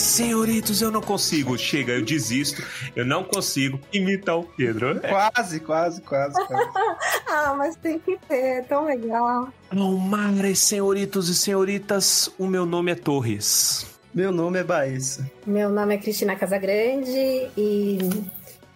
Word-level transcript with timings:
senhoritos, 0.00 0.82
eu 0.82 0.90
não 0.90 1.00
consigo. 1.00 1.56
Chega, 1.58 1.92
eu 1.92 2.04
desisto. 2.04 2.62
Eu 2.96 3.04
não 3.04 3.24
consigo 3.24 3.80
imitar 3.92 4.38
o 4.38 4.44
Pedro. 4.44 4.98
É. 5.02 5.08
Quase, 5.08 5.60
quase, 5.60 6.00
quase. 6.02 6.34
quase. 6.46 6.70
ah, 7.28 7.54
mas 7.56 7.76
tem 7.76 7.98
que 7.98 8.18
ter, 8.28 8.58
é 8.58 8.62
tão 8.62 8.86
legal. 8.86 9.48
Almares, 9.70 10.58
senhoritos 10.58 11.28
e 11.28 11.34
senhoritas, 11.34 12.30
o 12.38 12.46
meu 12.46 12.66
nome 12.66 12.92
é 12.92 12.94
Torres. 12.94 13.86
Meu 14.12 14.32
nome 14.32 14.58
é 14.58 14.64
Baessa. 14.64 15.30
Meu 15.46 15.70
nome 15.70 15.94
é 15.94 15.98
Cristina 15.98 16.34
Casagrande 16.34 17.48
e 17.56 17.98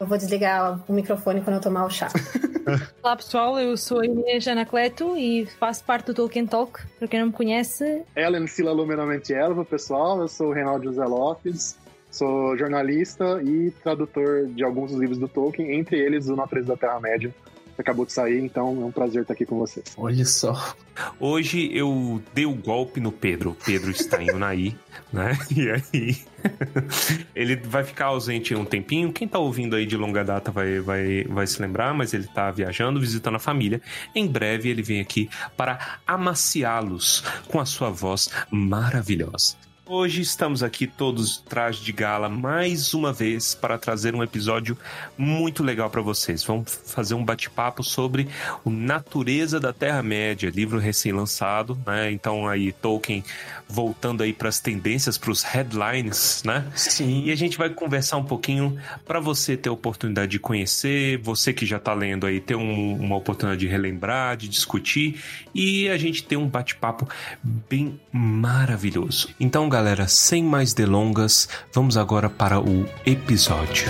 eu 0.04 0.08
vou 0.08 0.18
desligar 0.18 0.80
o 0.86 0.92
microfone 0.92 1.40
quando 1.40 1.56
eu 1.56 1.62
tomar 1.62 1.86
o 1.86 1.90
chá. 1.90 2.08
Olá 3.02 3.16
pessoal, 3.16 3.58
eu 3.58 3.74
sou 3.76 4.00
a 4.00 4.06
Inês 4.06 4.46
Anacleto 4.46 5.16
e 5.16 5.46
faço 5.58 5.82
parte 5.84 6.06
do 6.06 6.14
Tolkien 6.14 6.46
Talk, 6.46 6.80
para 6.98 7.08
quem 7.08 7.20
não 7.20 7.28
me 7.28 7.32
conhece. 7.32 8.02
Ellen 8.14 8.46
Sila 8.46 8.72
Lumenamente 8.72 9.32
Elva, 9.32 9.64
pessoal, 9.64 10.20
eu 10.20 10.28
sou 10.28 10.48
o 10.48 10.52
Reinaldo 10.52 10.84
José 10.84 11.04
Lopes, 11.04 11.78
sou 12.10 12.56
jornalista 12.56 13.42
e 13.42 13.70
tradutor 13.82 14.46
de 14.48 14.62
alguns 14.62 14.90
dos 14.90 15.00
livros 15.00 15.18
do 15.18 15.26
Tolkien, 15.26 15.74
entre 15.74 15.98
eles 15.98 16.28
o 16.28 16.36
Natureza 16.36 16.68
da 16.68 16.76
Terra-média, 16.76 17.34
acabou 17.80 18.06
de 18.06 18.12
sair, 18.12 18.38
então 18.42 18.82
é 18.82 18.84
um 18.84 18.92
prazer 18.92 19.22
estar 19.22 19.34
aqui 19.34 19.44
com 19.44 19.58
vocês. 19.58 19.84
Olha 19.96 20.24
só. 20.24 20.74
Hoje 21.18 21.70
eu 21.72 22.22
dei 22.32 22.46
o 22.46 22.54
golpe 22.54 23.00
no 23.00 23.10
Pedro. 23.10 23.56
Pedro 23.64 23.90
está 23.90 24.22
em 24.22 24.30
Unai, 24.30 24.76
né? 25.12 25.36
E 25.54 25.70
aí. 25.70 26.16
ele 27.34 27.56
vai 27.56 27.84
ficar 27.84 28.06
ausente 28.06 28.54
um 28.54 28.64
tempinho. 28.64 29.12
Quem 29.12 29.26
tá 29.26 29.38
ouvindo 29.38 29.76
aí 29.76 29.86
de 29.86 29.96
longa 29.96 30.24
data 30.24 30.50
vai, 30.50 30.80
vai, 30.80 31.24
vai 31.24 31.46
se 31.46 31.60
lembrar, 31.60 31.94
mas 31.94 32.14
ele 32.14 32.26
tá 32.28 32.50
viajando, 32.50 33.00
visitando 33.00 33.36
a 33.36 33.40
família. 33.40 33.80
Em 34.14 34.26
breve 34.26 34.68
ele 34.68 34.82
vem 34.82 35.00
aqui 35.00 35.28
para 35.56 35.98
amaciá-los 36.06 37.24
com 37.48 37.60
a 37.60 37.66
sua 37.66 37.90
voz 37.90 38.28
maravilhosa. 38.50 39.63
Hoje 39.86 40.22
estamos 40.22 40.62
aqui 40.62 40.86
todos 40.86 41.44
traje 41.46 41.84
de 41.84 41.92
gala 41.92 42.26
mais 42.26 42.94
uma 42.94 43.12
vez 43.12 43.54
para 43.54 43.76
trazer 43.76 44.14
um 44.14 44.22
episódio 44.22 44.78
muito 45.16 45.62
legal 45.62 45.90
para 45.90 46.00
vocês. 46.00 46.42
Vamos 46.42 46.80
fazer 46.86 47.12
um 47.12 47.22
bate-papo 47.22 47.82
sobre 47.82 48.26
o 48.64 48.70
Natureza 48.70 49.60
da 49.60 49.74
Terra-média, 49.74 50.48
livro 50.48 50.78
recém-lançado, 50.78 51.78
né? 51.86 52.10
Então 52.10 52.48
aí 52.48 52.72
Tolkien 52.72 53.22
voltando 53.68 54.22
aí 54.22 54.32
para 54.32 54.48
as 54.48 54.58
tendências, 54.58 55.18
para 55.18 55.30
os 55.30 55.42
headlines, 55.42 56.42
né? 56.46 56.66
Sim. 56.74 57.24
E 57.26 57.30
a 57.30 57.36
gente 57.36 57.58
vai 57.58 57.68
conversar 57.68 58.16
um 58.16 58.24
pouquinho 58.24 58.78
para 59.04 59.20
você 59.20 59.54
ter 59.54 59.68
a 59.68 59.72
oportunidade 59.72 60.30
de 60.30 60.38
conhecer, 60.38 61.18
você 61.18 61.52
que 61.52 61.66
já 61.66 61.76
está 61.76 61.92
lendo 61.92 62.26
aí 62.26 62.40
ter 62.40 62.54
um, 62.54 62.94
uma 62.94 63.16
oportunidade 63.16 63.60
de 63.60 63.66
relembrar, 63.66 64.38
de 64.38 64.48
discutir 64.48 65.22
e 65.54 65.90
a 65.90 65.98
gente 65.98 66.24
ter 66.24 66.38
um 66.38 66.48
bate-papo 66.48 67.06
bem 67.42 68.00
maravilhoso. 68.10 69.28
Então, 69.38 69.68
galera, 69.74 70.06
sem 70.06 70.44
mais 70.44 70.72
delongas, 70.72 71.48
vamos 71.72 71.96
agora 71.96 72.30
para 72.30 72.60
o 72.60 72.86
episódio. 73.04 73.88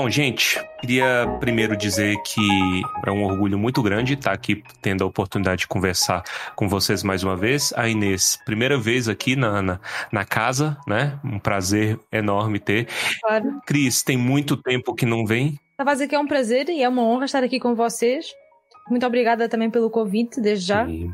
Bom, 0.00 0.08
gente, 0.08 0.64
queria 0.80 1.26
primeiro 1.40 1.76
dizer 1.76 2.16
que 2.22 2.40
é 3.04 3.10
um 3.10 3.24
orgulho 3.24 3.58
muito 3.58 3.82
grande 3.82 4.14
estar 4.14 4.30
aqui 4.30 4.62
tendo 4.80 5.02
a 5.02 5.06
oportunidade 5.08 5.62
de 5.62 5.66
conversar 5.66 6.22
com 6.54 6.68
vocês 6.68 7.02
mais 7.02 7.24
uma 7.24 7.36
vez. 7.36 7.72
A 7.76 7.88
Inês, 7.88 8.38
primeira 8.44 8.78
vez 8.78 9.08
aqui 9.08 9.34
na, 9.34 9.60
na, 9.60 9.80
na 10.12 10.24
casa, 10.24 10.78
né? 10.86 11.18
Um 11.24 11.40
prazer 11.40 11.98
enorme 12.12 12.60
ter. 12.60 12.86
Claro. 13.20 13.60
Cris, 13.66 14.04
tem 14.04 14.16
muito 14.16 14.56
tempo 14.56 14.94
que 14.94 15.04
não 15.04 15.26
vem. 15.26 15.58
Pra 15.76 15.92
dizer 15.92 16.06
que 16.06 16.14
é 16.14 16.18
um 16.20 16.28
prazer 16.28 16.68
e 16.68 16.80
é 16.80 16.88
uma 16.88 17.02
honra 17.02 17.24
estar 17.24 17.42
aqui 17.42 17.58
com 17.58 17.74
vocês. 17.74 18.32
Muito 18.90 19.06
obrigada 19.06 19.48
também 19.48 19.70
pelo 19.70 19.90
convite, 19.90 20.40
desde 20.40 20.66
já. 20.66 20.86
Sim, 20.86 21.12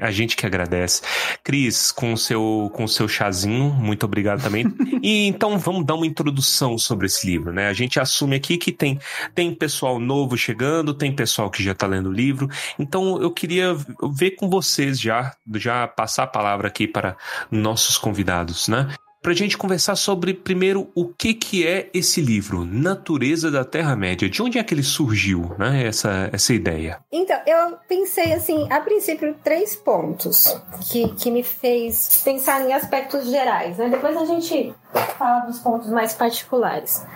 a 0.00 0.10
gente 0.10 0.36
que 0.36 0.46
agradece. 0.46 1.02
Cris, 1.42 1.90
com 1.92 2.12
o 2.12 2.16
seu, 2.16 2.70
com 2.74 2.84
o 2.84 2.88
seu 2.88 3.08
chazinho, 3.08 3.70
muito 3.72 4.04
obrigado 4.04 4.42
também. 4.42 4.64
e 5.02 5.26
então 5.26 5.58
vamos 5.58 5.84
dar 5.84 5.94
uma 5.94 6.06
introdução 6.06 6.76
sobre 6.78 7.06
esse 7.06 7.26
livro, 7.26 7.52
né? 7.52 7.68
A 7.68 7.72
gente 7.72 8.00
assume 8.00 8.36
aqui 8.36 8.58
que 8.58 8.72
tem, 8.72 8.98
tem 9.34 9.54
pessoal 9.54 9.98
novo 9.98 10.36
chegando, 10.36 10.94
tem 10.94 11.14
pessoal 11.14 11.50
que 11.50 11.62
já 11.62 11.72
está 11.72 11.86
lendo 11.86 12.08
o 12.08 12.12
livro. 12.12 12.48
Então 12.78 13.20
eu 13.20 13.30
queria 13.30 13.74
ver 14.12 14.32
com 14.32 14.48
vocês 14.48 15.00
já, 15.00 15.34
já 15.54 15.86
passar 15.86 16.24
a 16.24 16.28
palavra 16.28 16.68
aqui 16.68 16.86
para 16.86 17.16
nossos 17.50 17.96
convidados, 17.96 18.68
né? 18.68 18.88
Para 19.22 19.30
a 19.30 19.34
gente 19.36 19.56
conversar 19.56 19.94
sobre, 19.94 20.34
primeiro, 20.34 20.90
o 20.96 21.06
que, 21.06 21.32
que 21.32 21.64
é 21.64 21.88
esse 21.94 22.20
livro, 22.20 22.64
Natureza 22.64 23.52
da 23.52 23.64
Terra-média. 23.64 24.28
De 24.28 24.42
onde 24.42 24.58
é 24.58 24.64
que 24.64 24.74
ele 24.74 24.82
surgiu, 24.82 25.54
né, 25.56 25.86
essa, 25.86 26.28
essa 26.32 26.52
ideia? 26.52 26.98
Então, 27.12 27.38
eu 27.46 27.78
pensei, 27.88 28.32
assim, 28.32 28.66
a 28.70 28.80
princípio, 28.80 29.36
três 29.44 29.76
pontos 29.76 30.60
que, 30.90 31.08
que 31.14 31.30
me 31.30 31.44
fez 31.44 32.20
pensar 32.24 32.68
em 32.68 32.72
aspectos 32.72 33.30
gerais, 33.30 33.78
né? 33.78 33.88
Depois 33.88 34.16
a 34.16 34.24
gente 34.24 34.74
fala 35.16 35.46
dos 35.46 35.60
pontos 35.60 35.88
mais 35.88 36.12
particulares. 36.14 37.06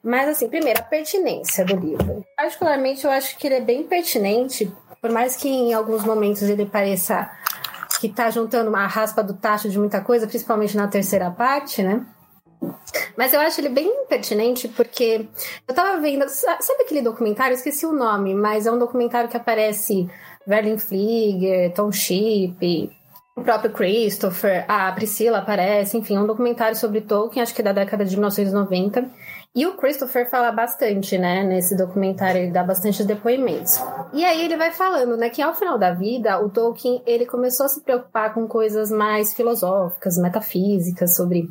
Mas, 0.00 0.28
assim, 0.28 0.48
primeiro, 0.48 0.78
a 0.78 0.84
pertinência 0.84 1.64
do 1.64 1.74
livro. 1.74 2.24
Particularmente, 2.36 3.04
eu 3.04 3.10
acho 3.10 3.36
que 3.36 3.48
ele 3.48 3.56
é 3.56 3.60
bem 3.60 3.82
pertinente, 3.82 4.72
por 5.02 5.10
mais 5.10 5.34
que 5.34 5.48
em 5.48 5.74
alguns 5.74 6.04
momentos 6.04 6.42
ele 6.42 6.66
pareça 6.66 7.28
que 7.98 8.08
tá 8.08 8.30
juntando 8.30 8.70
uma 8.70 8.86
raspa 8.86 9.22
do 9.22 9.34
tacho 9.34 9.68
de 9.68 9.78
muita 9.78 10.00
coisa, 10.00 10.26
principalmente 10.26 10.76
na 10.76 10.88
terceira 10.88 11.30
parte, 11.30 11.82
né? 11.82 12.06
Mas 13.16 13.32
eu 13.32 13.40
acho 13.40 13.60
ele 13.60 13.68
bem 13.68 14.04
pertinente 14.08 14.68
porque 14.68 15.26
eu 15.66 15.74
tava 15.74 16.00
vendo. 16.00 16.28
Sabe 16.28 16.82
aquele 16.82 17.02
documentário? 17.02 17.52
Eu 17.52 17.56
esqueci 17.56 17.86
o 17.86 17.92
nome, 17.92 18.34
mas 18.34 18.66
é 18.66 18.72
um 18.72 18.78
documentário 18.78 19.28
que 19.28 19.36
aparece 19.36 20.08
Verlin 20.46 20.78
Flieger, 20.78 21.72
Tom 21.74 21.92
Sheep, 21.92 22.90
o 23.36 23.42
próprio 23.42 23.70
Christopher, 23.70 24.64
a 24.66 24.90
Priscila 24.92 25.38
aparece, 25.38 25.96
enfim, 25.96 26.16
é 26.16 26.20
um 26.20 26.26
documentário 26.26 26.76
sobre 26.76 27.00
Tolkien, 27.00 27.42
acho 27.42 27.54
que 27.54 27.60
é 27.60 27.64
da 27.64 27.72
década 27.72 28.04
de 28.04 28.16
1990. 28.16 29.08
E 29.56 29.66
o 29.66 29.76
Christopher 29.76 30.30
fala 30.30 30.52
bastante, 30.52 31.18
né, 31.18 31.42
nesse 31.42 31.76
documentário, 31.76 32.42
ele 32.42 32.52
dá 32.52 32.62
bastante 32.62 33.02
depoimentos. 33.02 33.80
E 34.12 34.24
aí 34.24 34.44
ele 34.44 34.56
vai 34.56 34.70
falando, 34.70 35.16
né, 35.16 35.30
que 35.30 35.42
ao 35.42 35.54
final 35.54 35.78
da 35.78 35.92
vida, 35.92 36.38
o 36.40 36.50
Tolkien, 36.50 37.02
ele 37.06 37.26
começou 37.26 37.66
a 37.66 37.68
se 37.68 37.82
preocupar 37.82 38.34
com 38.34 38.46
coisas 38.46 38.90
mais 38.90 39.34
filosóficas, 39.34 40.16
metafísicas, 40.18 41.16
sobre 41.16 41.48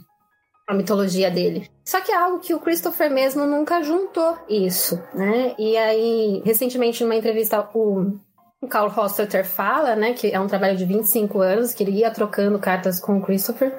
a 0.67 0.73
mitologia 0.73 1.31
dele. 1.31 1.69
Só 1.83 2.01
que 2.01 2.11
é 2.11 2.15
algo 2.15 2.39
que 2.39 2.53
o 2.53 2.59
Christopher 2.59 3.09
mesmo 3.09 3.45
nunca 3.45 3.81
juntou 3.81 4.37
isso, 4.49 5.01
né? 5.13 5.55
E 5.57 5.75
aí, 5.77 6.41
recentemente, 6.45 7.03
numa 7.03 7.15
entrevista, 7.15 7.67
o 7.73 8.67
Carl 8.69 8.91
Hostetler 8.95 9.45
fala, 9.45 9.95
né, 9.95 10.13
que 10.13 10.31
é 10.31 10.39
um 10.39 10.47
trabalho 10.47 10.77
de 10.77 10.85
25 10.85 11.41
anos, 11.41 11.73
que 11.73 11.83
ele 11.83 11.99
ia 11.99 12.11
trocando 12.11 12.59
cartas 12.59 12.99
com 12.99 13.17
o 13.17 13.21
Christopher, 13.21 13.73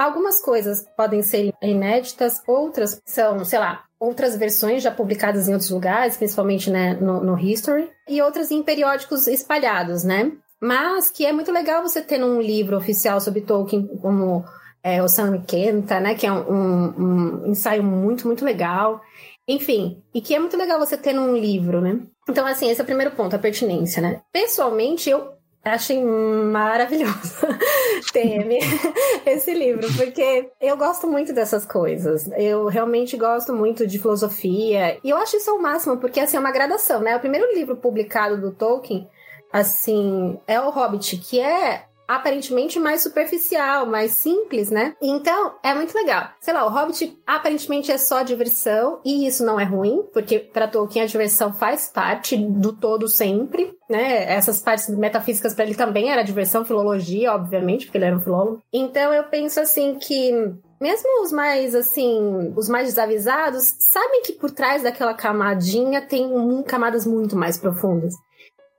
Algumas 0.00 0.40
coisas 0.40 0.86
podem 0.96 1.22
ser 1.22 1.52
inéditas, 1.60 2.40
outras 2.48 3.02
são, 3.04 3.44
sei 3.44 3.58
lá, 3.58 3.84
outras 3.98 4.34
versões 4.34 4.82
já 4.82 4.90
publicadas 4.90 5.46
em 5.46 5.52
outros 5.52 5.68
lugares, 5.68 6.16
principalmente 6.16 6.70
né, 6.70 6.94
no, 6.94 7.22
no 7.22 7.38
History, 7.38 7.86
e 8.08 8.22
outras 8.22 8.50
em 8.50 8.62
periódicos 8.62 9.26
espalhados, 9.26 10.02
né? 10.02 10.32
Mas 10.58 11.10
que 11.10 11.26
é 11.26 11.32
muito 11.34 11.52
legal 11.52 11.82
você 11.82 12.00
ter 12.00 12.16
num 12.16 12.40
livro 12.40 12.78
oficial 12.78 13.20
sobre 13.20 13.42
Tolkien, 13.42 13.86
como 14.00 14.42
é, 14.82 15.02
o 15.02 15.08
Sam 15.08 15.42
Kenta, 15.42 16.00
né? 16.00 16.14
Que 16.14 16.26
é 16.26 16.32
um, 16.32 16.50
um, 16.50 17.42
um 17.44 17.46
ensaio 17.48 17.82
muito, 17.82 18.26
muito 18.26 18.42
legal. 18.42 19.02
Enfim, 19.46 20.02
e 20.14 20.22
que 20.22 20.34
é 20.34 20.38
muito 20.38 20.56
legal 20.56 20.78
você 20.78 20.96
ter 20.96 21.12
num 21.12 21.36
livro, 21.36 21.82
né? 21.82 22.00
Então, 22.26 22.46
assim, 22.46 22.70
esse 22.70 22.80
é 22.80 22.84
o 22.84 22.86
primeiro 22.86 23.14
ponto, 23.14 23.36
a 23.36 23.38
pertinência, 23.38 24.00
né? 24.00 24.22
Pessoalmente, 24.32 25.10
eu 25.10 25.39
Achei 25.62 26.02
maravilhoso 26.02 27.46
Teme 28.12 28.58
esse 29.26 29.52
livro, 29.52 29.86
porque 29.94 30.50
eu 30.58 30.76
gosto 30.76 31.06
muito 31.06 31.34
dessas 31.34 31.66
coisas. 31.66 32.30
Eu 32.36 32.66
realmente 32.66 33.16
gosto 33.16 33.52
muito 33.52 33.86
de 33.86 33.98
filosofia. 33.98 34.98
E 35.04 35.10
eu 35.10 35.18
acho 35.18 35.36
isso 35.36 35.54
o 35.54 35.60
máximo, 35.60 35.98
porque 35.98 36.18
assim, 36.18 36.38
é 36.38 36.40
uma 36.40 36.50
gradação, 36.50 37.00
né? 37.00 37.14
O 37.14 37.20
primeiro 37.20 37.52
livro 37.54 37.76
publicado 37.76 38.40
do 38.40 38.52
Tolkien, 38.52 39.06
assim, 39.52 40.40
é 40.46 40.58
o 40.58 40.70
Hobbit, 40.70 41.18
que 41.18 41.38
é 41.38 41.84
aparentemente 42.10 42.78
mais 42.80 43.02
superficial, 43.02 43.86
mais 43.86 44.12
simples, 44.12 44.68
né? 44.68 44.94
Então, 45.00 45.54
é 45.62 45.72
muito 45.72 45.94
legal. 45.94 46.28
Sei 46.40 46.52
lá, 46.52 46.66
o 46.66 46.68
Hobbit 46.68 47.16
aparentemente 47.24 47.92
é 47.92 47.98
só 47.98 48.22
diversão, 48.22 49.00
e 49.04 49.26
isso 49.26 49.44
não 49.44 49.60
é 49.60 49.64
ruim, 49.64 50.02
porque 50.12 50.40
para 50.40 50.66
Tolkien 50.66 51.04
a 51.04 51.06
diversão 51.06 51.52
faz 51.52 51.88
parte 51.88 52.36
do 52.36 52.72
todo 52.72 53.06
sempre, 53.06 53.72
né? 53.88 54.24
Essas 54.32 54.60
partes 54.60 54.88
metafísicas 54.88 55.54
para 55.54 55.64
ele 55.64 55.76
também 55.76 56.10
era 56.10 56.22
diversão, 56.22 56.64
filologia, 56.64 57.32
obviamente, 57.32 57.86
porque 57.86 57.98
ele 57.98 58.06
era 58.06 58.16
um 58.16 58.20
filólogo. 58.20 58.60
Então, 58.72 59.14
eu 59.14 59.24
penso 59.24 59.60
assim 59.60 59.94
que 59.94 60.32
mesmo 60.80 61.22
os 61.22 61.30
mais, 61.30 61.74
assim, 61.74 62.52
os 62.56 62.68
mais 62.68 62.88
desavisados, 62.88 63.72
sabem 63.78 64.22
que 64.22 64.32
por 64.32 64.50
trás 64.50 64.82
daquela 64.82 65.14
camadinha 65.14 66.00
tem 66.00 66.28
camadas 66.66 67.06
muito 67.06 67.36
mais 67.36 67.58
profundas 67.58 68.14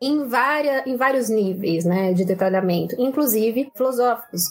em, 0.01 0.27
várias, 0.27 0.85
em 0.87 0.97
vários 0.97 1.29
níveis 1.29 1.85
né, 1.85 2.13
de 2.13 2.25
detalhamento, 2.25 2.95
inclusive 2.97 3.71
filosóficos. 3.75 4.43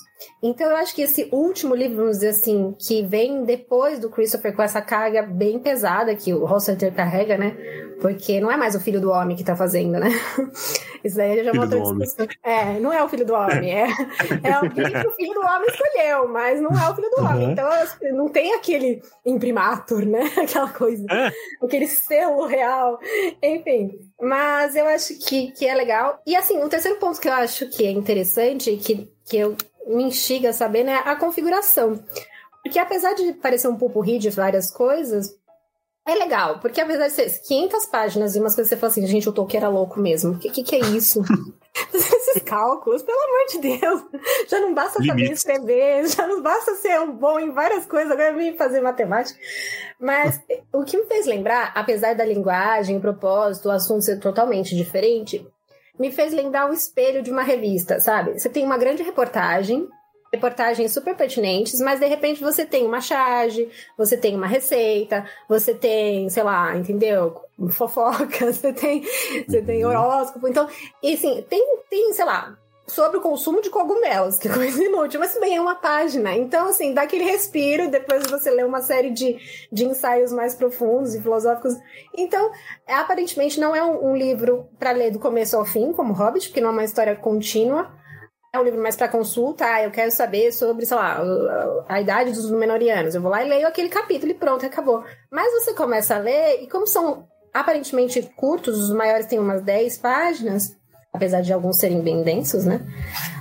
Então 0.43 0.71
eu 0.71 0.77
acho 0.77 0.95
que 0.95 1.03
esse 1.03 1.29
último 1.33 1.75
livro, 1.75 1.97
vamos 1.97 2.19
dizer 2.19 2.31
assim, 2.31 2.75
que 2.79 3.03
vem 3.03 3.45
depois 3.45 3.99
do 3.99 4.11
Christopher 4.11 4.55
com 4.55 4.63
essa 4.63 4.81
carga 4.81 5.23
bem 5.23 5.59
pesada 5.59 6.15
que 6.15 6.33
o 6.33 6.45
Rossiter 6.45 6.95
carrega, 6.95 7.37
né? 7.37 7.57
Porque 8.01 8.41
não 8.41 8.51
é 8.51 8.57
mais 8.57 8.75
o 8.75 8.81
filho 8.81 9.01
do 9.01 9.11
homem 9.11 9.37
que 9.37 9.45
tá 9.45 9.55
fazendo, 9.55 9.99
né? 9.99 10.09
Isso 11.05 11.17
daí 11.17 11.43
já 11.43 11.51
é 11.51 11.53
uma 11.53 11.63
outra 11.63 11.81
discussão. 11.81 12.27
É, 12.43 12.79
não 12.79 12.93
é 12.93 13.03
o 13.03 13.09
filho 13.09 13.25
do 13.25 13.35
homem, 13.35 13.73
é, 13.73 13.89
é 14.45 14.53
alguém 14.53 14.91
que 14.91 15.07
o 15.07 15.13
filho 15.13 15.35
do 15.35 15.41
homem 15.41 15.69
escolheu, 15.69 16.29
mas 16.29 16.61
não 16.61 16.71
é 16.71 16.91
o 16.91 16.95
filho 16.95 17.11
do 17.11 17.23
homem. 17.23 17.47
Uhum. 17.47 17.53
Então 17.53 17.71
não 18.13 18.29
tem 18.29 18.55
aquele 18.55 19.01
imprimatur, 19.25 20.05
né? 20.05 20.31
Aquela 20.41 20.69
coisa, 20.71 21.05
É. 21.11 21.31
aquele 21.63 21.87
selo 21.87 22.47
real. 22.47 22.99
Enfim, 23.43 23.91
mas 24.21 24.75
eu 24.75 24.87
acho 24.87 25.19
que, 25.19 25.53
que 25.53 25.67
é 25.67 25.75
legal. 25.75 26.21
E 26.27 26.35
assim, 26.35 26.63
o 26.63 26.69
terceiro 26.69 26.99
ponto 26.99 27.21
que 27.21 27.29
eu 27.29 27.33
acho 27.33 27.69
que 27.69 27.87
é 27.87 27.91
interessante, 27.91 28.77
que, 28.77 29.09
que 29.29 29.37
eu 29.37 29.57
me 29.87 30.05
instiga 30.05 30.51
a 30.51 30.53
saber, 30.53 30.85
né? 30.85 31.03
A 31.05 31.17
configuração. 31.17 32.03
Porque 32.63 32.79
apesar 32.79 33.15
de 33.15 33.33
parecer 33.35 33.69
um 33.69 33.77
pupurri 33.77 34.19
de 34.19 34.31
várias 34.31 34.71
coisas, 34.71 35.35
é 36.07 36.15
legal. 36.15 36.59
Porque 36.59 36.81
apesar 36.81 37.09
de 37.09 37.15
ser 37.15 37.31
500 37.43 37.87
páginas 37.87 38.37
e 38.37 38.41
umas 38.41 38.55
coisas 38.55 38.69
que 38.69 38.77
você 38.77 38.81
fala 38.81 38.91
assim, 38.91 39.07
gente, 39.07 39.29
o 39.29 39.33
Tolkien 39.33 39.63
era 39.63 39.69
louco 39.69 40.01
mesmo. 40.01 40.33
O 40.33 40.39
que, 40.39 40.51
que, 40.51 40.63
que 40.63 40.77
é 40.77 40.81
isso? 40.81 41.23
Esses 41.95 42.43
cálculos, 42.45 43.03
pelo 43.03 43.19
amor 43.19 43.47
de 43.49 43.79
Deus. 43.79 44.03
Já 44.49 44.61
não 44.61 44.75
basta 44.75 44.99
saber 44.99 45.23
Limites. 45.23 45.39
escrever, 45.39 46.07
já 46.09 46.27
não 46.27 46.43
basta 46.43 46.75
ser 46.75 47.01
um 47.01 47.13
bom 47.13 47.39
em 47.39 47.53
várias 47.53 47.87
coisas, 47.87 48.11
agora 48.11 48.37
vim 48.37 48.57
fazer 48.57 48.81
matemática. 48.81 49.39
Mas 49.99 50.41
o 50.73 50.85
que 50.85 50.97
me 50.97 51.07
fez 51.07 51.27
lembrar, 51.27 51.73
apesar 51.75 52.15
da 52.15 52.25
linguagem, 52.25 52.97
o 52.97 53.01
propósito, 53.01 53.69
o 53.69 53.73
assunto 53.73 54.03
ser 54.03 54.19
totalmente 54.19 54.77
diferente, 54.77 55.47
me 55.99 56.11
fez 56.11 56.33
lembrar 56.33 56.71
o 56.71 56.73
espelho 56.73 57.23
de 57.23 57.31
uma 57.31 57.43
revista, 57.43 58.01
sabe? 58.01 58.39
Você 58.39 58.49
tem 58.49 58.65
uma 58.65 58.79
grande 58.79 59.03
reportagem, 59.03 59.89
reportagens 60.33 60.93
super 60.93 61.17
pertinentes, 61.17 61.81
mas 61.81 61.99
de 61.99 62.07
repente 62.07 62.41
você 62.41 62.65
tem 62.65 62.87
uma 62.87 63.01
charge, 63.01 63.69
você 63.99 64.17
tem 64.17 64.37
uma 64.37 64.47
receita, 64.47 65.29
você 65.49 65.75
tem, 65.75 66.29
sei 66.29 66.43
lá, 66.43 66.77
entendeu? 66.77 67.41
Fofoca, 67.71 68.47
você 68.53 68.73
tem, 68.73 69.05
você 69.47 69.61
tem 69.61 69.85
horóscopo. 69.85 70.47
Então, 70.47 70.69
e 71.03 71.15
assim, 71.15 71.45
tem, 71.49 71.65
tem, 71.89 72.13
sei 72.13 72.25
lá, 72.25 72.57
sobre 72.91 73.19
o 73.19 73.21
consumo 73.21 73.63
de 73.63 73.71
cogumelos, 73.71 74.37
que 74.37 74.49
coisa 74.49 74.83
inútil, 74.83 75.21
mas 75.21 75.39
bem 75.39 75.57
é 75.57 75.61
uma 75.61 75.75
página. 75.75 76.35
Então, 76.35 76.69
assim, 76.69 76.93
dá 76.93 77.03
aquele 77.03 77.25
respiro, 77.25 77.91
depois 77.91 78.25
você 78.31 78.51
lê 78.51 78.63
uma 78.63 78.83
série 78.83 79.11
de, 79.11 79.39
de 79.73 79.85
ensaios 79.85 80.33
mais 80.33 80.55
profundos 80.55 81.15
e 81.15 81.21
filosóficos. 81.21 81.75
Então, 82.17 82.51
é, 82.87 82.95
aparentemente 82.95 83.59
não 83.59 83.75
é 83.75 83.83
um, 83.83 84.11
um 84.11 84.17
livro 84.17 84.69
para 84.79 84.93
ler 84.93 85.11
do 85.11 85.19
começo 85.19 85.57
ao 85.57 85.65
fim, 85.65 85.93
como 85.93 86.13
Hobbit, 86.13 86.49
porque 86.49 86.61
não 86.61 86.71
é 86.71 86.73
uma 86.73 86.85
história 86.85 87.17
contínua. 87.17 87.91
É 88.53 88.59
um 88.59 88.65
livro 88.65 88.83
mais 88.83 88.97
para 88.97 89.09
consulta, 89.09 89.65
ah, 89.65 89.85
eu 89.85 89.93
quero 89.93 90.11
saber 90.11 90.51
sobre, 90.53 90.85
sei 90.85 90.97
lá, 90.97 91.23
a 91.89 92.01
idade 92.01 92.33
dos 92.33 92.51
Númenóreanos. 92.51 93.15
Eu 93.15 93.23
vou 93.23 93.31
lá 93.31 93.45
e 93.45 93.49
leio 93.49 93.67
aquele 93.67 93.89
capítulo 93.89 94.33
e 94.33 94.35
pronto, 94.35 94.67
acabou. 94.67 95.05
Mas 95.31 95.53
você 95.53 95.73
começa 95.73 96.17
a 96.17 96.19
ler, 96.19 96.61
e 96.63 96.69
como 96.69 96.85
são 96.85 97.29
aparentemente 97.55 98.23
curtos, 98.37 98.77
os 98.77 98.93
maiores 98.93 99.27
têm 99.27 99.39
umas 99.39 99.63
10 99.63 99.99
páginas, 99.99 100.77
apesar 101.13 101.41
de 101.41 101.53
alguns 101.53 101.79
serem 101.79 102.01
bem 102.01 102.23
densos, 102.23 102.65
né? 102.65 102.81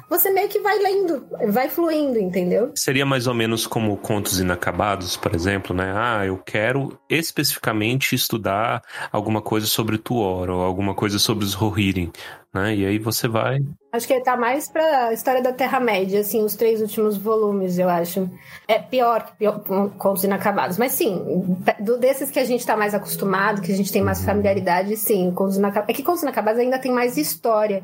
Você 0.10 0.32
meio 0.32 0.50
que 0.50 0.60
vai 0.60 0.80
lendo, 0.80 1.28
vai 1.52 1.70
fluindo, 1.70 2.18
entendeu? 2.18 2.72
Seria 2.76 3.06
mais 3.06 3.28
ou 3.28 3.34
menos 3.34 3.68
como 3.68 3.96
contos 3.96 4.40
inacabados, 4.40 5.16
por 5.16 5.36
exemplo, 5.36 5.76
né? 5.76 5.94
Ah, 5.96 6.26
eu 6.26 6.38
quero 6.38 7.00
especificamente 7.08 8.16
estudar 8.16 8.82
alguma 9.12 9.40
coisa 9.40 9.68
sobre 9.68 10.00
Tuor 10.00 10.50
ou 10.50 10.62
alguma 10.62 10.96
coisa 10.96 11.20
sobre 11.20 11.46
os 11.46 11.54
Rohirrim, 11.54 12.12
né? 12.54 12.76
E 12.76 12.86
aí 12.86 13.00
você 13.00 13.28
vai. 13.28 13.60
Acho 13.92 14.08
que 14.08 14.20
tá 14.22 14.38
mais 14.38 14.70
pra 14.70 15.12
história 15.14 15.42
da 15.42 15.52
Terra-média, 15.52 16.20
assim, 16.20 16.44
os 16.44 16.56
três 16.56 16.82
últimos 16.82 17.18
volumes, 17.18 17.80
eu 17.80 17.90
acho. 17.90 18.30
É 18.68 18.78
pior 18.78 19.26
que 19.26 19.38
pior, 19.38 19.60
contos 19.98 20.24
inacabados. 20.24 20.78
Mas 20.78 20.92
sim, 20.92 21.44
do, 21.80 21.98
desses 21.98 22.30
que 22.30 22.40
a 22.40 22.46
gente 22.46 22.66
tá 22.66 22.78
mais 22.78 22.94
acostumado, 22.94 23.62
que 23.62 23.72
a 23.72 23.76
gente 23.76 23.92
tem 23.92 24.02
mais 24.02 24.24
familiaridade, 24.24 24.96
sim, 24.96 25.32
contos 25.32 25.58
inacabados. 25.58 25.90
É 25.90 25.94
que 25.94 26.04
contos 26.04 26.22
inacabados 26.22 26.60
ainda 26.60 26.78
tem 26.78 26.92
mais 26.92 27.18
história. 27.18 27.84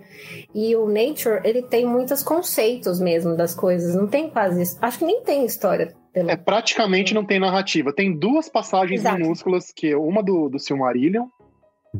E 0.53 0.75
o 0.75 0.87
Nature, 0.87 1.41
ele 1.43 1.63
tem 1.63 1.85
muitos 1.85 2.21
conceitos 2.21 2.99
mesmo 2.99 3.35
das 3.35 3.55
coisas. 3.55 3.95
Não 3.95 4.07
tem 4.07 4.29
quase 4.29 4.61
isso. 4.61 4.77
Acho 4.81 4.99
que 4.99 5.05
nem 5.05 5.23
tem 5.23 5.45
história. 5.45 5.93
Pelo... 6.13 6.29
É, 6.29 6.37
praticamente 6.37 7.13
não 7.13 7.25
tem 7.25 7.39
narrativa. 7.39 7.91
Tem 7.91 8.17
duas 8.17 8.47
passagens 8.47 9.01
Exato. 9.01 9.17
minúsculas, 9.17 9.73
que 9.75 9.91
é 9.91 9.97
uma 9.97 10.23
do, 10.23 10.49
do 10.49 10.59
Silmarillion 10.59 11.25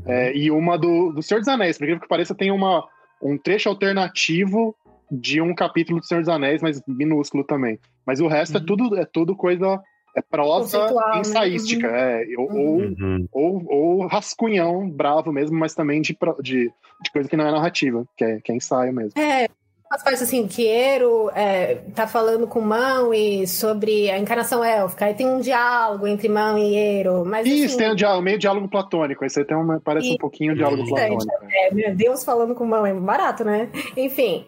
é, 0.05 0.35
e 0.35 0.51
uma 0.51 0.77
do, 0.77 1.11
do 1.11 1.21
Senhor 1.21 1.39
dos 1.39 1.47
Anéis. 1.47 1.77
Por 1.77 1.83
incrível 1.85 2.01
que 2.01 2.07
pareça, 2.07 2.35
tem 2.35 2.51
uma, 2.51 2.85
um 3.21 3.37
trecho 3.37 3.69
alternativo 3.69 4.75
de 5.11 5.41
um 5.41 5.53
capítulo 5.53 5.99
do 5.99 6.05
Senhor 6.05 6.21
dos 6.21 6.29
Anéis, 6.29 6.61
mas 6.61 6.81
minúsculo 6.87 7.43
também. 7.43 7.79
Mas 8.05 8.19
o 8.19 8.27
resto 8.27 8.57
é 8.57 8.59
tudo 8.59 8.97
é 8.97 9.05
tudo 9.05 9.35
coisa 9.35 9.81
é 10.15 10.21
prosa 10.21 10.87
né? 10.93 11.19
ensaística, 11.19 11.87
é, 11.87 12.25
ou, 12.37 12.51
ou, 12.51 12.75
Uhum. 12.77 13.27
ou, 13.31 13.65
ou 13.67 14.07
rascunhão 14.07 14.89
bravo 14.89 15.31
mesmo, 15.31 15.57
mas 15.57 15.75
também 15.75 16.01
de, 16.01 16.17
de, 16.41 16.71
de 17.01 17.11
coisa 17.11 17.27
que 17.27 17.35
não 17.35 17.45
é 17.45 17.51
narrativa, 17.51 18.05
que 18.17 18.23
é, 18.23 18.39
que 18.39 18.51
é 18.51 18.55
ensaio 18.55 18.93
mesmo. 18.93 19.19
É, 19.19 19.47
umas 19.91 20.03
partes 20.03 20.21
assim, 20.23 20.47
que 20.47 20.67
Ero 20.67 21.29
é, 21.35 21.75
tá 21.95 22.07
falando 22.07 22.47
com 22.47 22.59
Mão 22.61 23.13
e 23.13 23.47
sobre 23.47 24.09
a 24.09 24.17
encarnação 24.19 24.63
élfica. 24.63 25.05
Aí 25.05 25.13
tem 25.13 25.27
um 25.27 25.39
diálogo 25.39 26.07
entre 26.07 26.27
Mão 26.27 26.57
e 26.57 26.75
Ero. 26.75 27.23
Mas 27.25 27.45
Isso, 27.47 27.65
assim, 27.65 27.77
tem 27.77 27.91
um 27.91 27.95
diálogo, 27.95 28.21
meio 28.23 28.37
diálogo 28.39 28.67
platônico. 28.67 29.23
Aí 29.23 29.29
tem 29.45 29.55
uma, 29.57 29.79
parece 29.79 30.09
um 30.09 30.13
E- 30.13 30.17
pouquinho 30.17 30.53
um 30.53 30.55
diálogo 30.55 30.87
platônico. 30.87 31.25
é, 31.51 31.73
meu 31.73 31.95
Deus 31.95 32.23
falando 32.23 32.55
com 32.55 32.65
Mão 32.65 32.85
é 32.85 32.93
barato, 32.93 33.43
né? 33.43 33.69
Enfim. 33.95 34.45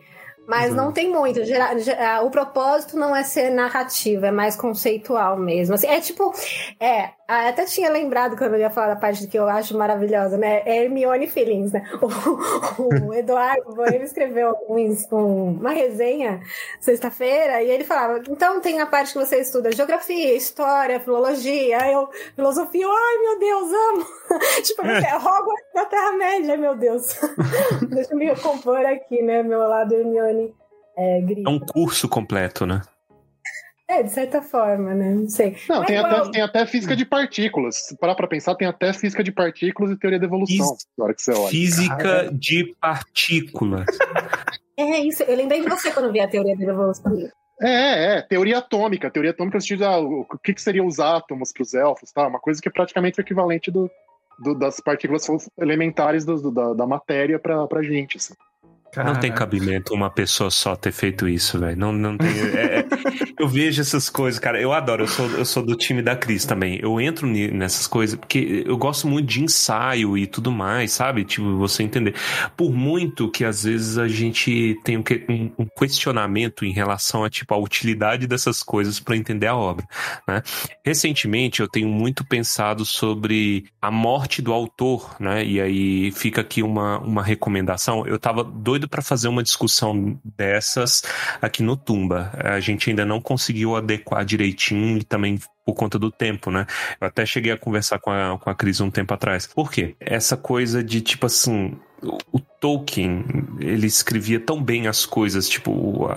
Mas 0.48 0.69
Uhum. 0.69 0.78
não 0.78 0.92
tem 0.94 1.10
muito. 1.12 1.42
O 2.24 2.30
propósito 2.31 2.98
não 2.98 3.13
é 3.13 3.22
ser 3.24 3.50
narrativo, 3.50 4.25
é 4.25 4.31
mais 4.31 4.56
conceitual 4.56 5.38
mesmo. 5.38 5.75
Assim, 5.75 5.88
é 5.88 6.00
tipo. 6.00 6.34
É, 6.80 7.10
até 7.27 7.65
tinha 7.65 7.89
lembrado 7.89 8.38
quando 8.38 8.53
eu 8.53 8.59
ia 8.62 8.69
falar 8.69 8.94
da 8.94 8.95
parte 8.95 9.27
que 9.27 9.38
eu 9.38 9.47
acho 9.50 9.77
maravilhosa, 9.77 10.38
né? 10.38 10.62
É 10.65 10.83
Hermione 10.83 11.27
Feelings, 11.27 11.71
né? 11.74 11.83
O, 12.79 13.07
o 13.07 13.13
Eduardo 13.13 13.74
Boêmio 13.74 14.03
escreveu 14.03 14.56
um- 14.69 14.95
um- 15.12 15.51
uma 15.59 15.71
resenha 15.71 16.39
sexta-feira 16.79 17.62
e 17.63 17.69
ele 17.69 17.83
falava: 17.83 18.21
então 18.29 18.62
tem 18.62 18.79
a 18.79 18.85
parte 18.85 19.13
que 19.13 19.19
você 19.19 19.41
estuda 19.41 19.71
geografia, 19.71 20.33
história, 20.35 21.00
filologia, 21.00 21.79
eu, 21.91 22.07
filosofia, 22.35 22.85
ai 22.88 23.18
meu 23.19 23.39
Deus, 23.39 23.71
amo! 23.71 24.06
tipo, 24.63 24.81
você 24.83 25.06
é 25.07 25.15
Hogwarts 25.15 25.74
da 25.74 25.85
Terra-média, 25.85 26.56
meu 26.57 26.75
Deus. 26.75 27.19
Deixa 27.89 28.13
eu 28.13 28.18
me 28.18 28.35
compor 28.38 28.85
aqui, 28.85 29.21
né? 29.21 29.44
Meu 29.44 29.59
lado 29.59 29.94
Hermione 29.94 30.53
é, 30.97 31.21
grita. 31.21 31.50
É 31.50 31.53
um 31.53 31.59
curso 31.59 32.07
completo, 32.07 32.65
né? 32.65 32.81
É, 33.89 34.03
de 34.03 34.10
certa 34.12 34.41
forma, 34.41 34.94
né? 34.94 35.13
Não 35.15 35.29
sei. 35.29 35.56
Não, 35.70 35.77
Mas 35.77 35.88
tem 35.88 35.98
igual- 35.98 36.15
até, 36.24 36.32
tem 36.32 36.41
até 36.41 36.65
física 36.65 36.96
de 36.96 37.06
partículas. 37.06 37.75
Se 37.88 37.98
parar 37.98 38.15
pra 38.15 38.27
pensar, 38.27 38.53
tem 38.56 38.67
até 38.67 38.91
física 38.91 39.24
de 39.24 39.32
partículas 39.32 39.91
e 39.91 39.98
teoria 39.98 40.20
da 40.20 40.25
evolução. 40.25 40.75
Na 40.98 41.06
hora 41.06 41.13
que 41.13 41.22
você 41.22 41.32
olha. 41.32 41.48
Física 41.50 42.29
de 42.34 42.75
partículas. 42.82 43.86
É 44.79 45.00
isso, 45.00 45.24
eu 45.24 45.36
lembrei 45.36 45.60
de 45.60 45.67
você 45.67 45.89
quando 45.89 46.12
vi 46.12 46.20
a 46.20 46.27
teoria 46.27 46.56
da 46.56 46.63
evolução. 46.63 47.12
É, 47.60 47.67
é, 47.67 48.17
é, 48.17 48.22
teoria 48.22 48.60
atômica. 48.60 49.10
Teoria 49.10 49.32
atômica, 49.32 49.58
no 49.58 49.62
sentido, 49.62 49.84
ah, 49.86 49.98
o, 50.00 50.24
que, 50.44 50.53
que 50.53 50.62
seriam 50.62 50.86
os 50.86 51.00
átomos 51.00 51.51
para 51.51 51.63
os 51.63 51.74
elfos, 51.74 52.12
tá? 52.12 52.27
Uma 52.27 52.39
coisa 52.39 52.62
que 52.62 52.70
é 52.70 52.72
praticamente 52.72 53.20
o 53.20 53.22
equivalente 53.22 53.72
do, 53.72 53.89
do- 54.38 54.53
das 54.53 54.79
partículas 54.79 55.25
elementares 55.60 56.24
do- 56.25 56.39
do- 56.39 56.51
da, 56.51 56.74
da 56.75 56.86
matéria 56.86 57.39
pra, 57.39 57.65
pra 57.65 57.82
gente. 57.82 58.17
assim. 58.17 58.36
Não 58.98 59.20
tem 59.20 59.34
cabimento 59.34 59.96
uma 59.96 60.12
pessoa 60.12 60.51
só 60.51 60.75
ter 60.75 60.91
feito 60.91 61.27
isso, 61.27 61.60
velho. 61.60 61.75
Não, 61.75 61.91
não 61.91 62.15
tem. 62.15 62.29
é- 62.29 62.79
é- 62.82 62.84
eu 63.39 63.47
vejo 63.47 63.81
essas 63.81 64.09
coisas, 64.09 64.39
cara. 64.39 64.59
Eu 64.61 64.73
adoro. 64.73 65.03
Eu 65.03 65.07
sou, 65.07 65.29
eu 65.31 65.45
sou 65.45 65.63
do 65.63 65.75
time 65.75 66.01
da 66.01 66.15
Cris 66.15 66.45
também. 66.45 66.79
Eu 66.81 66.99
entro 66.99 67.27
nessas 67.27 67.87
coisas 67.87 68.17
porque 68.17 68.63
eu 68.65 68.77
gosto 68.77 69.07
muito 69.07 69.27
de 69.27 69.43
ensaio 69.43 70.17
e 70.17 70.27
tudo 70.27 70.51
mais, 70.51 70.91
sabe? 70.91 71.23
Tipo, 71.25 71.57
você 71.57 71.83
entender. 71.83 72.15
Por 72.55 72.71
muito 72.73 73.29
que 73.29 73.43
às 73.45 73.63
vezes 73.63 73.97
a 73.97 74.07
gente 74.07 74.77
tem 74.83 74.97
um, 74.97 75.03
um- 75.29 75.51
um 75.59 75.65
questionamento 75.77 76.65
em 76.65 76.71
relação 76.71 77.23
a 77.23 77.29
tipo 77.29 77.53
a 77.53 77.57
utilidade 77.57 78.27
dessas 78.27 78.61
coisas 78.63 78.99
para 78.99 79.15
entender 79.15 79.47
a 79.47 79.55
obra, 79.55 79.85
né? 80.27 80.41
Recentemente 80.85 81.61
eu 81.61 81.67
tenho 81.67 81.87
muito 81.87 82.25
pensado 82.25 82.85
sobre 82.85 83.65
a 83.81 83.91
morte 83.91 84.41
do 84.41 84.53
autor, 84.53 85.15
né? 85.19 85.43
E 85.45 85.59
aí 85.61 86.11
fica 86.11 86.41
aqui 86.41 86.63
uma, 86.63 86.99
uma 86.99 87.23
recomendação. 87.23 88.05
Eu 88.05 88.19
tava 88.19 88.43
doido 88.43 88.87
para 88.87 89.01
fazer 89.01 89.27
uma 89.27 89.43
discussão 89.43 90.19
dessas 90.23 91.03
aqui 91.41 91.61
no 91.63 91.75
Tumba. 91.75 92.31
A 92.43 92.59
gente 92.59 92.89
ainda 93.01 93.06
não 93.06 93.22
conseguiu 93.22 93.75
adequar 93.75 94.25
direitinho 94.25 94.98
e 94.98 95.04
também 95.04 95.39
por 95.66 95.74
conta 95.74 96.00
do 96.00 96.10
tempo, 96.10 96.50
né? 96.50 96.66
Eu 97.00 97.08
até 97.08 97.25
cheguei 97.25 97.51
a 97.51 97.58
conversar 97.58 98.00
com 98.00 98.10
a, 98.10 98.38
com 98.39 98.50
a 98.50 98.56
Cris 98.56 98.80
um 98.82 98.89
tempo 98.89 99.13
atrás. 99.13 99.46
Por 99.46 99.70
quê? 99.72 99.96
Essa 100.00 100.36
coisa 100.38 100.84
de 100.84 101.01
tipo 101.01 101.25
assim. 101.25 101.74
o- 102.01 102.39
Tolkien, 102.60 103.24
ele 103.60 103.86
escrevia 103.86 104.39
tão 104.39 104.60
bem 104.63 104.88
as 104.88 105.06
coisas, 105.06 105.48
tipo, 105.48 105.70
o, 105.72 106.10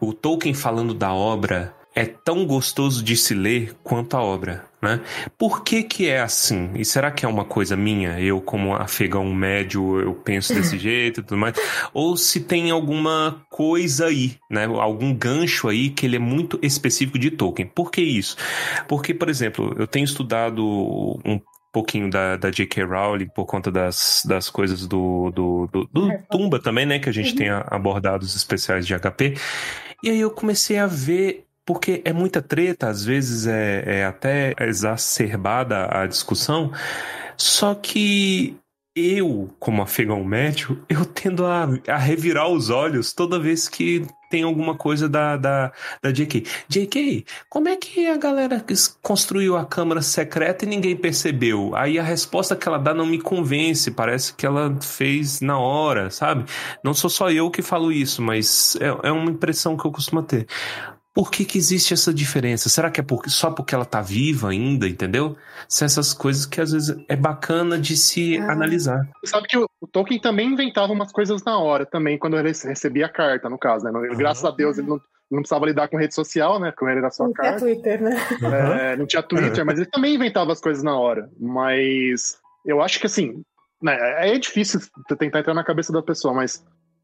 o 0.00 0.12
Tolkien 0.12 0.52
falando 0.52 0.92
da 0.92 1.12
obra 1.12 1.72
é 1.94 2.04
tão 2.04 2.44
gostoso 2.44 3.04
de 3.04 3.16
se 3.16 3.34
ler 3.34 3.72
quanto 3.84 4.16
a 4.16 4.20
obra, 4.20 4.64
né? 4.86 5.00
Por 5.36 5.64
que 5.64 5.82
que 5.82 6.08
é 6.08 6.20
assim? 6.20 6.70
E 6.76 6.84
será 6.84 7.10
que 7.10 7.24
é 7.26 7.28
uma 7.28 7.44
coisa 7.44 7.76
minha? 7.76 8.20
Eu, 8.20 8.40
como 8.40 8.74
afegão 8.74 9.24
médio, 9.34 10.00
eu 10.00 10.14
penso 10.14 10.54
desse 10.54 10.78
jeito 10.78 11.20
e 11.20 11.22
tudo 11.22 11.36
mais? 11.38 11.54
Ou 11.92 12.16
se 12.16 12.40
tem 12.40 12.70
alguma 12.70 13.42
coisa 13.50 14.06
aí, 14.06 14.36
né? 14.50 14.64
Algum 14.64 15.12
gancho 15.12 15.68
aí 15.68 15.90
que 15.90 16.06
ele 16.06 16.16
é 16.16 16.20
muito 16.20 16.58
específico 16.62 17.18
de 17.18 17.30
Tolkien. 17.30 17.68
Por 17.74 17.90
que 17.90 18.00
isso? 18.00 18.36
Porque, 18.86 19.12
por 19.12 19.28
exemplo, 19.28 19.74
eu 19.78 19.86
tenho 19.86 20.04
estudado 20.04 20.62
um 21.24 21.40
pouquinho 21.72 22.08
da, 22.08 22.36
da 22.36 22.50
J.K. 22.50 22.84
Rowling 22.84 23.28
por 23.34 23.44
conta 23.44 23.70
das, 23.70 24.22
das 24.26 24.48
coisas 24.48 24.86
do, 24.86 25.30
do, 25.30 25.68
do, 25.70 25.88
do 25.92 26.12
Tumba 26.30 26.58
também, 26.58 26.86
né? 26.86 26.98
Que 26.98 27.08
a 27.08 27.12
gente 27.12 27.30
Uhum. 27.30 27.36
tem 27.36 27.48
abordado 27.50 28.24
os 28.24 28.34
especiais 28.36 28.86
de 28.86 28.94
HP. 28.98 29.34
E 30.02 30.10
aí 30.10 30.20
eu 30.20 30.30
comecei 30.30 30.78
a 30.78 30.86
ver 30.86 31.45
porque 31.66 32.00
é 32.04 32.12
muita 32.12 32.40
treta, 32.40 32.88
às 32.88 33.04
vezes 33.04 33.46
é, 33.46 33.98
é 33.98 34.04
até 34.06 34.54
exacerbada 34.60 35.88
a 35.90 36.06
discussão, 36.06 36.72
só 37.36 37.74
que 37.74 38.56
eu, 38.96 39.50
como 39.58 39.82
afegão 39.82 40.24
médio, 40.24 40.82
eu 40.88 41.04
tendo 41.04 41.44
a, 41.44 41.68
a 41.86 41.98
revirar 41.98 42.48
os 42.48 42.70
olhos 42.70 43.12
toda 43.12 43.38
vez 43.38 43.68
que 43.68 44.06
tem 44.30 44.42
alguma 44.42 44.74
coisa 44.74 45.08
da, 45.08 45.36
da, 45.36 45.72
da 46.02 46.10
JK. 46.10 46.44
JK, 46.66 47.24
como 47.48 47.68
é 47.68 47.76
que 47.76 48.06
a 48.06 48.16
galera 48.16 48.64
construiu 49.02 49.56
a 49.56 49.66
câmara 49.66 50.00
secreta 50.00 50.64
e 50.64 50.68
ninguém 50.68 50.96
percebeu? 50.96 51.76
Aí 51.76 51.98
a 51.98 52.02
resposta 52.02 52.56
que 52.56 52.66
ela 52.66 52.78
dá 52.78 52.94
não 52.94 53.06
me 53.06 53.20
convence, 53.20 53.90
parece 53.90 54.34
que 54.34 54.46
ela 54.46 54.74
fez 54.80 55.42
na 55.42 55.58
hora, 55.58 56.10
sabe? 56.10 56.46
Não 56.82 56.94
sou 56.94 57.10
só 57.10 57.30
eu 57.30 57.50
que 57.50 57.62
falo 57.62 57.92
isso, 57.92 58.22
mas 58.22 58.76
é, 58.80 59.08
é 59.08 59.12
uma 59.12 59.30
impressão 59.30 59.76
que 59.76 59.84
eu 59.84 59.92
costumo 59.92 60.22
ter. 60.22 60.46
Por 61.16 61.30
que, 61.30 61.46
que 61.46 61.56
existe 61.56 61.94
essa 61.94 62.12
diferença? 62.12 62.68
Será 62.68 62.90
que 62.90 63.00
é 63.00 63.02
porque, 63.02 63.30
só 63.30 63.50
porque 63.50 63.74
ela 63.74 63.86
tá 63.86 64.02
viva 64.02 64.50
ainda, 64.50 64.86
entendeu? 64.86 65.34
São 65.66 65.86
essas 65.86 66.12
coisas 66.12 66.44
que 66.44 66.60
às 66.60 66.72
vezes 66.72 66.94
é 67.08 67.16
bacana 67.16 67.78
de 67.78 67.96
se 67.96 68.36
Ah. 68.36 68.52
analisar. 68.52 69.00
Você 69.24 69.30
sabe 69.30 69.48
que 69.48 69.56
o, 69.56 69.66
o 69.80 69.86
Tolkien 69.86 70.20
também 70.20 70.52
inventava 70.52 70.92
umas 70.92 71.10
coisas 71.10 71.42
na 71.42 71.58
hora, 71.58 71.86
também, 71.86 72.18
quando 72.18 72.36
ele 72.38 72.48
recebia 72.52 73.06
a 73.06 73.08
carta, 73.08 73.48
no 73.48 73.56
caso, 73.58 73.86
né? 73.86 73.90
Não- 73.90 74.02
Graças 74.14 74.44
a 74.44 74.50
Deus 74.50 74.76
ele 74.76 74.88
não, 74.88 75.00
não 75.30 75.38
precisava 75.38 75.64
lidar 75.64 75.88
com 75.88 75.96
rede 75.96 76.14
social, 76.14 76.60
né? 76.60 76.70
Porque 76.70 76.84
ele 76.84 76.98
era 76.98 77.10
só 77.10 77.24
Não 77.24 77.32
tinha 77.32 77.44
carta. 77.44 77.60
Twitter, 77.60 78.02
né? 78.02 78.16
É, 78.92 78.96
não 78.98 79.06
tinha 79.06 79.22
Twitter, 79.22 79.64
mas 79.64 79.78
ele 79.78 79.88
também 79.90 80.14
inventava 80.16 80.52
as 80.52 80.60
coisas 80.60 80.82
na 80.84 80.98
hora. 80.98 81.30
Mas 81.40 82.36
eu 82.66 82.82
acho 82.82 83.00
que 83.00 83.06
assim, 83.06 83.42
né, 83.82 83.96
é 84.28 84.38
difícil 84.38 84.80
tentar 85.18 85.40
entrar 85.40 85.54
na 85.54 85.64
cabeça 85.64 85.92
da 85.94 86.02
pessoa, 86.02 86.34
mas 86.34 86.62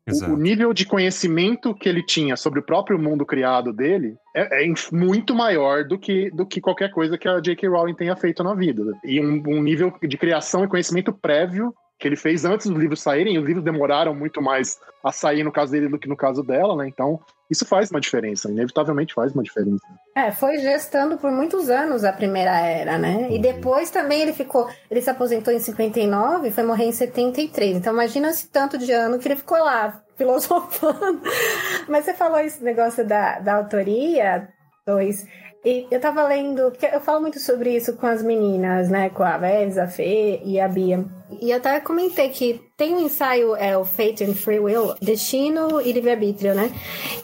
o, 0.09 0.11
o 0.11 0.14
Exato. 0.14 0.37
nível 0.37 0.73
de 0.73 0.85
conhecimento 0.85 1.75
que 1.75 1.88
ele 1.88 2.04
tinha 2.04 2.37
sobre 2.37 2.59
o 2.59 2.62
próprio 2.62 2.99
mundo 2.99 3.25
criado 3.25 3.73
dele 3.73 4.16
é, 4.35 4.64
é 4.64 4.75
muito 4.90 5.35
maior 5.35 5.85
do 5.85 5.99
que, 5.99 6.30
do 6.30 6.47
que 6.47 6.61
qualquer 6.61 6.90
coisa 6.90 7.16
que 7.16 7.28
a 7.28 7.40
J.K. 7.40 7.68
Rowling 7.68 7.94
tenha 7.94 8.16
feito 8.16 8.42
na 8.42 8.54
vida. 8.54 8.82
E 9.04 9.21
um, 9.21 9.42
um 9.47 9.62
nível 9.62 9.92
de 10.02 10.16
criação 10.16 10.64
e 10.64 10.68
conhecimento 10.68 11.12
prévio 11.12 11.73
que 12.02 12.09
ele 12.09 12.16
fez 12.16 12.44
antes 12.44 12.66
dos 12.66 12.76
livros 12.76 13.00
saírem, 13.00 13.37
e 13.37 13.38
os 13.38 13.44
livros 13.44 13.64
demoraram 13.64 14.12
muito 14.12 14.42
mais 14.42 14.76
a 15.04 15.12
sair 15.12 15.44
no 15.44 15.52
caso 15.52 15.71
dele 15.71 15.88
do 15.88 15.97
que 15.97 16.09
no 16.09 16.16
caso 16.16 16.42
dela, 16.42 16.75
né? 16.75 16.88
Então, 16.88 17.21
isso 17.49 17.64
faz 17.64 17.92
uma 17.92 18.00
diferença, 18.00 18.50
inevitavelmente 18.50 19.14
faz 19.14 19.32
uma 19.32 19.42
diferença. 19.42 19.87
É, 20.16 20.32
foi 20.32 20.59
gestando 20.59 21.16
por 21.16 21.30
muitos 21.30 21.71
anos 21.71 22.02
a 22.02 22.12
primeira 22.12 22.59
era, 22.59 22.99
né? 22.99 23.28
E 23.30 23.38
depois 23.38 23.88
também 23.88 24.21
ele 24.21 24.32
ficou. 24.32 24.68
Ele 24.90 25.00
se 25.00 25.11
aposentou 25.11 25.54
em 25.54 25.61
59 25.61 26.49
e 26.49 26.50
foi 26.50 26.64
morrer 26.64 26.87
em 26.87 26.92
73. 26.92 27.76
Então 27.76 27.92
imagina 27.92 28.30
esse 28.30 28.49
tanto 28.49 28.76
de 28.76 28.90
ano 28.90 29.21
que 29.21 29.28
ele 29.28 29.37
ficou 29.37 29.59
lá, 29.59 30.02
filosofando. 30.18 31.23
Mas 31.88 32.04
você 32.04 32.14
falou 32.14 32.40
esse 32.40 32.64
negócio 32.64 33.06
da, 33.06 33.38
da 33.38 33.54
autoria, 33.54 34.49
dois. 34.85 35.25
E 35.64 35.87
eu 35.92 36.00
tava 36.00 36.26
lendo, 36.26 36.73
porque 36.73 36.87
eu 36.87 37.00
falo 37.00 37.21
muito 37.21 37.38
sobre 37.38 37.76
isso 37.76 37.92
com 37.92 38.04
as 38.07 38.21
meninas, 38.21 38.88
né? 38.88 39.11
Com 39.11 39.23
a 39.23 39.38
Vez, 39.38 39.78
a 39.78 39.87
Fê 39.87 40.40
e 40.45 40.59
a 40.59 40.66
Bia. 40.66 41.04
E 41.40 41.50
eu 41.52 41.57
até 41.57 41.78
comentei 41.78 42.28
que 42.31 42.61
tem 42.76 42.92
um 42.95 43.00
ensaio, 43.00 43.54
é 43.54 43.78
o 43.78 43.85
Fate 43.85 44.25
and 44.25 44.35
Free 44.35 44.59
Will, 44.59 44.92
Destino 45.00 45.81
e 45.81 45.92
Livre-Arbítrio, 45.92 46.52
né? 46.52 46.71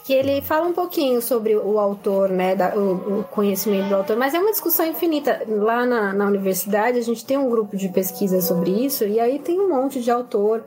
Que 0.05 0.13
ele 0.13 0.41
fala 0.41 0.65
um 0.67 0.73
pouquinho 0.73 1.21
sobre 1.21 1.53
o 1.57 1.77
autor, 1.77 2.29
né? 2.29 2.55
da- 2.55 2.73
o, 2.77 3.19
o 3.19 3.23
conhecimento 3.25 3.89
do 3.89 3.95
autor, 3.95 4.15
mas 4.15 4.33
é 4.33 4.39
uma 4.39 4.51
discussão 4.51 4.85
infinita. 4.85 5.41
Lá 5.45 5.85
na, 5.85 6.13
na 6.13 6.25
universidade 6.25 6.97
a 6.97 7.01
gente 7.03 7.25
tem 7.25 7.37
um 7.37 7.49
grupo 7.49 7.75
de 7.75 7.89
pesquisa 7.89 8.39
sobre 8.41 8.71
isso, 8.71 9.03
e 9.05 9.19
aí 9.19 9.37
tem 9.39 9.59
um 9.59 9.67
monte 9.69 10.01
de 10.01 10.09
autor. 10.09 10.63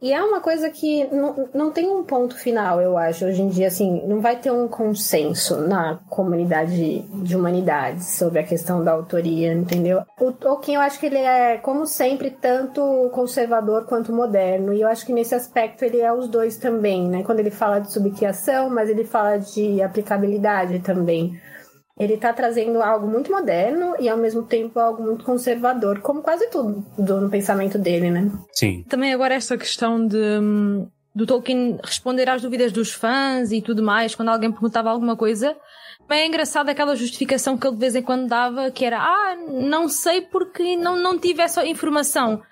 E 0.00 0.12
é 0.12 0.22
uma 0.22 0.40
coisa 0.40 0.68
que 0.68 1.06
não, 1.06 1.48
não 1.54 1.70
tem 1.70 1.88
um 1.88 2.04
ponto 2.04 2.36
final, 2.36 2.82
eu 2.82 2.98
acho, 2.98 3.24
hoje 3.24 3.40
em 3.40 3.48
dia, 3.48 3.68
assim, 3.68 4.06
não 4.06 4.20
vai 4.20 4.36
ter 4.36 4.50
um 4.50 4.68
consenso 4.68 5.56
na 5.56 5.98
comunidade 6.10 7.00
de 7.00 7.34
humanidades 7.34 8.18
sobre 8.18 8.40
a 8.40 8.42
questão 8.42 8.84
da 8.84 8.92
autoria, 8.92 9.54
entendeu? 9.54 10.02
O 10.20 10.32
Tolkien, 10.32 10.76
eu 10.76 10.82
acho 10.82 11.00
que 11.00 11.06
ele 11.06 11.16
é, 11.16 11.56
como 11.56 11.86
sempre, 11.86 12.30
tanto 12.30 13.10
conservador 13.14 13.86
quanto 13.86 14.12
moderno, 14.12 14.74
e 14.74 14.82
eu 14.82 14.88
acho 14.88 15.06
que 15.06 15.14
nesse 15.14 15.34
aspecto 15.34 15.82
ele 15.82 16.00
é 16.00 16.12
os 16.12 16.28
dois 16.28 16.58
também, 16.58 17.08
né? 17.08 17.22
Quando 17.22 17.40
ele 17.40 17.50
fala 17.50 17.78
de 17.78 17.90
subcriação, 17.90 18.68
mas 18.68 18.90
ele 18.90 19.04
fala 19.04 19.38
de 19.38 19.80
aplicabilidade 19.80 20.78
também. 20.80 21.40
Ele 21.98 22.16
tá 22.18 22.32
trazendo 22.32 22.82
algo 22.82 23.06
muito 23.06 23.30
moderno 23.30 23.94
e 23.98 24.08
ao 24.08 24.18
mesmo 24.18 24.42
tempo 24.42 24.78
algo 24.78 25.02
muito 25.02 25.24
conservador, 25.24 26.00
como 26.00 26.20
quase 26.20 26.50
tudo 26.50 26.84
do, 26.98 27.20
no 27.22 27.30
pensamento 27.30 27.78
dele, 27.78 28.10
né? 28.10 28.30
Sim. 28.52 28.84
Também 28.88 29.14
agora 29.14 29.34
esta 29.34 29.56
questão 29.56 30.06
de 30.06 30.18
do 31.14 31.24
Tolkien 31.24 31.78
responder 31.82 32.28
às 32.28 32.42
dúvidas 32.42 32.70
dos 32.70 32.92
fãs 32.92 33.50
e 33.50 33.62
tudo 33.62 33.82
mais, 33.82 34.14
quando 34.14 34.28
alguém 34.28 34.52
perguntava 34.52 34.90
alguma 34.90 35.16
coisa. 35.16 35.56
Bem 36.06 36.20
é 36.20 36.26
engraçado 36.26 36.68
aquela 36.68 36.94
justificação 36.94 37.56
que 37.56 37.66
ele 37.66 37.74
de 37.74 37.80
vez 37.80 37.96
em 37.96 38.02
quando 38.02 38.28
dava, 38.28 38.70
que 38.70 38.84
era 38.84 38.98
ah, 39.00 39.34
não 39.34 39.88
sei 39.88 40.20
porque 40.20 40.76
não, 40.76 40.94
não 40.96 41.18
tive 41.18 41.40
essa 41.40 41.66
informação. 41.66 42.42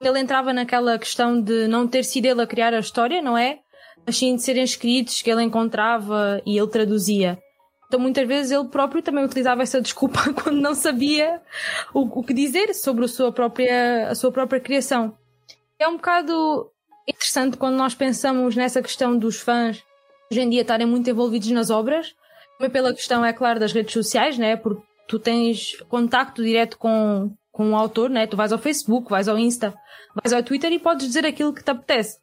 Ele 0.00 0.20
entrava 0.20 0.52
naquela 0.52 0.96
questão 0.98 1.40
de 1.40 1.66
não 1.66 1.88
ter 1.88 2.04
sido 2.04 2.26
ele 2.26 2.42
a 2.42 2.46
criar 2.46 2.72
a 2.72 2.78
história, 2.78 3.20
não 3.20 3.36
é? 3.36 3.58
Mas 4.06 4.16
sim 4.16 4.36
de 4.36 4.42
serem 4.42 4.62
escritos 4.62 5.20
que 5.20 5.30
ele 5.30 5.42
encontrava 5.42 6.40
e 6.46 6.56
ele 6.56 6.68
traduzia. 6.68 7.36
Então 7.92 8.00
muitas 8.00 8.26
vezes 8.26 8.50
ele 8.50 8.68
próprio 8.68 9.02
também 9.02 9.22
utilizava 9.22 9.62
essa 9.62 9.78
desculpa 9.78 10.18
quando 10.32 10.58
não 10.58 10.74
sabia 10.74 11.42
o, 11.92 12.20
o 12.20 12.24
que 12.24 12.32
dizer 12.32 12.72
sobre 12.72 13.04
a 13.04 13.08
sua 13.08 13.30
própria, 13.30 14.08
a 14.08 14.14
sua 14.14 14.32
própria 14.32 14.58
criação. 14.58 15.14
É 15.78 15.86
um 15.86 15.98
bocado 15.98 16.70
interessante 17.06 17.58
quando 17.58 17.76
nós 17.76 17.94
pensamos 17.94 18.56
nessa 18.56 18.80
questão 18.80 19.18
dos 19.18 19.36
fãs 19.36 19.84
hoje 20.30 20.40
em 20.40 20.48
dia 20.48 20.62
estarem 20.62 20.86
muito 20.86 21.10
envolvidos 21.10 21.50
nas 21.50 21.68
obras, 21.68 22.14
também 22.56 22.72
pela 22.72 22.94
questão, 22.94 23.22
é 23.22 23.30
claro, 23.34 23.60
das 23.60 23.74
redes 23.74 23.92
sociais, 23.92 24.38
né? 24.38 24.56
Porque 24.56 24.82
tu 25.06 25.18
tens 25.18 25.78
contacto 25.90 26.42
direto 26.42 26.78
com, 26.78 27.30
com 27.50 27.72
o 27.72 27.76
autor, 27.76 28.08
né? 28.08 28.26
Tu 28.26 28.38
vais 28.38 28.52
ao 28.52 28.58
Facebook, 28.58 29.10
vais 29.10 29.28
ao 29.28 29.38
Insta, 29.38 29.74
vais 30.14 30.32
ao 30.32 30.42
Twitter 30.42 30.72
e 30.72 30.78
podes 30.78 31.06
dizer 31.06 31.26
aquilo 31.26 31.52
que 31.52 31.62
te 31.62 31.70
apetece. 31.70 32.18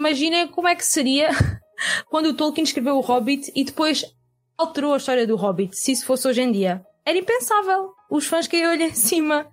Imaginem 0.00 0.48
como 0.48 0.68
é 0.68 0.74
que 0.74 0.86
seria 0.86 1.28
quando 2.08 2.30
o 2.30 2.34
Tolkien 2.34 2.64
escreveu 2.64 2.96
o 2.96 3.00
Hobbit 3.00 3.52
e 3.54 3.62
depois 3.62 4.06
alterou 4.56 4.94
a 4.94 4.96
história 4.96 5.26
do 5.26 5.36
Hobbit, 5.36 5.76
se 5.76 5.92
isso 5.92 6.06
fosse 6.06 6.26
hoje 6.28 6.42
em 6.42 6.52
dia. 6.52 6.84
Era 7.04 7.18
impensável. 7.18 7.92
Os 8.10 8.26
fãs 8.26 8.46
caíram-lhe 8.46 8.84
em 8.90 8.94
cima. 8.94 9.46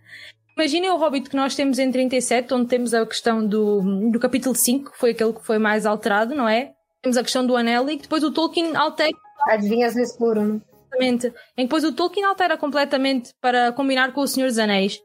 Imaginem 0.56 0.92
o 0.92 0.98
Hobbit 0.98 1.30
que 1.30 1.36
nós 1.36 1.56
temos 1.56 1.80
em 1.80 1.92
37, 1.92 2.54
onde 2.54 2.68
temos 2.68 2.94
a 2.94 3.06
questão 3.06 3.46
do, 3.46 4.12
do 4.12 4.20
capítulo 4.20 4.54
5, 4.54 4.92
que 4.92 4.98
foi 4.98 5.12
aquele 5.12 5.34
que 5.34 5.46
foi 5.46 5.58
mais 5.58 5.86
alterado, 5.86 6.36
não 6.36 6.48
é? 6.48 6.74
Temos 7.02 7.18
a 7.18 7.24
questão 7.24 7.46
do 7.46 7.56
anel 7.56 7.90
e 7.90 7.96
que 7.96 8.04
depois 8.04 8.24
o 8.24 8.32
Tolkien 8.32 8.76
altera 8.76 9.16
Adivinhas 9.48 9.96
no 9.96 10.02
escuro, 10.02 10.42
né? 10.42 10.62
completamente. 10.90 11.28
Em 11.58 11.62
que 11.62 11.64
depois 11.64 11.84
o 11.84 11.94
Tolkien 11.94 12.26
altera 12.26 12.58
completamente 12.58 13.34
para 13.40 13.72
combinar 13.72 14.12
com 14.14 14.22
o 14.22 14.28
Senhor 14.28 14.48
dos 14.48 14.58
Anéis. 14.58 15.02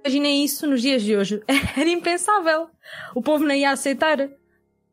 Imaginem 0.00 0.44
isso 0.44 0.66
nos 0.66 0.80
dias 0.80 1.02
de 1.02 1.16
hoje. 1.16 1.42
Era 1.76 1.88
impensável. 1.90 2.68
O 3.14 3.20
povo 3.20 3.44
não 3.44 3.54
ia 3.54 3.70
aceitar. 3.70 4.20
As 4.20 4.30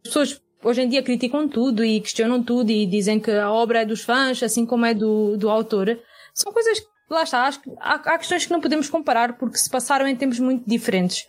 pessoas 0.04 0.42
hoje 0.64 0.82
em 0.82 0.90
dia 0.90 1.04
criticam 1.04 1.48
tudo 1.48 1.84
e 1.84 2.00
questionam 2.00 2.42
tudo 2.42 2.72
e 2.72 2.86
dizem 2.86 3.20
que 3.20 3.32
a 3.32 3.52
obra 3.52 3.82
é 3.82 3.86
dos 3.86 4.02
fãs, 4.02 4.42
assim 4.42 4.66
como 4.66 4.86
é 4.86 4.94
do, 4.94 5.38
do 5.38 5.50
autor. 5.50 6.00
São 6.34 6.52
coisas 6.52 6.80
que, 6.80 6.88
lá 7.10 7.24
está, 7.24 7.46
acho 7.46 7.62
que 7.62 7.72
há, 7.80 7.96
há 7.96 8.18
questões 8.18 8.46
que 8.46 8.52
não 8.52 8.62
podemos 8.62 8.90
comparar 8.90 9.38
porque 9.38 9.58
se 9.58 9.70
passaram 9.70 10.08
em 10.08 10.16
tempos 10.16 10.40
muito 10.40 10.68
diferentes. 10.68 11.26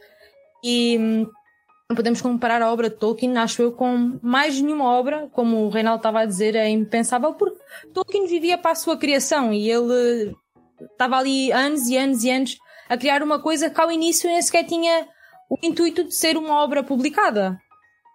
E 0.62 0.96
hum, 0.98 1.26
não 1.88 1.96
podemos 1.96 2.22
comparar 2.22 2.62
a 2.62 2.72
obra 2.72 2.88
de 2.88 2.96
Tolkien, 2.96 3.36
acho 3.36 3.60
eu, 3.60 3.72
com 3.72 4.18
mais 4.22 4.58
nenhuma 4.60 4.86
obra, 4.86 5.28
como 5.32 5.66
o 5.66 5.68
Reinaldo 5.68 5.98
estava 5.98 6.20
a 6.20 6.26
dizer, 6.26 6.54
é 6.54 6.68
impensável, 6.68 7.34
porque 7.34 7.58
Tolkien 7.92 8.26
vivia 8.26 8.56
para 8.56 8.70
a 8.70 8.76
sua 8.76 8.96
criação 8.96 9.52
e 9.52 9.70
ele 9.70 10.34
estava 10.90 11.18
ali 11.18 11.52
anos 11.52 11.86
e 11.88 11.96
anos 11.96 12.24
e 12.24 12.30
anos 12.30 12.58
a 12.88 12.96
criar 12.96 13.22
uma 13.22 13.38
coisa 13.38 13.68
que 13.68 13.80
ao 13.80 13.92
início 13.92 14.28
nem 14.28 14.40
sequer 14.40 14.64
tinha 14.64 15.06
o 15.50 15.58
intuito 15.62 16.04
de 16.04 16.14
ser 16.14 16.36
uma 16.36 16.62
obra 16.62 16.82
publicada. 16.82 17.58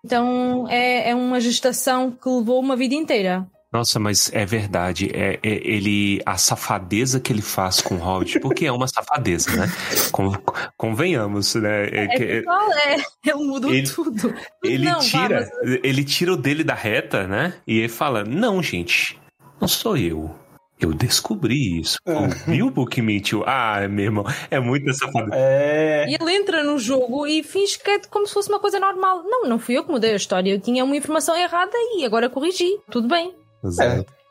Então 0.03 0.68
é, 0.70 1.10
é 1.10 1.15
uma 1.15 1.39
gestação 1.39 2.12
que 2.12 2.29
levou 2.29 2.60
uma 2.60 2.75
vida 2.75 2.96
inteira. 2.96 3.46
Nossa, 3.72 4.00
mas 4.00 4.32
é 4.34 4.46
verdade. 4.48 5.12
É, 5.13 5.34
é- 5.44 5.62
ele 5.63 6.20
a 6.25 6.38
safadeza 6.38 7.20
que 7.20 7.32
ele 7.32 7.41
faz 7.44 7.79
com 7.82 7.96
o 7.96 7.98
Hobbit, 8.00 8.39
porque 8.39 8.65
é 8.65 8.72
uma 8.72 8.88
safadeza, 8.88 9.56
né? 9.56 9.72
Con- 10.12 10.34
convenhamos, 10.75 11.53
né? 11.53 11.84
É 11.89 12.03
É 12.06 12.08
que- 12.08 12.24
é- 12.24 13.29
é. 13.29 13.34
Mudou 13.36 13.72
Ele- 13.72 13.88
tudo. 13.88 14.34
ele 14.63 14.86
Não, 14.86 15.00
tira, 15.00 15.48
ele 15.84 16.03
tira 16.03 16.34
o 16.34 16.38
dele 16.38 16.63
da 16.63 16.74
reta, 16.74 17.27
né? 17.27 17.53
E 17.68 17.77
ele 17.77 17.89
fala: 17.89 18.24
"Não, 18.24 18.62
gente, 18.63 19.20
não 19.62 19.68
sou 19.68 19.96
eu. 19.96 20.34
Eu 20.80 20.94
descobri 20.94 21.80
isso. 21.80 21.98
É. 22.06 22.14
O 22.14 22.52
Bilbo 22.52 22.86
que 22.86 23.02
mentiu. 23.02 23.44
Ah, 23.46 23.86
meu 23.90 24.06
irmão, 24.06 24.24
é 24.50 24.60
muito 24.60 24.90
essa 24.90 25.08
foda. 25.12 25.30
É. 25.34 26.06
E 26.08 26.16
ele 26.16 26.32
entra 26.34 26.64
no 26.64 26.78
jogo 26.80 27.28
e 27.28 27.44
finge 27.44 27.78
que 27.78 27.90
é 27.92 28.00
como 28.10 28.26
se 28.26 28.34
fosse 28.34 28.50
uma 28.50 28.60
coisa 28.60 28.80
normal. 28.80 29.24
Não, 29.26 29.44
não 29.44 29.60
fui 29.60 29.78
eu 29.78 29.84
que 29.84 29.92
mudei 29.92 30.14
a 30.14 30.16
história. 30.16 30.52
Eu 30.52 30.60
tinha 30.60 30.84
uma 30.86 30.96
informação 30.96 31.36
errada 31.36 31.74
e 31.98 32.06
agora 32.06 32.30
corrigi. 32.30 32.80
Tudo 32.90 33.08
bem. 33.10 33.36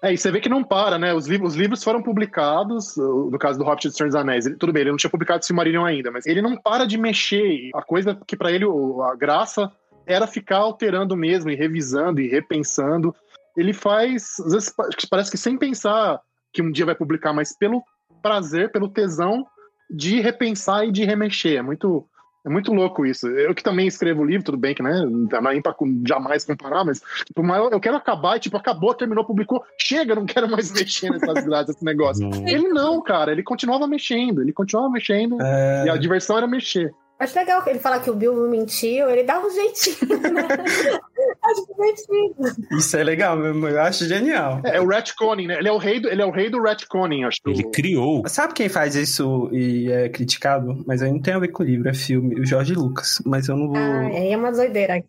É, 0.00 0.12
e 0.12 0.17
você 0.17 0.31
vê 0.31 0.40
que 0.40 0.49
não 0.49 0.62
para, 0.64 0.97
né? 0.97 1.12
Os 1.12 1.26
livros, 1.26 1.52
os 1.52 1.57
livros 1.59 1.83
foram 1.85 2.00
publicados, 2.02 2.97
no 2.97 3.37
caso 3.38 3.59
do 3.59 3.64
Hobbit 3.64 3.88
e 3.88 3.93
Senhor 3.93 4.07
dos 4.09 4.14
Anéis. 4.14 4.47
Ele- 4.47 4.57
tudo 4.57 4.73
bem, 4.73 4.83
ele 4.83 4.90
não 4.90 4.97
tinha 4.97 5.11
publicado 5.11 5.45
Silmarillion 5.45 5.85
ainda, 5.85 6.11
mas 6.11 6.25
ele 6.25 6.40
não 6.40 6.57
para 6.57 6.87
de 6.87 6.97
mexer. 6.97 7.69
A 7.75 7.83
coisa 7.83 8.17
que 8.26 8.37
pra 8.37 8.50
ele, 8.52 8.64
a 8.64 9.14
graça 9.17 9.71
era 10.07 10.26
ficar 10.26 10.59
alterando 10.59 11.14
mesmo, 11.17 11.50
e 11.50 11.57
revisando, 11.57 12.21
e 12.21 12.28
repensando. 12.28 13.14
Ele 13.57 13.73
faz, 13.73 14.38
às 14.38 14.52
vezes, 14.52 14.71
pa- 14.71 14.88
parece 15.11 15.31
que 15.33 15.37
sem 15.37 15.59
pensar 15.59 16.21
que 16.52 16.62
um 16.62 16.71
dia 16.71 16.87
vai 16.87 16.95
publicar, 16.95 17.33
mas 17.33 17.57
pelo 17.57 17.83
prazer, 18.23 18.71
pelo 18.73 18.88
tesão 18.88 19.47
de 19.90 20.21
repensar 20.21 20.87
e 20.87 20.93
de 20.93 21.05
remexer. 21.05 21.59
É 21.59 21.62
muito, 21.62 22.05
é 22.45 22.50
muito 22.50 22.73
louco 22.73 23.07
isso. 23.07 23.26
Eu 23.28 23.55
que 23.55 23.62
também 23.62 23.87
escrevo 23.87 24.25
livro, 24.25 24.45
tudo 24.45 24.59
bem 24.59 24.75
que, 24.75 24.83
né, 24.83 25.00
não 25.05 25.25
dá 25.26 25.40
nem 25.40 25.62
pra 25.62 25.75
jamais 26.07 26.45
comparar, 26.45 26.85
mas 26.85 27.00
tipo, 27.25 27.43
mas 27.43 27.73
eu 27.73 27.81
quero 27.81 27.97
acabar 27.97 28.37
e, 28.37 28.40
tipo, 28.40 28.57
acabou, 28.57 28.95
terminou, 28.95 29.25
publicou, 29.25 29.62
chega, 29.81 30.14
não 30.14 30.26
quero 30.26 30.50
mais 30.50 30.71
mexer 30.73 31.11
nessas 31.11 31.45
grades, 31.45 31.75
esse 31.75 31.85
negócio. 31.85 32.26
Hum. 32.26 32.47
Ele 32.47 32.69
não, 32.69 33.02
cara, 33.02 33.33
ele 33.33 33.43
continuava 33.43 33.87
mexendo, 33.87 34.43
ele 34.43 34.52
continuava 34.52 34.90
mexendo, 34.90 35.40
É. 35.40 35.87
e 35.87 35.90
a 35.90 35.97
diversão 35.97 36.37
era 36.37 36.47
mexer. 36.47 36.93
Acho 37.18 37.37
legal 37.37 37.62
que 37.62 37.70
ele 37.70 37.80
fala 37.80 37.98
que 37.98 38.10
o 38.10 38.14
Bilbo 38.14 38.48
mentiu, 38.48 39.10
ele 39.10 39.25
dá 39.25 39.40
um 39.40 39.50
jeitinho, 39.50 40.20
né? 40.20 40.48
Acho 41.42 41.66
divertido. 41.66 42.76
Isso 42.78 42.96
é 42.96 43.02
legal 43.02 43.37
mesmo, 43.37 43.66
eu 43.68 43.80
acho 43.80 44.06
genial. 44.06 44.60
É, 44.64 44.76
é 44.76 44.80
o 44.80 44.87
retconning, 44.87 45.46
né? 45.46 45.58
Ele 45.58 45.68
é 45.68 45.72
o 45.72 45.78
rei 45.78 46.00
do, 46.00 46.08
ele 46.08 46.22
é 46.22 46.25
o 46.25 46.30
rei 46.30 46.50
do 46.50 46.60
retconning, 46.60 47.25
acho. 47.25 47.38
Ele 47.46 47.64
criou. 47.64 48.22
Sabe 48.26 48.54
quem 48.54 48.68
faz 48.68 48.94
isso 48.94 49.48
e 49.52 49.90
é 49.90 50.08
criticado? 50.08 50.82
Mas 50.87 51.02
aí 51.02 51.10
não 51.10 51.20
tem 51.20 51.34
a 51.34 51.38
ver 51.38 51.48
com 51.48 51.62
o 51.62 51.66
livro, 51.66 51.88
é 51.88 51.94
filme. 51.94 52.40
O 52.40 52.46
Jorge 52.46 52.75
Lucas. 52.75 53.20
Mas 53.25 53.48
eu 53.48 53.56
não 53.56 53.68
vou. 53.68 53.76
Ah, 53.76 54.06
aí 54.06 54.32
é 54.32 54.37
uma 54.37 54.52
doideira 54.52 54.94
aqui. 54.96 55.08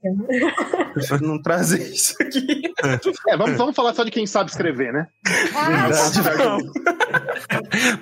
prefiro 0.94 1.28
não 1.28 1.42
trazer 1.42 1.82
isso 1.82 2.16
aqui. 2.22 2.62
É, 3.28 3.38
vamos, 3.38 3.58
vamos 3.58 3.76
falar 3.76 3.94
só 3.94 4.04
de 4.04 4.12
quem 4.12 4.26
sabe 4.26 4.50
escrever, 4.50 4.94
né? 4.94 5.08
Ah, 5.56 5.90
Verdade. 6.22 6.70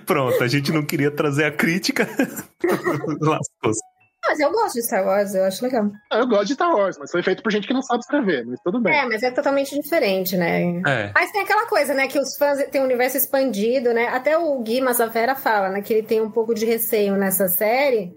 Pronto, 0.05 0.43
a 0.43 0.47
gente 0.47 0.71
não 0.71 0.85
queria 0.85 1.11
trazer 1.11 1.45
a 1.45 1.51
crítica. 1.51 2.07
Lascou-se. 3.21 3.96
Mas 4.27 4.39
eu 4.39 4.51
gosto 4.51 4.74
de 4.75 4.84
Star 4.84 5.05
Wars, 5.05 5.34
eu 5.34 5.43
acho 5.43 5.63
legal. 5.63 5.89
Ah, 6.12 6.19
Eu 6.19 6.27
gosto 6.27 6.48
de 6.48 6.53
Star 6.53 6.75
Wars, 6.75 6.98
mas 7.00 7.12
foi 7.12 7.24
feito 7.24 7.41
por 7.41 7.51
gente 7.51 7.67
que 7.67 7.74
não 7.74 7.81
sabe 7.81 8.00
escrever, 8.01 8.46
mas 8.46 8.60
tudo 8.63 8.79
bem. 8.81 8.93
É, 8.96 9.05
mas 9.05 9.24
é 9.24 9.31
totalmente 9.31 9.74
diferente, 9.79 10.36
né? 10.38 10.62
É. 10.88 11.12
Mas 11.15 11.31
tem 11.31 11.41
aquela 11.41 11.65
coisa, 11.67 11.93
né, 11.93 12.07
que 12.07 12.19
os 12.19 12.36
fãs 12.38 12.63
têm 12.69 12.81
um 12.81 12.86
universo 12.86 13.17
expandido, 13.17 13.93
né? 13.93 14.07
Até 14.07 14.38
o 14.38 14.60
Gui 14.62 14.81
Massafera 14.81 15.36
fala, 15.36 15.69
né, 15.69 15.81
que 15.81 15.93
ele 15.93 16.03
tem 16.03 16.22
um 16.22 16.29
pouco 16.31 16.53
de 16.53 16.65
receio 16.65 17.15
nessa 17.15 17.48
série. 17.48 18.12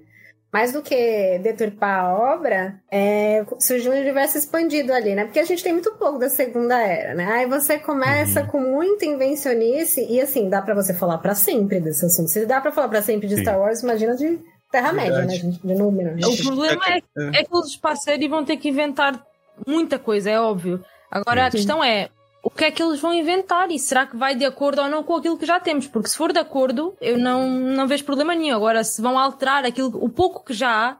Mais 0.52 0.72
do 0.72 0.82
que 0.82 1.38
deturpar 1.44 2.00
a 2.06 2.12
obra, 2.34 2.74
é, 2.90 3.44
surgiu 3.60 3.92
um 3.92 4.00
universo 4.00 4.36
expandido 4.36 4.92
ali, 4.92 5.14
né? 5.14 5.24
Porque 5.24 5.38
a 5.38 5.44
gente 5.44 5.62
tem 5.62 5.72
muito 5.72 5.92
pouco 5.94 6.18
da 6.18 6.28
Segunda 6.28 6.76
Era, 6.80 7.14
né? 7.14 7.24
Aí 7.30 7.46
você 7.46 7.78
começa 7.78 8.40
Uhum. 8.40 8.46
com 8.48 8.58
muita 8.60 9.06
invencionice 9.06 10.04
e, 10.10 10.20
assim, 10.20 10.48
dá 10.48 10.60
pra 10.60 10.74
você 10.74 10.92
falar 10.92 11.18
pra 11.18 11.36
sempre 11.36 11.78
desse 11.78 12.04
assunto. 12.04 12.28
Se 12.30 12.44
dá 12.46 12.60
pra 12.60 12.72
falar 12.72 12.88
pra 12.88 13.00
sempre 13.00 13.28
de 13.28 13.36
Sim. 13.36 13.42
Star 13.42 13.60
Wars, 13.60 13.82
imagina 13.84 14.16
de 14.16 14.40
Terra-média, 14.70 15.24
né? 15.24 15.36
De 15.36 15.74
número. 15.74 16.16
O 16.26 16.36
problema 16.42 16.82
é, 16.88 17.40
é 17.40 17.44
que 17.44 17.52
os 17.56 17.76
parceiros 17.76 18.28
vão 18.28 18.44
ter 18.44 18.56
que 18.56 18.68
inventar 18.68 19.24
muita 19.66 19.98
coisa, 19.98 20.30
é 20.30 20.40
óbvio. 20.40 20.82
Agora 21.10 21.46
a 21.46 21.50
Sim. 21.50 21.56
questão 21.58 21.82
é. 21.82 22.08
O 22.42 22.48
que 22.48 22.64
é 22.64 22.70
que 22.70 22.82
eles 22.82 22.98
vão 22.98 23.12
inventar 23.12 23.70
e 23.70 23.78
será 23.78 24.06
que 24.06 24.16
vai 24.16 24.34
de 24.34 24.46
acordo 24.46 24.80
ou 24.80 24.88
não 24.88 25.02
com 25.04 25.14
aquilo 25.16 25.36
que 25.36 25.44
já 25.44 25.60
temos? 25.60 25.86
Porque 25.86 26.08
se 26.08 26.16
for 26.16 26.32
de 26.32 26.38
acordo, 26.38 26.96
eu 26.98 27.18
não, 27.18 27.46
não 27.50 27.86
vejo 27.86 28.02
problema 28.04 28.34
nenhum. 28.34 28.56
Agora, 28.56 28.82
se 28.82 29.02
vão 29.02 29.18
alterar 29.18 29.66
aquilo, 29.66 29.90
o 30.02 30.08
pouco 30.08 30.42
que 30.42 30.54
já 30.54 30.70
há, 30.70 30.96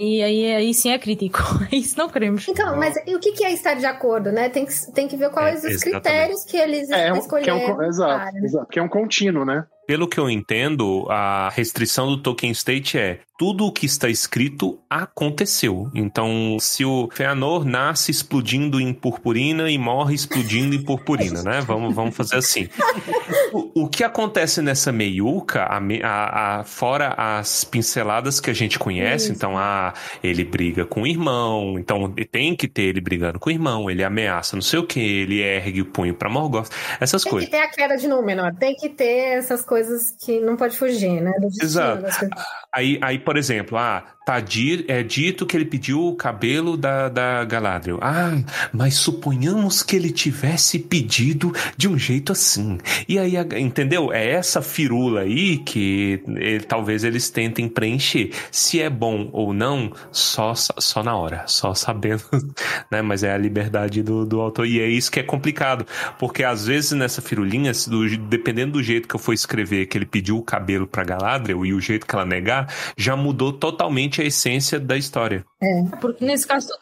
e 0.00 0.20
aí, 0.20 0.52
aí 0.56 0.74
sim 0.74 0.90
é 0.90 0.98
crítico. 0.98 1.38
Isso 1.70 1.96
não 1.96 2.08
queremos. 2.08 2.48
Então, 2.48 2.76
mas 2.76 2.96
e 3.06 3.14
o 3.14 3.20
que 3.20 3.30
que 3.30 3.44
é 3.44 3.52
estar 3.52 3.74
de 3.74 3.86
acordo, 3.86 4.32
né? 4.32 4.48
Tem 4.48 4.66
que, 4.66 4.92
tem 4.92 5.06
que 5.06 5.16
ver 5.16 5.30
quais 5.30 5.62
É, 5.64 5.68
os 5.68 5.74
exatamente. 5.74 6.02
critérios 6.02 6.44
que 6.44 6.56
eles 6.56 6.90
É, 6.90 7.06
é 7.08 7.12
um, 7.12 7.14
que 7.14 7.18
é 7.20 7.22
escolheram. 7.22 7.76
um, 7.76 7.82
exato, 7.84 8.36
exato, 8.38 8.66
porque 8.66 8.78
é 8.80 8.82
um 8.82 8.88
contínuo, 8.88 9.44
né? 9.44 9.64
Pelo 9.86 10.08
que 10.08 10.18
eu 10.18 10.30
entendo, 10.30 11.06
a 11.10 11.48
restrição 11.50 12.08
do 12.08 12.22
Tolkien 12.22 12.52
State 12.52 12.98
é 12.98 13.20
tudo 13.42 13.66
o 13.66 13.72
que 13.72 13.86
está 13.86 14.08
escrito 14.08 14.78
aconteceu. 14.88 15.90
Então, 15.96 16.56
se 16.60 16.84
o 16.84 17.08
Feanor 17.12 17.64
nasce 17.64 18.12
explodindo 18.12 18.80
em 18.80 18.92
purpurina 18.94 19.68
e 19.68 19.76
morre 19.76 20.14
explodindo 20.14 20.76
em 20.76 20.80
purpurina, 20.80 21.42
né? 21.42 21.60
Vamos, 21.60 21.92
vamos 21.92 22.14
fazer 22.16 22.36
assim. 22.36 22.68
O, 23.52 23.82
o 23.82 23.88
que 23.88 24.04
acontece 24.04 24.62
nessa 24.62 24.92
meiuca, 24.92 25.64
a, 25.64 25.78
a- 26.04 26.60
a- 26.60 26.64
fora 26.64 27.14
as 27.18 27.64
pinceladas 27.64 28.38
que 28.38 28.48
a 28.48 28.52
gente 28.54 28.78
conhece, 28.78 29.24
Isso. 29.24 29.32
então, 29.34 29.58
ah, 29.58 29.92
ele 30.22 30.44
briga 30.44 30.86
com 30.86 31.02
o 31.02 31.06
irmão, 31.06 31.76
então 31.80 32.14
tem 32.30 32.54
que 32.54 32.68
ter 32.68 32.82
ele 32.82 33.00
brigando 33.00 33.40
com 33.40 33.50
o 33.50 33.52
irmão, 33.52 33.90
ele 33.90 34.04
ameaça 34.04 34.54
não 34.54 34.62
sei 34.62 34.78
o 34.78 34.86
que, 34.86 35.00
ele 35.00 35.40
ergue 35.40 35.80
o 35.80 35.86
punho 35.86 36.14
pra 36.14 36.30
Morgoth, 36.30 36.68
essas 37.00 37.22
Tem 37.24 37.30
coisas. 37.32 37.50
que 37.50 37.56
ter 37.56 37.62
a 37.62 37.68
queda 37.68 37.96
de 37.96 38.06
Númenor, 38.06 38.54
tem 38.54 38.76
que 38.76 38.88
ter 38.88 39.36
essas 39.38 39.64
coisas 39.64 40.14
que 40.24 40.38
não 40.38 40.56
pode 40.56 40.76
fugir, 40.76 41.20
né? 41.20 41.32
Destino 41.40 41.64
Exato. 41.64 42.02
Aí, 42.74 42.98
aí, 43.02 43.18
por 43.18 43.31
exemplo, 43.36 43.78
ah, 43.78 44.04
tá 44.24 44.40
é 44.88 45.02
dito 45.02 45.46
que 45.46 45.56
ele 45.56 45.64
pediu 45.64 46.06
o 46.06 46.14
cabelo 46.14 46.76
da, 46.76 47.08
da 47.08 47.44
Galadriel. 47.44 47.98
Ah, 48.00 48.38
mas 48.72 48.94
suponhamos 48.94 49.82
que 49.82 49.96
ele 49.96 50.10
tivesse 50.10 50.78
pedido 50.78 51.52
de 51.76 51.88
um 51.88 51.98
jeito 51.98 52.32
assim. 52.32 52.78
E 53.08 53.18
aí, 53.18 53.34
entendeu? 53.58 54.12
É 54.12 54.30
essa 54.30 54.62
firula 54.62 55.22
aí 55.22 55.58
que 55.58 56.22
eh, 56.36 56.58
talvez 56.60 57.02
eles 57.04 57.30
tentem 57.30 57.68
preencher. 57.68 58.30
Se 58.50 58.80
é 58.80 58.88
bom 58.90 59.28
ou 59.32 59.52
não, 59.52 59.92
só, 60.10 60.54
só 60.54 61.02
na 61.02 61.16
hora, 61.16 61.44
só 61.46 61.74
sabendo, 61.74 62.22
né? 62.90 63.02
Mas 63.02 63.22
é 63.22 63.32
a 63.32 63.38
liberdade 63.38 64.02
do, 64.02 64.24
do 64.24 64.40
autor. 64.40 64.66
E 64.66 64.80
é 64.80 64.88
isso 64.88 65.10
que 65.10 65.20
é 65.20 65.22
complicado, 65.22 65.86
porque 66.18 66.44
às 66.44 66.66
vezes 66.66 66.92
nessa 66.92 67.20
firulinha, 67.22 67.72
do- 67.88 68.16
dependendo 68.18 68.72
do 68.72 68.82
jeito 68.82 69.08
que 69.08 69.14
eu 69.14 69.20
for 69.20 69.32
escrever 69.32 69.86
que 69.86 69.98
ele 69.98 70.06
pediu 70.06 70.36
o 70.38 70.42
cabelo 70.42 70.86
pra 70.86 71.04
Galadriel 71.04 71.64
e 71.66 71.72
o 71.74 71.80
jeito 71.80 72.06
que 72.06 72.14
ela 72.14 72.24
negar, 72.24 72.72
já 72.96 73.16
mudou 73.16 73.52
totalmente 73.52 74.11
a 74.20 74.24
essência 74.24 74.78
da 74.78 74.96
história. 74.96 75.44
Porque 76.00 76.24
nesse 76.24 76.46
caso, 76.46 76.72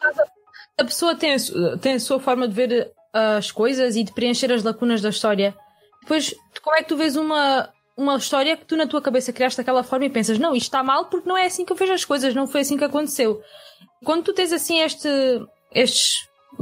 a- 0.77 0.83
pessoa 0.83 1.15
tem 1.15 1.35
tem 1.79 1.93
a 1.93 1.99
sua 1.99 2.19
forma 2.19 2.47
de 2.47 2.53
ver 2.53 2.91
uh, 3.13 3.37
as 3.37 3.51
coisas 3.51 3.95
e 3.95 4.03
de 4.03 4.11
preencher 4.13 4.51
as 4.51 4.63
lacunas 4.63 5.01
da 5.01 5.09
história. 5.09 5.55
Depois, 6.01 6.33
como 6.63 6.75
é 6.75 6.81
que 6.81 6.89
tu 6.89 6.97
vês 6.97 7.15
uma, 7.15 7.69
uma 7.95 8.17
história 8.17 8.57
que 8.57 8.65
tu 8.65 8.75
na 8.75 8.87
tua 8.87 9.01
cabeça 9.01 9.31
criaste 9.31 9.57
daquela 9.57 9.83
forma 9.83 10.05
e 10.05 10.09
pensas, 10.09 10.39
não, 10.39 10.55
isto 10.55 10.65
está 10.67 10.81
mal 10.83 11.05
porque 11.05 11.29
não 11.29 11.37
é 11.37 11.45
assim 11.45 11.63
que 11.63 11.71
eu 11.71 11.77
vejo 11.77 11.93
as 11.93 12.03
coisas, 12.03 12.33
não 12.33 12.47
foi 12.47 12.61
assim 12.61 12.77
que 12.77 12.83
aconteceu. 12.83 13.41
Quando 14.03 14.23
tu 14.23 14.33
tens 14.33 14.51
assim 14.51 14.79
este, 14.81 15.07
estes 15.73 16.15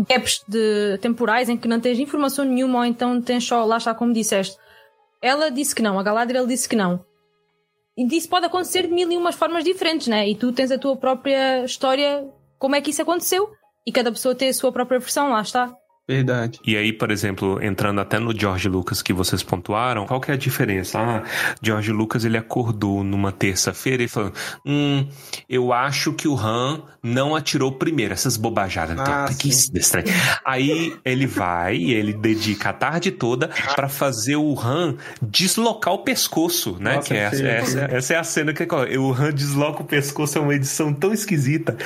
gaps 0.10 0.44
de 0.48 0.98
temporais 1.02 1.48
em 1.48 1.58
que 1.58 1.68
não 1.68 1.80
tens 1.80 1.98
informação 2.00 2.44
nenhuma 2.44 2.80
ou 2.80 2.86
então 2.86 3.22
tens 3.22 3.46
só, 3.46 3.64
lá 3.64 3.78
está 3.78 3.94
como 3.96 4.14
disseste, 4.14 4.58
ela 5.22 5.50
disse 5.50 5.74
que 5.74 5.82
não, 5.82 5.98
a 5.98 6.04
Galadriel 6.04 6.46
disse 6.46 6.68
que 6.68 6.76
não. 6.76 7.04
E 8.00 8.16
isso 8.16 8.30
pode 8.30 8.46
acontecer 8.46 8.84
de 8.84 8.94
mil 8.94 9.12
e 9.12 9.18
umas 9.18 9.36
formas 9.36 9.62
diferentes, 9.62 10.08
né? 10.08 10.26
E 10.26 10.34
tu 10.34 10.54
tens 10.54 10.72
a 10.72 10.78
tua 10.78 10.96
própria 10.96 11.66
história, 11.66 12.26
como 12.58 12.74
é 12.74 12.80
que 12.80 12.92
isso 12.92 13.02
aconteceu. 13.02 13.50
E 13.86 13.92
cada 13.92 14.10
pessoa 14.10 14.34
tem 14.34 14.48
a 14.48 14.54
sua 14.54 14.72
própria 14.72 15.00
versão, 15.00 15.32
lá 15.32 15.42
está. 15.42 15.76
Verdade. 16.10 16.60
E 16.66 16.76
aí, 16.76 16.92
por 16.92 17.12
exemplo, 17.12 17.62
entrando 17.64 18.02
até 18.02 18.18
no 18.18 18.36
George 18.38 18.68
Lucas 18.68 19.00
que 19.02 19.14
vocês 19.14 19.44
pontuaram, 19.44 20.08
qual 20.08 20.20
que 20.20 20.32
é 20.32 20.34
a 20.34 20.38
diferença? 20.38 20.98
Ah, 21.00 21.24
George 21.62 21.92
Lucas 21.92 22.26
ele 22.26 22.36
acordou 22.36 23.04
numa 23.04 23.32
terça-feira 23.32 24.02
e 24.02 24.08
falou: 24.08 24.34
Hum, 24.66 25.08
eu 25.48 25.72
acho 25.72 26.12
que 26.14 26.28
o 26.28 26.36
Han 26.36 26.82
não 27.04 27.36
atirou 27.36 27.72
primeiro, 27.72 28.12
essas 28.14 28.38
bobajadas. 28.38 28.94
Então, 29.00 29.06
Ah, 29.14 29.28
que 29.38 29.52
sim. 29.52 29.72
estranho. 29.76 30.08
Aí 30.44 30.98
ele 31.06 31.28
vai 31.28 31.76
e 31.76 31.94
ele 31.94 32.12
dedica 32.14 32.70
a 32.70 32.74
tarde 32.74 33.12
toda 33.12 33.48
pra 33.76 33.88
fazer 33.88 34.36
o 34.36 34.60
Han 34.60 34.96
deslocar 35.22 35.94
o 35.94 36.00
pescoço, 36.00 36.76
né? 36.80 36.96
Nossa, 36.96 37.08
que 37.08 37.14
é, 37.14 37.30
feio. 37.30 37.48
essa, 37.48 37.80
essa 37.82 38.14
é 38.16 38.18
a 38.18 38.24
cena 38.24 38.52
que 38.54 38.66
coloca. 38.66 39.00
o 39.00 39.14
Han 39.14 39.32
desloca 39.32 39.84
o 39.84 39.86
pescoço, 39.86 40.38
é 40.40 40.42
uma 40.42 40.56
edição 40.56 40.92
tão 40.92 41.14
esquisita. 41.14 41.78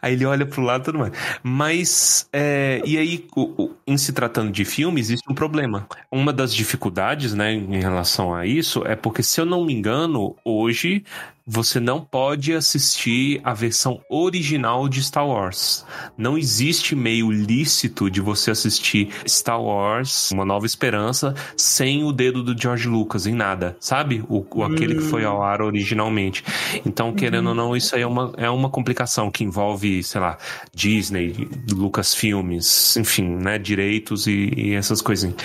Aí 0.00 0.12
ele 0.12 0.24
olha 0.24 0.46
pro 0.46 0.62
lado 0.62 0.82
e 0.82 0.84
tudo 0.84 0.98
mais. 1.00 1.12
Mas, 1.42 2.28
é, 2.32 2.80
e 2.84 2.96
aí, 2.96 3.26
o- 3.36 3.71
em 3.86 3.96
se 3.96 4.12
tratando 4.12 4.50
de 4.50 4.64
filme, 4.64 5.00
existe 5.00 5.30
um 5.30 5.34
problema. 5.34 5.86
Uma 6.10 6.32
das 6.32 6.54
dificuldades, 6.54 7.34
né, 7.34 7.52
em 7.52 7.80
relação 7.80 8.34
a 8.34 8.46
isso, 8.46 8.84
é 8.86 8.96
porque, 8.96 9.22
se 9.22 9.40
eu 9.40 9.44
não 9.44 9.64
me 9.64 9.72
engano, 9.72 10.36
hoje 10.44 11.04
você 11.46 11.80
não 11.80 12.00
pode 12.00 12.52
assistir 12.52 13.40
a 13.42 13.52
versão 13.52 14.00
original 14.08 14.88
de 14.88 15.02
Star 15.02 15.26
Wars. 15.26 15.84
Não 16.16 16.38
existe 16.38 16.94
meio 16.94 17.30
lícito 17.30 18.10
de 18.10 18.20
você 18.20 18.52
assistir 18.52 19.08
Star 19.26 19.60
Wars, 19.60 20.30
Uma 20.30 20.44
Nova 20.44 20.66
Esperança, 20.66 21.34
sem 21.56 22.04
o 22.04 22.12
dedo 22.12 22.42
do 22.42 22.60
George 22.60 22.88
Lucas 22.88 23.26
em 23.26 23.34
nada, 23.34 23.76
sabe? 23.80 24.24
O, 24.28 24.44
o 24.54 24.64
aquele 24.64 24.96
que 24.96 25.02
foi 25.02 25.24
ao 25.24 25.42
ar 25.42 25.60
originalmente. 25.60 26.44
Então, 26.86 27.12
querendo 27.12 27.48
ou 27.48 27.54
não, 27.54 27.76
isso 27.76 27.96
aí 27.96 28.02
é 28.02 28.06
uma, 28.06 28.32
é 28.36 28.48
uma 28.48 28.70
complicação 28.70 29.30
que 29.30 29.42
envolve, 29.42 30.02
sei 30.02 30.20
lá, 30.20 30.38
Disney, 30.74 31.48
Lucasfilmes, 31.70 32.96
enfim, 32.96 33.28
né? 33.28 33.58
Direitos 33.58 34.26
e, 34.26 34.52
e 34.56 34.74
essas 34.74 35.00
coisinhas. 35.02 35.36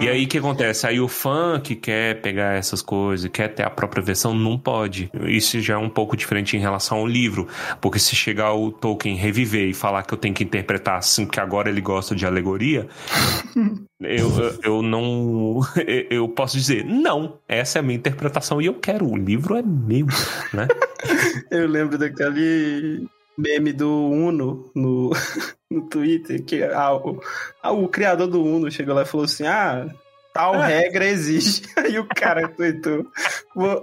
E 0.00 0.08
aí 0.08 0.24
o 0.24 0.28
que 0.28 0.38
acontece? 0.38 0.86
Aí 0.86 1.00
o 1.00 1.08
fã 1.08 1.60
que 1.60 1.74
quer 1.74 2.20
pegar 2.20 2.54
essas 2.54 2.82
coisas, 2.82 3.30
quer 3.30 3.48
ter 3.48 3.62
a 3.62 3.70
própria 3.70 4.02
versão, 4.02 4.34
não 4.34 4.58
pode. 4.58 5.10
Isso 5.36 5.60
já 5.60 5.74
é 5.74 5.78
um 5.78 5.88
pouco 5.88 6.16
diferente 6.16 6.56
em 6.56 6.60
relação 6.60 6.98
ao 6.98 7.06
livro, 7.06 7.46
porque 7.80 7.98
se 7.98 8.16
chegar 8.16 8.54
o 8.54 8.70
Tolkien 8.70 9.16
reviver 9.16 9.68
e 9.68 9.74
falar 9.74 10.02
que 10.02 10.14
eu 10.14 10.18
tenho 10.18 10.34
que 10.34 10.44
interpretar 10.44 10.98
assim, 10.98 11.26
porque 11.26 11.40
agora 11.40 11.68
ele 11.68 11.80
gosta 11.80 12.14
de 12.14 12.26
alegoria, 12.26 12.86
eu, 14.00 14.30
eu 14.62 14.82
não. 14.82 15.60
Eu 16.10 16.28
posso 16.28 16.56
dizer, 16.56 16.84
não, 16.84 17.38
essa 17.48 17.78
é 17.78 17.80
a 17.80 17.82
minha 17.82 17.96
interpretação 17.96 18.60
e 18.60 18.66
eu 18.66 18.74
quero, 18.74 19.08
o 19.08 19.16
livro 19.16 19.56
é 19.56 19.62
meu, 19.62 20.06
né? 20.52 20.68
eu 21.50 21.66
lembro 21.66 21.98
daquele 21.98 23.06
meme 23.36 23.72
do 23.72 23.90
Uno 23.90 24.70
no, 24.74 25.10
no 25.70 25.82
Twitter, 25.82 26.42
que 26.42 26.62
o, 26.64 27.82
o 27.84 27.88
criador 27.88 28.26
do 28.26 28.42
Uno 28.42 28.70
chegou 28.70 28.94
lá 28.94 29.02
e 29.02 29.06
falou 29.06 29.24
assim: 29.24 29.46
ah 29.46 29.86
Tal 30.36 30.54
é. 30.56 30.66
regra 30.66 31.06
existe. 31.06 31.66
Aí 31.76 31.98
o 31.98 32.06
cara 32.06 32.46
tweetou: 32.46 33.06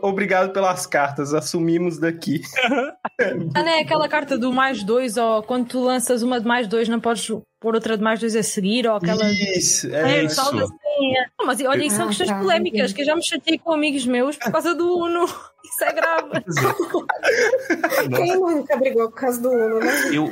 Obrigado 0.01 0.53
pelas 0.53 0.85
cartas, 0.85 1.33
assumimos 1.33 1.97
daqui. 1.97 2.41
Ah, 3.55 3.63
não 3.63 3.69
é 3.69 3.81
aquela 3.81 4.07
carta 4.07 4.37
do 4.37 4.53
mais 4.53 4.83
dois, 4.83 5.17
ou 5.17 5.41
quando 5.41 5.67
tu 5.67 5.83
lanças 5.83 6.21
uma 6.21 6.39
de 6.39 6.45
mais 6.45 6.67
dois, 6.67 6.87
não 6.87 6.99
podes 6.99 7.27
pôr 7.59 7.73
outra 7.73 7.97
de 7.97 8.03
mais 8.03 8.19
dois 8.19 8.35
a 8.35 8.43
seguir, 8.43 8.87
ou 8.87 8.97
aquela. 8.97 9.31
Isso, 9.31 9.87
é, 9.87 10.19
é 10.19 10.23
isso. 10.25 10.39
Assim. 10.39 10.57
Não, 11.39 11.47
mas 11.47 11.59
olha, 11.61 11.83
isso 11.83 11.95
são 11.95 12.07
questões 12.07 12.29
ah, 12.29 12.39
polémicas, 12.39 12.93
que 12.93 13.01
eu 13.01 13.05
já 13.05 13.15
me 13.15 13.23
chatei 13.23 13.57
com 13.57 13.71
amigos 13.71 14.05
meus 14.05 14.37
por 14.37 14.51
causa 14.51 14.75
do 14.75 14.95
Uno. 14.95 15.25
Isso 15.63 15.83
é 15.85 15.93
grave. 15.93 16.43
Quem 18.15 18.35
nunca 18.35 18.75
brigou 18.75 19.09
por 19.09 19.15
causa 19.15 19.41
do 19.41 19.49
Uno, 19.49 19.79
né? 19.79 19.93
Eu, 20.13 20.29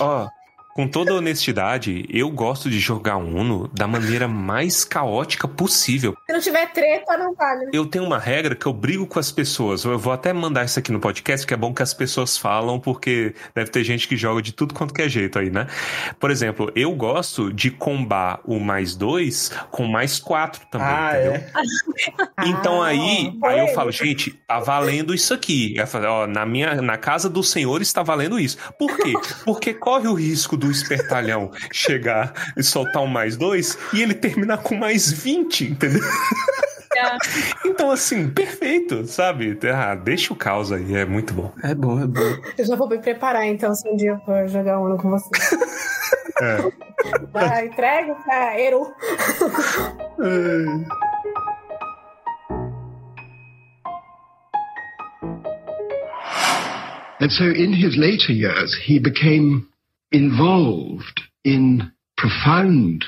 ó, 0.00 0.28
com 0.74 0.88
toda 0.88 1.14
honestidade, 1.14 2.06
eu 2.08 2.30
gosto 2.30 2.70
de 2.70 2.78
jogar 2.78 3.16
Uno 3.16 3.68
da 3.72 3.86
maneira 3.86 4.26
mais 4.26 4.84
caótica 4.84 5.46
possível. 5.46 6.16
Se 6.26 6.32
não 6.32 6.40
tiver 6.40 6.72
treta, 6.72 7.16
não 7.16 7.34
vale. 7.34 7.70
Eu 7.72 7.86
tenho 7.86 8.04
uma 8.04 8.18
regra 8.18 8.54
que 8.54 8.66
eu 8.66 8.72
brigo 8.72 9.06
com 9.06 9.18
as 9.18 9.30
pessoas. 9.30 9.84
Eu 9.84 9.98
vou 9.98 10.12
até 10.12 10.32
mandar 10.32 10.64
isso 10.64 10.78
aqui 10.78 10.90
no 10.90 11.00
podcast, 11.00 11.46
que 11.46 11.52
é 11.52 11.56
bom 11.56 11.74
que 11.74 11.82
as 11.82 11.92
pessoas 11.92 12.38
falam, 12.38 12.80
porque 12.80 13.34
deve 13.54 13.70
ter 13.70 13.84
gente 13.84 14.08
que 14.08 14.16
joga 14.16 14.40
de 14.40 14.52
tudo 14.52 14.74
quanto 14.74 14.94
que 14.94 15.02
é 15.02 15.08
jeito 15.08 15.38
aí, 15.38 15.50
né? 15.50 15.66
Por 16.18 16.30
exemplo, 16.30 16.72
eu 16.74 16.92
gosto 16.94 17.52
de 17.52 17.70
combar 17.70 18.40
o 18.44 18.58
mais 18.58 18.96
dois 18.96 19.50
com 19.70 19.86
mais 19.86 20.18
quatro 20.18 20.62
também, 20.70 20.88
ah, 20.88 21.12
entendeu? 21.12 21.32
É? 21.32 21.52
Então 22.44 22.82
ah, 22.82 22.88
aí, 22.88 23.38
aí 23.44 23.60
eu 23.60 23.68
falo, 23.68 23.90
gente, 23.92 24.30
tá 24.30 24.58
valendo 24.58 25.14
isso 25.14 25.32
aqui. 25.32 25.76
Eu 25.76 25.86
falo, 25.86 26.06
ó, 26.06 26.26
na 26.26 26.44
minha, 26.44 26.80
na 26.82 26.96
casa 26.96 27.28
do 27.28 27.42
senhor 27.42 27.80
está 27.82 28.02
valendo 28.02 28.38
isso. 28.38 28.56
Por 28.78 28.96
quê? 28.96 29.12
Porque 29.44 29.72
corre 29.72 30.08
o 30.08 30.14
risco 30.14 30.56
do 30.62 30.70
espertalhão 30.70 31.50
chegar 31.72 32.32
e 32.56 32.62
soltar 32.62 33.02
um 33.02 33.06
mais 33.08 33.36
dois 33.36 33.76
e 33.92 34.00
ele 34.00 34.14
terminar 34.14 34.58
com 34.58 34.76
mais 34.76 35.10
20, 35.12 35.72
entendeu? 35.72 36.02
É. 36.94 37.16
Então, 37.66 37.90
assim, 37.90 38.28
perfeito, 38.28 39.06
sabe? 39.06 39.58
Ah, 39.74 39.94
deixa 39.94 40.32
o 40.32 40.36
caos 40.36 40.70
aí, 40.70 40.94
é 40.94 41.04
muito 41.04 41.32
bom. 41.32 41.50
É 41.62 41.74
bom, 41.74 41.98
é 41.98 42.06
bom. 42.06 42.20
Eu 42.56 42.64
já 42.64 42.76
vou 42.76 42.86
me 42.88 42.98
preparar, 42.98 43.46
então, 43.46 43.74
se 43.74 43.88
um 43.88 43.96
dia 43.96 44.10
eu 44.10 44.18
for 44.20 44.46
jogar 44.46 44.78
Uno 44.78 44.98
com 44.98 45.10
você. 45.10 45.30
É. 46.40 46.58
Vai, 47.32 47.66
entrega 47.66 48.14
pra 48.14 48.60
Eru. 48.60 48.92
And 57.20 57.30
so 57.30 57.44
in 57.44 57.72
his 57.72 57.96
later 57.96 58.32
years, 58.32 58.74
he 58.84 58.98
became 58.98 59.66
involved 60.12 61.20
in 61.44 61.92
profound 62.16 63.04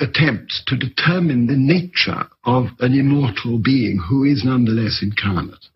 attempts 0.00 0.62
to 0.66 0.76
determine 0.76 1.46
the 1.46 1.56
nature 1.56 2.26
of 2.44 2.66
an 2.80 2.92
immortal 2.92 3.58
being 3.58 3.98
who 4.08 4.24
is 4.24 4.44
nonetheless 4.44 5.02
incarnate. 5.02 5.66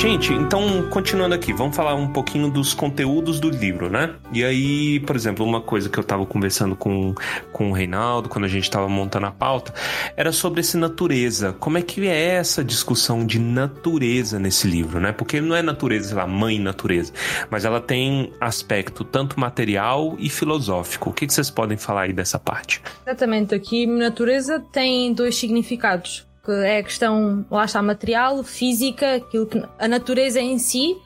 Gente, 0.00 0.32
então, 0.32 0.88
continuando 0.88 1.34
aqui, 1.34 1.52
vamos 1.52 1.76
falar 1.76 1.94
um 1.94 2.08
pouquinho 2.10 2.50
dos 2.50 2.72
conteúdos 2.72 3.38
do 3.38 3.50
livro, 3.50 3.90
né? 3.90 4.14
E 4.32 4.42
aí, 4.42 4.98
por 5.00 5.14
exemplo, 5.14 5.44
uma 5.44 5.60
coisa 5.60 5.90
que 5.90 5.98
eu 5.98 6.02
tava 6.02 6.24
conversando 6.24 6.74
com, 6.74 7.14
com 7.52 7.68
o 7.68 7.72
Reinaldo, 7.74 8.26
quando 8.26 8.46
a 8.46 8.48
gente 8.48 8.70
tava 8.70 8.88
montando 8.88 9.26
a 9.26 9.30
pauta, 9.30 9.74
era 10.16 10.32
sobre 10.32 10.62
esse 10.62 10.78
natureza. 10.78 11.52
Como 11.52 11.76
é 11.76 11.82
que 11.82 12.08
é 12.08 12.28
essa 12.36 12.64
discussão 12.64 13.26
de 13.26 13.38
natureza 13.38 14.38
nesse 14.38 14.66
livro, 14.66 14.98
né? 14.98 15.12
Porque 15.12 15.38
não 15.38 15.54
é 15.54 15.60
natureza, 15.60 16.08
sei 16.08 16.16
lá, 16.16 16.26
mãe 16.26 16.58
natureza, 16.58 17.12
mas 17.50 17.66
ela 17.66 17.78
tem 17.78 18.32
aspecto 18.40 19.04
tanto 19.04 19.38
material 19.38 20.16
e 20.18 20.30
filosófico. 20.30 21.10
O 21.10 21.12
que, 21.12 21.26
que 21.26 21.34
vocês 21.34 21.50
podem 21.50 21.76
falar 21.76 22.04
aí 22.04 22.12
dessa 22.14 22.38
parte? 22.38 22.80
Exatamente, 23.06 23.54
aqui 23.54 23.86
natureza 23.86 24.64
tem 24.72 25.12
dois 25.12 25.36
significados 25.36 26.29
que 26.44 26.52
é 26.52 26.78
a 26.78 26.82
questão, 26.82 27.44
lá 27.50 27.64
está, 27.64 27.82
material, 27.82 28.42
física, 28.42 29.16
aquilo 29.16 29.46
que, 29.46 29.62
a 29.78 29.88
natureza 29.88 30.40
em 30.40 30.58
si, 30.58 30.96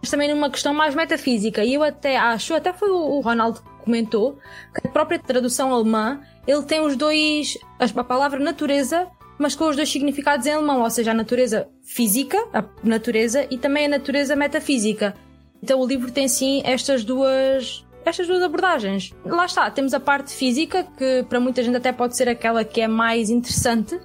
mas 0.00 0.10
também 0.10 0.32
numa 0.32 0.50
questão 0.50 0.74
mais 0.74 0.94
metafísica. 0.94 1.64
E 1.64 1.74
eu 1.74 1.82
até 1.82 2.16
acho, 2.16 2.54
até 2.54 2.72
foi 2.72 2.90
o 2.90 3.20
Ronaldo 3.20 3.60
que 3.60 3.84
comentou, 3.84 4.38
que 4.74 4.86
a 4.86 4.90
própria 4.90 5.18
tradução 5.18 5.72
alemã, 5.72 6.20
ele 6.46 6.62
tem 6.62 6.80
os 6.80 6.96
dois, 6.96 7.56
a 7.78 8.04
palavra 8.04 8.38
natureza, 8.40 9.08
mas 9.38 9.54
com 9.54 9.68
os 9.68 9.76
dois 9.76 9.90
significados 9.90 10.46
em 10.46 10.52
alemão, 10.52 10.82
ou 10.82 10.90
seja, 10.90 11.12
a 11.12 11.14
natureza 11.14 11.68
física, 11.82 12.38
a 12.52 12.64
natureza, 12.82 13.46
e 13.50 13.56
também 13.56 13.86
a 13.86 13.88
natureza 13.88 14.36
metafísica. 14.36 15.14
Então 15.62 15.80
o 15.80 15.86
livro 15.86 16.10
tem 16.10 16.28
sim 16.28 16.62
estas 16.64 17.04
duas 17.04 17.84
estas 18.04 18.26
duas 18.26 18.42
abordagens. 18.42 19.14
Lá 19.24 19.44
está, 19.44 19.70
temos 19.70 19.92
a 19.92 20.00
parte 20.00 20.32
física, 20.32 20.84
que 20.96 21.24
para 21.28 21.38
muita 21.38 21.62
gente 21.62 21.76
até 21.76 21.92
pode 21.92 22.16
ser 22.16 22.28
aquela 22.28 22.64
que 22.64 22.80
é 22.80 22.88
mais 22.88 23.28
interessante, 23.30 24.00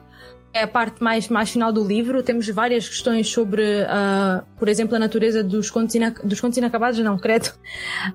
é 0.56 0.64
a 0.64 0.68
parte 0.68 1.04
mais, 1.04 1.28
mais 1.28 1.50
final 1.50 1.72
do 1.74 1.84
livro. 1.84 2.24
Temos 2.24 2.48
várias 2.48 2.88
questões 2.88 3.28
sobre, 3.30 3.62
uh, 3.62 4.46
por 4.58 4.70
exemplo, 4.70 4.96
a 4.96 5.00
natureza 5.00 5.44
dos 5.44 5.70
contos, 5.70 5.96
dos 6.24 6.40
contos 6.40 6.58
inacabados, 6.58 6.98
não, 7.00 7.18
credo. 7.18 7.52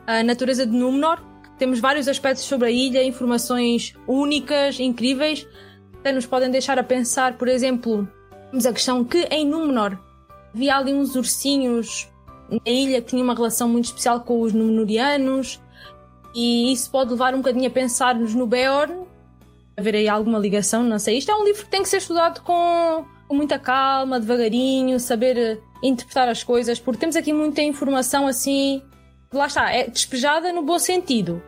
A 0.06 0.22
natureza 0.22 0.64
de 0.64 0.72
Númenor. 0.72 1.20
Temos 1.58 1.78
vários 1.78 2.08
aspectos 2.08 2.44
sobre 2.44 2.68
a 2.68 2.70
ilha, 2.70 3.04
informações 3.04 3.94
únicas, 4.08 4.80
incríveis. 4.80 5.46
Até 5.98 6.12
nos 6.12 6.24
podem 6.24 6.50
deixar 6.50 6.78
a 6.78 6.82
pensar, 6.82 7.36
por 7.36 7.46
exemplo, 7.46 8.08
temos 8.50 8.64
a 8.64 8.72
questão 8.72 9.04
que 9.04 9.18
em 9.30 9.46
Númenor 9.46 9.98
havia 10.54 10.76
ali 10.76 10.94
uns 10.94 11.14
ursinhos 11.14 12.08
na 12.48 12.72
ilha 12.72 13.02
que 13.02 13.08
tinham 13.10 13.24
uma 13.24 13.34
relação 13.34 13.68
muito 13.68 13.84
especial 13.84 14.22
com 14.22 14.40
os 14.40 14.54
Númenorianos. 14.54 15.60
E 16.34 16.72
isso 16.72 16.90
pode 16.90 17.10
levar 17.10 17.34
um 17.34 17.38
bocadinho 17.38 17.66
a 17.66 17.70
pensar-nos 17.70 18.34
no 18.34 18.46
Beorn, 18.46 19.04
haver 19.80 19.96
aí 19.96 20.08
alguma 20.08 20.38
ligação, 20.38 20.82
não 20.82 20.98
sei. 20.98 21.18
Isto 21.18 21.32
é 21.32 21.34
um 21.34 21.44
livro 21.44 21.64
que 21.64 21.70
tem 21.70 21.82
que 21.82 21.88
ser 21.88 21.96
estudado 21.96 22.42
com, 22.42 23.04
com 23.26 23.34
muita 23.34 23.58
calma, 23.58 24.20
devagarinho, 24.20 25.00
saber 25.00 25.36
eh, 25.36 25.58
interpretar 25.82 26.28
as 26.28 26.44
coisas, 26.44 26.78
porque 26.78 27.00
temos 27.00 27.16
aqui 27.16 27.32
muita 27.32 27.62
informação 27.62 28.26
assim, 28.26 28.82
lá 29.32 29.46
está, 29.46 29.72
é 29.72 29.88
despejada 29.88 30.52
no 30.52 30.62
bom 30.62 30.78
sentido. 30.78 31.42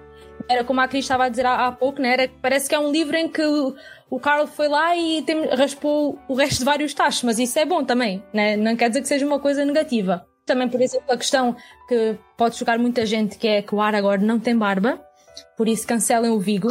Era 0.48 0.64
como 0.64 0.80
a 0.80 0.88
Cris 0.88 1.04
estava 1.04 1.24
a 1.24 1.28
dizer 1.28 1.46
há, 1.46 1.68
há 1.68 1.72
pouco, 1.72 2.00
né? 2.00 2.12
Era, 2.12 2.30
parece 2.40 2.68
que 2.68 2.74
é 2.74 2.78
um 2.78 2.90
livro 2.90 3.16
em 3.16 3.28
que 3.28 3.42
o, 3.44 3.74
o 4.10 4.18
Carl 4.18 4.46
foi 4.46 4.68
lá 4.68 4.96
e 4.96 5.22
tem, 5.22 5.46
raspou 5.46 6.18
o 6.28 6.34
resto 6.34 6.58
de 6.58 6.64
vários 6.64 6.92
tachos, 6.92 7.22
mas 7.22 7.38
isso 7.38 7.58
é 7.58 7.64
bom 7.64 7.84
também, 7.84 8.22
né? 8.32 8.56
Não 8.56 8.74
quer 8.74 8.88
dizer 8.88 9.02
que 9.02 9.08
seja 9.08 9.24
uma 9.24 9.38
coisa 9.38 9.64
negativa. 9.64 10.26
Também, 10.44 10.68
por 10.68 10.80
exemplo, 10.80 11.12
a 11.12 11.16
questão 11.16 11.54
que 11.88 12.18
pode 12.36 12.56
chocar 12.56 12.78
muita 12.78 13.06
gente, 13.06 13.38
que 13.38 13.46
é 13.46 13.62
que 13.62 13.74
o 13.74 13.80
Aragorn 13.80 14.26
não 14.26 14.40
tem 14.40 14.56
barba. 14.56 15.00
Por 15.56 15.68
isso 15.68 15.86
cancelem 15.86 16.30
o 16.30 16.38
Vigo. 16.38 16.68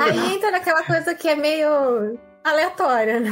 Aí 0.00 0.34
entra 0.34 0.50
naquela 0.50 0.82
coisa 0.84 1.14
que 1.14 1.28
é 1.28 1.36
meio 1.36 2.18
aleatória, 2.42 3.20
né? 3.20 3.30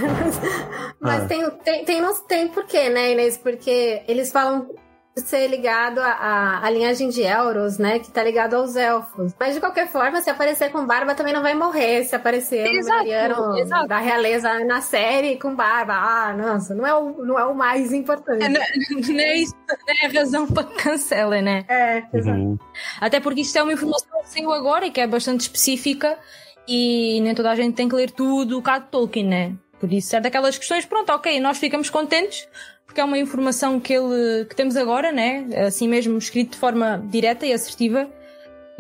Mas 1.01 1.25
ah. 1.25 1.27
tem, 1.27 1.51
tem, 1.51 1.85
tem, 1.85 2.03
tem 2.29 2.49
porquê, 2.49 2.89
né, 2.89 3.13
Inês? 3.13 3.37
Porque 3.37 4.03
eles 4.09 4.33
falam 4.33 4.69
ser 5.17 5.47
ligado 5.47 5.99
à, 6.01 6.69
linhagem 6.71 7.09
de 7.11 7.23
Elros, 7.23 7.79
né? 7.79 7.99
Que 7.99 8.11
tá 8.11 8.25
ligado 8.25 8.55
aos 8.55 8.77
elfos. 8.77 9.35
Mas 9.39 9.55
de 9.55 9.61
qualquer 9.61 9.89
forma, 9.89 10.23
se 10.23 10.31
aparecer 10.31 10.71
com 10.71 10.87
barba 10.87 11.15
também 11.15 11.35
não 11.35 11.43
vai 11.43 11.55
morrer. 11.55 12.05
Se 12.05 12.17
aparecer 12.17 12.67
exato, 12.67 13.57
exato. 13.59 13.89
da 13.89 13.99
realeza 13.99 14.65
na 14.65 14.81
série 14.81 15.37
com 15.37 15.55
barba, 15.55 15.95
ah, 15.95 16.35
nossa, 16.35 16.75
não 16.75 16.87
é 16.87 16.95
o, 16.95 17.25
não 17.25 17.39
é 17.39 17.45
o 17.45 17.55
mais 17.55 17.93
importante. 17.93 18.43
É, 18.43 18.49
não, 18.49 18.61
não 19.15 19.21
é 19.21 19.37
isso 19.37 19.55
é 19.87 20.07
a 20.07 20.11
razão 20.11 20.47
para 20.47 20.65
que 20.65 20.83
cancela, 20.83 21.43
né? 21.43 21.65
É, 21.69 22.03
exato. 22.15 22.39
Uhum. 22.39 22.59
Até 23.01 23.21
porque 23.21 23.43
isto 23.43 23.57
é 23.59 23.63
uma 23.63 23.73
informação 23.73 24.23
que 24.23 24.31
saiu 24.31 24.53
agora 24.53 24.87
e 24.87 24.91
que 24.91 25.01
é 25.01 25.07
bastante 25.07 25.41
específica 25.41 26.19
e 26.67 27.21
nem 27.21 27.35
toda 27.35 27.51
a 27.51 27.57
gente 27.57 27.75
tem 27.75 27.89
que 27.89 27.95
ler 27.95 28.11
tudo 28.11 28.59
o 28.59 28.63
de 28.63 28.87
Tolkien, 28.91 29.27
né? 29.27 29.55
Por 29.79 29.93
isso 29.93 30.15
é 30.15 30.21
daquelas 30.21 30.57
questões, 30.57 30.87
pronto, 30.87 31.11
ok, 31.11 31.41
nós 31.41 31.59
ficamos 31.59 31.91
contentes 31.91 32.49
porque 32.93 33.01
é 33.01 33.05
uma 33.05 33.19
informação 33.19 33.81
que 33.81 33.95
ele 33.95 34.45
que 34.45 34.55
temos 34.55 34.77
agora, 34.77 35.11
né? 35.11 35.47
Assim 35.67 35.89
mesmo 35.89 36.19
escrito 36.19 36.51
de 36.51 36.59
forma 36.59 37.03
direta 37.07 37.47
e 37.47 37.53
assertiva. 37.53 38.07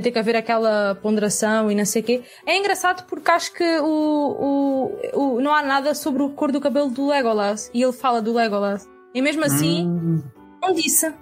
Tem 0.03 0.12
que 0.12 0.18
haver 0.18 0.37
aquela 0.37 0.94
ponderação 0.96 1.70
e 1.70 1.75
não 1.75 1.87
sei 1.87 2.03
o 2.03 2.05
quê. 2.05 2.22
É 2.46 2.57
engraçado 2.57 3.07
porque 3.07 3.31
acho 3.31 3.53
que 3.55 3.79
o, 3.79 4.92
o, 5.14 5.37
o, 5.37 5.40
não 5.40 5.55
há 5.55 5.62
nada 5.62 5.94
sobre 5.94 6.22
o 6.22 6.31
cor 6.31 6.53
do 6.53 6.61
cabelo 6.61 6.90
do 6.90 7.07
Legolas. 7.07 7.70
E 7.72 7.83
ele 7.83 7.92
fala 7.92 8.20
do 8.20 8.35
Legolas. 8.35 8.87
E 9.14 9.22
mesmo 9.22 9.44
assim, 9.44 9.87
Hum, 9.87 10.22
não 10.61 10.75
disse. 10.75 11.14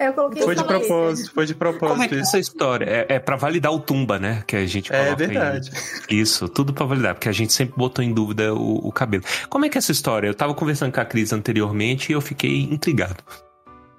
Eu 0.00 0.12
coloquei 0.14 0.42
foi 0.42 0.54
de 0.54 0.64
propósito, 0.64 1.32
foi 1.34 1.46
de 1.46 1.54
Como 1.54 1.68
é 1.68 1.78
propósito 1.78 2.08
que 2.08 2.14
é 2.14 2.20
essa 2.20 2.38
história? 2.38 2.84
É, 2.84 3.14
é 3.16 3.18
para 3.18 3.36
validar 3.36 3.72
o 3.72 3.78
Tumba, 3.78 4.18
né? 4.18 4.42
Que 4.46 4.56
a 4.56 4.66
gente 4.66 4.92
É 4.92 5.04
coloca 5.04 5.22
aí. 5.24 5.28
verdade. 5.28 5.70
Isso, 6.08 6.48
tudo 6.48 6.72
pra 6.72 6.86
validar, 6.86 7.14
porque 7.14 7.28
a 7.28 7.32
gente 7.32 7.52
sempre 7.52 7.74
botou 7.76 8.02
em 8.04 8.12
dúvida 8.12 8.54
o, 8.54 8.88
o 8.88 8.92
cabelo. 8.92 9.24
Como 9.48 9.64
é 9.64 9.68
que 9.68 9.76
é 9.76 9.80
essa 9.80 9.92
história? 9.92 10.26
Eu 10.28 10.34
tava 10.34 10.54
conversando 10.54 10.92
com 10.92 11.00
a 11.00 11.04
Cris 11.04 11.32
anteriormente 11.32 12.10
e 12.10 12.14
eu 12.14 12.20
fiquei 12.20 12.62
intrigado. 12.62 13.22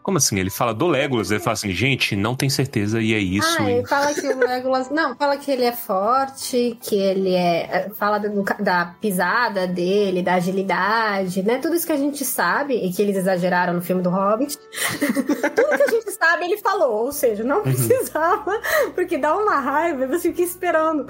Como 0.02 0.18
assim? 0.18 0.40
Ele 0.40 0.50
fala 0.50 0.74
do 0.74 0.88
Legolas, 0.88 1.30
ele 1.30 1.40
fala 1.40 1.54
assim, 1.54 1.72
gente, 1.72 2.16
não 2.16 2.36
tem 2.36 2.50
certeza 2.50 3.00
e 3.02 3.14
é 3.14 3.20
isso. 3.20 3.58
Ah, 3.60 3.70
ele 3.70 3.86
fala 3.86 4.14
que 4.14 4.28
o 4.28 4.38
Legolas. 4.40 4.90
Não, 4.90 5.16
fala 5.16 5.38
que 5.38 5.52
ele 5.52 5.64
é 5.66 5.72
forte, 5.72 6.78
que 6.82 6.96
ele 6.96 7.36
é. 7.36 7.90
Fala 7.96 8.18
do- 8.20 8.44
da 8.60 8.96
pisada 9.00 9.68
dele, 9.68 10.24
da 10.24 10.36
agilidade, 10.36 11.44
né? 11.44 11.58
Tudo 11.60 11.76
isso 11.76 11.86
que 11.86 11.92
a 11.92 11.98
gente 11.98 12.24
sabe 12.26 12.76
e 12.76 12.92
que 12.92 13.02
eles 13.02 13.18
exageraram 13.18 13.74
no 13.74 13.82
filme 13.82 14.02
do 14.02 14.10
Hobbit. 14.10 14.58
Tudo 15.00 15.78
que 15.78 15.84
a 15.84 15.92
gente 15.92 16.12
sabe, 16.12 16.46
ele 16.46 16.58
falou. 16.58 17.06
Ou 17.06 17.12
seja, 17.12 17.44
não 17.44 17.62
precisava, 17.62 18.60
porque 18.96 19.18
dá 19.18 19.36
uma 19.36 19.60
raiva, 19.60 20.08
você 20.08 20.30
fica 20.30 20.42
esperando 20.42 21.06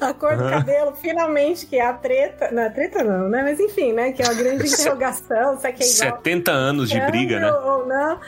a 0.00 0.12
cor 0.14 0.36
do 0.36 0.42
Aham. 0.44 0.50
cabelo, 0.50 0.94
finalmente, 0.94 1.66
que 1.66 1.76
é 1.76 1.86
a 1.86 1.92
treta. 1.94 2.50
Não, 2.52 2.66
a 2.66 2.70
treta 2.70 3.02
não, 3.02 3.28
né? 3.28 3.42
Mas 3.42 3.58
enfim, 3.58 3.92
né? 3.92 4.12
Que 4.12 4.22
é 4.22 4.24
uma 4.26 4.34
grande 4.34 4.66
interrogação, 4.72 5.58
se 5.58 5.66
é 5.66 5.72
que 5.72 5.82
igual. 5.84 6.16
70 6.18 6.50
anos 6.52 6.88
de 6.88 7.00
briga, 7.00 7.40
né? 7.40 7.50
Ou 7.52 7.86
não. 7.86 8.18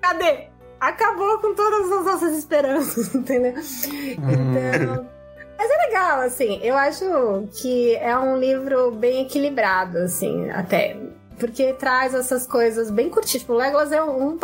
Cadê? 0.00 0.48
Acabou 0.80 1.38
com 1.38 1.54
todas 1.54 1.92
as 1.92 2.04
nossas 2.04 2.36
esperanças, 2.36 3.14
entendeu? 3.14 3.54
Então. 3.56 5.06
Mas 5.56 5.70
é 5.70 5.86
legal, 5.86 6.20
assim. 6.22 6.58
Eu 6.60 6.76
acho 6.76 7.48
que 7.60 7.94
é 7.96 8.16
um 8.18 8.36
livro 8.36 8.90
bem 8.90 9.22
equilibrado, 9.22 9.98
assim, 9.98 10.50
até. 10.50 10.96
Porque 11.38 11.72
traz 11.74 12.14
essas 12.14 12.46
coisas 12.46 12.90
bem 12.90 13.08
curtinhas. 13.08 13.42
Tipo, 13.42 13.52
o 13.52 13.56
Legolas 13.56 13.92
é 13.92 14.02
um, 14.02 14.30
um 14.30 14.38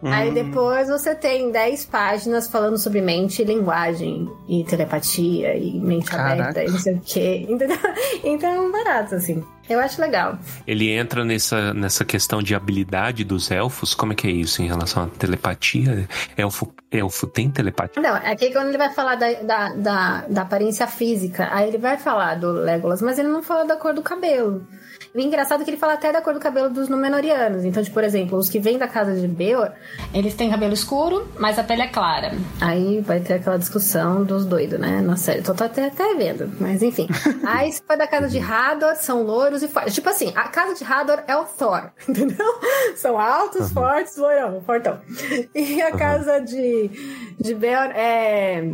parágrafo. 0.00 0.22
Aí 0.22 0.30
Hum, 0.30 0.34
depois 0.34 0.88
você 0.88 1.14
tem 1.14 1.50
10 1.50 1.86
páginas 1.86 2.48
falando 2.48 2.78
sobre 2.78 3.00
mente, 3.00 3.44
linguagem 3.44 4.30
e 4.48 4.64
telepatia 4.64 5.56
e 5.56 5.78
mente 5.78 6.10
Caraca. 6.10 6.32
aberta 6.50 6.64
e 6.64 6.70
não 6.70 6.78
sei 6.78 6.94
o 6.94 7.00
quê. 7.00 7.46
Entendeu? 7.48 7.78
Então 8.24 8.48
é 8.48 8.60
um 8.60 8.72
barato, 8.72 9.14
assim. 9.14 9.42
Eu 9.68 9.80
acho 9.80 10.00
legal. 10.00 10.38
Ele 10.64 10.90
entra 10.90 11.24
nessa, 11.24 11.74
nessa 11.74 12.04
questão 12.04 12.40
de 12.40 12.54
habilidade 12.54 13.24
dos 13.24 13.50
elfos. 13.50 13.94
Como 13.94 14.12
é 14.12 14.14
que 14.14 14.26
é 14.28 14.30
isso 14.30 14.62
em 14.62 14.68
relação 14.68 15.04
à 15.04 15.06
telepatia? 15.08 16.08
Elfo, 16.36 16.72
elfo 16.90 17.26
tem 17.26 17.50
telepatia? 17.50 18.00
Não, 18.00 18.16
é 18.16 18.36
que 18.36 18.52
quando 18.52 18.68
ele 18.68 18.78
vai 18.78 18.92
falar 18.92 19.16
da, 19.16 19.32
da, 19.32 19.68
da, 19.74 20.24
da 20.28 20.42
aparência 20.42 20.86
física, 20.86 21.48
aí 21.50 21.68
ele 21.68 21.78
vai 21.78 21.96
falar 21.96 22.36
do 22.36 22.52
Legolas, 22.52 23.02
mas 23.02 23.18
ele 23.18 23.28
não 23.28 23.42
fala 23.42 23.64
da 23.64 23.76
cor 23.76 23.92
do 23.92 24.02
cabelo. 24.02 24.64
E 25.14 25.18
o 25.18 25.20
engraçado 25.20 25.62
é 25.62 25.64
que 25.64 25.70
ele 25.70 25.76
fala 25.76 25.94
até 25.94 26.12
da 26.12 26.20
cor 26.20 26.34
do 26.34 26.40
cabelo 26.40 26.70
dos 26.70 26.88
Númenóreanos. 26.88 27.64
Então, 27.64 27.82
tipo, 27.82 27.94
por 27.94 28.04
exemplo, 28.04 28.38
os 28.38 28.48
que 28.48 28.58
vêm 28.58 28.78
da 28.78 28.88
casa 28.88 29.14
de 29.14 29.26
Beor, 29.26 29.72
eles 30.12 30.34
têm 30.34 30.50
cabelo 30.50 30.74
escuro, 30.74 31.28
mas 31.38 31.58
a 31.58 31.64
pele 31.64 31.82
é 31.82 31.88
clara. 31.88 32.32
Aí 32.60 33.00
vai 33.00 33.20
ter 33.20 33.34
aquela 33.34 33.58
discussão 33.58 34.24
dos 34.24 34.44
doidos, 34.44 34.78
né? 34.78 35.00
Na 35.00 35.16
série. 35.16 35.42
Tô 35.42 35.52
até, 35.52 35.86
até 35.86 36.14
vendo, 36.14 36.52
mas 36.60 36.82
enfim. 36.82 37.08
Aí 37.46 37.72
se 37.72 37.82
for 37.86 37.96
da 37.96 38.06
casa 38.06 38.28
de 38.28 38.38
Hador, 38.38 38.96
são 38.96 39.22
louros 39.22 39.62
e 39.62 39.68
fortes. 39.68 39.94
Tipo 39.94 40.08
assim, 40.08 40.32
a 40.34 40.48
casa 40.48 40.74
de 40.74 40.84
Hador 40.84 41.22
é 41.26 41.36
o 41.36 41.44
Thor, 41.44 41.90
entendeu? 42.08 42.46
São 42.96 43.18
altos, 43.18 43.72
fortes, 43.72 44.16
loirão, 44.16 44.60
fortão. 44.62 45.00
E 45.54 45.80
a 45.82 45.92
casa 45.92 46.40
de, 46.40 46.90
de 47.38 47.54
Beor 47.54 47.90
é 47.94 48.64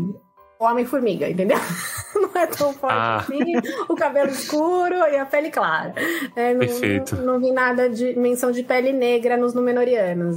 Homem-Formiga, 0.62 1.28
entendeu? 1.28 1.58
Não 2.14 2.40
é 2.40 2.46
tão 2.46 2.72
forte 2.74 2.94
Ah. 2.96 3.16
assim. 3.18 3.40
O 3.88 3.94
cabelo 3.96 4.30
escuro 4.30 4.94
e 4.94 5.16
a 5.16 5.24
pele 5.24 5.50
clara. 5.50 5.94
É, 6.36 6.52
não, 6.52 6.60
Perfeito. 6.60 7.16
Não, 7.16 7.24
não 7.34 7.40
vi 7.40 7.50
nada 7.50 7.88
de 7.88 8.14
menção 8.18 8.52
de 8.52 8.62
pele 8.62 8.92
negra 8.92 9.36
nos 9.36 9.54
Númenóreanos. 9.54 10.36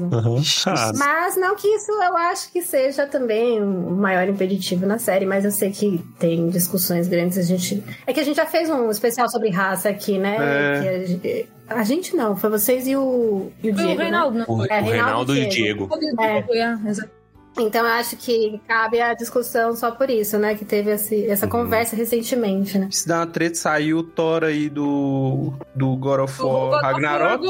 Ah, 0.66 0.92
Mas 0.98 1.36
não 1.36 1.56
que 1.56 1.68
isso 1.68 1.92
eu 1.92 2.16
acho 2.18 2.52
que 2.52 2.62
seja 2.64 3.06
também 3.06 3.62
um 3.62 3.92
maior 3.96 4.28
impeditivo 4.28 4.86
na 4.86 4.98
série, 4.98 5.26
mas 5.26 5.44
eu 5.46 5.52
sei 5.52 5.70
que 5.72 6.04
tem 6.18 6.48
discussões 6.50 7.08
grandes. 7.08 7.38
A 7.38 7.42
gente. 7.42 7.84
É 8.08 8.14
que 8.14 8.20
a 8.20 8.24
gente 8.24 8.38
já 8.38 8.46
fez 8.46 8.70
um 8.70 8.90
especial 8.90 9.30
sobre 9.30 9.50
raça 9.50 9.90
aqui, 9.90 10.18
né? 10.18 10.38
É. 10.40 10.82
Que 10.82 10.88
a, 10.88 11.06
gente- 11.06 11.50
a 11.68 11.84
gente 11.84 12.16
não, 12.16 12.36
foi 12.38 12.50
vocês 12.50 12.88
e 12.88 12.96
o, 12.96 13.52
e 13.62 13.70
o 13.72 13.74
Foi 13.76 13.84
Diego. 13.84 14.00
o 14.00 14.04
Reinaldo, 14.04 14.38
né? 14.40 14.46
não? 14.48 14.56
o, 14.56 14.66
É, 14.66 14.80
o 14.82 14.84
Reinaldo 14.86 15.34
Reinaldo 15.34 15.36
e 15.36 15.46
o 15.46 15.50
Diego. 15.50 15.90
É. 16.22 16.38
É, 16.58 16.90
exato. 16.90 17.12
Então 17.58 17.86
eu 17.86 17.92
acho 17.94 18.18
que 18.18 18.60
cabe 18.68 19.00
a 19.00 19.14
discussão 19.14 19.76
só 19.76 19.90
por 19.92 20.10
isso, 20.10 20.38
né? 20.38 20.56
Que 20.56 20.66
teve 20.66 20.92
esse- 20.92 21.26
essa 21.28 21.46
Uhum. 21.46 21.52
conversa 21.52 21.96
recentemente, 21.96 22.78
né? 22.78 22.90
Se 22.92 23.08
dá 23.08 23.20
uma 23.20 23.28
treta, 23.28 23.56
saiu 23.56 24.00
o 24.00 24.04
Thor 24.04 24.44
aí 24.44 24.68
do, 24.70 25.54
do 25.74 25.96
God 25.96 26.20
of 26.22 26.42
War 26.42 26.82
Ragnarok. 26.82 27.46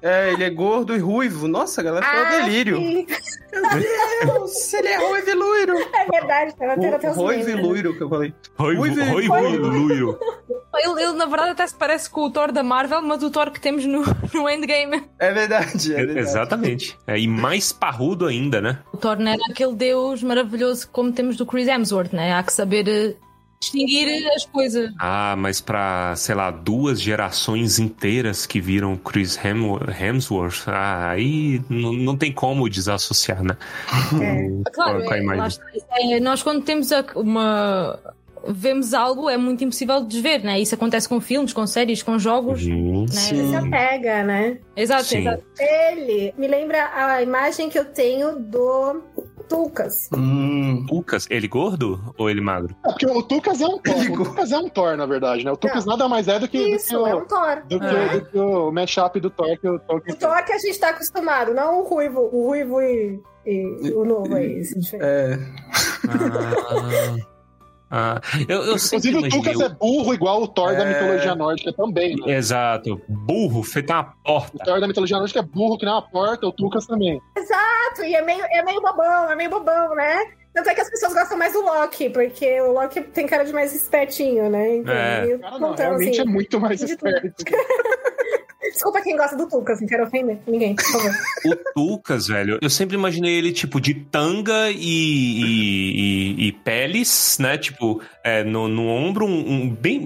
É, 0.00 0.32
ele 0.32 0.44
é 0.44 0.50
gordo 0.50 0.94
e 0.94 0.98
ruivo. 0.98 1.48
Nossa, 1.48 1.80
a 1.80 1.84
galera 1.84 2.06
foi 2.06 2.20
um 2.20 2.44
delírio. 2.46 2.76
Ah, 2.76 2.80
sim. 2.80 3.06
Meu 3.52 4.34
Deus, 4.38 4.74
ele 4.74 4.88
é 4.88 4.96
ruivo 5.08 5.30
e 5.30 5.34
loiro. 5.34 5.74
É 5.78 6.04
verdade, 6.10 6.54
tava 6.56 6.80
tendo 6.80 6.94
até 6.96 7.10
os 7.10 7.16
Ruivo 7.16 7.50
e 7.50 7.54
né? 7.54 7.62
loiro 7.62 7.94
que 7.96 8.02
eu 8.02 8.08
falei. 8.08 8.34
Ruivo, 8.56 8.84
ruivo. 9.04 9.66
loiro. 9.68 10.18
Ele, 10.76 11.02
ele, 11.02 11.12
na 11.12 11.26
verdade, 11.26 11.50
até 11.50 11.66
se 11.66 11.74
parece 11.74 12.08
com 12.10 12.22
o 12.22 12.30
Thor 12.30 12.52
da 12.52 12.62
Marvel, 12.62 13.02
mas 13.02 13.22
o 13.22 13.30
Thor 13.30 13.50
que 13.50 13.60
temos 13.60 13.84
no, 13.84 14.02
no 14.34 14.48
Endgame. 14.48 15.04
É 15.18 15.32
verdade, 15.32 15.92
é 15.92 15.96
verdade. 15.96 16.18
Exatamente. 16.20 16.98
É, 17.06 17.18
e 17.18 17.26
mais 17.28 17.72
parrudo 17.72 18.26
ainda, 18.26 18.60
né? 18.60 18.78
O 18.92 18.96
Thor 18.96 19.18
não 19.18 19.32
era 19.32 19.42
aquele 19.50 19.74
deus 19.74 20.22
maravilhoso 20.22 20.88
como 20.90 21.12
temos 21.12 21.36
do 21.36 21.46
Chris 21.46 21.68
Hemsworth, 21.68 22.12
né? 22.12 22.34
Há 22.34 22.42
que 22.42 22.52
saber 22.52 22.88
eh, 22.88 23.14
distinguir 23.60 24.26
as 24.34 24.44
coisas. 24.46 24.90
Ah, 24.98 25.34
mas 25.38 25.60
pra, 25.60 26.14
sei 26.16 26.34
lá, 26.34 26.50
duas 26.50 27.00
gerações 27.00 27.78
inteiras 27.78 28.44
que 28.46 28.60
viram 28.60 28.96
Chris 28.96 29.38
Hem- 29.42 29.78
Hemsworth, 29.98 30.68
ah, 30.68 31.10
aí 31.10 31.62
não, 31.68 31.92
não 31.92 32.16
tem 32.16 32.32
como 32.32 32.68
desassociar, 32.68 33.42
né? 33.42 33.56
Claro, 34.72 35.04
Com 35.04 35.12
a 35.12 35.16
é, 35.16 35.20
imagem. 35.22 35.60
É, 35.90 36.20
nós 36.20 36.42
quando 36.42 36.62
temos 36.62 36.90
uma. 37.14 37.98
Vemos 38.48 38.94
algo, 38.94 39.28
é 39.30 39.36
muito 39.36 39.64
impossível 39.64 40.00
de 40.00 40.06
desver, 40.08 40.42
né? 40.44 40.60
Isso 40.60 40.74
acontece 40.74 41.08
com 41.08 41.20
filmes, 41.20 41.52
com 41.52 41.66
séries, 41.66 42.02
com 42.02 42.18
jogos. 42.18 42.64
Uhum. 42.64 43.02
Né? 43.02 43.06
Você 43.08 43.46
se 43.48 43.56
apega, 43.56 44.22
né? 44.24 44.58
Exato, 44.76 45.04
Sim. 45.04 45.18
exato. 45.18 45.42
Ele 45.58 46.34
me 46.36 46.46
lembra 46.46 46.90
a 46.94 47.22
imagem 47.22 47.68
que 47.68 47.78
eu 47.78 47.84
tenho 47.86 48.38
do 48.38 49.02
Tucas. 49.48 50.08
Hum, 50.16 50.86
Lucas, 50.90 51.26
ele 51.30 51.46
gordo 51.46 52.00
ou 52.16 52.30
ele 52.30 52.40
magro? 52.40 52.74
É, 52.84 52.88
porque 52.90 53.06
o 53.06 53.22
Tucas 53.22 53.60
é 53.60 53.66
um 53.66 53.78
Thor. 53.78 54.10
O 54.20 54.24
Tucas 54.24 54.52
é 54.52 54.58
um 54.58 54.68
Thor, 54.68 54.96
na 54.96 55.06
verdade, 55.06 55.44
né? 55.44 55.52
O 55.52 55.56
Tucas 55.56 55.84
nada 55.84 56.08
mais 56.08 56.28
é 56.28 56.38
do 56.38 56.48
que, 56.48 56.58
do 56.58 56.64
que 56.64 56.70
Isso, 56.76 56.94
é 57.06 57.14
um 57.14 57.18
o, 57.18 57.26
Thor. 57.26 57.62
do 57.68 57.78
que, 57.80 57.86
É. 57.86 58.08
do 58.20 58.24
que 58.26 58.38
o 58.38 58.72
mashup 58.72 59.20
do 59.20 59.30
Thor 59.30 59.58
que 59.60 59.68
o 59.68 59.78
Tolkien 59.78 60.14
O 60.14 60.18
Thor 60.18 60.44
que 60.44 60.52
a 60.52 60.58
gente 60.58 60.78
tá 60.78 60.88
acostumado, 60.90 61.52
não 61.54 61.80
o 61.80 61.84
ruivo, 61.84 62.20
o 62.32 62.46
ruivo 62.46 62.80
e, 62.80 63.20
e 63.46 63.92
o 63.92 64.04
novo 64.04 64.34
aí. 64.34 64.60
diferente. 64.62 64.96
é. 65.00 65.38
Ah, 66.06 67.33
ah, 67.96 68.20
eu, 68.48 68.62
eu 68.64 68.74
Inclusive, 68.76 69.16
o. 69.18 69.28
Tucas 69.28 69.60
é 69.60 69.68
burro 69.68 70.14
igual 70.14 70.42
o 70.42 70.48
Thor 70.48 70.74
da 70.76 70.82
É. 70.84 70.92
mitologia 70.94 71.34
nórdica 71.34 71.72
também, 71.72 72.16
né? 72.16 72.34
Exato, 72.34 73.00
burro, 73.08 73.62
feito 73.62 73.92
uma 73.92 74.00
O 74.02 74.24
porta. 74.24 74.64
Thor 74.64 74.80
da 74.80 74.88
mitologia 74.88 75.16
nórdica 75.16 75.38
é 75.40 75.42
burro 75.42 75.78
que 75.78 75.84
nem 75.84 75.94
uma 75.94 76.02
porta, 76.02 76.46
o 76.46 76.52
Tucas 76.52 76.86
também. 76.86 77.20
Exato, 77.36 78.02
e 78.04 78.14
é 78.14 78.22
meio, 78.22 78.44
é 78.50 78.62
meio 78.64 78.80
bobão, 78.80 79.30
é 79.30 79.36
meio 79.36 79.50
bobão, 79.50 79.94
né? 79.94 80.24
Tanto 80.52 80.68
é 80.70 80.74
que 80.74 80.80
as 80.80 80.90
pessoas 80.90 81.12
gostam 81.14 81.36
mais 81.36 81.52
do 81.52 81.62
Loki, 81.62 82.10
porque 82.10 82.60
o 82.60 82.72
Loki 82.72 83.00
tem 83.00 83.26
cara 83.26 83.44
de 83.44 83.52
mais 83.52 83.74
espertinho, 83.74 84.48
né? 84.48 84.76
Então, 84.76 84.94
É. 84.94 85.38
Cara, 85.38 85.58
não, 85.58 85.68
contando, 85.70 85.86
realmente 85.88 86.20
assim. 86.20 86.28
é 86.28 86.32
muito 86.32 86.60
mais 86.60 86.80
esperto. 86.82 87.44
Desculpa 88.74 89.00
quem 89.02 89.16
gosta 89.16 89.36
do 89.36 89.48
Tucas, 89.48 89.80
não 89.80 89.86
quero 89.88 90.02
ofender 90.04 90.38
ninguém, 90.46 90.74
por 90.74 90.84
favor. 90.84 91.10
O 91.46 91.56
Tucas, 91.74 92.26
velho, 92.26 92.58
eu 92.60 92.68
sempre 92.68 92.96
imaginei 92.96 93.36
ele, 93.38 93.52
tipo, 93.52 93.80
de 93.80 93.94
tanga 93.94 94.68
e, 94.70 94.74
e, 94.76 96.36
e- 96.42 96.48
e 96.48 96.52
peles, 96.52 97.38
né? 97.40 97.56
Tipo, 97.56 98.02
é, 98.24 98.42
no, 98.42 98.66
no 98.68 98.86
ombro, 98.88 99.24
um, 99.26 99.52
um 99.62 99.70
bem, 99.70 100.00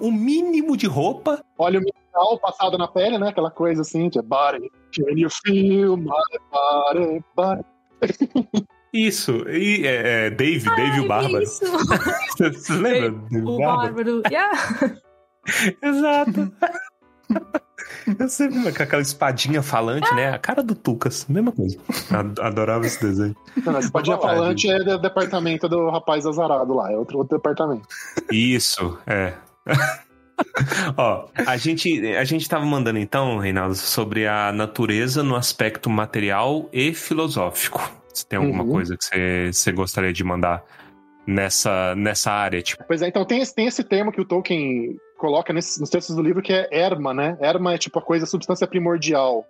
um 0.00 0.12
mínimo 0.12 0.76
de 0.76 0.86
roupa. 0.86 1.44
Olha 1.58 1.80
o 1.80 1.82
mineral 1.82 2.38
passado 2.38 2.78
na 2.78 2.86
pele, 2.86 3.18
né? 3.18 3.28
Aquela 3.28 3.50
coisa 3.50 3.82
assim, 3.82 4.08
que 4.08 4.18
é 4.18 4.22
body, 4.22 4.70
can 4.94 5.12
you 5.16 5.28
feel 5.44 5.96
my 5.96 6.08
body, 6.50 7.24
body. 7.36 7.64
Isso, 8.94 9.48
e 9.48 9.86
é, 9.86 10.26
é, 10.26 10.30
Dave, 10.30 10.68
Dave 10.76 11.00
o 11.00 11.08
Bárbaro. 11.08 11.42
Isso. 11.42 11.64
Você 12.38 12.72
lembra? 12.74 13.10
do 13.10 13.50
O 13.54 13.58
Bárbaro? 13.58 13.94
Bárbaro. 13.94 14.22
Yeah. 14.30 14.98
Exato. 15.82 16.52
Você 18.18 18.48
viu 18.48 18.62
com 18.62 18.82
aquela 18.82 19.02
espadinha 19.02 19.62
falante, 19.62 20.12
né? 20.14 20.30
A 20.30 20.38
cara 20.38 20.62
do 20.62 20.74
Tucas, 20.74 21.26
mesma 21.28 21.52
coisa. 21.52 21.76
Ad- 22.10 22.40
Adorava 22.40 22.86
esse 22.86 23.00
desenho. 23.00 23.36
Não, 23.64 23.78
esse 23.78 23.86
espadinha 23.86 24.18
falante 24.18 24.70
é 24.70 24.78
do 24.82 24.98
departamento 24.98 25.68
do 25.68 25.90
rapaz 25.90 26.26
azarado 26.26 26.74
lá, 26.74 26.90
é 26.92 26.96
outro, 26.96 27.18
outro 27.18 27.36
departamento. 27.36 27.86
Isso, 28.30 28.98
é. 29.06 29.34
Ó, 30.96 31.26
a 31.46 31.56
gente, 31.56 32.06
a 32.16 32.24
gente 32.24 32.48
tava 32.48 32.64
mandando 32.64 32.98
então, 32.98 33.38
Reinaldo, 33.38 33.74
sobre 33.74 34.26
a 34.26 34.50
natureza 34.52 35.22
no 35.22 35.36
aspecto 35.36 35.88
material 35.88 36.68
e 36.72 36.92
filosófico. 36.94 37.80
Você 38.12 38.26
tem 38.26 38.38
alguma 38.38 38.62
Uhum. 38.64 38.70
coisa 38.72 38.96
que 38.96 39.50
você 39.52 39.72
gostaria 39.72 40.12
de 40.12 40.24
mandar 40.24 40.62
nessa, 41.26 41.94
nessa 41.94 42.30
área? 42.30 42.62
Tipo, 42.62 42.84
Pois 42.86 43.02
é, 43.02 43.08
então 43.08 43.24
tem 43.24 43.40
esse, 43.40 43.54
tem 43.54 43.66
esse 43.66 43.84
termo 43.84 44.12
que 44.12 44.20
o 44.20 44.24
Tolkien 44.24 44.96
coloca 45.18 45.52
nesses, 45.52 45.78
nos 45.78 45.90
textos 45.90 46.16
do 46.16 46.22
livro 46.22 46.42
que 46.42 46.52
é 46.52 46.68
erma, 46.70 47.14
né? 47.14 47.36
Erma 47.40 47.74
é 47.74 47.78
tipo 47.78 47.98
a 47.98 48.02
coisa, 48.02 48.24
a 48.24 48.28
substância 48.28 48.66
primordial. 48.66 49.46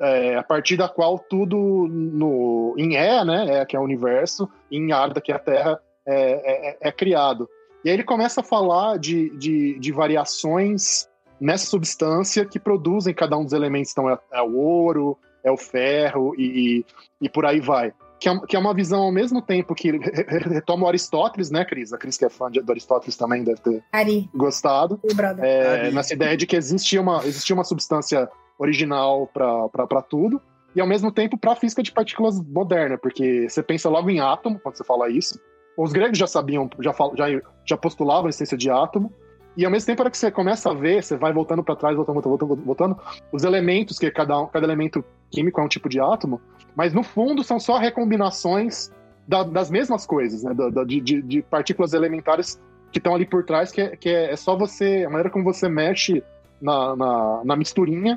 É, 0.00 0.36
a 0.36 0.44
partir 0.44 0.76
da 0.76 0.88
qual 0.88 1.18
tudo 1.18 1.88
no, 1.88 2.74
em 2.78 2.96
É, 2.96 3.24
né? 3.24 3.60
É, 3.60 3.64
que 3.64 3.74
é 3.74 3.80
o 3.80 3.82
universo, 3.82 4.48
em 4.70 4.92
Arda, 4.92 5.20
que 5.20 5.32
é 5.32 5.34
a 5.34 5.40
Terra, 5.40 5.80
é, 6.06 6.70
é- 6.70 6.76
é 6.88 6.92
criado. 6.92 7.48
E 7.84 7.88
aí 7.88 7.96
ele 7.96 8.04
começa 8.04 8.40
a 8.40 8.44
falar 8.44 8.98
de, 8.98 9.30
de, 9.36 9.78
de 9.78 9.92
variações 9.92 11.08
nessa 11.40 11.66
substância 11.66 12.44
que 12.44 12.58
produzem 12.58 13.14
cada 13.14 13.36
um 13.36 13.44
dos 13.44 13.52
elementos. 13.52 13.92
Então 13.92 14.10
é, 14.10 14.18
é 14.32 14.42
o 14.42 14.56
ouro, 14.56 15.18
é 15.42 15.50
o 15.50 15.56
ferro 15.56 16.34
e, 16.36 16.84
e 17.20 17.28
por 17.28 17.46
aí 17.46 17.60
vai. 17.60 17.92
Que 18.20 18.28
é, 18.28 18.38
que 18.46 18.56
é 18.56 18.58
uma 18.58 18.74
visão 18.74 19.02
ao 19.02 19.12
mesmo 19.12 19.40
tempo 19.40 19.74
que 19.74 19.92
re- 19.92 19.98
re- 19.98 20.38
retoma 20.54 20.84
o 20.86 20.88
Aristóteles, 20.88 21.50
né, 21.50 21.64
Cris? 21.64 21.92
A 21.92 21.98
Cris 21.98 22.16
que 22.16 22.24
é 22.24 22.28
fã 22.28 22.50
de, 22.50 22.60
do 22.60 22.70
Aristóteles 22.72 23.16
também 23.16 23.44
deve 23.44 23.60
ter 23.60 23.82
Ari, 23.92 24.28
gostado. 24.34 24.98
o 25.02 25.14
brother. 25.14 25.44
É, 25.44 25.80
Ali. 25.82 25.94
nessa 25.94 26.14
ideia 26.14 26.36
de 26.36 26.46
que 26.46 26.56
existia 26.56 27.00
uma, 27.00 27.24
existia 27.24 27.54
uma 27.54 27.64
substância 27.64 28.28
original 28.58 29.26
para 29.32 30.02
tudo, 30.02 30.40
e 30.74 30.80
ao 30.80 30.86
mesmo 30.86 31.12
tempo 31.12 31.38
para 31.38 31.52
a 31.52 31.56
física 31.56 31.82
de 31.82 31.92
partículas 31.92 32.40
moderna, 32.40 32.98
porque 32.98 33.48
você 33.48 33.62
pensa 33.62 33.88
logo 33.88 34.10
em 34.10 34.20
átomo 34.20 34.58
quando 34.60 34.76
você 34.76 34.84
fala 34.84 35.08
isso. 35.08 35.38
Os 35.76 35.92
gregos 35.92 36.18
já 36.18 36.26
sabiam, 36.26 36.68
já, 36.80 36.92
fal- 36.92 37.14
já, 37.16 37.26
já 37.64 37.76
postulavam 37.76 38.26
a 38.26 38.28
existência 38.30 38.58
de 38.58 38.68
átomo, 38.68 39.12
e 39.58 39.64
ao 39.64 39.72
mesmo 39.72 39.86
tempo, 39.86 40.02
hora 40.02 40.10
que 40.10 40.16
você 40.16 40.30
começa 40.30 40.70
a 40.70 40.74
ver, 40.74 41.02
você 41.02 41.16
vai 41.16 41.32
voltando 41.32 41.64
para 41.64 41.74
trás, 41.74 41.96
voltando, 41.96 42.20
voltando, 42.22 42.56
voltando, 42.56 42.96
os 43.32 43.42
elementos, 43.42 43.98
que 43.98 44.08
cada, 44.08 44.46
cada 44.46 44.64
elemento 44.64 45.04
químico 45.32 45.60
é 45.60 45.64
um 45.64 45.68
tipo 45.68 45.88
de 45.88 45.98
átomo, 45.98 46.40
mas 46.76 46.94
no 46.94 47.02
fundo 47.02 47.42
são 47.42 47.58
só 47.58 47.76
recombinações 47.76 48.92
da- 49.26 49.42
das 49.42 49.68
mesmas 49.68 50.06
coisas, 50.06 50.44
né? 50.44 50.54
da- 50.54 50.70
da- 50.70 50.84
de, 50.84 51.00
de- 51.00 51.22
de 51.22 51.42
partículas 51.42 51.92
elementares 51.92 52.60
que 52.92 52.98
estão 52.98 53.16
ali 53.16 53.26
por 53.26 53.44
trás, 53.44 53.72
que, 53.72 53.80
é, 53.80 53.96
que 53.96 54.08
é, 54.08 54.30
é 54.30 54.36
só 54.36 54.56
você, 54.56 55.02
a 55.04 55.10
maneira 55.10 55.28
como 55.28 55.44
você 55.44 55.68
mexe 55.68 56.22
na, 56.62 56.94
na, 56.94 57.40
na 57.44 57.56
misturinha, 57.56 58.16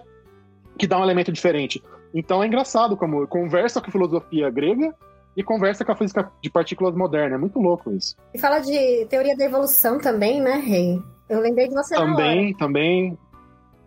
que 0.77 0.85
dá 0.85 0.99
um 0.99 1.03
elemento 1.03 1.31
diferente. 1.31 1.81
Então 2.13 2.43
é 2.43 2.45
engraçado 2.45 2.95
como 2.95 3.25
conversa 3.27 3.81
com 3.81 3.87
a 3.87 3.91
filosofia 3.91 4.47
grega 4.51 4.93
e 5.35 5.43
conversa 5.43 5.85
com 5.85 5.91
a 5.91 5.95
física 5.95 6.31
de 6.41 6.49
partículas 6.49 6.95
moderna. 6.95 7.35
É 7.35 7.37
muito 7.39 7.59
louco 7.59 7.91
isso. 7.91 8.15
E 8.33 8.39
fala 8.39 8.59
de 8.59 9.05
teoria 9.09 9.35
da 9.35 9.45
evolução 9.45 9.97
também, 9.99 10.41
né, 10.41 10.55
Rei? 10.65 11.01
Eu 11.29 11.39
lembrei 11.39 11.67
de 11.69 11.73
você 11.73 11.95
na 11.95 12.01
hora. 12.01 12.11
Também, 12.11 12.53
também 12.55 13.17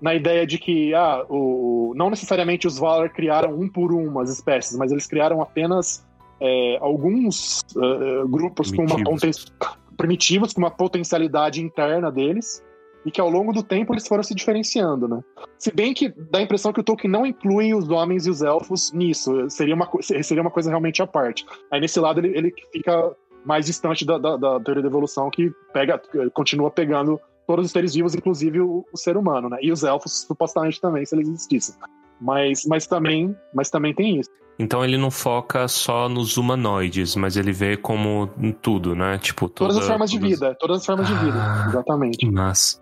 na 0.00 0.14
ideia 0.14 0.46
de 0.46 0.59
que 0.59 0.94
ah, 0.94 1.24
o, 1.28 1.92
não 1.96 2.11
necessariamente 2.11 2.66
os 2.66 2.78
Valar 2.78 3.11
criaram 3.11 3.54
um 3.54 3.68
por 3.68 3.92
um 3.92 4.18
as 4.18 4.30
espécies, 4.30 4.76
mas 4.76 4.90
eles 4.92 5.07
criaram 5.07 5.40
apenas 5.40 6.04
é, 6.40 6.76
alguns 6.80 7.62
eh, 7.76 8.24
grupos 8.28 8.70
com 8.72 8.83
uma 8.85 8.96
Primitivos. 8.96 9.44
poten- 9.50 9.76
primitivos 9.96 10.52
com 10.52 10.61
uma 10.61 10.70
potencialidade 10.70 11.62
interna 11.62 12.11
deles 12.11 12.62
e 13.04 13.10
que 13.10 13.20
ao 13.20 13.28
longo 13.30 13.52
do 13.52 13.62
tempo 13.62 13.92
eles 13.92 14.06
foram 14.08 14.22
se 14.22 14.34
diferenciando, 14.34 15.06
né? 15.08 15.20
Se 15.58 15.72
bem 15.72 15.92
que 15.94 16.08
dá 16.30 16.38
a 16.38 16.42
impressão 16.42 16.72
que 16.72 16.80
o 16.80 16.84
Tolkien 16.84 17.10
não 17.10 17.26
inclui 17.26 17.74
os 17.74 17.88
homens 17.90 18.26
e 18.26 18.30
os 18.30 18.42
elfos 18.42 18.92
nisso, 18.92 19.48
seria 19.50 19.74
uma, 19.74 19.88
seria 20.00 20.42
uma 20.42 20.50
coisa 20.50 20.70
realmente 20.70 21.02
à 21.02 21.06
parte. 21.06 21.44
Aí 21.70 21.80
nesse 21.80 21.98
lado 22.00 22.20
ele, 22.20 22.36
ele 22.36 22.52
fica 22.72 23.14
mais 23.44 23.66
distante 23.66 24.04
da, 24.06 24.16
da, 24.18 24.36
da 24.36 24.60
teoria 24.60 24.82
da 24.82 24.88
evolução, 24.88 25.30
que 25.30 25.50
pega, 25.72 26.00
continua 26.32 26.70
pegando 26.70 27.20
todos 27.46 27.66
os 27.66 27.72
seres 27.72 27.92
vivos, 27.94 28.14
inclusive 28.14 28.60
o, 28.60 28.84
o 28.92 28.96
ser 28.96 29.16
humano, 29.18 29.50
né? 29.50 29.58
E 29.60 29.70
os 29.70 29.84
elfos, 29.84 30.22
supostamente, 30.26 30.80
também, 30.80 31.04
se 31.04 31.14
eles 31.14 31.28
existissem. 31.28 31.74
Mas, 32.20 32.64
mas, 32.66 32.86
também, 32.86 33.36
mas 33.52 33.68
também 33.68 33.92
tem 33.94 34.18
isso. 34.20 34.30
então 34.58 34.82
ele 34.84 34.96
não 34.96 35.10
foca 35.10 35.66
só 35.68 36.08
nos 36.08 36.36
humanoides, 36.38 37.16
mas 37.16 37.36
ele 37.36 37.52
vê 37.52 37.76
como 37.76 38.30
tudo, 38.62 38.94
né? 38.94 39.18
Tipo, 39.18 39.48
Todas 39.48 39.74
toda- 39.74 39.84
as 39.84 39.90
formas 39.90 40.10
de 40.10 40.18
todas- 40.18 40.30
vida, 40.40 40.56
todas 40.58 40.78
as 40.78 40.86
formas 40.86 41.06
de 41.08 41.14
vida, 41.16 41.36
Ah. 41.36 41.66
exatamente. 41.68 42.30
Mas, 42.30 42.80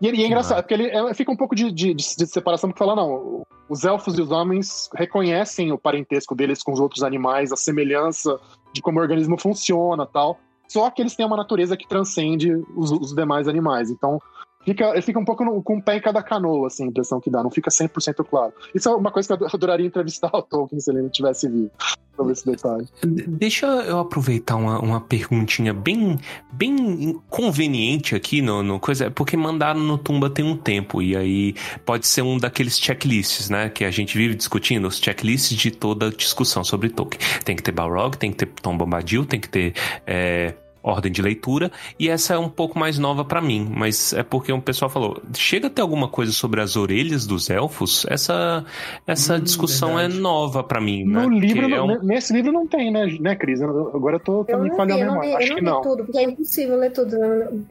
E, 0.00 0.06
ele- 0.08 0.16
e 0.16 0.20
é 0.20 0.22
Que 0.24 0.26
engraçado, 0.28 0.56
massa. 0.56 0.62
porque 0.62 0.74
ele 0.74 0.86
é, 0.88 1.14
fica 1.14 1.30
um 1.32 1.36
pouco 1.36 1.54
de, 1.54 1.70
de- 1.72 1.94
de 1.94 2.26
separação, 2.26 2.68
porque 2.70 2.78
fala, 2.84 2.94
não, 2.94 3.42
os 3.68 3.84
elfos 3.84 4.18
e 4.18 4.22
os 4.22 4.30
homens 4.30 4.90
reconhecem 4.94 5.72
o 5.72 5.78
parentesco 5.78 6.34
deles 6.34 6.62
com 6.62 6.72
os 6.72 6.80
outros 6.80 7.02
animais, 7.02 7.52
a 7.52 7.56
semelhança 7.56 8.38
de 8.72 8.82
como 8.82 8.98
o 8.98 9.02
organismo 9.02 9.38
funciona 9.40 10.04
tal. 10.06 10.38
Só 10.68 10.90
que 10.90 11.00
eles 11.00 11.14
têm 11.14 11.24
uma 11.24 11.36
natureza 11.36 11.76
que 11.76 11.88
transcende 11.88 12.52
os, 12.76 12.90
os 12.90 13.14
demais 13.14 13.46
animais. 13.48 13.88
Então, 13.90 14.20
fica, 14.66 15.00
fica 15.00 15.18
um 15.18 15.24
pouco 15.24 15.42
no- 15.44 15.62
com 15.62 15.78
o 15.78 15.82
pé 15.82 15.96
em 15.96 16.00
cada 16.00 16.22
canoa, 16.22 16.66
assim, 16.66 16.84
a 16.84 16.86
impressão 16.88 17.18
que 17.20 17.30
dá. 17.30 17.42
Não 17.42 17.50
fica 17.50 17.70
100% 17.70 18.22
claro. 18.28 18.52
Isso 18.74 18.88
é 18.88 18.94
uma 18.94 19.10
coisa 19.10 19.34
que 19.36 19.42
eu 19.44 19.48
adoraria 19.50 19.86
entrevistar 19.86 20.30
o 20.34 20.42
Tolkien 20.42 20.80
se 20.80 20.90
ele 20.90 21.00
não 21.02 21.08
tivesse 21.08 21.48
vivo, 21.48 21.70
sobre 22.14 22.32
esse 22.32 22.44
detalhe. 22.44 22.86
Deixa 23.04 23.66
eu 23.66 23.98
aproveitar 24.00 24.56
uma, 24.56 24.78
uma 24.80 25.00
perguntinha 25.00 25.72
bem, 25.72 26.18
bem 26.52 27.18
conveniente 27.30 28.14
aqui 28.14 28.42
no, 28.42 28.62
no 28.62 28.80
coisa, 28.80 29.10
porque 29.10 29.36
mandaram 29.36 29.80
no 29.80 29.96
Tumba 29.96 30.28
tem 30.28 30.44
um 30.44 30.56
tempo, 30.56 31.00
e 31.00 31.16
aí 31.16 31.54
pode 31.84 32.06
ser 32.06 32.22
um 32.22 32.36
daqueles 32.38 32.78
checklists, 32.78 33.48
né? 33.48 33.68
Que 33.68 33.84
a 33.84 33.90
gente 33.90 34.16
vive 34.18 34.34
discutindo, 34.34 34.86
os 34.88 34.98
checklists 34.98 35.56
de 35.56 35.70
toda 35.70 36.10
discussão 36.10 36.64
sobre 36.64 36.88
Tolkien. 36.90 37.20
Tem 37.44 37.54
que 37.54 37.62
ter 37.62 37.72
Balrog, 37.72 38.16
tem 38.16 38.30
que 38.30 38.38
ter 38.38 38.46
Tom 38.60 38.76
Bombadil, 38.76 39.24
tem 39.24 39.38
que 39.40 39.48
ter. 39.48 39.74
é, 40.06 40.54
Ordem 40.88 41.10
de 41.10 41.20
leitura, 41.20 41.72
e 41.98 42.08
essa 42.08 42.34
é 42.34 42.38
um 42.38 42.48
pouco 42.48 42.78
mais 42.78 42.96
nova 42.96 43.24
pra 43.24 43.40
mim, 43.42 43.68
mas 43.76 44.12
é 44.12 44.22
porque 44.22 44.52
um 44.52 44.60
pessoal 44.60 44.88
falou: 44.88 45.20
chega 45.34 45.66
a 45.66 45.70
ter 45.70 45.82
alguma 45.82 46.06
coisa 46.06 46.30
sobre 46.30 46.60
as 46.60 46.76
orelhas 46.76 47.26
dos 47.26 47.50
elfos? 47.50 48.06
Essa, 48.08 48.64
essa 49.04 49.34
Hum, 49.34 49.40
discussão 49.40 49.96
verdade. 49.96 50.16
é 50.16 50.20
nova 50.20 50.62
pra 50.62 50.80
mim, 50.80 51.04
né? 51.04 51.22
No 51.22 51.28
livro, 51.28 51.62
Porque 51.62 51.74
é 51.74 51.76
não- 51.76 51.86
um- 51.88 52.02
nesse 52.04 52.32
livro 52.32 52.52
não 52.52 52.68
tem, 52.68 52.92
né, 52.92 53.04
né 53.20 53.34
Cris? 53.34 53.60
Eu- 53.60 53.90
Agora 53.96 54.16
eu 54.16 54.20
tô, 54.20 54.44
tô 54.44 54.52
Eu 54.52 54.62
me 54.62 54.76
falhando 54.76 54.94
a 54.94 54.98
eu 55.00 55.06
não, 55.06 55.20
memória. 55.20 55.36
Acho 55.38 55.52
eu 55.52 55.56
que 55.56 55.60
não 55.62 55.72
não. 55.72 55.82
vi 55.82 55.88
tudo, 55.88 56.04
porque 56.04 56.18
é 56.18 56.22
impossível 56.22 56.76
ler 56.78 56.92
tudo. 56.92 57.16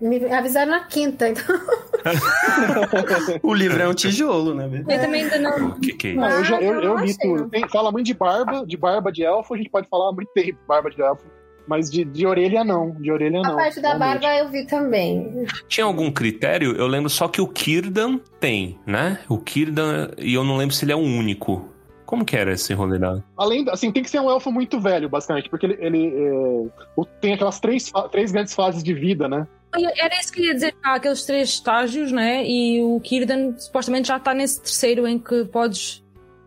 Me 0.02 0.26
avisaram 0.34 0.72
na 0.72 0.82
quinta, 0.82 1.30
então. 1.30 1.46
O 3.44 3.54
livro 3.54 3.82
é 3.82 3.88
um 3.88 3.94
tijolo, 3.94 4.54
né? 4.54 4.70
Eu 4.88 5.00
também 5.00 5.24
ainda 5.24 5.40
não. 5.40 5.70
O 5.70 5.80
que, 5.80 5.94
que 5.94 6.08
é 6.08 6.12
isso? 6.12 6.20
Não, 6.20 6.30
eu, 6.30 6.44
já, 6.44 6.62
eu, 6.62 6.74
Ah, 6.74 6.76
eu 6.84 6.96
não 6.98 7.06
li 7.06 7.18
tudo. 7.18 7.50
Tem- 7.50 7.68
fala 7.70 7.92
muito 7.92 8.06
de 8.06 8.14
barba, 8.14 8.66
de 8.66 8.78
barba 8.78 9.12
de 9.12 9.24
elfo, 9.24 9.54
a 9.54 9.58
gente 9.58 9.70
pode 9.70 9.88
falar 9.88 10.12
muito 10.12 10.30
tempo, 10.34 10.58
barba 10.68 10.90
de 10.90 11.02
elfo. 11.02 11.24
Mas 11.68 11.90
de, 11.90 12.06
de 12.06 12.26
orelha 12.28 12.64
não, 12.64 12.92
de 12.92 13.12
orelha 13.12 13.40
A 13.40 13.44
não. 13.44 13.56
parte 13.56 13.82
da 13.82 13.96
realmente. 13.96 14.22
barba 14.22 14.38
eu 14.38 14.50
vi 14.50 14.68
também. 14.68 15.46
Tinha 15.68 15.86
algum 15.86 16.12
critério? 16.12 16.76
Eu 16.76 16.86
lembro 16.88 17.10
só 17.10 17.28
que 17.28 17.42
o 17.42 17.48
Kirdan 17.48 18.20
tem, 18.40 18.78
né? 18.86 19.20
O 19.28 19.38
Kirdan, 19.38 20.10
e 20.18 20.34
eu 20.34 20.44
não 20.44 20.58
lembro 20.58 20.76
se 20.76 20.86
ele 20.86 20.92
é 20.92 20.96
o 20.96 21.00
único. 21.00 21.70
Como 22.06 22.24
que 22.24 22.38
era 22.38 22.54
esse 22.54 22.72
rolê 22.72 23.00
da... 23.00 23.18
Além, 23.36 23.66
assim, 23.72 23.92
tem 23.92 24.04
que 24.04 24.10
ser 24.12 24.20
um 24.20 24.30
elfo 24.30 24.52
muito 24.52 24.80
velho, 24.80 25.10
basicamente, 25.10 25.50
porque 25.50 25.66
ele, 25.66 25.78
ele, 25.80 26.08
é, 26.16 26.32
o- 26.96 27.06
tem 27.20 27.34
aquelas 27.34 27.60
três, 27.60 27.92
três 28.12 28.32
grandes 28.32 28.54
fases 28.54 28.84
de 28.84 28.94
vida, 28.94 29.28
né? 29.28 29.48
Era 29.98 30.20
isso 30.20 30.32
que 30.32 30.40
eu 30.42 30.46
ia 30.46 30.54
dizer. 30.54 30.76
Há 30.84 30.94
aqueles 30.94 31.26
três 31.26 31.50
estágios, 31.50 32.12
né? 32.12 32.46
E 32.48 32.82
o 32.84 33.00
Kirdan 33.02 33.58
supostamente 33.58 34.08
já 34.08 34.18
está 34.18 34.34
nesse 34.36 34.62
terceiro 34.62 35.08
em 35.08 35.18
que 35.18 35.46
podes. 35.46 36.02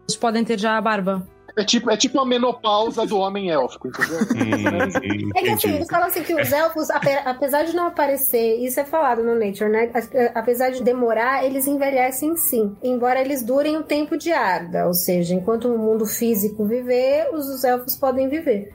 Eles 0.08 0.16
podem 0.16 0.44
ter 0.44 0.58
já 0.58 0.78
a 0.78 0.80
barba. 0.80 1.26
É 1.58 1.64
tipo, 1.64 1.90
é 1.90 1.96
tipo 1.96 2.20
a 2.20 2.24
menopausa 2.24 3.04
do 3.04 3.18
homem 3.18 3.50
élfico, 3.50 3.88
entendeu? 3.88 4.18
Hum, 4.20 5.32
É 5.34 5.42
que 5.42 5.50
assim, 5.50 5.74
eles 5.74 5.88
falam 5.88 6.06
assim 6.06 6.22
que 6.22 6.32
os 6.34 6.52
elfos, 6.52 6.88
ape- 6.90 7.20
apesar 7.24 7.64
de 7.64 7.74
não 7.74 7.88
aparecer, 7.88 8.56
isso 8.64 8.78
é 8.78 8.84
falado 8.84 9.24
no 9.24 9.34
Nature, 9.34 9.68
né? 9.68 9.90
A- 9.92 10.38
Apesar 10.38 10.70
de 10.70 10.82
demorar, 10.82 11.44
eles 11.44 11.66
envelhecem 11.66 12.36
sim. 12.36 12.76
Embora 12.82 13.20
eles 13.20 13.42
durem 13.42 13.76
o 13.76 13.82
tempo 13.82 14.16
de 14.16 14.32
Arda, 14.32 14.86
ou 14.86 14.94
seja, 14.94 15.34
enquanto 15.34 15.66
o 15.68 15.76
mundo 15.78 16.06
físico 16.06 16.64
viver, 16.64 17.28
os, 17.32 17.48
os 17.48 17.64
elfos 17.64 17.96
podem 17.96 18.28
viver. 18.28 18.72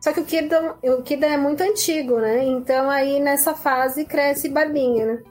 Só 0.00 0.12
que 0.12 0.20
o 0.20 0.24
Kirdan, 0.24 0.74
o 0.82 1.02
é 1.24 1.36
muito 1.36 1.60
antigo, 1.62 2.18
né? 2.18 2.44
Então 2.44 2.88
aí 2.90 3.20
nessa 3.20 3.54
fase 3.54 4.04
cresce 4.04 4.48
barbinha, 4.48 5.06
né? 5.06 5.22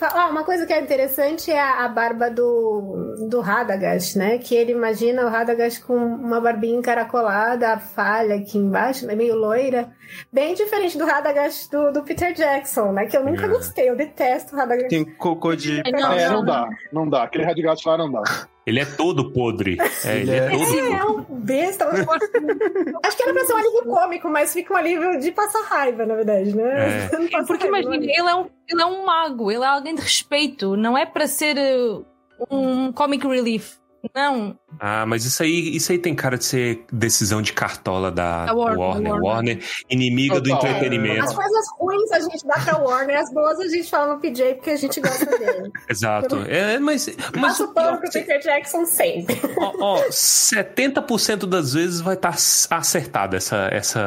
Ah, 0.00 0.28
uma 0.28 0.44
coisa 0.44 0.66
que 0.66 0.72
é 0.72 0.80
interessante 0.80 1.50
é 1.50 1.58
a, 1.60 1.84
a 1.84 1.88
barba 1.88 2.30
do, 2.30 3.26
do 3.28 3.40
Radagast, 3.40 4.18
né? 4.18 4.38
Que 4.38 4.54
ele 4.54 4.72
imagina 4.72 5.24
o 5.24 5.28
Radagast 5.28 5.82
com 5.84 5.96
uma 5.96 6.40
barbinha 6.40 6.78
encaracolada, 6.78 7.72
a 7.72 7.78
falha 7.78 8.36
aqui 8.36 8.58
embaixo, 8.58 9.06
né? 9.06 9.14
meio 9.14 9.34
loira. 9.34 9.88
Bem 10.32 10.54
diferente 10.54 10.96
do 10.98 11.04
Radagast 11.06 11.70
do, 11.70 11.92
do 11.92 12.02
Peter 12.02 12.32
Jackson, 12.32 12.92
né? 12.92 13.06
Que 13.06 13.16
eu 13.16 13.24
nunca 13.24 13.46
É. 13.46 13.48
gostei, 13.48 13.88
eu 13.90 13.96
detesto 13.96 14.54
o 14.54 14.58
Radagast. 14.58 14.88
Tem 14.88 15.04
cocô 15.04 15.54
de. 15.56 15.80
É, 15.80 15.90
não, 15.90 16.12
É, 16.12 16.28
não, 16.28 16.34
não 16.36 16.44
dá, 16.44 16.68
não 16.92 17.08
dá. 17.08 17.22
Aquele 17.24 17.44
Radgast 17.44 17.86
lá 17.88 17.96
não 17.98 18.10
dá. 18.10 18.22
Ele 18.66 18.80
é 18.80 18.84
todo 18.84 19.30
podre. 19.30 19.76
É, 20.04 20.16
ele 20.20 20.30
é 20.30 20.36
Ele 20.36 20.54
é- 20.54 20.58
todo 20.58 20.78
É, 20.78 20.98
é 20.98 21.04
um 21.04 21.22
besta. 21.22 21.86
Acho 21.86 23.16
que 23.16 23.22
era 23.22 23.32
pra 23.34 23.44
ser 23.44 23.52
um 23.52 23.56
alívio 23.58 23.84
cômico, 23.84 24.28
mas 24.30 24.52
fica 24.52 24.72
um 24.72 24.76
alívio 24.76 25.18
de 25.20 25.30
passar 25.32 25.62
raiva, 25.64 26.06
na 26.06 26.14
verdade, 26.14 26.56
né? 26.56 27.06
É. 27.06 27.08
Porque 27.46 27.66
imagina, 27.66 27.96
não 27.96 28.02
é? 28.02 28.06
ele 28.06 28.28
é, 28.28 28.34
um, 28.34 28.46
ele 28.68 28.82
é 28.82 28.86
um 28.86 29.04
mago, 29.04 29.50
ele 29.50 29.62
é 29.62 29.66
alguém 29.66 29.94
de 29.94 30.00
respeito, 30.00 30.76
não 30.76 30.96
é 30.96 31.04
para 31.04 31.26
ser 31.26 31.56
uh, 31.58 32.04
um 32.50 32.90
comic 32.92 33.26
relief. 33.26 33.76
Não. 34.14 34.58
Ah, 34.80 35.06
mas 35.06 35.24
isso 35.24 35.42
aí, 35.42 35.76
isso 35.76 35.92
aí 35.92 35.98
tem 35.98 36.14
cara 36.14 36.36
de 36.36 36.44
ser 36.44 36.84
decisão 36.92 37.40
de 37.40 37.52
cartola 37.52 38.10
da 38.10 38.46
Da 38.46 38.52
Warner, 38.54 38.78
Warner. 38.78 39.12
Warner, 39.12 39.24
Warner. 39.24 39.64
inimiga 39.88 40.40
do 40.40 40.50
Total. 40.50 40.70
entretenimento. 40.70 41.22
As 41.24 41.34
coisas 41.34 41.66
ruins 41.78 42.10
a 42.12 42.20
gente 42.20 42.46
dá 42.46 42.54
pra 42.64 42.78
Warner, 42.78 43.18
as 43.18 43.32
boas 43.32 43.58
a 43.60 43.68
gente 43.68 43.88
fala 43.88 44.14
no 44.14 44.20
PJ 44.20 44.54
porque 44.56 44.70
a 44.70 44.76
gente 44.76 45.00
gosta 45.00 45.26
dele. 45.38 45.70
Exato. 45.88 46.36
É, 46.48 46.78
mas, 46.78 47.08
mas 47.34 47.42
Passa 47.42 47.64
o 47.64 47.68
pano 47.72 47.98
pro 47.98 48.00
que 48.02 48.12
você- 48.12 48.20
Peter 48.22 48.40
Jackson 48.40 48.84
sempre. 48.84 49.40
ó, 49.58 49.72
ó, 49.98 50.02
70% 50.10 51.46
das 51.46 51.72
vezes 51.72 52.00
vai 52.00 52.14
estar 52.14 52.34
acertada 52.70 53.36
essa, 53.36 53.68
essa, 53.70 54.00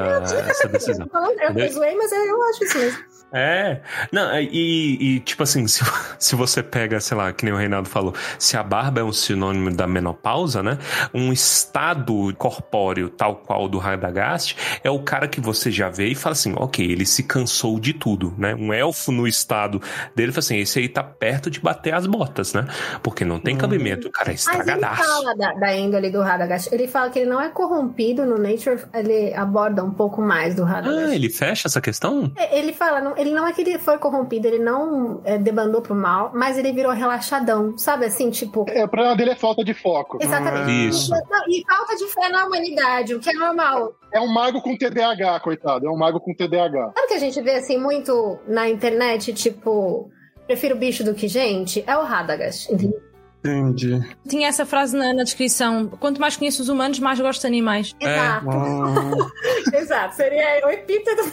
essa 0.50 0.68
decisão. 0.68 1.08
Eu 1.14 1.52
Entendeu? 1.52 1.72
zoei, 1.74 1.96
mas 1.96 2.12
eu, 2.12 2.26
eu 2.26 2.44
acho 2.50 2.64
isso 2.66 2.78
mesmo. 2.78 3.17
É, 3.32 3.82
não, 4.12 4.40
e, 4.40 4.98
e, 5.16 5.20
tipo 5.20 5.44
assim, 5.44 5.66
se, 5.68 5.84
se 6.18 6.36
você 6.36 6.64
pega, 6.64 7.00
sei 7.00 7.18
lá, 7.18 7.32
que 7.34 7.44
nem 7.46 7.54
o 7.54 7.58
Reinaldo 7.58 7.90
falou, 7.90 8.14
se 8.40 8.56
a 8.56 8.64
barba 8.64 9.02
é 9.02 9.04
um 9.04 9.12
sinônimo 9.12 9.70
da 9.76 9.86
menopausa, 9.88 10.64
né? 10.64 10.78
Um 11.14 11.34
estado 11.34 12.34
corpóreo 12.38 13.10
tal 13.10 13.36
qual 13.36 13.68
do 13.68 13.78
Radagast 13.78 14.56
é 14.84 14.90
o 14.90 15.00
cara 15.00 15.28
que 15.28 15.42
você 15.42 15.70
já 15.70 15.90
vê 15.90 16.08
e 16.08 16.16
fala 16.16 16.34
assim, 16.34 16.54
ok, 16.56 16.86
ele 16.90 17.06
se 17.06 17.24
cansou 17.24 17.80
de 17.80 17.94
tudo, 17.94 18.34
né? 18.38 18.56
Um 18.56 18.72
elfo 18.74 19.12
no 19.12 19.28
estado 19.28 19.82
dele 20.16 20.32
fala 20.32 20.40
assim, 20.40 20.58
esse 20.60 20.80
aí 20.80 20.88
tá 20.88 21.04
perto 21.04 21.50
de 21.50 21.60
bater 21.60 21.94
as 21.94 22.06
botas, 22.08 22.54
né? 22.54 22.66
Porque 23.04 23.26
não 23.26 23.40
tem 23.40 23.58
cabimento, 23.58 24.08
o 24.08 24.12
cara 24.12 24.30
é 24.32 24.34
Mas 24.34 24.48
ele 24.48 24.58
estragadaço. 24.62 25.04
fala 25.04 25.36
da, 25.36 25.54
da 25.54 25.76
índole 25.76 26.10
do 26.10 26.22
Radagast. 26.22 26.70
Ele 26.74 26.88
fala 26.88 27.10
que 27.10 27.20
ele 27.20 27.30
não 27.30 27.42
é 27.42 27.50
corrompido 27.50 28.26
no 28.26 28.38
Nature, 28.38 28.84
ele 28.94 29.34
aborda 29.34 29.84
um 29.84 29.92
pouco 29.92 30.22
mais 30.22 30.56
do 30.56 30.64
Radagast. 30.64 31.06
Ah, 31.12 31.16
ele 31.16 31.30
fecha 31.30 31.68
essa 31.68 31.82
questão? 31.82 32.32
É, 32.36 32.58
Ele 32.58 32.72
fala, 32.74 33.02
não- 33.02 33.17
ele 33.18 33.32
não 33.32 33.48
é 33.48 33.54
que 33.54 33.62
ele 33.62 33.78
foi 33.78 33.98
corrompido, 33.98 34.48
ele 34.48 34.60
não 34.60 35.22
é, 35.24 35.38
debandou 35.38 35.82
pro 35.82 35.96
mal, 35.96 36.32
mas 36.34 36.58
ele 36.58 36.72
virou 36.72 36.92
relaxadão, 36.92 37.78
sabe 37.78 38.06
assim, 38.06 38.30
tipo. 38.30 38.66
É, 38.70 38.86
o 38.86 38.88
problema 38.88 39.16
dele 39.16 39.32
é 39.32 39.36
falta 39.36 39.64
de 39.64 39.74
foco. 39.74 40.18
Exatamente. 40.22 40.90
Isso. 40.90 41.12
Não, 41.12 41.44
e 41.48 41.64
falta 41.68 41.96
de 41.96 42.06
fé 42.08 42.30
na 42.30 42.46
humanidade, 42.46 43.16
o 43.16 43.20
que 43.20 43.30
é 43.30 43.34
normal. 43.34 43.94
É 44.14 44.20
um 44.20 44.28
mago 44.28 44.62
com 44.62 44.78
TDAH, 44.78 45.40
coitado. 45.42 45.88
É 45.88 45.90
um 45.90 45.98
mago 45.98 46.20
com 46.20 46.34
TDAH. 46.34 46.94
Sabe 46.96 47.06
o 47.06 47.08
que 47.08 47.14
a 47.14 47.20
gente 47.20 47.42
vê 47.42 47.56
assim 47.56 47.78
muito 47.78 48.40
na 48.48 48.70
internet, 48.70 49.34
tipo, 49.34 50.10
prefiro 50.46 50.76
bicho 50.76 51.04
do 51.04 51.14
que 51.14 51.28
gente? 51.28 51.84
É 51.86 51.98
o 51.98 52.04
Radagast, 52.04 52.72
entendeu? 52.72 53.07
Entendi. 53.40 54.02
Tinha 54.28 54.48
essa 54.48 54.66
frase 54.66 54.96
na, 54.98 55.14
na 55.14 55.24
descrição: 55.24 55.88
quanto 56.00 56.20
mais 56.20 56.36
conheço 56.36 56.62
os 56.62 56.70
humanos, 56.70 57.00
mais 57.00 57.20
gosto 57.20 57.42
de 57.42 57.48
animais. 57.48 57.96
É. 58.00 58.06
Exato. 58.14 58.48
Ah, 58.50 59.32
Exato, 59.78 60.16
seria 60.16 60.66
o 60.66 60.70
epíteto? 60.70 61.24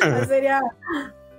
Mas 0.00 0.28
seria. 0.28 0.60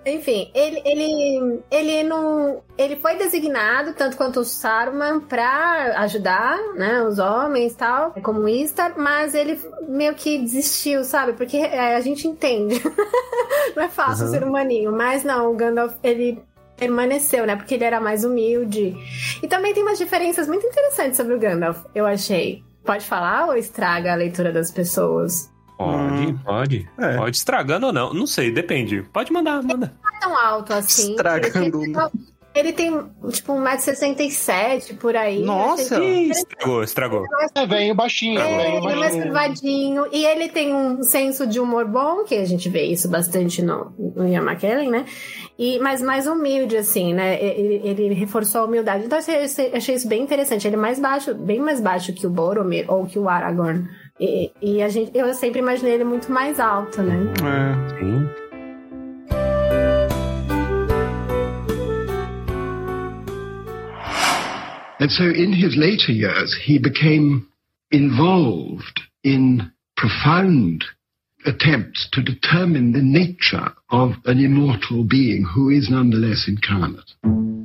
Enfim, 0.07 0.51
ele, 0.53 0.81
ele, 0.85 1.59
ele 1.71 2.03
não. 2.03 2.61
Ele 2.77 2.95
foi 2.97 3.15
designado, 3.15 3.93
tanto 3.93 4.15
quanto 4.17 4.41
o 4.41 4.45
Saruman, 4.45 5.19
pra 5.19 5.99
ajudar, 6.01 6.59
né, 6.75 7.01
os 7.01 7.17
homens 7.17 7.73
e 7.73 7.75
tal, 7.77 8.11
como 8.21 8.47
Istar, 8.47 8.93
mas 8.97 9.33
ele 9.33 9.59
meio 9.87 10.13
que 10.13 10.37
desistiu, 10.37 11.03
sabe? 11.03 11.33
Porque 11.33 11.57
é, 11.57 11.95
a 11.95 12.01
gente 12.01 12.27
entende. 12.27 12.79
não 13.75 13.81
é 13.83 13.87
fácil 13.87 14.25
Uhum. 14.27 14.31
ser 14.31 14.43
humaninho, 14.43 14.91
mas 14.91 15.23
não, 15.23 15.51
o 15.51 15.55
Gandalf, 15.55 15.95
ele 16.03 16.39
permaneceu, 16.77 17.45
né? 17.45 17.55
Porque 17.55 17.73
ele 17.75 17.83
era 17.83 17.99
mais 17.99 18.23
humilde. 18.23 18.95
E 19.41 19.47
também 19.47 19.73
tem 19.73 19.83
umas 19.83 19.97
diferenças 19.97 20.47
muito 20.47 20.65
interessantes 20.65 21.17
sobre 21.17 21.33
o 21.33 21.39
Gandalf, 21.39 21.79
eu 21.93 22.05
achei. 22.05 22.63
Pode 22.83 23.05
falar 23.05 23.47
ou 23.47 23.55
estraga 23.55 24.11
a 24.13 24.15
leitura 24.15 24.51
das 24.51 24.69
pessoas? 24.71 25.49
Pode, 25.77 26.27
Hum. 26.27 26.37
pode. 26.43 26.89
É. 26.97 27.17
Pode 27.17 27.35
estragando 27.35 27.87
ou 27.87 27.93
não. 27.93 28.13
Não 28.13 28.25
sei, 28.27 28.51
depende. 28.51 29.01
Pode 29.11 29.31
mandar, 29.33 29.61
manda. 29.63 29.93
Não 30.03 30.15
é 30.15 30.19
tão 30.19 30.37
alto 30.37 30.71
assim. 30.73 31.11
Estragando. 31.11 31.81
Ele 32.55 32.71
tem, 32.71 32.93
ele 32.93 33.01
tem 33.01 33.31
tipo 33.31 33.53
1,67m 33.53 34.97
por 34.97 35.15
aí. 35.15 35.43
Nossa! 35.43 36.01
Ih, 36.03 36.29
estragou, 36.31 36.83
estragou. 36.83 37.23
É 37.55 37.65
velho 37.65 37.93
baixinho, 37.95 38.39
É, 38.39 38.67
ele 38.67 38.77
é 38.77 38.81
mais 38.81 38.95
baixinho. 38.99 39.23
curvadinho. 39.23 40.05
E 40.11 40.25
ele 40.25 40.49
tem 40.49 40.73
um 40.73 41.03
senso 41.03 41.45
de 41.45 41.59
humor 41.59 41.85
bom, 41.85 42.23
que 42.23 42.35
a 42.35 42.45
gente 42.45 42.69
vê 42.69 42.83
isso 42.83 43.09
bastante 43.09 43.61
no, 43.61 43.91
no 44.15 44.27
Ian 44.27 44.43
McKellen, 44.43 44.89
né? 44.89 45.05
E, 45.57 45.79
mas 45.79 46.01
mais 46.01 46.27
humilde, 46.27 46.75
assim, 46.75 47.13
né? 47.13 47.41
Ele, 47.41 47.81
ele 47.83 48.13
reforçou 48.13 48.61
a 48.61 48.65
humildade. 48.65 49.05
Então, 49.05 49.17
eu 49.17 49.43
achei, 49.43 49.73
achei 49.73 49.95
isso 49.95 50.07
bem 50.07 50.21
interessante. 50.21 50.67
Ele 50.67 50.75
é 50.75 50.79
mais 50.79 50.99
baixo, 50.99 51.33
bem 51.33 51.59
mais 51.59 51.79
baixo 51.79 52.13
que 52.13 52.27
o 52.27 52.29
Boromir 52.29 52.85
ou 52.91 53.05
que 53.05 53.17
o 53.17 53.29
Aragorn. 53.29 53.87
E, 54.19 54.51
e 54.61 54.81
a 54.81 54.89
gente, 54.89 55.17
eu 55.17 55.33
sempre 55.33 55.59
imaginei 55.59 55.93
ele 55.93 56.03
muito 56.03 56.31
mais 56.31 56.59
alto, 56.59 57.01
né? 57.01 57.15
É. 57.41 57.99
Sim. 57.99 58.45
And 64.97 65.09
so 65.09 65.23
in 65.23 65.51
his 65.53 65.75
later 65.75 66.11
years, 66.11 66.53
he 66.65 66.79
became 66.79 67.47
involved 67.91 69.01
in 69.23 69.71
profound 69.95 70.83
attempts 71.45 72.07
to 72.11 72.21
determine 72.21 72.91
the 72.91 73.01
nature 73.01 73.73
of 73.89 74.11
an 74.25 74.39
immortal 74.39 75.03
being 75.03 75.45
who 75.53 75.69
is 75.69 75.89
nonetheless 75.89 76.47
incarnate. 76.47 77.64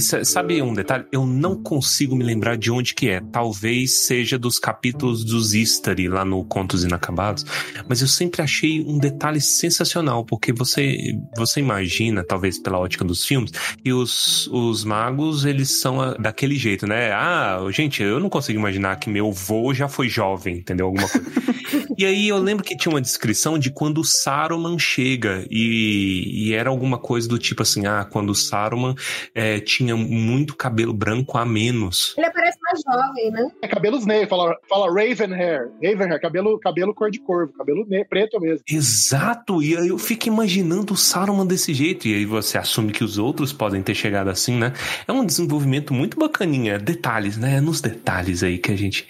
Sa- 0.00 0.24
Sabe 0.24 0.60
um 0.62 0.72
detalhe? 0.72 1.04
Eu 1.12 1.26
não 1.26 1.62
consigo 1.62 2.16
me 2.16 2.24
lembrar 2.24 2.56
de 2.56 2.70
onde 2.70 2.94
que 2.94 3.08
é. 3.08 3.20
Talvez 3.32 4.06
seja 4.06 4.38
dos 4.38 4.58
capítulos 4.58 5.24
dos 5.24 5.54
Istari 5.54 6.08
lá 6.08 6.24
no 6.24 6.44
Contos 6.44 6.84
Inacabados, 6.84 7.44
mas 7.88 8.00
eu 8.00 8.08
sempre 8.08 8.42
achei 8.42 8.80
um 8.86 8.98
detalhe 8.98 9.40
sensacional, 9.40 10.24
porque 10.24 10.52
você 10.52 10.96
você 11.36 11.60
imagina, 11.60 12.24
talvez 12.24 12.58
pela 12.58 12.78
ótica 12.78 13.04
dos 13.04 13.24
filmes, 13.24 13.50
que 13.82 13.92
os, 13.92 14.46
os 14.48 14.84
magos, 14.84 15.44
eles 15.44 15.70
são 15.80 16.14
daquele 16.18 16.56
jeito, 16.56 16.86
né? 16.86 17.12
Ah, 17.12 17.58
gente, 17.70 18.02
eu 18.02 18.18
não 18.20 18.28
consigo 18.28 18.58
imaginar 18.58 18.96
que 18.96 19.10
meu 19.10 19.30
vô 19.32 19.74
já 19.74 19.88
foi 19.88 20.08
jovem, 20.08 20.58
entendeu? 20.58 20.86
Alguma 20.86 21.08
coisa. 21.08 21.26
E 21.98 22.04
aí 22.04 22.28
eu 22.28 22.38
lembro 22.38 22.64
que 22.64 22.76
tinha 22.76 22.92
uma 22.92 23.00
descrição 23.00 23.58
de 23.58 23.70
quando 23.70 23.98
o 23.98 24.04
Saruman 24.04 24.78
chega 24.78 25.46
e, 25.50 26.48
e 26.48 26.52
era 26.52 26.68
alguma 26.68 26.98
coisa 26.98 27.28
do 27.28 27.38
tipo 27.38 27.62
assim, 27.62 27.86
ah, 27.86 28.04
quando 28.04 28.30
o 28.30 28.34
Saruman 28.34 28.94
eh, 29.34 29.60
tinha 29.60 29.96
muito 29.96 30.56
cabelo 30.56 30.92
branco 30.92 31.38
a 31.38 31.44
menos. 31.46 32.14
Ele 32.18 32.30
parece 32.30 32.58
mais 32.60 32.65
jovem, 32.76 33.30
né? 33.30 33.48
É 33.62 33.68
cabelos 33.68 34.06
negros, 34.06 34.28
fala, 34.28 34.56
fala 34.68 34.86
Raven 34.88 35.32
Hair. 35.34 35.70
Raven 35.82 36.10
Hair, 36.10 36.20
cabelo, 36.20 36.58
cabelo 36.58 36.94
cor 36.94 37.10
de 37.10 37.18
corvo, 37.20 37.52
cabelo 37.52 37.84
ne- 37.88 38.04
preto 38.04 38.40
mesmo. 38.40 38.62
Exato, 38.68 39.62
e 39.62 39.76
aí 39.76 39.88
eu 39.88 39.98
fico 39.98 40.28
imaginando 40.28 40.94
o 40.94 40.96
Saruman 40.96 41.46
desse 41.46 41.72
jeito, 41.74 42.08
e 42.08 42.14
aí 42.14 42.24
você 42.24 42.58
assume 42.58 42.92
que 42.92 43.04
os 43.04 43.18
outros 43.18 43.52
podem 43.52 43.82
ter 43.82 43.94
chegado 43.94 44.28
assim, 44.28 44.56
né? 44.56 44.72
É 45.06 45.12
um 45.12 45.24
desenvolvimento 45.24 45.92
muito 45.92 46.18
bacaninha, 46.18 46.78
detalhes, 46.78 47.36
né? 47.36 47.56
É 47.56 47.60
nos 47.60 47.80
detalhes 47.80 48.42
aí 48.42 48.58
que 48.58 48.72
a 48.72 48.76
gente. 48.76 49.06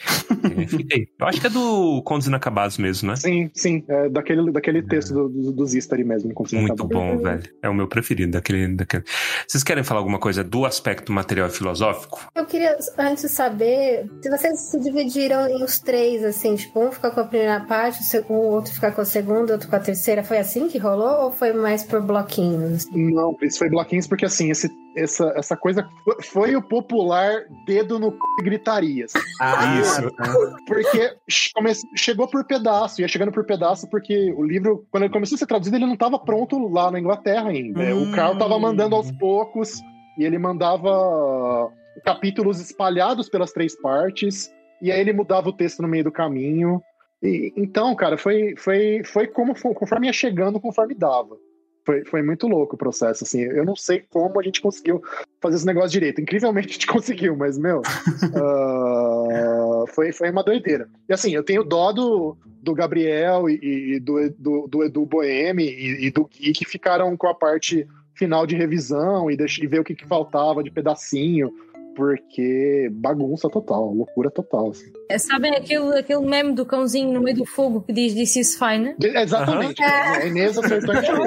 Eu 1.18 1.26
acho 1.26 1.40
que 1.40 1.46
é 1.46 1.50
do 1.50 2.02
Contos 2.02 2.26
Inacabados 2.26 2.78
mesmo, 2.78 3.08
né? 3.08 3.16
Sim, 3.16 3.50
sim. 3.54 3.84
É 3.88 4.08
daquele, 4.08 4.50
daquele 4.50 4.82
texto 4.82 5.12
do, 5.12 5.28
do, 5.28 5.52
dos 5.52 5.74
Istari 5.74 6.04
mesmo. 6.04 6.32
Muito 6.52 6.84
bom, 6.86 7.18
velho. 7.18 7.42
É 7.62 7.68
o 7.68 7.74
meu 7.74 7.88
preferido, 7.88 8.32
daquele, 8.32 8.68
daquele. 8.68 9.04
Vocês 9.46 9.62
querem 9.62 9.82
falar 9.84 10.00
alguma 10.00 10.18
coisa 10.18 10.42
do 10.44 10.64
aspecto 10.64 11.12
material 11.12 11.48
e 11.48 11.50
filosófico? 11.50 12.20
Eu 12.34 12.46
queria 12.46 12.76
antes 12.98 13.30
saber 13.30 13.55
se 13.58 14.30
vocês 14.30 14.60
se 14.60 14.80
dividiram 14.80 15.46
em 15.48 15.62
os 15.62 15.78
três, 15.78 16.24
assim, 16.24 16.54
tipo, 16.56 16.80
um 16.80 16.92
ficar 16.92 17.10
com 17.10 17.20
a 17.20 17.24
primeira 17.24 17.60
parte, 17.60 17.98
o 18.28 18.32
outro 18.32 18.72
ficar 18.72 18.92
com 18.92 19.00
a 19.00 19.04
segunda, 19.04 19.54
outro 19.54 19.68
com 19.68 19.76
a 19.76 19.80
terceira. 19.80 20.22
Foi 20.22 20.38
assim 20.38 20.68
que 20.68 20.78
rolou 20.78 21.24
ou 21.24 21.32
foi 21.32 21.52
mais 21.52 21.82
por 21.84 22.00
bloquinhos? 22.02 22.86
Não, 22.92 23.36
isso 23.42 23.58
foi 23.58 23.68
bloquinhos 23.68 24.06
porque 24.06 24.24
assim, 24.26 24.50
esse, 24.50 24.68
essa, 24.96 25.32
essa 25.36 25.56
coisa 25.56 25.86
foi- 26.04 26.22
foi 26.22 26.56
o 26.56 26.62
popular 26.62 27.32
dedo 27.66 27.98
no 27.98 28.10
c... 28.10 28.16
e 28.40 28.44
gritarias. 28.44 29.12
Ah, 29.40 29.80
Isso. 29.80 30.10
tá. 30.12 30.24
Porque 30.66 31.14
che- 31.28 31.50
come- 31.54 31.72
chegou 31.96 32.28
por 32.28 32.44
pedaço, 32.44 33.00
ia 33.00 33.08
chegando 33.08 33.32
por 33.32 33.44
pedaço, 33.44 33.88
porque 33.90 34.32
o 34.36 34.42
livro, 34.42 34.86
quando 34.90 35.04
ele 35.04 35.12
começou 35.12 35.36
a 35.36 35.38
ser 35.38 35.46
traduzido, 35.46 35.76
ele 35.76 35.86
não 35.86 35.94
estava 35.94 36.18
pronto 36.18 36.58
lá 36.68 36.90
na 36.90 36.98
Inglaterra 37.00 37.48
ainda. 37.50 37.80
Hum. 37.80 38.10
O 38.10 38.12
Carl 38.14 38.36
tava 38.38 38.58
mandando 38.58 38.94
aos 38.96 39.10
poucos, 39.12 39.80
e 40.18 40.24
ele 40.24 40.38
mandava 40.38 41.70
capítulos 42.04 42.60
espalhados 42.60 43.28
pelas 43.28 43.52
três 43.52 43.74
partes, 43.80 44.52
e 44.80 44.92
aí 44.92 45.00
ele 45.00 45.12
mudava 45.12 45.48
o 45.48 45.52
texto 45.52 45.82
no 45.82 45.88
meio 45.88 46.04
do 46.04 46.12
caminho. 46.12 46.82
E, 47.22 47.52
então, 47.56 47.94
cara, 47.94 48.16
foi, 48.18 48.54
foi, 48.56 49.02
foi 49.04 49.26
como 49.26 49.54
conforme 49.54 50.06
ia 50.06 50.12
chegando, 50.12 50.60
conforme 50.60 50.94
dava. 50.94 51.36
Foi, 51.84 52.04
foi 52.04 52.20
muito 52.20 52.48
louco 52.48 52.74
o 52.74 52.78
processo, 52.78 53.22
assim. 53.22 53.42
Eu 53.42 53.64
não 53.64 53.76
sei 53.76 54.04
como 54.10 54.40
a 54.40 54.42
gente 54.42 54.60
conseguiu 54.60 55.00
fazer 55.40 55.56
esse 55.56 55.66
negócio 55.66 55.90
direito. 55.90 56.20
Incrivelmente 56.20 56.68
a 56.70 56.72
gente 56.72 56.86
conseguiu, 56.86 57.36
mas, 57.36 57.56
meu, 57.56 57.80
ah, 58.34 59.84
foi, 59.94 60.12
foi 60.12 60.30
uma 60.30 60.42
doideira. 60.42 60.88
E 61.08 61.12
assim, 61.12 61.32
eu 61.32 61.44
tenho 61.44 61.62
dó 61.62 61.92
do, 61.92 62.36
do 62.44 62.74
Gabriel 62.74 63.48
e, 63.48 63.94
e 63.94 64.00
do, 64.00 64.30
do, 64.30 64.66
do 64.66 64.84
Edu 64.84 65.06
Boemi 65.06 65.64
e, 65.64 66.06
e 66.06 66.10
do 66.10 66.24
Gui 66.26 66.52
que 66.52 66.64
ficaram 66.64 67.16
com 67.16 67.28
a 67.28 67.34
parte 67.34 67.86
final 68.14 68.46
de 68.46 68.56
revisão 68.56 69.30
e, 69.30 69.36
deix- 69.36 69.58
e 69.58 69.66
ver 69.66 69.80
o 69.80 69.84
que, 69.84 69.94
que 69.94 70.06
faltava 70.06 70.64
de 70.64 70.70
pedacinho. 70.70 71.52
Porque 71.96 72.88
bagunça 72.92 73.48
total, 73.48 73.92
loucura 73.92 74.30
total. 74.30 74.70
Assim. 74.70 74.92
É, 75.08 75.18
Sabem 75.18 75.56
aquele, 75.56 75.98
aquele 75.98 76.20
meme 76.20 76.54
do 76.54 76.64
cãozinho 76.66 77.12
no 77.12 77.20
meio 77.22 77.38
do 77.38 77.46
fogo 77.46 77.80
que 77.80 77.92
diz 77.92 78.14
This 78.14 78.36
is 78.36 78.56
fine? 78.58 78.94
De- 78.98 79.16
Exatamente. 79.16 79.82
A 79.82 80.26
Inês 80.26 80.56
acertou 80.58 80.94
em 80.94 81.02
cheio. 81.02 81.16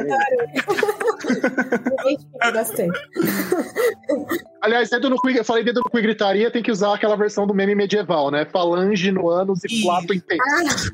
Aliás, 4.61 4.89
dentro 4.89 5.09
do 5.09 5.15
Cui, 5.15 5.37
eu 5.37 5.45
falei 5.45 5.63
dentro 5.63 5.81
do 5.81 5.89
Cui 5.89 6.01
Gritaria, 6.01 6.51
tem 6.51 6.61
que 6.61 6.71
usar 6.71 6.93
aquela 6.93 7.15
versão 7.15 7.47
do 7.47 7.53
meme 7.53 7.73
medieval, 7.75 8.29
né? 8.29 8.45
Falange 8.45 9.11
no 9.11 9.29
ânus 9.29 9.63
e 9.63 9.81
plato 9.81 10.13
em 10.13 10.19
peito. 10.19 10.43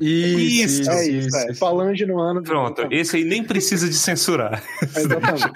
Isso, 0.00 0.82
isso, 0.82 0.90
é 0.90 1.08
isso. 1.08 1.28
isso, 1.28 1.36
é. 1.50 1.54
Falange 1.54 2.06
no 2.06 2.20
ânus. 2.20 2.44
Pronto, 2.48 2.86
esse 2.90 3.16
aí 3.16 3.24
nem 3.24 3.42
precisa 3.42 3.88
de 3.88 3.94
censurar. 3.94 4.62
Exatamente. 4.82 5.52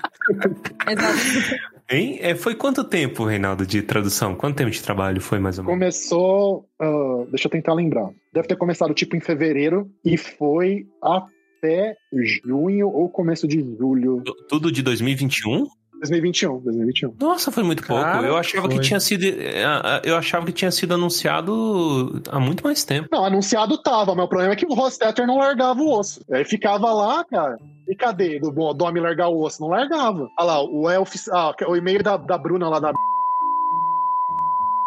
Exato. 0.88 1.70
Hein? 1.90 2.18
É, 2.20 2.36
foi 2.36 2.54
quanto 2.54 2.84
tempo, 2.84 3.24
Reinaldo, 3.24 3.66
de 3.66 3.82
tradução? 3.82 4.36
Quanto 4.36 4.56
tempo 4.56 4.70
de 4.70 4.80
trabalho 4.80 5.20
foi 5.20 5.40
mais 5.40 5.58
ou 5.58 5.64
menos? 5.64 5.76
Começou. 5.76 6.64
ah, 6.78 7.24
deixa 7.30 7.48
eu 7.48 7.50
tentar 7.50 7.74
lembrar. 7.74 8.08
Deve 8.32 8.46
ter 8.46 8.56
começado 8.56 8.94
tipo 8.94 9.16
em 9.16 9.20
fevereiro 9.20 9.90
e 10.04 10.16
foi 10.16 10.86
até 11.02 11.96
junho 12.44 12.88
ou 12.88 13.08
começo 13.08 13.46
de 13.48 13.60
julho 13.76 14.22
Tudo 14.48 14.70
de 14.70 14.82
2021? 14.82 15.66
2021. 16.00 16.58
2021. 16.60 17.14
Nossa, 17.20 17.50
foi 17.52 17.62
muito 17.62 17.86
pouco. 17.86 18.02
Cara, 18.02 18.26
eu 18.26 18.36
achava 18.36 18.68
que 18.68 18.74
foi. 18.76 18.84
tinha 18.84 19.00
sido. 19.00 19.24
eh, 19.24 20.00
Eu 20.04 20.16
achava 20.16 20.46
que 20.46 20.52
tinha 20.52 20.70
sido 20.70 20.94
anunciado 20.94 22.22
há 22.28 22.40
muito 22.40 22.64
mais 22.64 22.84
tempo. 22.84 23.08
Não, 23.12 23.24
anunciado 23.24 23.78
tava, 23.78 24.14
mas 24.14 24.24
o 24.24 24.28
problema 24.28 24.52
é 24.52 24.56
que 24.56 24.66
o 24.66 24.74
Rostetter 24.74 25.26
não 25.26 25.38
largava 25.38 25.80
o 25.80 25.98
osso. 25.98 26.24
Aí 26.32 26.44
ficava 26.44 26.92
lá, 26.92 27.24
cara. 27.24 27.58
E 27.88 27.94
cadê 27.94 28.38
do, 28.38 28.50
do 28.72 28.84
homem 28.84 29.02
largar 29.02 29.28
o 29.28 29.42
osso? 29.42 29.60
Não 29.62 29.68
largava. 29.68 30.28
Olha 30.38 30.46
lá, 30.46 30.62
o, 30.64 30.88
elf, 30.88 31.14
ah, 31.32 31.52
o 31.66 31.76
e-mail 31.76 32.02
da, 32.02 32.16
da 32.16 32.38
Bruna 32.38 32.68
lá 32.68 32.78
da. 32.80 32.92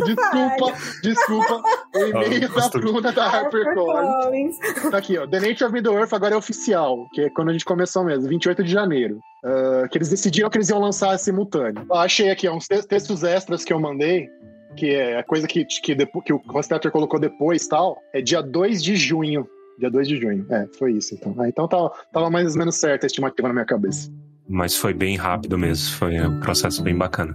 desculpa, 0.04 0.72
desculpa. 1.02 1.62
O 1.94 1.98
e-mail 1.98 2.50
Ah, 2.56 2.60
da. 2.60 2.68
Bruna 2.68 3.12
da 3.12 3.26
HarperCollins. 3.26 4.58
Tá 4.90 4.98
aqui, 4.98 5.18
ó. 5.18 5.26
The 5.26 5.40
Nature 5.40 5.64
of 5.64 5.72
Middle-earth 5.72 6.12
agora 6.12 6.34
é 6.34 6.36
oficial, 6.36 7.06
que 7.12 7.22
é 7.22 7.30
quando 7.30 7.50
a 7.50 7.52
gente 7.52 7.64
começou 7.64 8.04
mesmo, 8.04 8.28
28 8.28 8.62
de 8.64 8.70
janeiro. 8.72 9.18
Ah, 9.44 9.86
que 9.90 9.98
eles 9.98 10.08
decidiram 10.10 10.50
que 10.50 10.56
eles 10.58 10.68
iam 10.68 10.80
lançar 10.80 11.16
simultâneo. 11.18 11.84
Eu 11.88 11.96
achei 11.96 12.30
aqui, 12.30 12.48
ó, 12.48 12.54
uns 12.54 12.66
te- 12.66 12.86
textos 12.86 13.22
extras 13.24 13.64
que 13.64 13.72
eu 13.72 13.80
mandei, 13.80 14.28
que 14.76 14.90
é 14.94 15.18
a 15.18 15.24
coisa 15.24 15.46
que, 15.46 15.64
que, 15.64 15.94
que 15.96 16.32
o 16.32 16.40
Rostetter 16.48 16.90
colocou 16.90 17.18
depois 17.20 17.66
tal, 17.66 17.96
é 18.12 18.20
dia 18.20 18.42
2 18.42 18.82
de 18.82 18.96
junho. 18.96 19.46
Dia 19.78 19.90
2 19.90 20.06
de 20.08 20.20
junho. 20.20 20.46
É, 20.50 20.66
foi 20.78 20.92
isso 20.92 21.14
então. 21.14 21.34
Ah, 21.38 21.48
então 21.48 21.66
tava, 21.66 21.90
tava 22.12 22.30
mais 22.30 22.52
ou 22.52 22.58
menos 22.58 22.76
certa 22.76 23.06
a 23.06 23.08
estimativa 23.08 23.48
na 23.48 23.54
minha 23.54 23.66
cabeça. 23.66 24.10
Mas 24.48 24.76
foi 24.76 24.92
bem 24.92 25.16
rápido 25.16 25.58
mesmo. 25.58 25.96
Foi 25.96 26.20
um 26.20 26.40
processo 26.40 26.82
bem 26.82 26.96
bacana. 26.96 27.34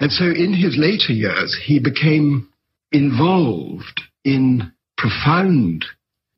And 0.00 0.10
so 0.10 0.24
in 0.24 0.52
his 0.52 0.76
later 0.76 1.12
years, 1.12 1.54
he 1.64 1.78
became 1.78 2.48
involved 2.90 4.02
in 4.24 4.72
profound 4.96 5.84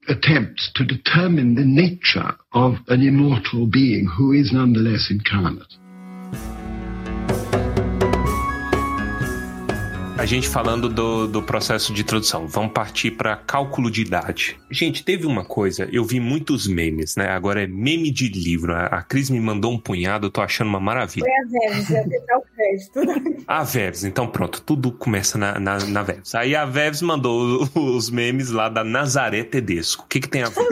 attempts 0.06 0.70
to 0.74 0.84
determine 0.84 1.54
the 1.54 1.64
nature 1.64 2.36
of 2.52 2.74
an 2.88 3.02
immortal 3.02 3.66
being 3.66 4.06
who 4.06 4.32
is 4.32 4.52
nonetheless 4.52 5.10
incarnate. 5.10 5.74
A 10.16 10.26
gente 10.26 10.48
falando 10.48 10.88
do, 10.88 11.26
do 11.26 11.42
processo 11.42 11.92
de 11.92 12.04
tradução, 12.04 12.46
vamos 12.46 12.72
partir 12.72 13.10
para 13.10 13.36
cálculo 13.36 13.90
de 13.90 14.02
idade. 14.02 14.56
Gente, 14.70 15.04
teve 15.04 15.26
uma 15.26 15.44
coisa, 15.44 15.88
eu 15.90 16.04
vi 16.04 16.20
muitos 16.20 16.68
memes, 16.68 17.16
né? 17.16 17.28
Agora 17.30 17.64
é 17.64 17.66
meme 17.66 18.12
de 18.12 18.28
livro. 18.28 18.72
A, 18.74 18.86
a 18.86 19.02
Cris 19.02 19.28
me 19.28 19.40
mandou 19.40 19.72
um 19.72 19.78
punhado, 19.78 20.28
eu 20.28 20.30
tô 20.30 20.40
achando 20.40 20.68
uma 20.68 20.78
maravilha. 20.78 21.26
Foi 21.26 21.66
a 21.66 21.72
Veves, 21.72 21.90
eu 21.90 22.26
dar 22.26 22.38
o 22.38 22.42
crédito. 22.42 23.44
A 23.46 23.64
Veves, 23.64 24.04
então 24.04 24.28
pronto, 24.28 24.62
tudo 24.62 24.92
começa 24.92 25.36
na, 25.36 25.58
na, 25.58 25.78
na 25.84 26.02
Veves. 26.02 26.34
Aí 26.34 26.54
a 26.54 26.64
Veves 26.64 27.02
mandou 27.02 27.68
os 27.74 28.08
memes 28.08 28.50
lá 28.50 28.68
da 28.68 28.84
Nazaré 28.84 29.42
Tedesco. 29.42 30.04
O 30.04 30.06
que, 30.06 30.20
que 30.20 30.28
tem 30.28 30.44
a 30.44 30.48
ver? 30.48 30.64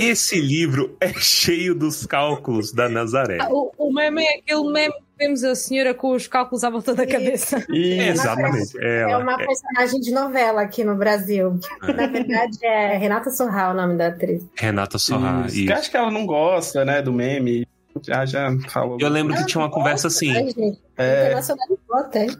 Esse 0.00 0.40
livro 0.40 0.96
é 1.00 1.12
cheio 1.12 1.76
dos 1.76 2.04
cálculos 2.04 2.72
da 2.72 2.88
Nazaré. 2.88 3.38
O, 3.48 3.70
o 3.78 3.92
meme 3.92 4.24
é 4.24 4.38
aquele 4.38 4.72
meme 4.72 5.05
vemos 5.18 5.42
a 5.44 5.54
senhora 5.54 5.94
com 5.94 6.12
os 6.12 6.26
cálculos 6.26 6.62
à 6.64 6.70
volta 6.70 6.94
da 6.94 7.06
cabeça. 7.06 7.58
Isso. 7.70 8.02
Exatamente. 8.02 8.78
É 8.78 9.02
Ela, 9.02 9.18
uma 9.18 9.36
personagem 9.36 10.00
de 10.00 10.12
novela 10.12 10.62
aqui 10.62 10.84
no 10.84 10.94
Brasil. 10.94 11.58
Na 11.82 12.06
verdade, 12.06 12.58
é 12.62 12.96
Renata 12.96 13.30
Sorral 13.30 13.72
o 13.72 13.74
nome 13.74 13.96
da 13.96 14.08
atriz. 14.08 14.42
Renata 14.54 14.98
Sorra. 14.98 15.46
Isso. 15.46 15.66
Que 15.66 15.72
acho 15.72 15.90
que 15.90 15.96
ela 15.96 16.10
não 16.10 16.26
gosta, 16.26 16.84
né, 16.84 17.00
do 17.00 17.12
meme. 17.12 17.66
Já, 18.02 18.26
já 18.26 18.50
falou. 18.68 18.98
Eu 19.00 19.08
lembro 19.08 19.34
que 19.34 19.46
tinha 19.46 19.62
uma 19.62 19.70
conversa 19.70 20.08
assim. 20.08 20.32
É, 20.98 21.34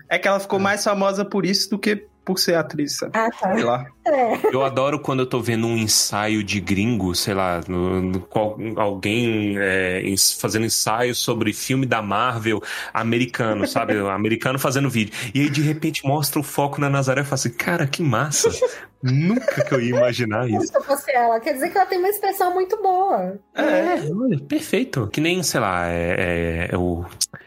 é 0.09 0.19
que 0.19 0.29
ela 0.29 0.39
ficou 0.39 0.59
mais 0.59 0.85
famosa 0.85 1.25
por 1.25 1.47
isso 1.47 1.71
do 1.71 1.79
que 1.79 2.07
por 2.27 2.39
ser 2.39 2.57
atriz. 2.57 2.97
sabe? 2.99 3.13
Ah, 3.17 3.31
tá. 3.31 3.55
Sei 3.55 3.63
lá. 3.65 3.87
É. 4.05 4.55
Eu 4.55 4.65
adoro 4.65 4.99
quando 5.01 5.21
eu 5.21 5.27
tô 5.27 5.41
vendo 5.41 5.67
um 5.67 5.77
ensaio 5.77 6.43
de 6.45 6.61
gringo, 6.61 7.15
sei 7.15 7.33
lá, 7.35 7.61
no, 7.69 8.03
no 8.03 8.21
qual- 8.21 8.57
alguém 8.77 9.55
é, 9.59 10.03
ens- 10.07 10.33
fazendo 10.33 10.67
ensaio 10.67 11.15
sobre 11.15 11.53
filme 11.53 11.87
da 11.87 12.03
Marvel 12.03 12.61
americano, 12.93 13.67
sabe? 13.67 13.95
Americano 14.11 14.59
fazendo 14.59 14.91
vídeo. 14.91 15.15
E 15.35 15.41
aí, 15.43 15.49
de 15.51 15.63
repente, 15.63 16.05
mostra 16.05 16.39
o 16.41 16.43
foco 16.43 16.81
na 16.81 16.91
Nazaré 16.91 17.21
e 17.23 17.25
fala 17.25 17.35
assim, 17.35 17.51
cara, 17.51 17.87
que 17.87 18.03
massa. 18.03 18.51
Nunca 19.03 19.63
que 19.65 19.75
eu 19.75 19.81
ia 19.81 19.91
imaginar 19.97 20.49
isso. 20.51 20.67
Se 20.69 20.77
eu 20.77 20.83
fosse 20.83 21.11
ela, 21.13 21.39
quer 21.39 21.53
dizer 21.55 21.71
que 21.71 21.77
ela 21.79 21.87
tem 21.87 21.99
uma 21.99 22.09
expressão 22.09 22.53
muito 22.55 22.81
boa. 22.83 23.39
É, 23.55 24.11
olha, 24.13 24.39
perfeito. 24.41 25.07
Que 25.13 25.21
nem, 25.21 25.43
sei 25.43 25.61
lá, 25.61 25.87
é, 25.89 26.69
é, 26.73 26.77
o, 26.77 27.05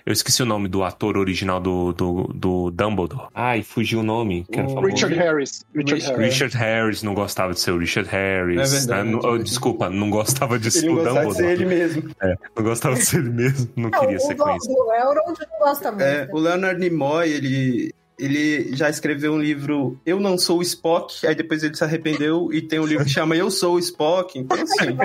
eu 0.09 0.13
esqueci 0.13 0.41
o 0.41 0.45
nome 0.45 0.67
do 0.67 0.83
ator 0.83 1.15
original 1.17 1.59
do, 1.59 1.93
do, 1.93 2.23
do 2.33 2.71
Dumbledore. 2.71 3.27
Ai, 3.33 3.61
fugiu 3.61 3.99
o 3.99 4.03
nome. 4.03 4.43
O. 4.49 4.81
Richard 4.81 5.15
Harris. 5.15 5.63
Richard 5.75 5.93
Richard- 5.93 6.17
Harris. 6.19 6.33
Richard 6.33 6.57
Harris 6.57 7.03
não 7.03 7.13
gostava 7.13 7.53
de 7.53 7.59
ser 7.59 7.71
o 7.71 7.77
Richard 7.77 8.09
Harris. 8.09 8.73
É 8.73 8.77
verdade. 8.79 9.07
né? 9.09 9.11
Não- 9.15 9.19
oh, 9.29 9.37
desculpa, 9.37 9.89
não 9.89 10.09
gostava 10.09 10.57
de 10.57 10.71
ser 10.71 10.89
o 10.89 10.95
gostava 10.95 11.19
de 11.19 11.25
Dumbledore. 11.27 11.35
ser 11.47 11.51
ele 11.61 11.65
mesmo. 11.65 12.09
Não 12.57 12.63
gostava 12.63 12.95
de 12.95 13.05
ser 13.05 13.17
ele 13.19 13.29
mesmo. 13.29 13.69
Não 13.75 13.89
Não, 13.89 13.99
queria 13.99 14.17
o 14.17 14.19
ser 14.19 14.33
do, 14.33 14.43
conhecido. 14.43 14.73
do 14.73 14.93
Elrond 14.93 15.37
não 15.39 15.59
gosta 15.59 15.91
muito. 15.91 16.03
É, 16.03 16.27
o 16.31 16.39
Leonard 16.39 16.79
Nimoy, 16.79 17.29
ele, 17.29 17.93
ele 18.19 18.75
já 18.75 18.89
escreveu 18.89 19.33
um 19.33 19.39
livro 19.39 19.97
Eu 20.05 20.19
Não 20.19 20.37
Sou 20.37 20.59
o 20.59 20.61
Spock, 20.61 21.25
aí 21.25 21.33
depois 21.35 21.63
ele 21.63 21.75
se 21.75 21.83
arrependeu 21.83 22.49
e 22.53 22.61
tem 22.61 22.79
um 22.79 22.85
livro 22.85 23.05
que 23.05 23.11
chama 23.11 23.35
Eu 23.35 23.49
Sou 23.49 23.75
o 23.75 23.79
Spock. 23.79 24.37
Então, 24.37 24.57
assim, 24.61 24.97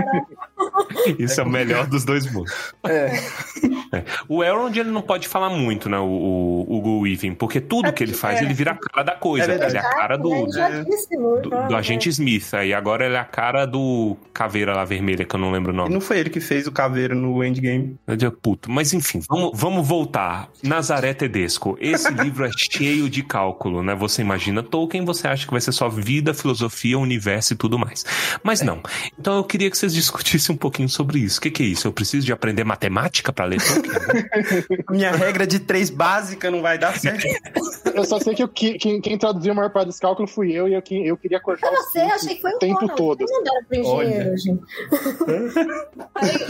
Isso 1.18 1.40
é 1.40 1.44
o 1.44 1.48
melhor 1.48 1.86
dos 1.86 2.04
dois 2.04 2.30
mundos. 2.30 2.52
é. 2.86 3.12
O 4.28 4.42
Elrond, 4.42 4.76
ele 4.76 4.90
não 4.90 5.02
pode 5.02 5.28
falar 5.28 5.50
muito, 5.50 5.88
né? 5.88 5.98
O, 5.98 6.04
o 6.68 6.76
Hugo 6.76 7.00
Weaving, 7.02 7.34
porque 7.34 7.60
tudo 7.60 7.92
que 7.92 8.02
ele 8.02 8.12
faz, 8.12 8.40
é. 8.40 8.44
ele 8.44 8.54
vira 8.54 8.72
a 8.72 8.74
cara 8.74 9.02
da 9.04 9.14
coisa. 9.14 9.52
É 9.52 9.66
ele 9.66 9.76
é 9.76 9.80
a 9.80 9.90
cara 9.90 10.16
do, 10.16 10.32
É 10.34 10.40
enjoadíssimo, 10.40 11.40
do, 11.42 11.50
né? 11.50 11.66
do 11.68 11.76
agente 11.76 12.08
Smith. 12.08 12.52
Aí 12.54 12.74
agora 12.74 13.06
ele 13.06 13.14
é 13.14 13.18
a 13.18 13.24
cara 13.24 13.66
do 13.66 14.16
caveira 14.32 14.74
lá 14.74 14.84
vermelha, 14.84 15.24
que 15.24 15.34
eu 15.34 15.40
não 15.40 15.52
lembro 15.52 15.70
o 15.72 15.74
E 15.74 15.76
nome. 15.76 15.94
não 15.94 16.00
foi 16.00 16.18
ele 16.18 16.30
que 16.30 16.40
fez 16.40 16.66
o 16.66 16.72
caveiro 16.72 17.14
no 17.14 17.42
Endgame. 17.44 17.96
Eu 18.06 18.16
digo, 18.16 18.32
Puto. 18.42 18.70
Mas 18.70 18.92
enfim, 18.92 19.20
vamos, 19.28 19.52
vamos 19.54 19.86
voltar. 19.86 20.48
Nazaré 20.62 21.14
Tedesco. 21.14 21.76
Esse 21.80 22.10
livro 22.12 22.44
é 22.44 22.50
cheio 22.56 23.03
de 23.08 23.22
cálculo, 23.22 23.82
né? 23.82 23.94
Você 23.94 24.22
imagina 24.22 24.62
Tolkien, 24.62 25.04
você 25.04 25.26
acha 25.28 25.44
que 25.46 25.52
vai 25.52 25.60
ser 25.60 25.72
só 25.72 25.88
vida, 25.88 26.32
filosofia, 26.34 26.98
universo 26.98 27.52
e 27.52 27.56
tudo 27.56 27.78
mais. 27.78 28.04
Mas 28.42 28.60
não. 28.60 28.80
Então 29.18 29.36
eu 29.36 29.44
queria 29.44 29.70
que 29.70 29.76
vocês 29.78 29.92
discutissem 29.94 30.54
um 30.54 30.58
pouquinho 30.58 30.88
sobre 30.88 31.18
isso. 31.20 31.38
O 31.38 31.42
que, 31.42 31.50
que 31.50 31.62
é 31.62 31.66
isso? 31.66 31.86
Eu 31.86 31.92
preciso 31.92 32.24
de 32.26 32.32
aprender 32.32 32.64
matemática 32.64 33.32
para 33.32 33.44
ler 33.44 33.60
Tolkien? 33.62 33.94
Minha 34.90 35.12
regra 35.12 35.46
de 35.46 35.58
três 35.60 35.90
básica 35.90 36.50
não 36.50 36.62
vai 36.62 36.78
dar 36.78 36.98
certo. 36.98 37.24
Eu 37.94 38.04
só 38.04 38.18
sei 38.18 38.34
que, 38.34 38.42
eu, 38.42 38.48
que- 38.48 38.74
quem, 38.78 39.00
quem 39.00 39.16
traduziu 39.16 39.52
a 39.52 39.54
maior 39.54 39.70
parte 39.70 39.86
dos 39.86 40.00
cálculos 40.00 40.30
fui 40.32 40.50
eu 40.52 40.66
e 40.68 40.74
eu, 40.74 40.82
eu 41.04 41.16
queria 41.16 41.38
cortar 41.38 41.70
você, 41.70 42.00
cinco 42.00 42.12
achei 42.12 42.34
que 42.34 42.40
foi 42.42 42.50
o 42.52 42.58
tempo 42.58 42.80
Ronald. 42.80 42.96
todo. 42.96 43.18
Vocês 43.18 43.30
mandaram 43.30 43.64
pro 43.64 43.78
engenheiro, 43.78 44.28
Olha. 44.30 44.36
gente. 44.36 44.62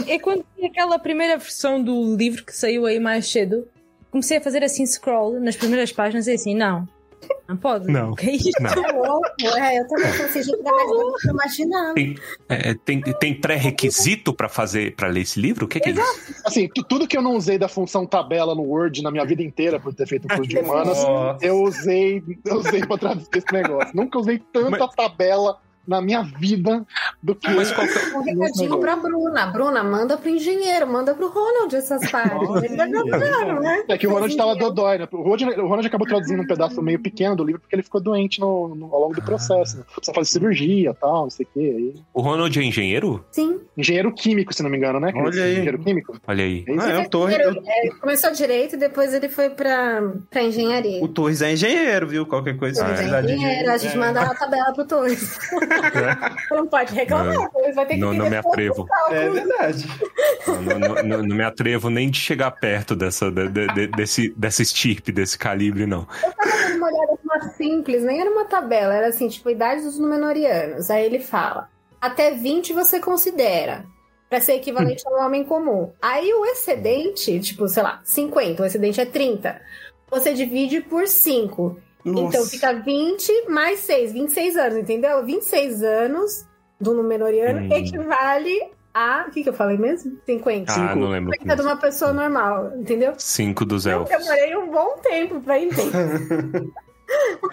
É, 0.07 0.15
é 0.15 0.19
quando 0.19 0.43
aquela 0.63 0.97
primeira 0.97 1.37
versão 1.37 1.81
do 1.83 2.15
livro 2.15 2.43
que 2.43 2.55
saiu 2.55 2.85
aí 2.85 2.99
mais 2.99 3.29
cedo. 3.29 3.67
Comecei 4.15 4.37
a 4.37 4.41
fazer 4.41 4.63
assim 4.63 4.85
scroll 4.85 5.41
nas 5.41 5.57
primeiras 5.57 5.91
páginas 5.91 6.25
e 6.27 6.31
assim, 6.31 6.55
não. 6.55 6.87
Não 7.49 7.57
pode. 7.57 7.91
Não. 7.91 8.11
O 8.11 8.15
que 8.15 8.29
é 8.29 8.35
isto? 8.35 8.63
Não. 8.63 8.71
É 8.71 8.91
louco, 8.93 9.25
é, 9.57 9.79
eu 9.81 9.87
também 9.89 10.09
pensei, 10.13 10.41
gente, 10.41 10.55
ainda 10.55 10.71
mais 10.71 10.89
do 10.89 11.31
imaginava. 11.31 11.93
Tem, 11.95 12.15
é, 12.47 12.73
tem, 12.75 13.01
tem 13.01 13.33
pré-requisito 13.33 14.33
para 14.33 14.47
fazer, 14.47 14.95
para 14.95 15.09
ler 15.09 15.23
esse 15.23 15.37
livro? 15.37 15.65
O 15.65 15.67
que, 15.67 15.81
que 15.81 15.89
é 15.89 15.91
isso? 15.91 16.41
Assim, 16.45 16.69
tu- 16.73 16.83
tudo 16.85 17.05
que 17.09 17.17
eu 17.17 17.21
não 17.21 17.35
usei 17.35 17.57
da 17.57 17.67
função 17.67 18.05
tabela 18.05 18.55
no 18.55 18.61
Word 18.61 19.03
na 19.03 19.11
minha 19.11 19.25
vida 19.25 19.43
inteira 19.43 19.81
por 19.81 19.93
ter 19.93 20.07
feito 20.07 20.29
curso 20.29 20.47
de 20.47 20.59
humanas, 20.59 20.97
eu 21.41 21.61
usei, 21.61 22.23
eu 22.45 22.55
usei 22.55 22.85
pra 22.85 22.97
traduzir 22.97 23.27
esse 23.35 23.51
negócio. 23.51 23.91
Nunca 23.93 24.17
usei 24.17 24.39
tanta 24.53 24.87
tabela 24.87 25.59
na 25.87 26.01
minha 26.01 26.21
vida 26.23 26.85
do 27.21 27.35
que. 27.35 27.49
Mas 27.51 27.71
qual 27.71 27.87
que 27.87 27.97
é- 27.97 28.15
Um 28.17 28.21
recadinho 28.21 28.79
pra 28.79 28.95
Bruna. 28.95 29.45
Bruna, 29.47 29.83
manda 29.83 30.17
pro 30.17 30.29
engenheiro, 30.29 30.87
manda 30.87 31.13
pro 31.13 31.27
Ronald 31.29 31.75
essas 31.75 32.09
partes. 32.09 32.63
Ele 32.63 32.75
tá 32.77 32.85
né? 32.87 33.83
É 33.87 33.97
que 33.97 34.07
o 34.07 34.11
Ronald 34.11 34.35
tava 34.35 34.55
dodói, 34.55 34.97
né? 34.97 35.07
O 35.11 35.17
Ronald, 35.21 35.43
o 35.59 35.67
Ronald 35.67 35.87
acabou 35.87 36.07
traduzindo 36.07 36.41
um 36.41 36.47
pedaço 36.47 36.81
meio 36.81 36.99
pequeno 36.99 37.35
do 37.35 37.43
livro 37.43 37.61
porque 37.61 37.75
ele 37.75 37.83
ficou 37.83 38.01
doente 38.01 38.39
no, 38.39 38.73
no- 38.75 38.93
ao 38.93 39.01
longo 39.01 39.15
do 39.15 39.21
processo. 39.21 39.77
Né? 39.77 39.83
Precisa 39.95 40.13
fazer 40.13 40.29
cirurgia 40.29 40.89
e 40.91 40.93
tal, 40.93 41.23
não 41.23 41.29
sei 41.29 41.45
o 41.45 41.49
quê. 41.53 41.73
Aí- 41.77 42.01
O 42.13 42.21
Ronald 42.21 42.57
é 42.59 42.63
engenheiro? 42.63 43.23
Sim. 43.31 43.59
Engenheiro 43.77 44.11
químico, 44.13 44.53
se 44.53 44.63
não 44.63 44.69
me 44.69 44.77
engano, 44.77 44.99
né? 44.99 45.11
Cris? 45.11 45.23
Olha 45.25 45.43
aí. 45.43 45.51
Engenheiro 45.53 45.79
químico? 45.79 46.17
Olha 46.27 46.43
aí. 46.43 46.65
É? 46.67 46.73
Ah, 46.79 46.89
é 46.91 46.99
o 46.99 47.09
Torres. 47.09 47.37
É, 47.37 47.89
começou 47.99 48.31
direito 48.31 48.75
e 48.75 48.77
depois 48.77 49.13
ele 49.13 49.29
foi 49.29 49.49
pra, 49.49 50.01
pra 50.29 50.43
engenharia. 50.43 51.03
O 51.03 51.07
Torres 51.07 51.41
é 51.41 51.53
engenheiro, 51.53 52.07
viu? 52.07 52.25
Qualquer 52.25 52.57
coisa. 52.57 52.85
Ah, 52.85 52.91
é. 53.19 53.23
Engenheiro, 53.23 53.71
a 53.71 53.77
gente 53.77 53.95
é. 53.95 53.99
manda 53.99 54.21
a 54.21 54.33
tabela 54.35 54.73
pro 54.73 54.85
Torres. 54.85 55.37
não 56.51 56.67
pode 56.67 56.93
reclamar, 56.93 57.35
o 57.37 57.49
Torres 57.51 57.75
vai 57.75 57.85
ter 57.85 57.95
que 57.95 57.99
Não, 57.99 58.13
não 58.13 58.29
me 58.29 58.35
atrevo. 58.37 58.85
É 59.09 59.29
verdade. 59.29 59.85
Não, 60.47 60.61
não- 60.79 61.03
não- 61.03 61.23
não 61.23 61.35
me 61.35 61.43
atrevo 61.43 61.89
nem 61.89 62.09
de 62.09 62.19
chegar 62.19 62.51
perto 62.51 62.95
dessa, 62.95 63.29
de- 63.31 63.47
de- 63.49 63.67
de- 63.67 63.87
desse, 63.87 64.29
dessa 64.37 64.61
estirpe, 64.61 65.11
desse 65.11 65.37
calibre, 65.37 65.85
não. 65.85 66.07
dando 66.43 66.77
uma 66.77 66.87
olhada 66.87 67.53
simples, 67.57 68.03
nem 68.03 68.21
era 68.21 68.29
uma 68.29 68.45
tabela, 68.45 68.93
era 68.93 69.07
assim, 69.07 69.27
tipo, 69.27 69.49
idade 69.49 69.81
dos 69.81 69.97
Númenóreanos. 69.99 70.89
Aí 70.89 71.05
ele 71.05 71.19
fala: 71.19 71.69
até 72.01 72.31
20 72.31 72.73
você 72.73 72.99
considera. 72.99 73.85
Pra 74.27 74.41
ser 74.41 74.53
equivalente 74.53 75.03
a 75.07 75.11
um 75.11 75.23
homem 75.25 75.43
comum. 75.43 75.93
Aí 76.01 76.33
o 76.33 76.45
excedente, 76.47 77.39
tipo, 77.41 77.67
sei 77.67 77.83
lá, 77.83 78.01
50, 78.03 78.63
o 78.63 78.65
excedente 78.65 78.99
é 78.99 79.05
30. 79.05 79.61
Você 80.09 80.33
divide 80.33 80.81
por 80.81 81.07
5. 81.07 81.77
Então 82.05 82.23
Nossa. 82.25 82.49
fica 82.49 82.71
20 82.73 83.49
mais 83.49 83.79
6, 83.79 84.13
26 84.13 84.55
anos, 84.57 84.77
entendeu? 84.77 85.25
26 85.25 85.81
anos 85.83 86.45
do 86.79 86.93
Númenoriano 86.93 87.61
Hum. 87.61 87.69
equivale 87.75 88.69
a. 88.93 89.25
O 89.27 89.31
que, 89.31 89.41
que 89.43 89.49
eu 89.49 89.53
falei 89.53 89.77
mesmo? 89.77 90.17
50. 90.25 90.71
Ah, 90.71 90.95
não 90.95 91.09
lembro. 91.09 91.31
50 91.33 91.55
de 91.55 91.61
uma 91.63 91.77
pessoa 91.77 92.13
normal, 92.13 92.73
entendeu? 92.77 93.13
Cinco 93.17 93.65
dos 93.65 93.85
Eu 93.85 94.01
elfos. 94.01 94.17
demorei 94.17 94.55
um 94.55 94.69
bom 94.71 94.95
tempo 95.01 95.41
pra 95.41 95.59
entender. 95.59 95.91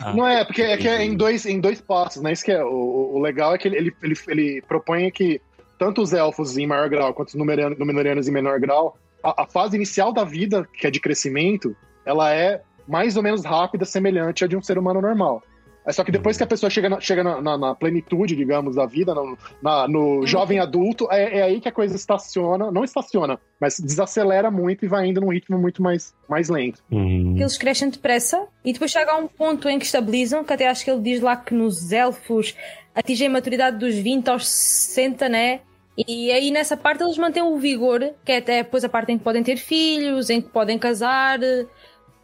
Ah, 0.00 0.14
Não 0.14 0.26
é, 0.26 0.42
porque 0.46 0.62
é 0.62 0.78
que 0.78 0.88
é 0.88 1.04
em 1.04 1.14
dois, 1.14 1.44
em 1.44 1.60
dois 1.60 1.78
passos, 1.78 2.22
né? 2.22 2.32
Isso 2.32 2.42
que 2.42 2.50
é. 2.50 2.64
O, 2.64 3.12
o 3.14 3.20
legal 3.20 3.54
é 3.54 3.58
que 3.58 3.68
ele, 3.68 3.76
ele, 3.76 3.92
ele, 4.02 4.14
ele 4.28 4.62
propõe 4.62 5.10
que 5.10 5.42
tanto 5.78 6.00
os 6.00 6.14
elfos 6.14 6.56
em 6.56 6.66
maior 6.66 6.88
grau 6.88 7.12
quanto 7.12 7.28
os 7.28 7.34
Númenóreanos 7.34 8.26
em 8.26 8.30
menor 8.32 8.58
grau, 8.58 8.96
a, 9.22 9.42
a 9.42 9.46
fase 9.46 9.76
inicial 9.76 10.10
da 10.10 10.24
vida, 10.24 10.66
que 10.72 10.86
é 10.86 10.90
de 10.90 10.98
crescimento, 10.98 11.76
ela 12.06 12.32
é 12.32 12.62
mais 12.86 13.16
ou 13.16 13.22
menos 13.22 13.44
rápida, 13.44 13.84
semelhante 13.84 14.44
à 14.44 14.46
de 14.46 14.56
um 14.56 14.62
ser 14.62 14.78
humano 14.78 15.00
normal. 15.00 15.42
É 15.84 15.90
só 15.90 16.04
que 16.04 16.12
depois 16.12 16.36
que 16.36 16.44
a 16.44 16.46
pessoa 16.46 16.70
chega 16.70 16.88
na, 16.88 17.00
chega 17.00 17.24
na, 17.24 17.42
na- 17.42 17.58
na 17.58 17.74
plenitude, 17.74 18.36
digamos, 18.36 18.76
da 18.76 18.86
vida, 18.86 19.12
no, 19.16 19.36
na- 19.60 19.88
no 19.88 20.24
jovem 20.24 20.60
adulto, 20.60 21.08
é, 21.10 21.38
é 21.38 21.42
aí 21.42 21.60
que 21.60 21.68
a 21.68 21.72
coisa 21.72 21.96
estaciona, 21.96 22.70
não 22.70 22.84
estaciona, 22.84 23.36
mas 23.60 23.80
desacelera 23.80 24.48
muito 24.48 24.84
e 24.84 24.88
vai 24.88 25.08
indo 25.08 25.20
num 25.20 25.32
ritmo 25.32 25.58
muito 25.58 25.82
mais, 25.82 26.14
mais 26.28 26.48
lento. 26.48 26.80
Hum. 26.90 27.34
Eles 27.36 27.58
crescem 27.58 27.90
depressa 27.90 28.46
e 28.64 28.72
depois 28.72 28.92
chega 28.92 29.10
a 29.10 29.16
um 29.16 29.26
ponto 29.26 29.68
em 29.68 29.76
que 29.80 29.84
estabilizam, 29.84 30.44
que 30.44 30.52
até 30.52 30.68
acho 30.68 30.84
que 30.84 30.90
ele 30.90 31.00
diz 31.00 31.20
lá 31.20 31.34
que 31.34 31.52
nos 31.52 31.90
elfos 31.90 32.54
atingem 32.94 33.26
a 33.26 33.30
maturidade 33.30 33.76
dos 33.78 33.96
20 33.96 34.28
aos 34.28 34.46
60, 34.48 35.28
né? 35.28 35.60
E 35.98 36.30
aí 36.30 36.52
nessa 36.52 36.76
parte 36.76 37.02
eles 37.02 37.18
mantêm 37.18 37.42
o 37.42 37.58
vigor, 37.58 38.12
que 38.24 38.30
é 38.30 38.38
até 38.38 38.62
depois 38.62 38.84
a 38.84 38.88
parte 38.88 39.10
em 39.10 39.18
que 39.18 39.24
podem 39.24 39.42
ter 39.42 39.56
filhos, 39.56 40.30
em 40.30 40.40
que 40.40 40.48
podem 40.48 40.78
casar, 40.78 41.38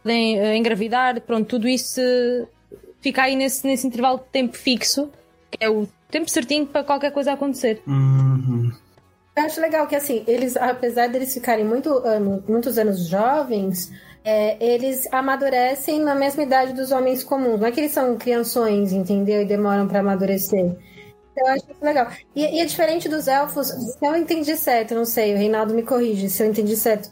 podem 0.03 0.39
eh, 0.39 0.57
engravidar, 0.57 1.19
pronto, 1.21 1.47
tudo 1.47 1.67
isso 1.67 2.01
fica 3.01 3.23
aí 3.23 3.35
nesse, 3.35 3.65
nesse 3.65 3.87
intervalo 3.87 4.19
de 4.19 4.25
tempo 4.25 4.55
fixo, 4.55 5.09
que 5.51 5.63
é 5.63 5.69
o 5.69 5.87
tempo 6.09 6.29
certinho 6.29 6.65
para 6.65 6.83
qualquer 6.83 7.11
coisa 7.11 7.33
acontecer. 7.33 7.81
Uhum. 7.87 8.71
Eu 9.35 9.43
acho 9.45 9.61
legal 9.61 9.87
que, 9.87 9.95
assim, 9.95 10.23
eles, 10.27 10.57
apesar 10.57 11.07
deles 11.07 11.33
ficarem 11.33 11.63
muito 11.63 11.89
ano, 11.99 12.43
muitos 12.47 12.77
anos 12.77 13.07
jovens, 13.07 13.91
é, 14.23 14.57
eles 14.59 15.07
amadurecem 15.13 15.99
na 16.01 16.13
mesma 16.13 16.43
idade 16.43 16.73
dos 16.73 16.91
homens 16.91 17.23
comuns. 17.23 17.59
Não 17.59 17.67
é 17.67 17.71
que 17.71 17.79
eles 17.79 17.91
são 17.91 18.17
crianções, 18.17 18.91
entendeu? 18.91 19.41
E 19.41 19.45
demoram 19.45 19.87
pra 19.87 20.01
amadurecer. 20.01 20.75
Eu 21.37 21.47
acho 21.47 21.71
isso 21.71 21.81
legal. 21.85 22.11
E, 22.35 22.57
e 22.57 22.59
é 22.59 22.65
diferente 22.65 23.07
dos 23.07 23.27
elfos, 23.27 23.67
se 23.67 24.05
eu 24.05 24.15
entendi 24.17 24.57
certo, 24.57 24.93
não 24.93 25.05
sei, 25.05 25.33
o 25.33 25.37
Reinaldo 25.37 25.73
me 25.73 25.83
corrige 25.83 26.29
se 26.29 26.43
eu 26.43 26.47
entendi 26.47 26.75
certo. 26.75 27.09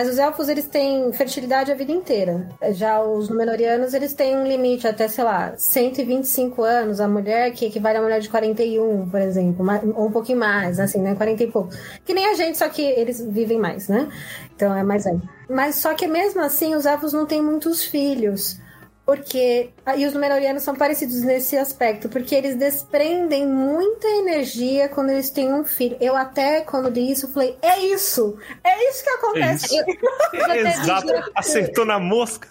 Mas 0.00 0.08
os 0.08 0.18
elfos, 0.18 0.48
eles 0.48 0.66
têm 0.66 1.12
fertilidade 1.12 1.70
a 1.70 1.74
vida 1.74 1.92
inteira. 1.92 2.48
Já 2.72 3.02
os 3.02 3.28
Númenóreanos, 3.28 3.92
eles 3.92 4.14
têm 4.14 4.34
um 4.34 4.46
limite 4.46 4.88
até, 4.88 5.06
sei 5.08 5.22
lá, 5.22 5.52
125 5.54 6.62
anos. 6.62 7.00
A 7.00 7.06
mulher, 7.06 7.52
que 7.52 7.66
equivale 7.66 7.98
a 7.98 8.00
mulher 8.00 8.18
de 8.18 8.30
41, 8.30 9.10
por 9.10 9.20
exemplo. 9.20 9.66
Ou 9.94 10.06
um 10.06 10.10
pouquinho 10.10 10.38
mais, 10.38 10.80
assim, 10.80 11.02
né? 11.02 11.14
40 11.14 11.42
e 11.42 11.46
pouco. 11.48 11.68
Que 12.02 12.14
nem 12.14 12.28
a 12.28 12.34
gente, 12.34 12.56
só 12.56 12.66
que 12.70 12.80
eles 12.80 13.20
vivem 13.20 13.58
mais, 13.58 13.88
né? 13.88 14.08
Então 14.56 14.74
é 14.74 14.82
mais 14.82 15.04
velho. 15.04 15.20
Mas 15.50 15.74
só 15.74 15.92
que 15.92 16.06
mesmo 16.06 16.40
assim, 16.40 16.74
os 16.74 16.86
elfos 16.86 17.12
não 17.12 17.26
têm 17.26 17.42
muitos 17.42 17.84
filhos. 17.84 18.58
Porque. 19.04 19.68
E 19.96 20.06
os 20.06 20.12
Númenóreanos 20.12 20.62
são 20.62 20.74
parecidos 20.74 21.22
nesse 21.22 21.56
aspecto, 21.56 22.08
porque 22.08 22.34
eles 22.34 22.56
desprendem 22.56 23.46
muita 23.46 24.06
energia 24.06 24.88
quando 24.88 25.10
eles 25.10 25.30
têm 25.30 25.52
um 25.52 25.64
filho. 25.64 25.96
Eu 26.00 26.16
até, 26.16 26.60
quando 26.62 26.88
li 26.88 27.10
isso, 27.10 27.32
falei: 27.32 27.56
é 27.62 27.78
isso! 27.78 28.36
É 28.64 28.88
isso 28.88 29.04
que 29.04 29.10
acontece. 29.10 29.78
É 29.78 30.58
Exato, 30.70 31.08
acertou 31.34 31.84
na 31.84 31.98
mosca. 31.98 32.48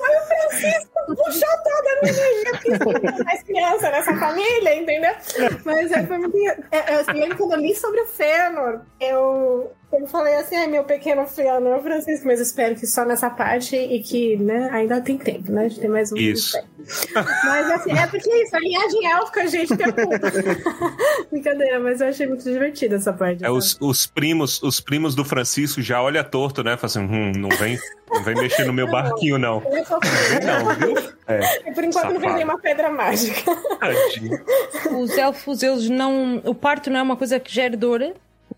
puxou 1.08 1.50
toda 1.64 1.90
a 1.90 2.02
minha 2.02 2.14
energia, 2.14 2.52
porque 2.52 2.72
eu 2.72 2.78
sou 2.78 3.24
mais 3.24 3.44
criança 3.44 3.90
nessa 3.90 4.16
família, 4.18 4.76
entendeu? 4.76 5.14
Mas 5.66 5.92
é, 5.92 6.06
foi 6.06 6.18
muito. 6.18 6.38
É, 6.72 6.96
eu 6.96 7.14
lembro 7.14 7.38
quando 7.38 7.54
eu 7.54 7.60
li 7.60 7.76
sobre 7.76 8.02
o 8.02 8.08
Fëanor, 8.08 8.82
eu, 9.00 9.72
eu 9.92 10.08
falei 10.08 10.36
assim, 10.36 10.56
ai, 10.56 10.68
meu 10.68 10.84
pequeno 10.84 11.26
Fëanor, 11.26 11.82
Francisco, 11.82 12.28
mas 12.28 12.40
espero 12.40 12.76
que 12.76 12.86
só 12.86 13.06
nessa 13.06 13.30
parte 13.30 13.76
e 13.76 14.02
que, 14.02 14.38
né, 14.38 14.70
ainda 14.72 15.02
tem 15.02 15.18
tempo, 15.18 15.52
né? 15.52 15.68
De 15.68 15.80
ter 15.80 15.88
mais 15.88 16.12
um. 16.12 16.18
Isso. 16.18 16.58
Mas 17.46 17.72
assim, 17.72 17.92
é 17.98 18.08
porque 18.08 18.30
é 18.30 18.44
isso, 18.44 18.56
a 18.56 18.60
linhagem 18.60 19.08
élfica, 19.12 19.48
gente, 19.48 19.78
tem 19.78 19.92
culpa. 19.92 20.20
Brincadeira, 21.32 21.80
mas 21.80 22.02
eu 22.02 22.08
achei 22.08 22.28
muito 22.28 22.44
divertida 22.44 22.96
essa 22.96 23.14
parte. 23.14 23.44
É, 23.44 23.50
os, 23.50 23.78
os 23.80 24.06
primos, 24.06 24.62
os 24.64 24.80
primos 24.80 25.16
do 25.16 25.24
Francisco 25.26 25.82
já 25.82 26.02
olha 26.02 26.24
torto, 26.24 26.64
né? 26.64 26.76
Fala 26.78 26.86
assim, 26.86 27.00
hum, 27.00 27.32
não 27.38 27.50
vem, 27.50 27.78
não 28.10 28.24
vem 28.24 28.36
mexer 28.36 28.66
no 28.66 28.74
meu 28.74 28.90
barquinho, 28.90 29.38
não. 29.38 29.62
Eu 29.72 29.86
sou 29.86 30.00
fofinha. 30.04 30.40
Não, 30.64 30.76
viu? 30.76 30.96
É, 31.28 31.70
E 31.70 31.74
por 31.74 31.84
enquanto 31.84 32.06
não 32.06 32.14
Safado. 32.14 32.20
vendei 32.20 32.44
uma 32.44 32.60
pedra 32.60 32.90
mágica. 32.90 33.56
tadinho. 33.80 34.40
Os 35.00 35.18
elfos, 35.18 35.62
eles 35.64 35.90
não. 35.90 36.42
O 36.46 36.56
parto 36.56 36.90
não 36.90 37.00
é 37.00 37.04
uma 37.04 37.16
coisa 37.16 37.40
que 37.40 37.54
gera 37.54 37.76
dor. 37.78 38.02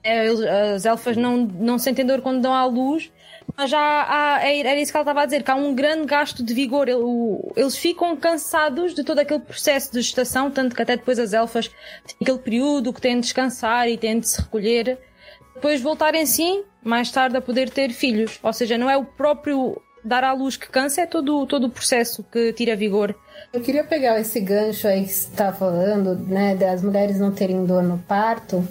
É, 0.04 0.26
eles- 0.26 0.40
as 0.42 0.86
elfas 0.86 1.16
não, 1.18 1.38
não 1.38 1.78
sentem 1.78 2.06
dor 2.06 2.22
quando 2.22 2.42
dão 2.42 2.54
à 2.54 2.66
luz. 2.66 3.12
Mas 3.56 3.70
já 3.70 3.80
há, 3.80 4.48
é- 4.48 4.60
era 4.60 4.76
isso 4.80 4.92
que 4.92 4.98
ela 4.98 5.04
estava 5.04 5.22
a 5.22 5.26
dizer, 5.26 5.44
que 5.44 5.52
há 5.52 5.56
um 5.56 5.74
grande 5.76 6.06
gasto 6.06 6.44
de 6.44 6.54
vigor. 6.54 6.88
Eles 7.56 7.76
ficam 7.78 8.16
cansados 8.16 8.94
de 8.94 9.04
todo 9.04 9.20
aquele 9.20 9.40
processo 9.42 9.92
de 9.92 10.02
gestação, 10.02 10.50
tanto 10.50 10.76
que 10.76 10.82
até 10.82 10.96
depois 10.96 11.20
as 11.20 11.34
elfas 11.34 11.68
têm 11.68 12.16
aquele 12.22 12.40
período 12.40 12.94
que 12.94 13.02
têm 13.02 13.16
de 13.16 13.22
descansar 13.22 13.88
e 13.90 13.98
têm 13.98 14.20
de 14.20 14.30
se 14.30 14.42
recolher. 14.42 14.98
Depois 15.54 15.82
voltarem 15.82 16.26
sim, 16.26 16.64
mais 16.84 17.12
tarde 17.12 17.38
a 17.38 17.42
poder 17.42 17.70
ter 17.70 17.92
filhos. 17.92 18.40
Ou 18.42 18.54
seja, 18.54 18.78
não 18.78 18.90
é 18.90 18.98
o 18.98 19.04
próprio 19.06 19.80
dar 20.04 20.24
à 20.24 20.34
luz 20.34 20.58
que 20.58 20.68
cansa, 20.68 21.02
é 21.02 21.06
todo, 21.06 21.46
todo 21.46 21.66
o 21.66 21.70
processo 21.70 22.24
que 22.24 22.52
tira 22.54 22.76
vigor. 22.76 23.14
Eu 23.54 23.62
queria 23.62 23.84
pegar 23.84 24.20
esse 24.20 24.40
gancho 24.40 24.88
aí 24.88 25.04
que 25.04 25.12
você 25.14 25.30
tá 25.36 25.54
falando, 25.54 26.16
né, 26.16 26.56
das 26.56 26.82
mulheres 26.82 27.20
não 27.20 27.32
terem 27.32 27.64
dor 27.66 27.84
no 27.84 28.00
parto, 28.00 28.68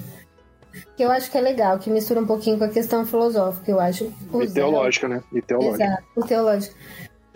que 0.96 1.02
eu 1.02 1.10
acho 1.10 1.30
que 1.30 1.38
é 1.38 1.40
legal, 1.40 1.78
que 1.78 1.90
mistura 1.90 2.20
um 2.20 2.26
pouquinho 2.26 2.58
com 2.58 2.64
a 2.64 2.68
questão 2.68 3.06
filosófica, 3.06 3.70
eu 3.70 3.80
acho. 3.80 4.04
E 4.04 4.36
Os 4.36 4.52
teológica, 4.52 5.08
né? 5.08 5.22
E 5.32 5.42
teológica. 5.42 5.84
Exato, 5.84 6.04
o 6.16 6.24
teológico. 6.24 6.74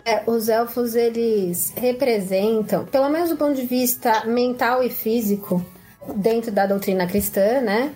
É, 0.05 0.23
os 0.27 0.49
elfos, 0.49 0.93
eles 0.93 1.73
representam, 1.75 2.85
pelo 2.85 3.09
menos 3.09 3.29
do 3.29 3.37
ponto 3.37 3.55
de 3.55 3.65
vista 3.65 4.23
mental 4.25 4.83
e 4.83 4.89
físico, 4.89 5.65
dentro 6.15 6.51
da 6.51 6.67
doutrina 6.67 7.07
cristã, 7.07 7.61
né? 7.61 7.91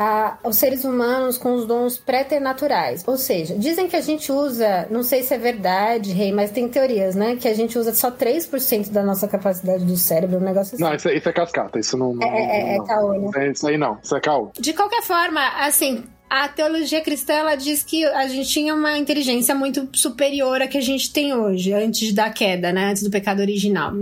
A- 0.00 0.38
os 0.44 0.56
seres 0.56 0.84
humanos 0.84 1.36
com 1.36 1.54
os 1.54 1.66
dons 1.66 1.98
préternaturais. 1.98 3.02
Ou 3.06 3.16
seja, 3.16 3.56
dizem 3.56 3.88
que 3.88 3.96
a 3.96 4.00
gente 4.00 4.30
usa, 4.30 4.86
não 4.90 5.02
sei 5.02 5.22
se 5.24 5.34
é 5.34 5.38
verdade, 5.38 6.12
rei, 6.12 6.30
mas 6.30 6.50
tem 6.52 6.68
teorias, 6.68 7.16
né? 7.16 7.34
Que 7.34 7.48
a 7.48 7.54
gente 7.54 7.76
usa 7.76 7.92
só 7.92 8.10
3% 8.10 8.90
da 8.92 9.02
nossa 9.02 9.26
capacidade 9.26 9.84
do 9.84 9.96
cérebro, 9.96 10.36
um 10.38 10.44
negócio 10.44 10.74
assim. 10.76 10.84
Não, 10.84 10.94
isso, 10.94 11.08
é- 11.08 11.16
isso 11.16 11.28
é 11.28 11.32
cascata, 11.32 11.78
isso 11.80 11.96
não. 11.96 12.14
não- 12.14 12.22
É, 12.26 12.38
é, 12.38 12.74
é 12.74 12.78
não. 12.78 12.84
caô, 12.86 13.12
né? 13.12 13.30
É 13.48 13.50
Isso 13.50 13.66
aí 13.66 13.76
não, 13.76 13.98
isso 14.02 14.14
é 14.14 14.20
caô. 14.20 14.50
De 14.58 14.72
qualquer 14.72 15.02
forma, 15.02 15.40
assim, 15.58 16.04
a 16.30 16.46
teologia 16.46 17.00
cristã 17.00 17.32
ela 17.32 17.54
diz 17.56 17.82
que 17.82 18.04
a 18.04 18.28
gente 18.28 18.48
tinha 18.50 18.74
uma 18.74 18.96
inteligência 18.98 19.54
muito 19.54 19.88
superior 19.94 20.62
à 20.62 20.68
que 20.68 20.78
a 20.78 20.82
gente 20.82 21.12
tem 21.12 21.34
hoje, 21.34 21.72
antes 21.72 22.12
da 22.12 22.30
queda, 22.30 22.72
né? 22.72 22.90
Antes 22.90 23.02
do 23.02 23.10
pecado 23.10 23.40
original. 23.40 23.92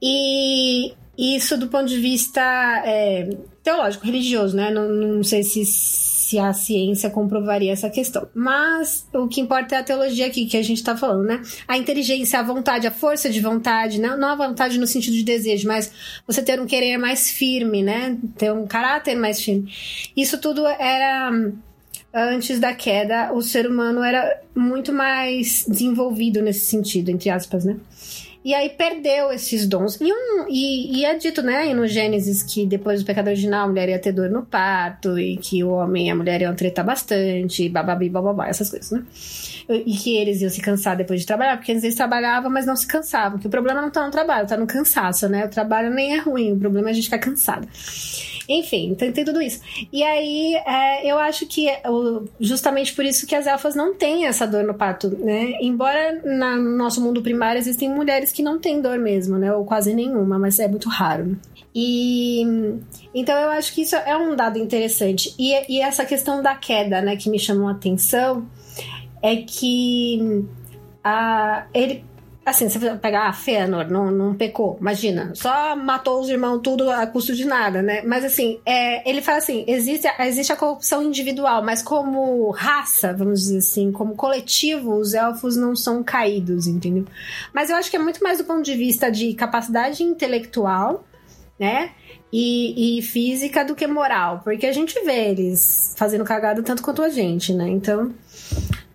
E 0.00 0.92
isso 1.16 1.58
do 1.58 1.66
ponto 1.68 1.86
de 1.86 1.98
vista 2.00 2.40
é, 2.86 3.28
teológico, 3.68 4.06
religioso, 4.06 4.56
né? 4.56 4.70
Não, 4.70 4.88
não 4.88 5.22
sei 5.22 5.42
se 5.42 5.64
se 6.28 6.38
a 6.38 6.52
ciência 6.52 7.08
comprovaria 7.08 7.72
essa 7.72 7.88
questão. 7.88 8.28
Mas 8.34 9.06
o 9.14 9.26
que 9.26 9.40
importa 9.40 9.76
é 9.76 9.78
a 9.78 9.82
teologia 9.82 10.26
aqui 10.26 10.44
que 10.44 10.58
a 10.58 10.62
gente 10.62 10.84
tá 10.84 10.94
falando, 10.94 11.24
né? 11.24 11.40
A 11.66 11.78
inteligência, 11.78 12.38
a 12.38 12.42
vontade, 12.42 12.86
a 12.86 12.90
força 12.90 13.30
de 13.30 13.40
vontade, 13.40 13.98
né? 13.98 14.14
não 14.14 14.28
a 14.28 14.34
vontade 14.34 14.78
no 14.78 14.86
sentido 14.86 15.14
de 15.14 15.22
desejo, 15.22 15.66
mas 15.66 15.90
você 16.26 16.42
ter 16.42 16.60
um 16.60 16.66
querer 16.66 16.98
mais 16.98 17.30
firme, 17.30 17.82
né? 17.82 18.18
Ter 18.36 18.52
um 18.52 18.66
caráter 18.66 19.16
mais 19.16 19.40
firme. 19.40 19.72
Isso 20.14 20.38
tudo 20.38 20.66
era 20.66 21.30
antes 22.12 22.60
da 22.60 22.74
queda, 22.74 23.32
o 23.32 23.40
ser 23.40 23.66
humano 23.66 24.02
era 24.02 24.42
muito 24.54 24.92
mais 24.92 25.64
desenvolvido 25.66 26.42
nesse 26.42 26.66
sentido, 26.66 27.10
entre 27.10 27.30
aspas, 27.30 27.64
né? 27.64 27.78
E 28.44 28.54
aí 28.54 28.70
perdeu 28.70 29.30
esses 29.32 29.66
dons. 29.66 30.00
E, 30.00 30.12
um, 30.12 30.46
e, 30.48 30.98
e 30.98 31.04
é 31.04 31.14
dito, 31.14 31.42
né, 31.42 31.72
no 31.74 31.86
Gênesis, 31.86 32.42
que 32.42 32.64
depois 32.64 33.02
do 33.02 33.06
pecado 33.06 33.26
original 33.26 33.64
a 33.64 33.68
mulher 33.68 33.88
ia 33.88 33.98
ter 33.98 34.12
dor 34.12 34.30
no 34.30 34.44
parto, 34.44 35.18
e 35.18 35.36
que 35.36 35.62
o 35.64 35.70
homem 35.70 36.08
e 36.08 36.10
a 36.10 36.14
mulher 36.14 36.40
iam 36.40 36.54
tretar 36.54 36.84
bastante, 36.84 37.68
bababi, 37.68 38.08
bababá, 38.08 38.46
essas 38.48 38.70
coisas, 38.70 38.90
né? 38.90 39.04
E 39.68 39.96
que 39.96 40.16
eles 40.16 40.40
iam 40.40 40.50
se 40.50 40.62
cansar 40.62 40.96
depois 40.96 41.20
de 41.20 41.26
trabalhar, 41.26 41.56
porque 41.56 41.72
eles 41.72 41.94
trabalhavam, 41.94 42.50
mas 42.50 42.64
não 42.64 42.76
se 42.76 42.86
cansavam. 42.86 43.38
Que 43.38 43.46
o 43.46 43.50
problema 43.50 43.82
não 43.82 43.90
tá 43.90 44.06
no 44.06 44.10
trabalho, 44.10 44.46
tá 44.46 44.56
no 44.56 44.66
cansaço, 44.66 45.28
né? 45.28 45.44
O 45.44 45.50
trabalho 45.50 45.90
nem 45.90 46.16
é 46.16 46.18
ruim, 46.18 46.52
o 46.52 46.58
problema 46.58 46.88
é 46.88 46.92
a 46.92 46.94
gente 46.94 47.04
ficar 47.04 47.18
cansado. 47.18 47.68
Enfim, 48.48 48.92
então 48.92 49.12
tem 49.12 49.24
tudo 49.24 49.42
isso. 49.42 49.60
E 49.92 50.02
aí, 50.02 50.54
é, 50.54 51.06
eu 51.06 51.18
acho 51.18 51.46
que 51.46 51.68
é, 51.68 51.82
justamente 52.40 52.94
por 52.94 53.04
isso 53.04 53.26
que 53.26 53.34
as 53.34 53.46
elfas 53.46 53.74
não 53.74 53.94
têm 53.94 54.24
essa 54.24 54.46
dor 54.46 54.64
no 54.64 54.72
parto, 54.72 55.10
né? 55.10 55.52
Embora 55.60 56.22
no 56.24 56.76
nosso 56.78 56.98
mundo 56.98 57.20
primário 57.20 57.58
existem 57.58 57.90
mulheres 57.90 58.27
que 58.32 58.42
não 58.42 58.58
têm 58.58 58.80
dor 58.80 58.98
mesmo, 58.98 59.38
né? 59.38 59.52
Ou 59.52 59.64
quase 59.64 59.94
nenhuma, 59.94 60.38
mas 60.38 60.58
é 60.58 60.68
muito 60.68 60.88
raro. 60.88 61.36
E 61.74 62.42
então 63.14 63.36
eu 63.38 63.50
acho 63.50 63.72
que 63.74 63.82
isso 63.82 63.94
é 63.94 64.16
um 64.16 64.34
dado 64.34 64.58
interessante. 64.58 65.34
E, 65.38 65.52
e 65.72 65.80
essa 65.80 66.04
questão 66.04 66.42
da 66.42 66.54
queda, 66.54 67.00
né, 67.00 67.16
que 67.16 67.30
me 67.30 67.38
chamou 67.38 67.68
a 67.68 67.72
atenção, 67.72 68.46
é 69.22 69.36
que 69.36 70.44
a, 71.04 71.66
ele, 71.72 72.04
Assim, 72.48 72.68
você 72.68 72.78
pegar, 72.96 73.28
ah, 73.28 73.32
Fëanor 73.32 73.90
não, 73.90 74.10
não 74.10 74.34
pecou, 74.34 74.78
imagina, 74.80 75.32
só 75.34 75.76
matou 75.76 76.20
os 76.20 76.28
irmãos 76.28 76.60
tudo 76.60 76.90
a 76.90 77.06
custo 77.06 77.34
de 77.34 77.44
nada, 77.44 77.82
né? 77.82 78.02
Mas 78.02 78.24
assim, 78.24 78.58
é, 78.64 79.08
ele 79.08 79.20
fala 79.20 79.38
assim: 79.38 79.64
existe, 79.66 80.08
existe 80.20 80.52
a 80.52 80.56
corrupção 80.56 81.02
individual, 81.02 81.62
mas 81.62 81.82
como 81.82 82.50
raça, 82.50 83.12
vamos 83.12 83.40
dizer 83.40 83.58
assim, 83.58 83.92
como 83.92 84.14
coletivo, 84.14 84.94
os 84.94 85.12
elfos 85.12 85.56
não 85.56 85.76
são 85.76 86.02
caídos, 86.02 86.66
entendeu? 86.66 87.04
Mas 87.52 87.70
eu 87.70 87.76
acho 87.76 87.90
que 87.90 87.96
é 87.96 88.00
muito 88.00 88.22
mais 88.22 88.38
do 88.38 88.44
ponto 88.44 88.62
de 88.62 88.74
vista 88.74 89.10
de 89.10 89.34
capacidade 89.34 90.02
intelectual, 90.02 91.04
né? 91.58 91.90
E, 92.32 92.98
e, 92.98 93.02
física 93.02 93.64
do 93.64 93.74
que 93.74 93.86
moral, 93.86 94.42
porque 94.44 94.66
a 94.66 94.72
gente 94.72 95.02
vê 95.02 95.30
eles 95.30 95.94
fazendo 95.96 96.24
cagada 96.24 96.62
tanto 96.62 96.82
quanto 96.82 97.02
a 97.02 97.08
gente, 97.08 97.54
né? 97.54 97.66
Então, 97.68 98.12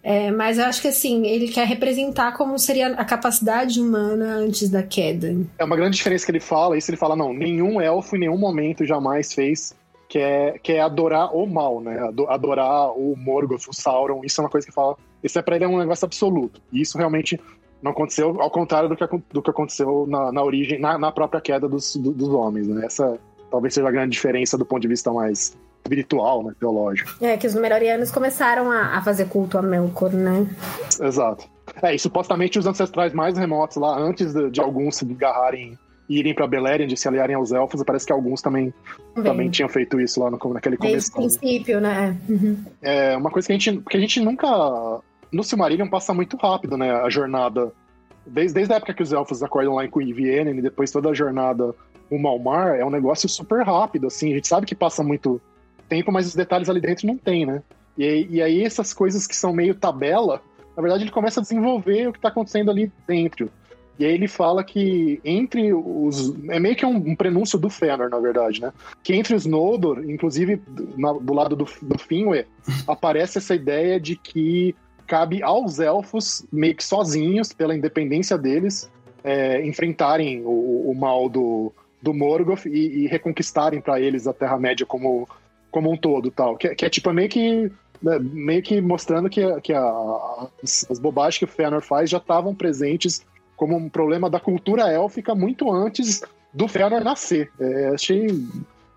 é, 0.03 0.29
mas 0.31 0.57
eu 0.57 0.65
acho 0.65 0.81
que 0.81 0.89
assim, 0.89 1.25
ele 1.25 1.47
quer 1.47 1.65
representar 1.65 2.33
como 2.33 2.59
seria 2.59 2.87
a 2.87 3.05
capacidade 3.05 3.79
humana 3.79 4.35
antes 4.35 4.69
da 4.69 4.83
queda. 4.83 5.33
É 5.57 5.63
uma 5.63 5.77
grande 5.77 5.95
diferença 5.95 6.25
que 6.25 6.31
ele 6.31 6.41
fala, 6.41 6.77
isso 6.77 6.91
ele 6.91 6.97
fala, 6.97 7.15
não, 7.15 7.33
nenhum 7.33 7.79
elfo 7.79 8.17
em 8.17 8.19
nenhum 8.19 8.37
momento 8.37 8.85
jamais 8.85 9.33
fez 9.33 9.73
que 10.09 10.19
é, 10.19 10.59
que 10.61 10.73
é 10.73 10.81
adorar 10.81 11.35
o 11.35 11.47
mal, 11.47 11.81
né? 11.81 11.97
Adorar 12.27 12.91
o 12.91 13.15
Morgoth, 13.17 13.67
o 13.67 13.73
Sauron, 13.73 14.21
isso 14.23 14.39
é 14.39 14.43
uma 14.43 14.49
coisa 14.49 14.67
que 14.67 14.73
fala. 14.73 14.95
Isso 15.23 15.39
é 15.39 15.41
pra 15.41 15.55
ele 15.55 15.65
é 15.65 15.67
um 15.67 15.79
negócio 15.79 16.05
absoluto. 16.05 16.61
E 16.71 16.81
isso 16.81 16.99
realmente 16.99 17.39
não 17.81 17.91
aconteceu, 17.91 18.39
ao 18.39 18.51
contrário 18.51 18.87
do 18.87 18.95
que, 18.95 19.05
do 19.31 19.41
que 19.41 19.49
aconteceu 19.49 20.05
na, 20.07 20.31
na 20.31 20.43
origem, 20.43 20.79
na, 20.79 20.99
na 20.99 21.11
própria 21.11 21.41
queda 21.41 21.67
dos, 21.67 21.95
dos 21.95 22.29
homens, 22.29 22.67
né? 22.67 22.85
Essa 22.85 23.17
talvez 23.49 23.73
seja 23.73 23.87
a 23.87 23.91
grande 23.91 24.11
diferença 24.11 24.57
do 24.57 24.65
ponto 24.65 24.81
de 24.81 24.87
vista 24.87 25.11
mais 25.11 25.57
espiritual, 25.83 26.43
né, 26.43 26.53
teológico. 26.59 27.11
É, 27.21 27.35
que 27.37 27.45
os 27.45 27.53
Menorianos 27.53 28.09
começaram 28.09 28.71
a, 28.71 28.97
a 28.97 29.01
fazer 29.01 29.27
culto 29.27 29.57
a 29.57 29.61
Melkor, 29.61 30.13
né? 30.13 30.47
Exato. 31.01 31.45
É, 31.81 31.93
e 31.93 31.99
supostamente 31.99 32.57
os 32.57 32.65
ancestrais 32.65 33.13
mais 33.13 33.37
remotos 33.37 33.77
lá, 33.77 33.97
antes 33.97 34.33
de, 34.33 34.49
de 34.49 34.61
alguns 34.61 34.97
se 34.97 35.05
agarrarem 35.05 35.77
e 36.09 36.19
irem 36.19 36.33
pra 36.33 36.47
Beleriand, 36.47 36.87
de 36.87 36.97
se 36.97 37.07
aliarem 37.07 37.35
aos 37.35 37.51
elfos, 37.51 37.83
parece 37.83 38.05
que 38.05 38.13
alguns 38.13 38.41
também, 38.41 38.73
também 39.15 39.49
tinham 39.49 39.69
feito 39.69 39.99
isso 39.99 40.21
lá 40.21 40.29
no, 40.29 40.37
naquele 40.53 40.77
começo. 40.77 41.11
Desde 41.15 41.35
o 41.35 41.39
princípio, 41.39 41.81
né? 41.81 42.17
Uhum. 42.29 42.57
É, 42.81 43.15
uma 43.17 43.29
coisa 43.29 43.47
que 43.47 43.53
a 43.53 43.57
gente, 43.57 43.81
que 43.89 43.97
a 43.97 43.99
gente 43.99 44.19
nunca... 44.19 44.47
No 45.31 45.43
Silmarillion 45.43 45.89
passa 45.89 46.13
muito 46.13 46.37
rápido, 46.37 46.77
né, 46.77 46.91
a 46.91 47.09
jornada. 47.09 47.71
Desde, 48.25 48.53
desde 48.53 48.73
a 48.73 48.77
época 48.77 48.93
que 48.93 49.01
os 49.01 49.11
elfos 49.11 49.41
acordam 49.41 49.73
lá 49.73 49.83
em 49.83 49.89
Cuivienen 49.89 50.57
e 50.57 50.61
depois 50.61 50.91
toda 50.91 51.09
a 51.09 51.13
jornada 51.13 51.73
rumo 52.11 52.27
ao 52.27 52.37
mar, 52.37 52.77
é 52.77 52.85
um 52.85 52.91
negócio 52.91 53.27
super 53.27 53.65
rápido, 53.65 54.07
assim. 54.07 54.31
A 54.31 54.35
gente 54.35 54.47
sabe 54.47 54.67
que 54.67 54.75
passa 54.75 55.01
muito 55.01 55.41
tempo, 55.87 56.11
mas 56.11 56.27
os 56.27 56.35
detalhes 56.35 56.69
ali 56.69 56.81
dentro 56.81 57.07
não 57.07 57.17
tem, 57.17 57.45
né? 57.45 57.61
E, 57.97 58.27
e 58.29 58.41
aí 58.41 58.63
essas 58.63 58.93
coisas 58.93 59.27
que 59.27 59.35
são 59.35 59.53
meio 59.53 59.75
tabela, 59.75 60.41
na 60.75 60.81
verdade 60.81 61.03
ele 61.03 61.11
começa 61.11 61.39
a 61.39 61.43
desenvolver 61.43 62.07
o 62.07 62.11
que 62.11 62.17
está 62.17 62.29
acontecendo 62.29 62.71
ali 62.71 62.91
dentro. 63.07 63.49
E 63.99 64.05
aí 64.05 64.13
ele 64.13 64.27
fala 64.27 64.63
que 64.63 65.21
entre 65.23 65.71
os. 65.71 66.33
É 66.49 66.59
meio 66.59 66.75
que 66.75 66.85
um, 66.85 66.95
um 66.95 67.15
prenúncio 67.15 67.59
do 67.59 67.69
Fëanor, 67.69 68.09
na 68.09 68.19
verdade, 68.19 68.59
né? 68.59 68.73
Que 69.03 69.13
entre 69.13 69.35
os 69.35 69.45
Noldor, 69.45 70.03
inclusive 70.09 70.59
na, 70.97 71.13
do 71.13 71.33
lado 71.33 71.55
do, 71.55 71.65
do 71.65 71.97
Finwë, 71.97 72.45
aparece 72.87 73.37
essa 73.37 73.53
ideia 73.53 73.99
de 73.99 74.15
que 74.15 74.75
cabe 75.05 75.43
aos 75.43 75.79
elfos, 75.79 76.43
meio 76.51 76.75
que 76.75 76.83
sozinhos, 76.83 77.53
pela 77.53 77.75
independência 77.75 78.35
deles, 78.35 78.89
é, 79.23 79.63
enfrentarem 79.65 80.41
o, 80.43 80.89
o, 80.89 80.95
mal 80.95 81.29
do, 81.29 81.71
do 82.01 82.13
Morgoth 82.13 82.65
e, 82.65 83.03
e 83.03 83.07
reconquistarem 83.07 83.79
para 83.79 83.99
eles 83.99 84.25
a 84.25 84.33
Terra-média 84.33 84.85
como 84.85 85.27
como 85.73 85.91
um 85.91 85.97
todo 85.97 86.31
tal. 86.31 86.55
Que, 86.55 86.73
que 86.75 86.85
é 86.85 86.89
tipo 86.89 87.11
meio 87.11 87.27
que. 87.27 87.71
Né, 88.01 88.19
meio 88.19 88.61
que 88.61 88.79
mostrando 88.81 89.29
que, 89.29 89.41
que 89.61 89.73
a, 89.73 90.47
as, 90.61 90.85
as 90.89 90.99
bobagens 90.99 91.39
que 91.39 91.45
o 91.45 91.47
Fëanor 91.47 91.81
faz 91.81 92.09
já 92.09 92.17
estavam 92.17 92.53
presentes 92.53 93.25
como 93.55 93.77
um 93.77 93.89
problema 93.89 94.29
da 94.29 94.41
cultura 94.41 94.91
élfica 94.91 95.33
muito 95.33 95.71
antes 95.71 96.21
do 96.53 96.67
Fëanor 96.67 97.03
nascer. 97.03 97.49
É, 97.59 97.87
achei 97.93 98.27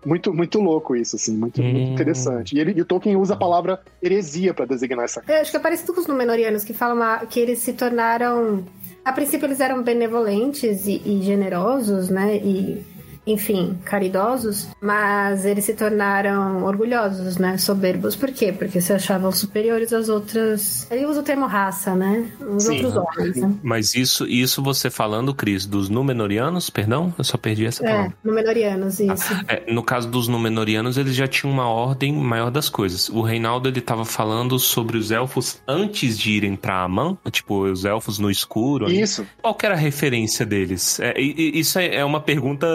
muito, 0.05 0.33
muito 0.33 0.59
louco 0.59 0.95
isso, 0.95 1.15
assim, 1.15 1.35
muito, 1.35 1.61
hum. 1.61 1.71
muito 1.71 1.91
interessante. 1.93 2.55
E, 2.55 2.59
ele, 2.59 2.73
e 2.75 2.81
o 2.81 2.85
Tolkien 2.85 3.15
usa 3.15 3.33
a 3.33 3.37
palavra 3.37 3.81
heresia 4.03 4.53
para 4.53 4.65
designar 4.65 5.05
essa. 5.05 5.23
Eu 5.27 5.41
acho 5.41 5.51
que 5.51 5.57
é 5.57 5.59
parecido 5.59 5.93
com 5.93 6.01
os 6.01 6.07
Númenóreanos 6.07 6.63
que 6.63 6.73
falam 6.73 7.25
que 7.27 7.39
eles 7.39 7.59
se 7.59 7.73
tornaram. 7.73 8.65
A 9.05 9.13
princípio 9.13 9.45
eles 9.45 9.61
eram 9.61 9.81
benevolentes 9.81 10.85
e, 10.85 11.01
e 11.05 11.21
generosos, 11.21 12.09
né? 12.09 12.35
E 12.35 12.85
enfim, 13.27 13.77
caridosos, 13.83 14.69
mas 14.81 15.45
eles 15.45 15.65
se 15.65 15.73
tornaram 15.73 16.63
orgulhosos, 16.63 17.37
né? 17.37 17.57
Soberbos. 17.57 18.15
Por 18.15 18.31
quê? 18.31 18.53
Porque 18.53 18.79
se 18.79 18.93
achavam 18.93 19.31
superiores 19.33 19.91
às 19.91 20.07
outras. 20.07 20.89
Ele 20.89 21.05
usa 21.05 21.19
o 21.19 21.23
termo 21.23 21.45
raça, 21.45 21.93
né? 21.93 22.25
Os 22.39 22.63
Sim, 22.63 22.85
outros 22.85 22.95
homens. 22.95 23.35
Né? 23.35 23.53
Mas 23.61 23.95
isso, 23.95 24.25
isso 24.25 24.63
você 24.63 24.89
falando, 24.89 25.35
Cris, 25.35 25.65
dos 25.65 25.89
Númenóreanos, 25.89 26.69
perdão? 26.69 27.13
Eu 27.17 27.23
só 27.25 27.37
perdi 27.37 27.65
essa 27.65 27.85
é, 27.85 27.89
palavra. 27.89 28.17
Númenóreanos, 28.23 28.99
isso. 29.01 29.33
Ah, 29.33 29.43
é, 29.49 29.71
no 29.71 29.83
caso 29.83 30.07
dos 30.09 30.29
Númenóreanos, 30.29 30.97
eles 30.97 31.13
já 31.13 31.27
tinham 31.27 31.51
uma 31.51 31.67
ordem 31.67 32.13
maior 32.13 32.49
das 32.49 32.69
coisas. 32.69 33.09
O 33.09 33.21
Reinaldo, 33.21 33.67
ele 33.67 33.81
tava 33.81 34.05
falando 34.05 34.57
sobre 34.57 34.97
os 34.97 35.11
elfos 35.11 35.61
antes 35.67 36.17
de 36.17 36.31
irem 36.31 36.55
pra 36.55 36.81
Amã, 36.83 37.17
tipo, 37.29 37.63
os 37.63 37.83
elfos 37.83 38.17
no 38.19 38.31
escuro. 38.31 38.89
Isso. 38.89 39.27
Qual 39.41 39.53
que 39.53 39.65
era 39.65 39.75
a 39.75 39.77
referência 39.77 40.45
deles? 40.45 40.99
É, 41.01 41.19
isso 41.19 41.77
é, 41.77 41.95
é 41.95 42.05
uma 42.05 42.21
pergunta 42.21 42.67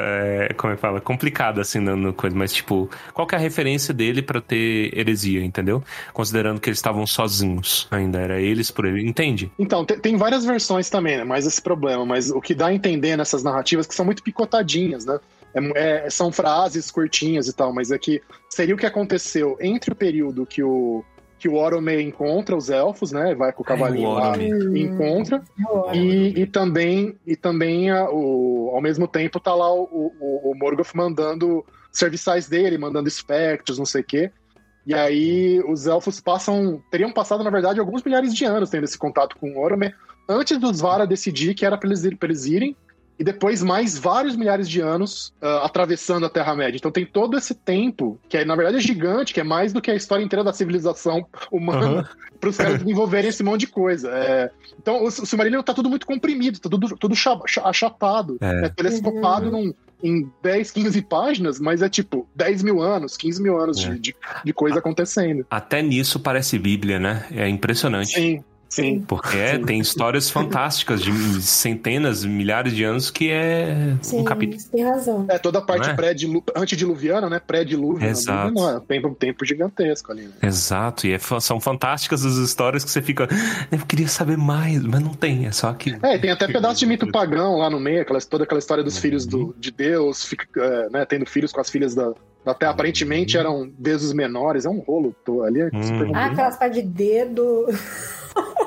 é, 0.00 0.54
como 0.54 0.72
é 0.72 0.76
que 0.76 0.82
fala? 0.82 1.00
Complicado, 1.00 1.60
assim, 1.60 1.78
no, 1.78 2.12
coisa. 2.12 2.36
Mas, 2.36 2.52
tipo, 2.52 2.88
qual 3.12 3.26
que 3.26 3.34
é 3.34 3.38
a 3.38 3.40
referência 3.40 3.92
dele 3.92 4.22
para 4.22 4.40
ter 4.40 4.96
heresia, 4.96 5.44
entendeu? 5.44 5.82
Considerando 6.12 6.60
que 6.60 6.68
eles 6.68 6.78
estavam 6.78 7.06
sozinhos 7.06 7.86
ainda. 7.90 8.18
Era 8.18 8.40
eles 8.40 8.70
por 8.70 8.84
ele. 8.84 9.06
Entende? 9.08 9.50
Então, 9.58 9.84
tem, 9.84 10.16
várias 10.16 10.44
versões 10.44 10.90
também, 10.90 11.18
né? 11.18 11.24
Mais 11.24 11.46
esse 11.46 11.60
problema. 11.60 12.04
Mas 12.04 12.30
o 12.30 12.40
que 12.40 12.54
dá 12.54 12.66
a 12.66 12.74
entender 12.74 13.16
nessas 13.16 13.42
narrativas 13.42 13.86
que 13.86 13.94
são 13.94 14.04
muito 14.04 14.22
picotadinhas, 14.22 15.04
né? 15.04 15.18
É, 15.54 16.06
é, 16.06 16.10
são 16.10 16.30
frases 16.30 16.90
curtinhas 16.90 17.48
e 17.48 17.52
tal, 17.52 17.72
mas 17.72 17.90
é 17.90 17.98
que 17.98 18.22
seria 18.48 18.74
o 18.74 18.78
que 18.78 18.86
aconteceu 18.86 19.56
entre 19.60 19.92
o 19.92 19.96
período 19.96 20.46
que 20.46 20.62
o, 20.62 21.04
que 21.40 21.48
o 21.48 21.54
Orome 21.54 22.02
encontra 22.02 22.54
os 22.54 22.68
elfos, 22.68 23.12
né? 23.12 23.34
Vai 23.34 23.50
com 23.50 23.62
o 23.62 23.64
cavalinho 23.64 24.16
Ai, 24.18 24.36
lá 24.36 24.36
e 24.38 24.82
encontra. 24.82 25.42
E, 25.94 26.42
e 26.42 26.46
também, 26.46 27.18
e 27.26 27.34
também 27.34 27.90
a, 27.90 28.10
o, 28.10 28.70
ao 28.74 28.82
mesmo 28.82 29.08
tempo 29.08 29.40
tá 29.40 29.54
lá 29.54 29.72
o, 29.72 30.12
o, 30.20 30.50
o 30.50 30.54
Morgoth 30.54 30.94
mandando 30.94 31.64
serviçais 31.90 32.46
dele, 32.46 32.76
mandando 32.76 33.08
espectros, 33.08 33.78
não 33.78 33.86
sei 33.86 34.02
o 34.02 34.04
quê. 34.04 34.30
E 34.86 34.94
aí 34.94 35.62
os 35.66 35.86
elfos 35.86 36.20
passam. 36.20 36.82
Teriam 36.90 37.10
passado, 37.10 37.42
na 37.42 37.50
verdade, 37.50 37.80
alguns 37.80 38.02
milhares 38.02 38.34
de 38.34 38.44
anos 38.44 38.68
tendo 38.68 38.84
esse 38.84 38.98
contato 38.98 39.36
com 39.38 39.50
o 39.50 39.62
Orome, 39.62 39.94
antes 40.28 40.58
dos 40.58 40.80
Vara 40.80 41.06
decidir 41.06 41.54
que 41.54 41.64
era 41.64 41.78
para 41.78 41.88
eles, 41.88 42.02
pra 42.18 42.28
eles 42.28 42.44
irem 42.44 42.76
e 43.20 43.24
depois 43.24 43.62
mais 43.62 43.98
vários 43.98 44.34
milhares 44.34 44.66
de 44.66 44.80
anos 44.80 45.30
uh, 45.42 45.62
atravessando 45.62 46.24
a 46.24 46.30
Terra-média. 46.30 46.78
Então 46.78 46.90
tem 46.90 47.04
todo 47.04 47.36
esse 47.36 47.54
tempo, 47.54 48.18
que 48.26 48.38
é, 48.38 48.46
na 48.46 48.56
verdade 48.56 48.78
é 48.78 48.80
gigante, 48.80 49.34
que 49.34 49.40
é 49.40 49.44
mais 49.44 49.74
do 49.74 49.82
que 49.82 49.90
a 49.90 49.94
história 49.94 50.24
inteira 50.24 50.42
da 50.42 50.54
civilização 50.54 51.26
humana, 51.52 52.00
uhum. 52.00 52.04
para 52.40 52.48
os 52.48 52.56
caras 52.56 52.78
desenvolverem 52.78 53.28
esse 53.28 53.42
monte 53.42 53.60
de 53.60 53.66
coisa. 53.66 54.08
É... 54.08 54.50
Então 54.78 55.02
o, 55.02 55.08
o 55.08 55.10
Silmarillion 55.10 55.62
tá 55.62 55.74
tudo 55.74 55.90
muito 55.90 56.06
comprimido, 56.06 56.58
tá 56.58 56.70
tudo, 56.70 56.96
tudo 56.96 57.14
achatado, 57.62 58.38
é. 58.40 58.64
é 58.64 58.68
telescopado 58.70 59.50
uhum. 59.50 59.66
num, 59.66 59.74
em 60.02 60.32
10, 60.42 60.70
15 60.70 61.02
páginas, 61.02 61.60
mas 61.60 61.82
é 61.82 61.90
tipo 61.90 62.26
10 62.34 62.62
mil 62.62 62.80
anos, 62.80 63.18
15 63.18 63.42
mil 63.42 63.60
anos 63.60 63.84
É. 63.84 63.90
de, 63.90 63.98
de, 63.98 64.16
de 64.46 64.52
coisa 64.54 64.78
acontecendo. 64.78 65.44
Até 65.50 65.82
nisso 65.82 66.18
parece 66.18 66.58
Bíblia, 66.58 66.98
né? 66.98 67.26
É 67.32 67.46
impressionante. 67.46 68.14
Sim, 68.14 68.42
sim. 68.70 69.04
Porque 69.06 69.36
é, 69.36 69.58
tem 69.58 69.78
histórias 69.80 70.30
fantásticas 70.30 71.02
de 71.02 71.12
centenas, 71.42 72.24
milhares 72.24 72.72
de 72.74 72.82
anos 72.84 73.10
que 73.10 73.30
é 73.30 73.96
Sim, 74.00 74.20
um 74.20 74.24
capítulo. 74.24 74.58
tem 74.72 74.82
razão. 74.84 75.26
É, 75.28 75.38
toda 75.38 75.58
a 75.58 75.62
parte 75.62 75.90
é? 75.90 75.94
pré-dilu- 75.94 76.42
antediluviana, 76.56 77.28
né? 77.28 77.38
Pré-dilúvio. 77.44 78.00
na 78.00 78.06
Exato. 78.08 78.54
Não, 78.54 78.70
é 78.70 78.76
um 78.76 78.80
tempo, 78.80 79.08
um 79.08 79.14
tempo 79.14 79.44
gigantesco 79.44 80.12
ali. 80.12 80.22
né? 80.22 80.30
Exato, 80.42 81.06
e 81.06 81.12
é 81.12 81.18
são 81.40 81.60
fantásticas 81.60 82.24
as 82.24 82.36
histórias 82.36 82.82
que 82.84 82.90
você 82.90 83.02
fica. 83.02 83.28
Eu 83.70 83.78
queria 83.86 84.08
saber 84.08 84.38
mais, 84.38 84.82
mas 84.82 85.00
não 85.00 85.12
tem, 85.14 85.46
é 85.46 85.52
só 85.52 85.68
aquilo. 85.68 85.98
É, 86.06 86.16
tem 86.18 86.30
até 86.30 86.46
pedaço 86.46 86.78
de 86.80 86.86
mito 86.86 87.10
pagão 87.10 87.58
lá 87.58 87.68
no 87.68 87.78
meio, 87.80 88.00
aquela, 88.02 88.20
toda 88.20 88.44
aquela 88.44 88.58
história 88.58 88.82
dos 88.84 88.96
filhos 88.98 89.24
Uhum. 89.24 89.30
do, 89.48 89.56
de 89.58 89.70
Deus, 89.70 90.24
fica, 90.24 90.46
é, 90.62 90.88
né, 90.90 91.04
tendo 91.04 91.26
filhos 91.26 91.52
com 91.52 91.60
as 91.60 91.68
filhas 91.68 91.94
da, 91.94 92.12
Terra. 92.44 92.72
Aparentemente 92.72 93.36
Uhum. 93.36 93.40
eram 93.40 93.72
deuses 93.78 94.12
menores, 94.12 94.64
é 94.64 94.70
um 94.70 94.78
rolo 94.80 95.14
tô, 95.24 95.42
ali. 95.42 95.60
É 95.60 95.70
super 95.82 96.06
Uhum. 96.06 96.12
Ah, 96.14 96.26
aquelas 96.26 96.56
partes 96.56 96.82
de 96.82 96.88
dedo. 96.88 97.66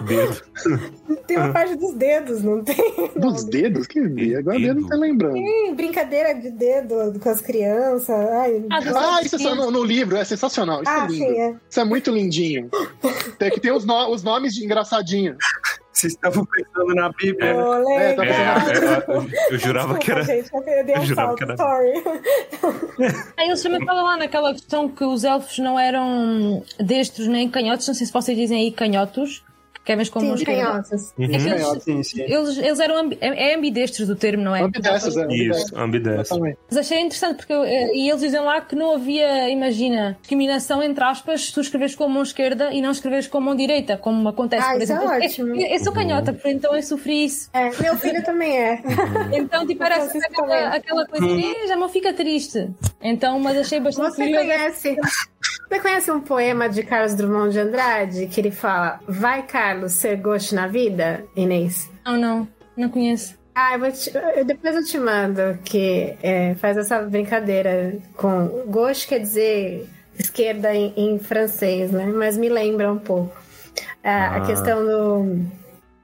Dedo. 0.05 0.41
Tem 1.25 1.37
uma 1.37 1.53
parte 1.53 1.75
dos 1.75 1.93
dedos, 1.93 2.43
não 2.43 2.61
tem? 2.63 2.75
Dos 3.15 3.45
dedos? 3.45 3.87
Que 3.87 4.35
agora 4.35 4.59
Dedo. 4.59 4.67
eu 4.67 4.81
não 4.81 4.89
tô 4.89 4.97
lembrando. 4.97 5.33
Tem 5.35 5.73
brincadeira 5.73 6.33
de 6.33 6.51
dedo 6.51 7.13
com 7.19 7.29
as 7.29 7.39
crianças. 7.39 8.09
Ai, 8.09 8.65
Ah, 8.69 8.79
Ah, 9.17 9.21
isso 9.23 9.35
é 9.37 9.39
só 9.39 9.55
no, 9.55 9.71
no 9.71 9.83
livro, 9.83 10.17
é 10.17 10.25
sensacional. 10.25 10.81
Isso 10.83 10.91
ah, 10.91 11.05
é 11.05 11.07
lindo. 11.07 11.25
sim, 11.25 11.39
é. 11.39 11.55
Isso 11.69 11.79
é 11.79 11.85
muito 11.85 12.11
lindinho. 12.11 12.69
Tem 13.39 13.49
que 13.49 13.59
ter 13.61 13.71
os, 13.71 13.85
no- 13.85 14.09
os 14.11 14.21
nomes 14.21 14.53
de 14.53 14.65
engraçadinho. 14.65 15.37
Vocês 16.03 16.13
estavam 16.15 16.45
pensando 16.45 16.93
na 16.95 17.09
Bíblia. 17.13 17.51
É. 17.51 17.55
Ô, 17.55 17.89
É, 17.91 18.13
eu, 18.13 19.27
eu 19.51 19.57
jurava 19.57 19.97
que 19.97 20.11
era. 20.11 20.23
Desculpa, 20.23 20.65
gente, 20.69 20.79
eu 20.79 20.85
dei 20.85 20.95
um 20.95 20.99
eu 20.99 21.05
jurava 21.05 21.27
salto, 21.29 21.37
que 21.37 21.43
era- 21.45 21.57
sorry. 21.57 22.03
Ah, 23.37 23.45
eles 23.45 23.63
também 23.63 23.85
falam 23.85 24.03
lá 24.03 24.17
naquela 24.17 24.51
questão 24.53 24.89
que 24.89 25.03
os 25.05 25.23
elfos 25.23 25.57
não 25.59 25.79
eram 25.79 26.63
destros 26.79 27.27
nem 27.27 27.49
canhotos, 27.49 27.87
não 27.87 27.93
sei 27.95 28.05
se 28.05 28.11
vocês 28.13 28.37
dizem 28.37 28.59
aí 28.59 28.71
canhotos, 28.71 29.43
que 29.85 29.91
é 29.91 29.95
mesmo 29.95 30.13
como 30.13 30.21
Sim, 30.25 30.27
mão 30.29 30.35
esquerda. 30.37 30.61
canhotas. 30.63 31.13
Uhum. 31.17 31.25
É 31.25 31.27
que 31.27 31.35
eles, 31.49 31.83
Sim, 31.83 32.03
sim. 32.03 32.21
eles, 32.21 32.57
eles 32.57 32.79
eram 32.79 32.97
ambi- 32.97 33.17
é, 33.19 33.51
é 33.51 33.55
ambidestros 33.55 34.07
do 34.07 34.15
termo, 34.15 34.43
não 34.43 34.55
é? 34.55 34.61
Ambidestros, 34.61 35.17
é. 35.17 35.27
Isso, 35.27 35.77
ambidestro. 35.77 36.21
Exatamente. 36.21 36.57
Mas 36.69 36.77
achei 36.77 36.99
interessante 36.99 37.37
porque 37.37 37.53
eu- 37.53 37.63
eh, 37.63 37.91
e 37.93 38.09
eles 38.09 38.21
dizem 38.21 38.39
lá 38.41 38.61
que 38.61 38.75
não 38.75 38.95
havia, 38.95 39.49
imagina, 39.49 40.17
discriminação 40.21 40.81
entre 40.81 41.03
aspas 41.03 41.45
se 41.47 41.53
tu 41.53 41.61
escreves 41.61 41.95
com 41.95 42.05
a 42.05 42.07
mão 42.07 42.23
esquerda 42.23 42.71
e 42.73 42.81
não 42.81 42.91
escreves 42.91 43.27
com 43.27 43.37
a 43.37 43.41
mão 43.41 43.55
direita, 43.55 43.97
como 43.97 44.27
acontece, 44.29 44.65
Ah, 44.65 44.73
por 44.73 44.81
isso 44.81 44.93
é 44.93 44.95
exemplo. 44.95 45.15
ótimo. 45.25 45.55
Eu, 45.61 45.67
eu 45.67 45.79
sou 45.83 45.93
canhota, 45.93 46.33
por- 46.33 46.49
então 46.51 46.75
eu 46.75 46.83
sofri 46.83 47.25
isso. 47.25 47.49
É, 47.53 47.69
meu 47.81 47.97
filho 47.97 48.23
também 48.23 48.57
é. 48.57 48.81
Então, 49.33 49.65
tipo, 49.67 49.83
era 49.83 49.95
aquela, 50.03 50.67
aquela 50.69 51.05
coisa, 51.07 51.25
"Eh, 51.27 51.67
já 51.67 51.75
não 51.75 51.89
fica 51.89 52.13
triste. 52.13 52.69
Então, 53.01 53.39
mas 53.39 53.57
achei 53.57 53.79
bastante 53.79 54.15
Você 54.15 54.23
curioso. 54.23 54.45
conhece, 54.47 54.95
você 55.69 55.79
conhece 55.79 56.11
um 56.11 56.21
poema 56.21 56.69
de 56.69 56.83
Carlos 56.83 57.13
Drummond 57.15 57.51
de 57.51 57.59
Andrade 57.59 58.27
que 58.27 58.39
ele 58.41 58.51
fala 58.51 58.99
Vai, 59.07 59.43
Carlos, 59.43 59.93
ser 59.93 60.17
gosto 60.17 60.53
na 60.55 60.67
vida, 60.67 61.23
Inês? 61.35 61.89
Não, 62.05 62.17
não, 62.17 62.47
não 62.77 62.89
conheço. 62.89 63.35
Ah, 63.55 63.73
eu 63.73 63.79
vou 63.79 63.91
te- 63.91 64.11
eu- 64.35 64.45
depois 64.45 64.75
eu 64.75 64.83
te 64.83 64.97
mando, 64.97 65.57
que 65.63 66.15
é, 66.23 66.55
faz 66.55 66.75
essa 66.77 66.99
brincadeira 67.03 67.95
com... 68.15 68.63
Gauche 68.67 69.07
quer 69.07 69.19
dizer 69.19 69.87
esquerda 70.17 70.73
em, 70.75 70.93
em 70.95 71.19
francês, 71.19 71.91
né? 71.91 72.05
Mas 72.05 72.35
me 72.37 72.49
lembra 72.49 72.91
um 72.91 72.97
pouco. 72.99 73.35
Ah, 74.03 74.27
A 74.27 74.35
Ah. 74.37 74.41
questão 74.41 74.83
do, 74.85 75.45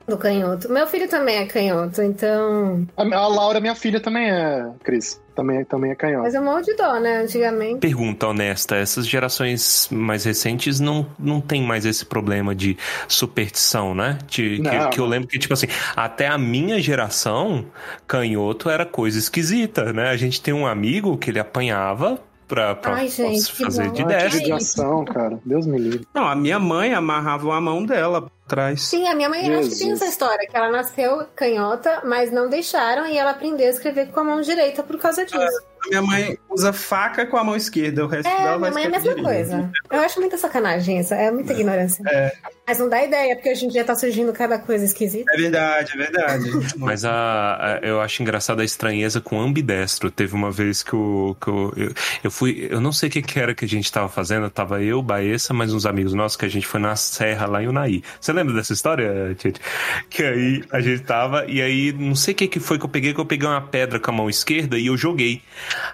do 0.07 0.17
canhoto. 0.17 0.71
Meu 0.71 0.85
filho 0.87 1.07
também 1.09 1.37
é 1.37 1.45
canhoto, 1.45 2.01
então... 2.03 2.87
A, 2.95 3.01
a 3.03 3.27
Laura, 3.27 3.59
minha 3.59 3.75
filha, 3.75 3.99
também 3.99 4.29
é, 4.31 4.67
Cris. 4.83 5.19
Também, 5.39 5.63
também 5.63 5.91
é 5.91 5.95
canhota. 5.95 6.23
Mas 6.23 6.33
eu 6.33 6.43
morro 6.43 6.61
de 6.61 6.75
dó, 6.75 6.99
né? 6.99 7.19
Antigamente. 7.19 7.79
Pergunta 7.79 8.27
honesta: 8.27 8.75
essas 8.75 9.07
gerações 9.07 9.87
mais 9.91 10.25
recentes 10.25 10.79
não, 10.79 11.05
não 11.17 11.39
tem 11.39 11.63
mais 11.63 11.85
esse 11.85 12.05
problema 12.05 12.53
de 12.53 12.77
superstição, 13.07 13.95
né? 13.95 14.17
De- 14.27 14.57
que, 14.57 14.59
Não. 14.61 14.89
que 14.89 14.99
eu 14.99 15.05
lembro 15.05 15.27
que, 15.27 15.39
tipo 15.39 15.53
assim, 15.53 15.67
até 15.95 16.27
a 16.27 16.37
minha 16.37 16.79
geração, 16.81 17.65
canhoto 18.07 18.69
era 18.69 18.85
coisa 18.85 19.17
esquisita, 19.17 19.93
né? 19.93 20.09
A 20.09 20.17
gente 20.17 20.41
tem 20.41 20.53
um 20.53 20.67
amigo 20.67 21.17
que 21.17 21.29
ele 21.29 21.39
apanhava 21.39 22.19
pra, 22.49 22.75
pra 22.75 22.95
Ai, 22.95 23.07
gente, 23.07 23.53
fazer 23.63 23.89
de 23.91 24.01
Ah, 24.01 24.05
destro. 24.07 24.39
judiação, 24.39 25.05
cara. 25.05 25.39
Deus 25.45 25.65
me 25.65 25.77
livre. 25.77 26.05
Não, 26.13 26.27
a 26.27 26.35
minha 26.35 26.59
mãe 26.59 26.93
amarrava 26.93 27.55
a 27.55 27.61
mão 27.61 27.85
dela 27.85 28.29
atrás. 28.45 28.81
Sim, 28.81 29.07
a 29.07 29.15
minha 29.15 29.29
mãe 29.29 29.39
acho 29.41 29.69
que 29.69 29.75
tem 29.77 29.87
Jesus. 29.89 30.01
essa 30.01 30.05
história, 30.11 30.45
que 30.49 30.57
ela 30.57 30.69
nasceu 30.71 31.25
canhota, 31.35 32.01
mas 32.03 32.31
não 32.31 32.49
deixaram 32.49 33.05
e 33.07 33.17
ela 33.17 33.31
aprendeu 33.31 33.67
a 33.67 33.69
escrever 33.69 34.07
com 34.07 34.19
a 34.19 34.23
mão 34.23 34.41
direita 34.41 34.83
por 34.83 34.97
causa 34.97 35.23
disso. 35.23 35.63
A 35.85 35.87
minha 35.89 36.01
mãe 36.01 36.37
usa 36.49 36.73
faca 36.73 37.25
com 37.25 37.37
a 37.37 37.43
mão 37.43 37.55
esquerda, 37.55 38.03
o 38.03 38.07
resto 38.07 38.27
É, 38.27 38.35
dela 38.37 38.57
vai 38.57 38.71
minha 38.71 38.71
mãe 38.71 38.83
é 38.83 38.87
a 38.87 38.89
mesma 38.89 39.09
direito. 39.15 39.23
coisa. 39.23 39.71
Eu 39.91 39.99
acho 40.01 40.19
muita 40.19 40.37
sacanagem 40.37 40.99
isso, 40.99 41.13
é 41.13 41.31
muita 41.31 41.53
ignorância. 41.53 42.03
É. 42.09 42.33
Mas 42.69 42.77
não 42.77 42.87
dá 42.87 43.03
ideia, 43.03 43.35
porque 43.35 43.49
hoje 43.51 43.65
em 43.65 43.67
dia 43.69 43.83
tá 43.83 43.95
surgindo 43.95 44.31
cada 44.31 44.59
coisa 44.59 44.85
esquisita. 44.85 45.31
É 45.33 45.37
verdade, 45.37 45.91
é 45.95 45.97
verdade. 45.97 46.51
Mas 46.77 47.03
a, 47.03 47.11
a- 47.11 47.79
eu 47.81 47.99
acho 47.99 48.21
engraçada 48.21 48.61
a 48.61 48.65
estranheza 48.65 49.19
com 49.19 49.41
ambidestro. 49.41 50.11
Teve 50.11 50.35
uma 50.35 50.51
vez 50.51 50.83
que, 50.83 50.93
eu, 50.93 51.35
que 51.41 51.47
eu, 51.47 51.73
eu, 51.75 51.93
eu 52.25 52.29
fui. 52.29 52.67
Eu 52.69 52.79
não 52.79 52.91
sei 52.91 53.09
o 53.09 53.11
que, 53.11 53.23
que 53.23 53.39
era 53.39 53.55
que 53.55 53.65
a 53.65 53.67
gente 53.67 53.91
tava 53.91 54.07
fazendo. 54.07 54.47
Tava 54.51 54.83
eu, 54.83 55.01
Baessa, 55.01 55.51
mais 55.51 55.73
uns 55.73 55.87
amigos 55.87 56.13
nossos 56.13 56.37
que 56.37 56.45
a 56.45 56.49
gente 56.49 56.67
foi 56.67 56.79
na 56.79 56.95
serra 56.95 57.47
lá 57.47 57.63
em 57.63 57.67
Unaí. 57.67 58.03
Você 58.21 58.31
lembra 58.31 58.53
dessa 58.53 58.71
história, 58.73 59.33
Tite? 59.35 59.59
Que 60.07 60.21
aí 60.21 60.63
a 60.71 60.79
gente 60.79 61.01
tava, 61.01 61.45
e 61.47 61.63
aí 61.63 61.91
não 61.91 62.13
sei 62.13 62.35
o 62.35 62.37
que, 62.37 62.47
que 62.47 62.59
foi 62.59 62.77
que 62.77 62.85
eu 62.85 62.89
peguei, 62.89 63.15
que 63.15 63.19
eu 63.19 63.25
peguei 63.25 63.49
uma 63.49 63.61
pedra 63.61 63.99
com 63.99 64.11
a 64.11 64.13
mão 64.13 64.29
esquerda 64.29 64.77
e 64.77 64.85
eu 64.85 64.95
joguei. 64.95 65.41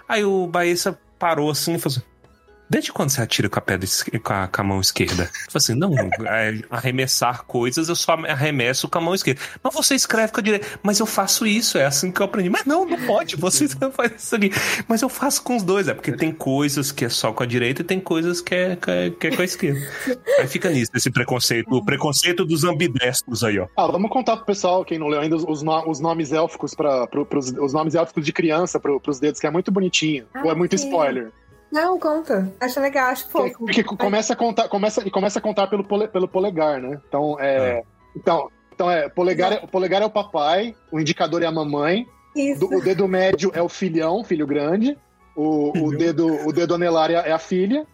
Aí 0.06 0.22
o 0.26 0.46
Baessa 0.46 0.98
parou 1.18 1.50
assim 1.50 1.76
e 1.76 1.78
falou 1.78 1.96
assim. 1.96 2.06
Desde 2.68 2.92
quando 2.92 3.10
você 3.10 3.22
atira 3.22 3.48
com 3.48 3.58
a 3.58 3.62
pedra 3.62 3.86
com 4.22 4.32
a, 4.32 4.48
com 4.48 4.60
a 4.60 4.64
mão 4.64 4.80
esquerda? 4.80 5.26
Falei 5.48 5.56
assim, 5.56 5.74
não, 5.74 5.92
é, 6.26 6.60
arremessar 6.68 7.44
coisas 7.44 7.88
eu 7.88 7.94
só 7.94 8.14
arremesso 8.14 8.88
com 8.88 8.98
a 8.98 9.00
mão 9.00 9.14
esquerda. 9.14 9.40
Mas 9.62 9.72
você 9.72 9.94
escreve 9.94 10.32
com 10.32 10.40
a 10.40 10.42
direita. 10.42 10.66
Mas 10.82 10.98
eu 10.98 11.06
faço 11.06 11.46
isso, 11.46 11.78
é 11.78 11.84
assim 11.84 12.10
que 12.10 12.20
eu 12.20 12.26
aprendi. 12.26 12.50
Mas 12.50 12.64
não, 12.64 12.84
não 12.84 12.98
pode, 13.06 13.36
você 13.36 13.68
não 13.80 13.92
faz 13.92 14.12
isso 14.20 14.34
aqui. 14.34 14.50
Mas 14.88 15.00
eu 15.00 15.08
faço 15.08 15.42
com 15.44 15.56
os 15.56 15.62
dois, 15.62 15.86
é 15.86 15.94
porque 15.94 16.10
tem 16.12 16.32
coisas 16.32 16.90
que 16.90 17.04
é 17.04 17.08
só 17.08 17.32
com 17.32 17.42
a 17.42 17.46
direita 17.46 17.82
e 17.82 17.84
tem 17.84 18.00
coisas 18.00 18.40
que 18.40 18.54
é, 18.54 18.74
que 18.76 18.90
é, 18.90 19.10
que 19.10 19.26
é 19.28 19.36
com 19.36 19.42
a 19.42 19.44
esquerda. 19.44 19.80
Aí 20.40 20.48
fica 20.48 20.68
nisso, 20.68 20.90
esse 20.94 21.10
preconceito, 21.10 21.72
o 21.72 21.84
preconceito 21.84 22.44
dos 22.44 22.64
ambidestros 22.64 23.44
aí, 23.44 23.58
ó. 23.60 23.68
Ah, 23.76 23.86
vamos 23.86 24.10
contar 24.10 24.36
pro 24.38 24.46
pessoal, 24.46 24.84
quem 24.84 24.98
não 24.98 25.06
leu 25.06 25.20
ainda, 25.20 25.36
os, 25.36 25.44
os 25.44 25.62
no- 25.62 25.88
os 25.88 26.00
nomes 26.00 26.32
élficos 26.32 26.74
para 26.74 27.06
pros, 27.06 27.52
os 27.52 27.72
nomes 27.72 27.94
élficos 27.94 28.24
de 28.24 28.32
criança 28.32 28.80
pro, 28.80 29.00
pros 29.00 29.20
dedos, 29.20 29.40
que 29.40 29.46
é 29.46 29.50
muito 29.50 29.70
bonitinho. 29.70 30.26
Ah, 30.34 30.42
Ou 30.44 30.50
é 30.50 30.54
muito 30.54 30.76
sim. 30.76 30.86
spoiler? 30.86 31.30
Não, 31.70 31.98
conta. 31.98 32.52
Acho 32.60 32.80
legal, 32.80 33.08
acho 33.10 33.28
Porque, 33.28 33.48
fofo. 33.50 33.58
porque 33.64 33.82
começa 33.84 34.32
a 34.32 34.36
contar, 34.36 34.68
começa, 34.68 35.06
e 35.06 35.10
começa 35.10 35.38
a 35.38 35.42
contar 35.42 35.66
pelo, 35.66 35.84
pole- 35.84 36.08
pelo 36.08 36.28
polegar, 36.28 36.80
né? 36.80 37.00
Então, 37.08 37.36
é. 37.40 37.82
Então, 38.16 38.48
então 38.72 38.90
é, 38.90 39.08
polegar 39.08 39.52
é, 39.52 39.56
o 39.62 39.68
polegar 39.68 40.00
é 40.02 40.04
o 40.06 40.10
papai, 40.10 40.74
o 40.92 41.00
indicador 41.00 41.42
é 41.42 41.46
a 41.46 41.52
mamãe, 41.52 42.06
Isso. 42.34 42.60
do- 42.60 42.76
o 42.76 42.80
dedo 42.80 43.06
médio 43.08 43.50
é 43.54 43.60
o 43.60 43.68
filhão, 43.68 44.22
filho 44.24 44.46
grande, 44.46 44.96
o, 45.36 45.72
o 45.86 45.96
dedo, 45.96 46.26
o 46.46 46.52
dedo 46.52 46.74
anelar 46.74 47.10
é 47.10 47.16
a- 47.16 47.22
é 47.28 47.32
a 47.32 47.38
filha, 47.38 47.86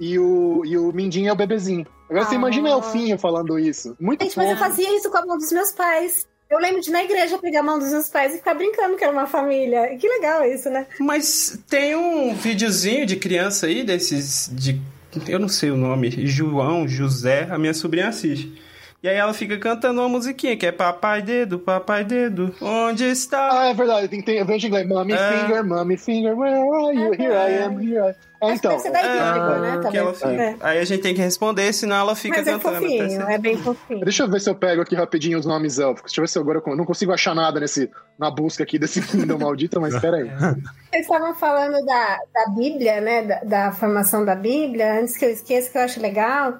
e 0.00 0.18
o, 0.18 0.62
e 0.64 0.76
o 0.78 0.92
mindinho 0.92 1.28
é 1.28 1.32
o 1.32 1.36
bebezinho. 1.36 1.86
Agora 2.08 2.24
você 2.24 2.34
Ah. 2.34 2.38
imagina 2.38 2.70
Elfinho 2.70 3.18
falando 3.18 3.58
isso. 3.58 3.94
Muito 4.00 4.24
Gente, 4.24 4.36
mas 4.38 4.50
eu 4.50 4.56
fofo. 4.56 4.68
fazia 4.70 4.96
isso 4.96 5.10
com 5.10 5.18
a 5.18 5.26
mão 5.26 5.36
dos 5.36 5.52
meus 5.52 5.72
pais. 5.72 6.26
Eu 6.50 6.58
lembro 6.58 6.80
de 6.80 6.88
ir 6.88 6.92
na 6.92 7.04
igreja 7.04 7.38
pegar 7.38 7.60
a 7.60 7.62
mão 7.62 7.78
dos 7.78 7.90
meus 7.90 8.08
pais 8.08 8.34
e 8.34 8.38
ficar 8.38 8.54
brincando 8.54 8.96
que 8.96 9.04
era 9.04 9.12
uma 9.12 9.26
família. 9.26 9.94
Que 9.98 10.08
legal 10.08 10.44
isso, 10.44 10.70
né? 10.70 10.86
Mas 10.98 11.58
tem 11.68 11.94
um 11.94 12.34
videozinho 12.34 13.04
de 13.04 13.16
criança 13.16 13.66
aí, 13.66 13.84
desses. 13.84 14.48
de 14.52 14.80
Eu 15.28 15.38
não 15.38 15.48
sei 15.48 15.70
o 15.70 15.76
nome. 15.76 16.10
João, 16.26 16.88
José, 16.88 17.46
a 17.50 17.58
minha 17.58 17.74
sobrinha 17.74 18.08
assiste. 18.08 18.62
E 19.02 19.08
aí 19.08 19.14
ela 19.14 19.32
fica 19.32 19.56
cantando 19.58 20.00
uma 20.00 20.08
musiquinha 20.08 20.56
que 20.56 20.66
é 20.66 20.72
Papai 20.72 21.22
Dedo, 21.22 21.58
Papai 21.60 22.02
Dedo, 22.04 22.52
onde 22.60 23.04
está? 23.04 23.60
Ah, 23.60 23.66
é 23.68 23.74
verdade, 23.74 24.08
tem, 24.08 24.20
tem, 24.20 24.38
eu 24.38 24.44
vejo 24.44 24.66
em 24.66 24.70
inglês. 24.70 24.88
Mommy 24.88 25.12
É. 25.12 25.38
finger, 25.38 25.64
mommy 25.64 25.96
finger, 25.96 26.36
where 26.36 26.56
are 26.58 26.96
you? 26.96 27.12
Here 27.12 27.32
I 27.32 27.62
am, 27.62 27.78
here 27.78 28.00
I 28.00 28.08
am. 28.08 28.14
É, 28.40 28.46
Acho 28.52 28.52
que 28.52 28.58
então, 28.58 28.70
deve 28.70 28.82
ser 28.82 28.90
da 28.92 29.02
né? 29.58 29.80
que 29.90 30.14
fica. 30.14 30.30
É. 30.42 30.56
Aí 30.60 30.78
a 30.78 30.84
gente 30.84 31.02
tem 31.02 31.14
que 31.14 31.20
responder, 31.20 31.72
senão 31.72 31.96
ela 31.96 32.14
fica 32.14 32.36
Mas 32.38 32.46
é 32.46 32.52
cantando. 32.52 32.76
até 32.76 32.86
fofinho, 32.86 33.22
é 33.28 33.38
bem 33.38 33.56
fofinho. 33.56 34.00
deixa 34.04 34.22
eu 34.22 34.30
ver 34.30 34.40
se 34.40 34.48
eu 34.48 34.54
pego 34.54 34.80
aqui 34.82 34.94
rapidinho 34.94 35.38
os 35.38 35.44
nomes 35.46 35.78
élficos. 35.78 36.12
Deixa 36.12 36.20
eu 36.20 36.22
ver 36.24 36.28
se 36.28 36.38
agora 36.38 36.62
eu 36.64 36.76
não 36.76 36.84
consigo 36.84 37.12
achar 37.12 37.34
nada 37.34 37.58
nesse, 37.58 37.90
na 38.18 38.30
busca 38.30 38.62
aqui 38.62 38.78
desse 38.78 39.02
Kindle 39.02 39.38
maldito, 39.38 39.80
mas 39.80 39.98
peraí. 40.00 40.30
Vocês 40.90 41.02
estavam 41.02 41.34
falando 41.34 41.84
da, 41.84 42.18
da 42.32 42.52
Bíblia, 42.56 43.00
né? 43.00 43.22
Da, 43.22 43.40
da 43.44 43.72
formação 43.72 44.24
da 44.24 44.34
Bíblia. 44.36 45.00
Antes 45.00 45.16
que 45.16 45.24
eu 45.24 45.30
esqueça, 45.30 45.70
que 45.70 45.76
eu 45.78 45.82
acho 45.82 46.00
legal, 46.00 46.58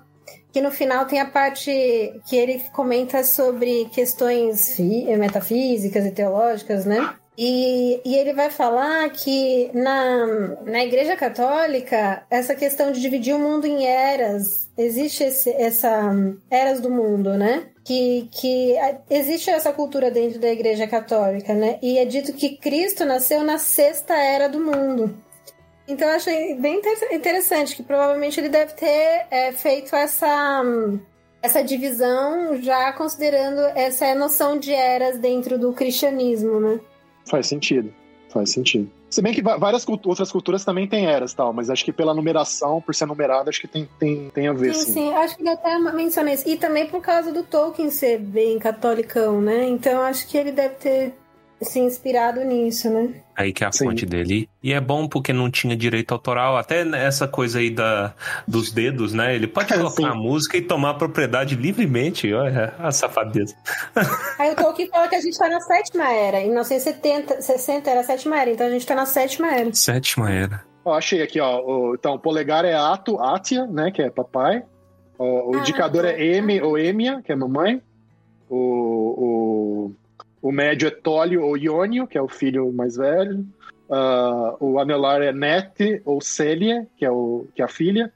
que 0.52 0.60
no 0.60 0.70
final 0.72 1.04
tem 1.06 1.20
a 1.20 1.26
parte 1.26 1.70
que 2.26 2.36
ele 2.36 2.60
comenta 2.74 3.22
sobre 3.22 3.84
questões 3.92 4.74
fi- 4.74 5.16
metafísicas 5.16 6.04
e 6.06 6.10
teológicas, 6.10 6.84
né? 6.84 7.14
E, 7.40 8.00
e 8.04 8.16
ele 8.16 8.32
vai 8.32 8.50
falar 8.50 9.08
que 9.10 9.70
na, 9.72 10.26
na 10.64 10.84
Igreja 10.84 11.16
Católica, 11.16 12.26
essa 12.28 12.52
questão 12.52 12.90
de 12.90 13.00
dividir 13.00 13.32
o 13.32 13.38
mundo 13.38 13.64
em 13.64 13.86
eras, 13.86 14.68
existe 14.76 15.22
esse, 15.22 15.50
essa 15.50 16.12
eras 16.50 16.80
do 16.80 16.90
mundo, 16.90 17.34
né? 17.34 17.68
Que, 17.84 18.28
que 18.32 18.74
existe 19.08 19.50
essa 19.50 19.72
cultura 19.72 20.10
dentro 20.10 20.40
da 20.40 20.48
Igreja 20.48 20.88
Católica, 20.88 21.54
né? 21.54 21.78
E 21.80 21.96
é 21.98 22.04
dito 22.04 22.32
que 22.32 22.56
Cristo 22.56 23.04
nasceu 23.04 23.44
na 23.44 23.56
sexta 23.56 24.14
era 24.14 24.48
do 24.48 24.58
mundo. 24.58 25.16
Então 25.86 26.08
eu 26.08 26.16
achei 26.16 26.56
bem 26.56 26.82
interessante 27.12 27.76
que 27.76 27.84
provavelmente 27.84 28.40
ele 28.40 28.48
deve 28.48 28.72
ter 28.72 29.26
é, 29.30 29.52
feito 29.52 29.94
essa, 29.94 30.64
essa 31.40 31.62
divisão 31.62 32.60
já 32.60 32.92
considerando 32.94 33.60
essa 33.76 34.12
noção 34.16 34.58
de 34.58 34.74
eras 34.74 35.18
dentro 35.18 35.56
do 35.56 35.72
cristianismo, 35.72 36.58
né? 36.58 36.80
Faz 37.28 37.46
sentido, 37.46 37.92
faz 38.30 38.50
sentido. 38.50 38.90
Se 39.10 39.22
bem 39.22 39.32
que 39.32 39.40
várias 39.40 39.84
cultu 39.84 40.08
outras 40.08 40.30
culturas 40.30 40.64
também 40.64 40.86
têm 40.86 41.06
eras 41.06 41.32
tal, 41.32 41.52
mas 41.52 41.70
acho 41.70 41.84
que 41.84 41.92
pela 41.92 42.12
numeração, 42.12 42.80
por 42.80 42.94
ser 42.94 43.06
numerado, 43.06 43.48
acho 43.48 43.60
que 43.60 43.66
tem, 43.66 43.88
tem, 43.98 44.28
tem 44.30 44.48
a 44.48 44.52
ver. 44.52 44.74
Sim, 44.74 44.84
sim, 44.84 44.92
sim. 44.92 45.14
Acho 45.14 45.36
que 45.36 45.42
ele 45.42 45.50
até 45.50 45.78
mencionei 45.78 46.34
isso. 46.34 46.48
E 46.48 46.56
também 46.56 46.86
por 46.86 47.00
causa 47.00 47.32
do 47.32 47.42
Tolkien 47.42 47.90
ser 47.90 48.18
bem 48.18 48.58
catolicão, 48.58 49.40
né? 49.40 49.66
Então 49.66 50.02
acho 50.02 50.28
que 50.28 50.36
ele 50.36 50.52
deve 50.52 50.74
ter 50.74 51.14
se 51.60 51.80
inspirado 51.80 52.44
nisso, 52.44 52.88
né? 52.88 53.14
Aí 53.36 53.52
que 53.52 53.64
é 53.64 53.66
a 53.66 53.72
Sim. 53.72 53.86
fonte 53.86 54.06
dele. 54.06 54.48
E 54.62 54.72
é 54.72 54.80
bom 54.80 55.08
porque 55.08 55.32
não 55.32 55.50
tinha 55.50 55.76
direito 55.76 56.12
autoral. 56.12 56.56
Até 56.56 56.80
essa 56.96 57.26
coisa 57.26 57.58
aí 57.58 57.70
da, 57.70 58.14
dos 58.46 58.70
dedos, 58.70 59.12
né? 59.12 59.34
Ele 59.34 59.46
pode 59.46 59.68
colocar 59.74 60.10
a 60.10 60.14
música 60.14 60.56
e 60.56 60.62
tomar 60.62 60.94
propriedade 60.94 61.54
livremente. 61.54 62.32
Olha 62.32 62.74
a 62.78 62.92
safadeza. 62.92 63.54
Aí 64.38 64.52
o 64.52 64.56
Tolkien 64.56 64.88
fala 64.88 65.08
que 65.08 65.16
a 65.16 65.20
gente 65.20 65.36
tá 65.36 65.48
na 65.48 65.60
sétima 65.60 66.10
era. 66.12 66.40
Em 66.40 66.46
1970, 66.46 67.42
60 67.42 67.90
era 67.90 68.00
a 68.00 68.04
sétima 68.04 68.40
era. 68.40 68.50
Então 68.50 68.66
a 68.66 68.70
gente 68.70 68.86
tá 68.86 68.94
na 68.94 69.06
sétima 69.06 69.54
era. 69.54 69.72
Sétima 69.74 70.30
era. 70.32 70.64
Ó, 70.84 70.94
achei 70.94 71.22
aqui, 71.22 71.40
ó. 71.40 71.60
O, 71.60 71.94
então, 71.94 72.14
o 72.14 72.18
polegar 72.18 72.64
é 72.64 72.74
Ato, 72.74 73.20
Atia, 73.20 73.66
né? 73.66 73.90
Que 73.90 74.02
é 74.02 74.10
papai. 74.10 74.62
O, 75.18 75.50
o 75.50 75.56
ah, 75.56 75.58
indicador 75.58 76.04
é 76.04 76.20
M 76.20 76.62
ou 76.62 76.78
Emia, 76.78 77.20
que 77.22 77.32
é 77.32 77.36
mamãe. 77.36 77.82
O, 78.48 78.56
o 78.56 79.37
o 80.40 80.52
médio 80.52 80.88
é 80.88 80.90
Tólio 80.90 81.42
ou 81.42 81.56
Iônio, 81.56 82.06
que 82.06 82.16
é 82.16 82.22
o 82.22 82.28
filho 82.28 82.72
mais 82.72 82.96
velho. 82.96 83.44
Uh, 83.88 84.56
o 84.60 84.78
anelar 84.78 85.22
é 85.22 85.32
Nete 85.32 86.02
ou 86.04 86.20
Célia, 86.20 86.86
que 86.96 87.04
é, 87.04 87.10
o, 87.10 87.46
que 87.54 87.62
é 87.62 87.64
a 87.64 87.68
filha. 87.68 88.12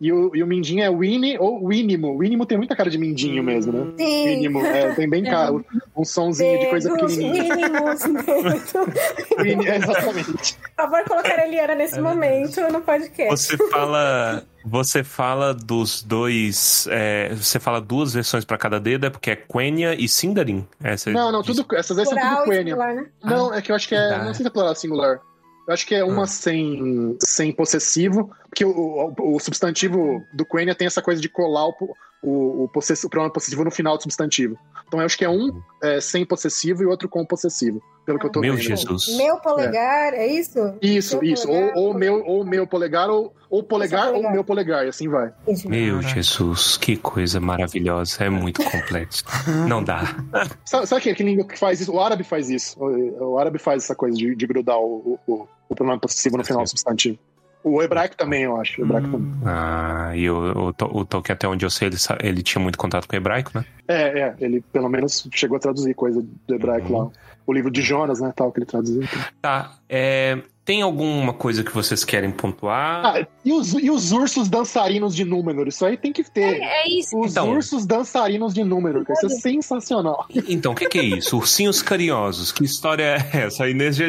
E 0.00 0.12
o, 0.12 0.34
e 0.34 0.42
o 0.42 0.46
Mindinho 0.48 0.82
é 0.82 0.90
Winnie 0.90 1.38
ou 1.38 1.68
Winimo. 1.68 2.18
Winimo 2.18 2.44
tem 2.44 2.58
muita 2.58 2.74
cara 2.74 2.90
de 2.90 2.98
Mindinho 2.98 3.40
hum. 3.40 3.46
mesmo, 3.46 3.72
né? 3.72 3.92
Sim. 3.96 4.24
Winimo, 4.24 4.60
é, 4.66 4.92
tem 4.94 5.08
bem 5.08 5.22
cara, 5.22 5.54
um 5.96 6.04
sonzinho 6.04 6.58
de 6.58 6.66
coisa 6.66 6.92
pequenininha. 6.92 7.54
Winnie, 9.38 9.68
exatamente. 9.68 10.58
Por 10.58 10.74
favor, 10.76 11.04
colocar 11.04 11.38
a 11.38 11.46
Eliana 11.46 11.76
nesse 11.76 11.98
é 11.98 12.02
momento 12.02 12.60
no 12.72 12.80
podcast. 12.80 13.46
Você 13.46 13.56
fala 13.68 14.44
você 14.64 15.02
fala 15.02 15.52
dos 15.54 16.02
dois. 16.02 16.86
É, 16.90 17.34
você 17.34 17.58
fala 17.58 17.80
duas 17.80 18.14
versões 18.14 18.44
para 18.44 18.58
cada 18.58 18.78
dedo, 18.78 19.06
é 19.06 19.10
porque 19.10 19.30
é 19.30 19.36
Quenya 19.36 19.94
e 19.94 20.08
Sindarin? 20.08 20.66
Essa 20.82 21.10
não, 21.10 21.32
não, 21.32 21.42
tudo, 21.42 21.66
essas 21.74 21.98
aí 21.98 22.06
são 22.06 22.16
tudo 22.16 22.50
Quenya. 22.50 22.76
Né? 22.76 23.06
Não, 23.22 23.52
é 23.52 23.60
que 23.60 23.72
eu 23.72 23.76
acho 23.76 23.88
que 23.88 23.94
é. 23.94 24.18
Não 24.18 24.34
sei 24.34 24.44
se 24.44 24.46
é 24.46 24.50
plural 24.50 24.74
singular. 24.74 25.20
Eu 25.66 25.74
acho 25.74 25.86
que 25.86 25.94
é 25.94 26.04
uma 26.04 26.24
ah. 26.24 26.26
sem, 26.26 27.16
sem 27.20 27.52
possessivo, 27.52 28.30
porque 28.48 28.64
o, 28.64 28.70
o, 28.70 29.36
o, 29.36 29.40
substantivo 29.40 30.20
do 30.34 30.44
Quenya 30.44 30.74
tem 30.74 30.86
essa 30.86 31.00
coisa 31.00 31.20
de 31.20 31.28
colar 31.28 31.68
o, 31.68 31.74
o, 32.22 32.64
o, 32.64 32.68
possessivo, 32.68 33.06
o 33.06 33.10
pronome 33.10 33.32
possessivo 33.32 33.64
no 33.64 33.70
final 33.70 33.96
do 33.96 34.02
substantivo. 34.02 34.58
Então 34.88 34.98
eu 34.98 35.06
acho 35.06 35.16
que 35.16 35.24
é 35.24 35.30
um 35.30 35.62
é, 35.80 36.00
sem 36.00 36.26
possessivo 36.26 36.82
e 36.82 36.86
outro 36.86 37.08
com 37.08 37.24
possessivo, 37.24 37.80
pelo 38.04 38.18
que 38.18 38.26
eu 38.26 38.30
tô 38.30 38.40
meu 38.40 38.54
vendo. 38.54 38.68
Meu 38.68 38.76
Jesus. 38.76 39.16
Meu 39.16 39.38
polegar, 39.38 40.14
é, 40.14 40.18
é 40.18 40.26
isso? 40.26 40.74
Isso, 40.80 41.20
meu 41.20 41.32
isso. 41.32 41.46
Polegar, 41.46 41.76
ou, 41.76 41.84
ou, 41.84 41.94
meu, 41.94 42.24
ou 42.24 42.44
meu 42.44 42.66
polegar, 42.66 43.10
ou, 43.10 43.34
ou 43.48 43.62
polegar, 43.62 44.06
polegar, 44.06 44.26
ou 44.26 44.32
meu 44.32 44.44
polegar, 44.44 44.84
e 44.86 44.88
assim 44.88 45.08
vai. 45.08 45.32
Meu 45.66 46.02
Jesus, 46.02 46.76
que 46.76 46.96
coisa 46.96 47.40
maravilhosa. 47.40 48.24
É 48.24 48.30
muito 48.30 48.62
complexo. 48.62 49.24
Não 49.68 49.82
dá. 49.82 50.02
sabe, 50.64 50.86
sabe 50.86 51.00
que, 51.00 51.14
que 51.14 51.22
língua 51.22 51.46
que 51.46 51.58
faz 51.58 51.80
isso? 51.80 51.92
O 51.92 52.00
árabe 52.00 52.24
faz 52.24 52.50
isso. 52.50 52.78
O, 52.78 53.32
o 53.32 53.38
árabe 53.38 53.58
faz 53.58 53.84
essa 53.84 53.94
coisa 53.94 54.16
de, 54.16 54.34
de 54.34 54.46
grudar 54.46 54.78
o, 54.78 55.18
o, 55.26 55.48
o 55.68 55.74
pronome 55.74 56.00
possessivo 56.00 56.36
no 56.36 56.44
final 56.44 56.62
do 56.62 56.68
substantivo. 56.68 57.18
O 57.64 57.80
hebraico 57.80 58.16
também, 58.16 58.42
eu 58.42 58.60
acho. 58.60 58.80
O 58.80 58.84
hebraico 58.84 59.08
hum. 59.08 59.12
também. 59.12 59.30
Ah, 59.44 60.12
e 60.16 60.28
o, 60.28 60.52
o, 60.52 60.68
o 60.68 61.04
Tolkien, 61.04 61.34
até 61.34 61.46
onde 61.46 61.64
eu 61.64 61.70
sei, 61.70 61.88
ele, 61.88 61.96
ele 62.20 62.42
tinha 62.42 62.60
muito 62.60 62.76
contato 62.76 63.06
com 63.06 63.14
o 63.14 63.16
hebraico, 63.16 63.52
né? 63.54 63.64
É, 63.86 64.20
é. 64.20 64.34
Ele 64.40 64.60
pelo 64.72 64.88
menos 64.88 65.28
chegou 65.32 65.56
a 65.56 65.60
traduzir 65.60 65.94
coisa 65.94 66.24
do 66.46 66.54
hebraico 66.54 66.92
uhum. 66.92 67.04
lá. 67.04 67.10
O 67.52 67.54
livro 67.54 67.70
de 67.70 67.82
Jonas, 67.82 68.20
né, 68.20 68.32
tal, 68.34 68.50
que 68.50 68.58
ele 68.58 68.66
traduziu. 68.66 69.02
Tá. 69.40 69.76
É, 69.88 70.38
tem 70.64 70.80
alguma 70.80 71.32
coisa 71.32 71.64
que 71.64 71.74
vocês 71.74 72.04
querem 72.04 72.30
pontuar? 72.30 73.04
Ah, 73.04 73.26
e, 73.44 73.52
os, 73.52 73.72
e 73.74 73.90
os 73.90 74.12
ursos 74.12 74.48
dançarinos 74.48 75.14
de 75.14 75.24
número? 75.24 75.68
Isso 75.68 75.84
aí 75.84 75.96
tem 75.96 76.12
que 76.12 76.22
ter. 76.22 76.60
É, 76.60 76.84
é 76.84 76.88
isso. 76.88 77.18
Os 77.18 77.32
então, 77.32 77.50
ursos 77.50 77.84
dançarinos 77.84 78.54
de 78.54 78.62
número, 78.62 79.04
isso 79.10 79.26
é 79.26 79.28
sensacional. 79.28 80.26
Então, 80.48 80.72
o 80.72 80.74
que, 80.74 80.88
que, 80.88 80.98
é 80.98 81.04
isso? 81.04 81.36
Ursinhos 81.36 81.82
carinhosos. 81.82 82.52
Que 82.52 82.64
história 82.64 83.16
é 83.32 83.44
essa? 83.44 83.64
A 83.64 83.70
Inês 83.70 83.96
já 83.96 84.06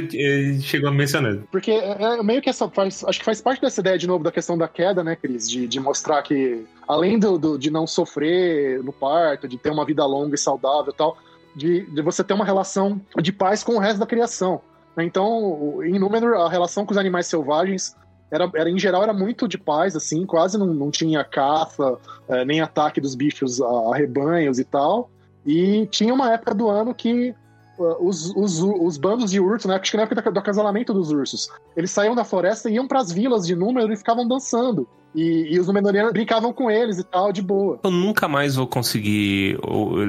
chegou 0.62 0.90
a 0.90 0.92
mencionar. 0.92 1.38
Porque 1.52 1.72
é, 1.72 1.98
é, 2.00 2.24
meio 2.24 2.42
que 2.42 2.50
essa 2.50 2.70
faz, 2.70 3.04
acho 3.04 3.20
que 3.20 3.26
faz 3.26 3.42
parte 3.42 3.62
dessa 3.62 3.82
ideia 3.82 3.98
de 3.98 4.08
novo 4.08 4.24
da 4.24 4.32
questão 4.32 4.58
da 4.58 4.68
queda, 4.68 5.04
né, 5.04 5.16
Cris? 5.16 5.50
De, 5.50 5.68
de 5.68 5.80
mostrar 5.80 6.22
que, 6.22 6.66
além 6.88 7.18
do, 7.18 7.38
do, 7.38 7.58
de 7.58 7.70
não 7.70 7.88
sofrer 7.88 8.84
no 8.84 8.92
parto, 8.92 9.48
de 9.48 9.58
ter 9.58 9.70
uma 9.70 9.86
vida 9.86 10.06
longa 10.06 10.36
e 10.36 10.38
saudável 10.38 10.92
e 10.94 10.98
tal, 10.98 11.18
de, 11.56 11.86
de 11.86 12.02
você 12.02 12.24
ter 12.24 12.34
uma 12.34 12.46
relação 12.46 13.02
de 13.22 13.32
paz 13.32 13.64
com 13.64 13.76
o 13.76 13.80
resto 13.80 14.00
da 14.00 14.06
criação. 14.06 14.62
Então, 14.98 15.84
em 15.84 15.98
Númenor, 15.98 16.36
a 16.36 16.50
relação 16.50 16.86
com 16.86 16.92
os 16.92 16.98
animais 16.98 17.28
selvagens 17.28 17.96
era, 18.34 18.50
era 18.56 18.70
em 18.70 18.80
geral 18.80 19.04
era 19.04 19.14
muito 19.14 19.48
de 19.48 19.58
paz, 19.58 19.96
assim, 19.96 20.26
quase 20.26 20.58
não, 20.58 20.68
não 20.68 20.90
tinha 20.90 21.24
caça, 21.24 21.98
é, 22.28 22.44
nem 22.44 22.62
ataque 22.62 23.00
dos 23.00 23.14
bichos 23.16 23.62
a, 23.62 23.66
a, 23.66 23.96
rebanhos 23.96 24.58
e 24.58 24.64
tal. 24.64 25.10
E 25.46 25.86
tinha 25.88 26.14
uma 26.14 26.32
época 26.32 26.56
do 26.56 26.70
ano 26.70 26.96
que 26.96 27.36
uh, 27.78 28.08
os, 28.08 28.36
os, 28.36 28.60
os, 28.62 28.98
bandos 28.98 29.30
de 29.32 29.40
ursos, 29.40 29.68
né, 29.68 29.76
acho 29.76 29.92
que 29.92 29.98
na 29.98 30.04
época 30.04 30.32
do 30.32 30.40
acasalamento 30.40 30.94
dos 30.94 31.12
ursos, 31.12 31.50
eles 31.76 31.92
saíam 31.92 32.16
da 32.16 32.24
floresta 32.24 32.70
e 32.70 32.74
iam 32.74 32.88
para 32.88 33.00
as 33.00 33.12
vilas 33.12 33.46
de 33.46 33.56
Númenor 33.56 33.92
e 33.92 33.98
ficavam 33.98 34.28
dançando. 34.28 34.88
E, 35.16 35.54
e, 35.54 35.60
os 35.60 35.68
Númenóreanos 35.68 36.12
brincavam 36.12 36.52
com 36.52 36.72
eles 36.72 36.98
e 36.98 37.04
tal, 37.04 37.32
de 37.32 37.42
boa. 37.42 37.80
Eu 37.84 37.92
nunca 37.92 38.28
mais 38.28 38.56
vou 38.56 38.66
conseguir 38.66 39.60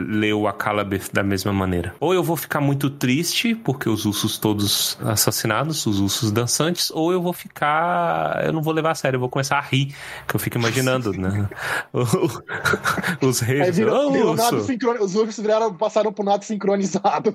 ler 0.08 0.32
o 0.32 0.48
Akalabeth 0.48 1.10
da 1.12 1.22
mesma 1.22 1.52
maneira. 1.52 1.94
Ou 2.00 2.14
eu 2.14 2.22
vou 2.22 2.36
ficar 2.36 2.60
muito 2.60 2.88
triste, 2.88 3.54
porque 3.54 3.88
os 3.88 4.06
ursos 4.06 4.38
todos 4.38 4.98
assassinados, 5.02 5.84
os 5.86 6.00
ursos 6.00 6.32
dançantes, 6.32 6.90
ou 6.90 7.12
eu 7.12 7.20
vou 7.20 7.34
ficar. 7.34 8.42
Eu 8.44 8.52
não 8.52 8.62
vou 8.62 8.72
levar 8.72 8.92
a 8.92 8.94
sério, 8.94 9.16
eu 9.16 9.20
vou 9.20 9.28
começar 9.28 9.58
a 9.58 9.60
rir, 9.60 9.94
que 10.26 10.34
eu 10.34 10.40
fico 10.40 10.56
imaginando, 10.56 11.12
né? 11.12 11.48
os 13.20 13.40
reis. 13.40 13.60
Aí 13.62 13.72
virou, 13.72 14.08
oh, 14.08 14.12
virou 14.12 14.32
urso. 14.32 14.60
Sincron... 14.60 14.94
Os 15.00 15.14
ursos 15.14 15.38
viraram, 15.38 15.74
passaram 15.74 16.12
por 16.12 16.24
nada 16.24 16.42
sincronizado 16.42 17.34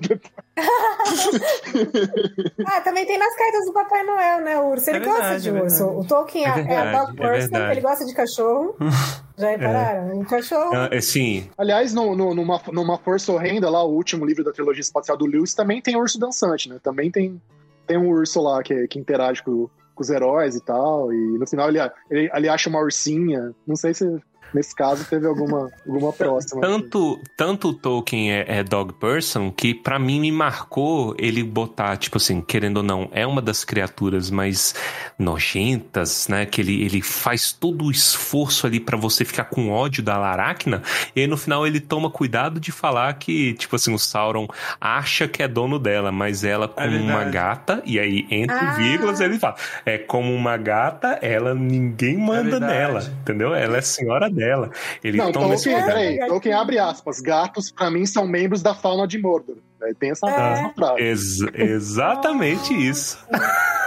ah, 2.66 2.80
também 2.82 3.06
tem 3.06 3.18
nas 3.18 3.34
cartas 3.36 3.64
do 3.64 3.72
Papai 3.72 4.04
Noel, 4.04 4.40
né? 4.42 4.58
O 4.58 4.70
urso, 4.70 4.90
ele 4.90 4.98
é 4.98 5.00
verdade, 5.00 5.20
gosta 5.20 5.40
de 5.40 5.48
é 5.48 5.52
urso. 5.62 5.84
O 5.86 6.04
Tolkien 6.04 6.44
é, 6.44 6.48
é 6.48 6.76
a 6.76 6.92
dog 6.92 7.12
é 7.12 7.16
person 7.16 7.59
verdade. 7.60 7.78
ele 7.78 7.80
gosta 7.80 8.06
de 8.06 8.14
cachorro. 8.14 8.76
Já 9.36 9.50
repararam? 9.50 10.10
É. 10.10 10.14
Um 10.14 10.24
cachorro. 10.24 10.74
é, 10.90 11.00
sim. 11.00 11.48
Aliás, 11.56 11.94
no, 11.94 12.14
no, 12.14 12.34
numa, 12.34 12.60
numa 12.72 12.98
Força 12.98 13.32
Horrenda, 13.32 13.70
lá, 13.70 13.82
o 13.82 13.92
último 13.92 14.24
livro 14.26 14.44
da 14.44 14.52
trilogia 14.52 14.82
espacial 14.82 15.16
do 15.16 15.26
Lewis, 15.26 15.54
também 15.54 15.80
tem 15.80 15.96
urso 15.96 16.18
dançante, 16.18 16.68
né? 16.68 16.78
Também 16.82 17.10
tem, 17.10 17.40
tem 17.86 17.96
um 17.96 18.08
urso 18.08 18.40
lá 18.40 18.62
que, 18.62 18.86
que 18.86 18.98
interage 18.98 19.42
com, 19.42 19.68
com 19.94 20.02
os 20.02 20.10
heróis 20.10 20.54
e 20.54 20.60
tal. 20.60 21.12
E 21.12 21.38
no 21.38 21.46
final 21.46 21.68
ele, 21.68 21.78
ele, 22.10 22.30
ele 22.32 22.48
acha 22.48 22.68
uma 22.68 22.80
ursinha. 22.80 23.54
Não 23.66 23.76
sei 23.76 23.94
se 23.94 24.04
Nesse 24.52 24.74
caso, 24.74 25.04
teve 25.08 25.26
alguma, 25.26 25.70
alguma 25.86 26.12
próxima. 26.12 26.60
Tanto, 26.60 27.20
tanto 27.36 27.68
o 27.68 27.74
Tolkien 27.74 28.32
é, 28.32 28.44
é 28.58 28.64
dog 28.64 28.94
person 28.94 29.50
que 29.50 29.74
para 29.74 29.98
mim 29.98 30.20
me 30.20 30.32
marcou 30.32 31.14
ele 31.18 31.42
botar, 31.42 31.96
tipo 31.96 32.16
assim, 32.16 32.40
querendo 32.40 32.78
ou 32.78 32.82
não, 32.82 33.08
é 33.12 33.26
uma 33.26 33.40
das 33.40 33.64
criaturas 33.64 34.30
mais 34.30 34.74
nojentas, 35.18 36.26
né? 36.28 36.46
Que 36.46 36.60
ele, 36.60 36.82
ele 36.82 37.00
faz 37.00 37.52
todo 37.52 37.84
o 37.84 37.90
esforço 37.90 38.66
ali 38.66 38.80
para 38.80 38.96
você 38.96 39.24
ficar 39.24 39.44
com 39.44 39.70
ódio 39.70 40.02
da 40.02 40.18
Laracna. 40.18 40.82
E 41.14 41.20
aí 41.20 41.26
no 41.26 41.36
final 41.36 41.66
ele 41.66 41.80
toma 41.80 42.10
cuidado 42.10 42.58
de 42.58 42.72
falar 42.72 43.12
que, 43.14 43.54
tipo 43.54 43.76
assim, 43.76 43.94
o 43.94 43.98
Sauron 43.98 44.48
acha 44.80 45.28
que 45.28 45.42
é 45.42 45.48
dono 45.48 45.78
dela, 45.78 46.10
mas 46.10 46.42
ela 46.42 46.66
como 46.66 46.96
é 46.96 47.00
uma 47.00 47.24
gata, 47.24 47.82
e 47.84 47.98
aí 47.98 48.26
entre 48.30 48.56
ah. 48.56 48.72
vírgulas 48.72 49.20
ele 49.20 49.38
fala, 49.38 49.54
é 49.84 49.98
como 49.98 50.34
uma 50.34 50.56
gata, 50.56 51.18
ela 51.22 51.54
ninguém 51.54 52.18
manda 52.18 52.56
é 52.56 52.60
nela, 52.60 53.02
entendeu? 53.20 53.54
Ela 53.54 53.78
é 53.78 53.80
senhora 53.80 54.28
dela 54.28 54.39
dela. 54.40 54.70
Ele 55.04 55.18
não, 55.18 55.30
toma 55.30 55.54
Tolkien, 55.54 55.76
esse... 55.76 55.86
peraí, 55.86 56.18
Tolkien 56.26 56.54
abre 56.54 56.78
aspas. 56.78 57.20
Gatos, 57.20 57.70
para 57.70 57.90
mim, 57.90 58.06
são 58.06 58.26
membros 58.26 58.62
da 58.62 58.74
fauna 58.74 59.06
de 59.06 59.18
Mordor. 59.18 59.56
Tem 59.98 60.10
essa, 60.10 60.28
é. 60.28 60.72
frase. 60.74 61.02
Ex 61.02 61.40
exatamente 61.54 62.74
isso. 62.74 63.18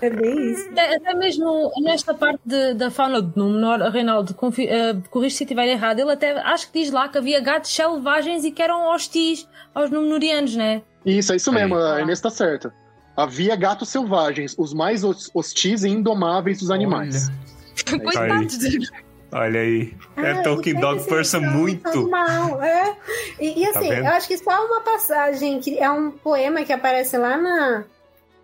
É 0.00 0.10
bem 0.10 0.52
isso. 0.52 0.68
Até, 0.70 0.96
até 0.96 1.14
mesmo 1.14 1.72
nesta 1.82 2.14
parte 2.14 2.40
de, 2.44 2.74
da 2.74 2.90
fauna 2.90 3.22
de 3.22 3.36
Númenor, 3.36 3.80
Reinaldo, 3.90 4.32
uh, 4.32 5.08
corrige 5.10 5.36
se 5.36 5.44
estiver 5.44 5.66
errado, 5.66 5.98
ele 5.98 6.12
até 6.12 6.38
acho 6.38 6.70
que 6.70 6.80
diz 6.80 6.92
lá 6.92 7.08
que 7.08 7.18
havia 7.18 7.40
gatos 7.40 7.74
selvagens 7.74 8.44
e 8.44 8.52
que 8.52 8.62
eram 8.62 8.88
hostis 8.90 9.48
aos 9.74 9.90
Númenorianos, 9.90 10.54
né? 10.54 10.82
Isso, 11.04 11.32
é 11.32 11.36
isso 11.36 11.50
mesmo, 11.50 11.76
a 11.76 12.00
Inês 12.02 12.20
tá 12.20 12.30
certa. 12.30 12.72
Havia 13.16 13.56
gatos 13.56 13.88
selvagens, 13.88 14.54
os 14.56 14.72
mais 14.72 15.02
hos- 15.02 15.30
hostis 15.34 15.82
e 15.82 15.88
indomáveis 15.88 16.60
dos 16.60 16.70
animais. 16.70 17.28
Coitados 17.88 18.58
de- 18.58 18.88
Olha 19.30 19.60
aí. 19.60 19.94
É 20.16 20.30
Ah, 20.32 20.42
Tolkien 20.42 20.80
Dog 20.80 21.04
Person 21.04 21.40
tão- 21.42 21.50
muito. 21.52 22.08
mal, 22.10 22.62
é. 22.62 22.96
E, 23.38 23.62
e 23.62 23.72
Tá 23.72 23.78
assim, 23.80 23.88
vendo? 23.90 24.06
eu 24.06 24.12
acho 24.12 24.26
que 24.28 24.38
só 24.38 24.66
uma 24.66 24.80
passagem, 24.80 25.60
que 25.60 25.78
é 25.78 25.90
um 25.90 26.10
poema 26.10 26.64
que 26.64 26.72
aparece 26.72 27.16
lá 27.18 27.36
na, 27.36 27.84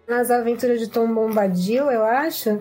nas 0.07 0.31
aventuras 0.31 0.79
de 0.79 0.89
Tom 0.89 1.13
Bombadil, 1.13 1.91
eu 1.91 2.05
acho. 2.05 2.59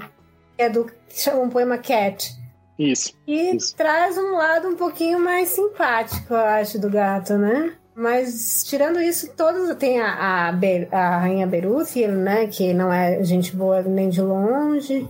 Que 0.56 0.64
é 0.64 0.70
do. 0.70 0.86
que 0.86 1.20
chama 1.20 1.42
um 1.42 1.50
poema 1.50 1.78
Cat. 1.78 2.34
Isso. 2.80 3.14
E 3.28 3.56
Isso. 3.56 3.76
traz 3.76 4.18
um 4.18 4.32
lado 4.36 4.68
um 4.70 4.76
pouquinho 4.76 5.20
mais 5.20 5.50
simpático, 5.50 6.34
eu 6.34 6.38
acho, 6.38 6.80
do 6.80 6.90
gato, 6.90 7.34
né? 7.38 7.74
Mas 7.96 8.64
tirando 8.64 9.00
isso, 9.00 9.30
todos 9.36 9.76
tem 9.76 10.02
a, 10.02 10.48
a, 10.48 10.52
Be- 10.52 10.88
a 10.92 11.18
rainha 11.20 11.46
Berúthil, 11.46 12.12
né? 12.14 12.48
Que 12.48 12.74
não 12.74 12.92
é 12.92 13.24
gente 13.24 13.56
boa 13.56 13.84
nem 13.84 14.10
de 14.10 14.22
longe. 14.22 15.08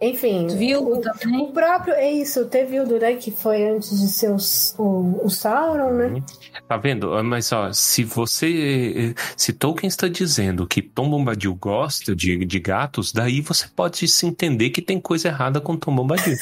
Enfim. 0.00 0.46
Vildo 0.48 0.92
o, 0.94 1.00
também. 1.00 1.40
o 1.42 1.48
próprio, 1.52 1.92
é 1.94 2.10
isso, 2.10 2.40
o 2.40 2.44
Tevildo, 2.46 2.98
né? 2.98 3.14
Que 3.16 3.30
foi 3.30 3.68
antes 3.68 4.00
de 4.00 4.08
ser 4.08 4.30
os- 4.32 4.74
o, 4.78 5.20
o 5.24 5.28
Sauron, 5.28 5.92
né? 5.92 6.22
Tá 6.66 6.76
vendo? 6.76 7.12
Ah, 7.14 7.22
Mas 7.22 7.52
ó, 7.52 7.70
se 7.72 8.02
você. 8.02 9.14
Se 9.36 9.52
Tolkien 9.52 9.88
está 9.88 10.08
dizendo 10.08 10.66
que 10.66 10.80
Tom 10.80 11.10
Bombadil 11.10 11.54
gosta 11.54 12.14
de, 12.16 12.44
de 12.44 12.58
gatos, 12.58 13.12
daí 13.12 13.40
você 13.40 13.66
pode 13.68 14.06
se 14.08 14.26
entender 14.26 14.70
que 14.70 14.80
tem 14.80 14.98
coisa 15.00 15.28
errada 15.28 15.60
com 15.60 15.76
Tom 15.76 15.94
Bombadil. 15.94 16.36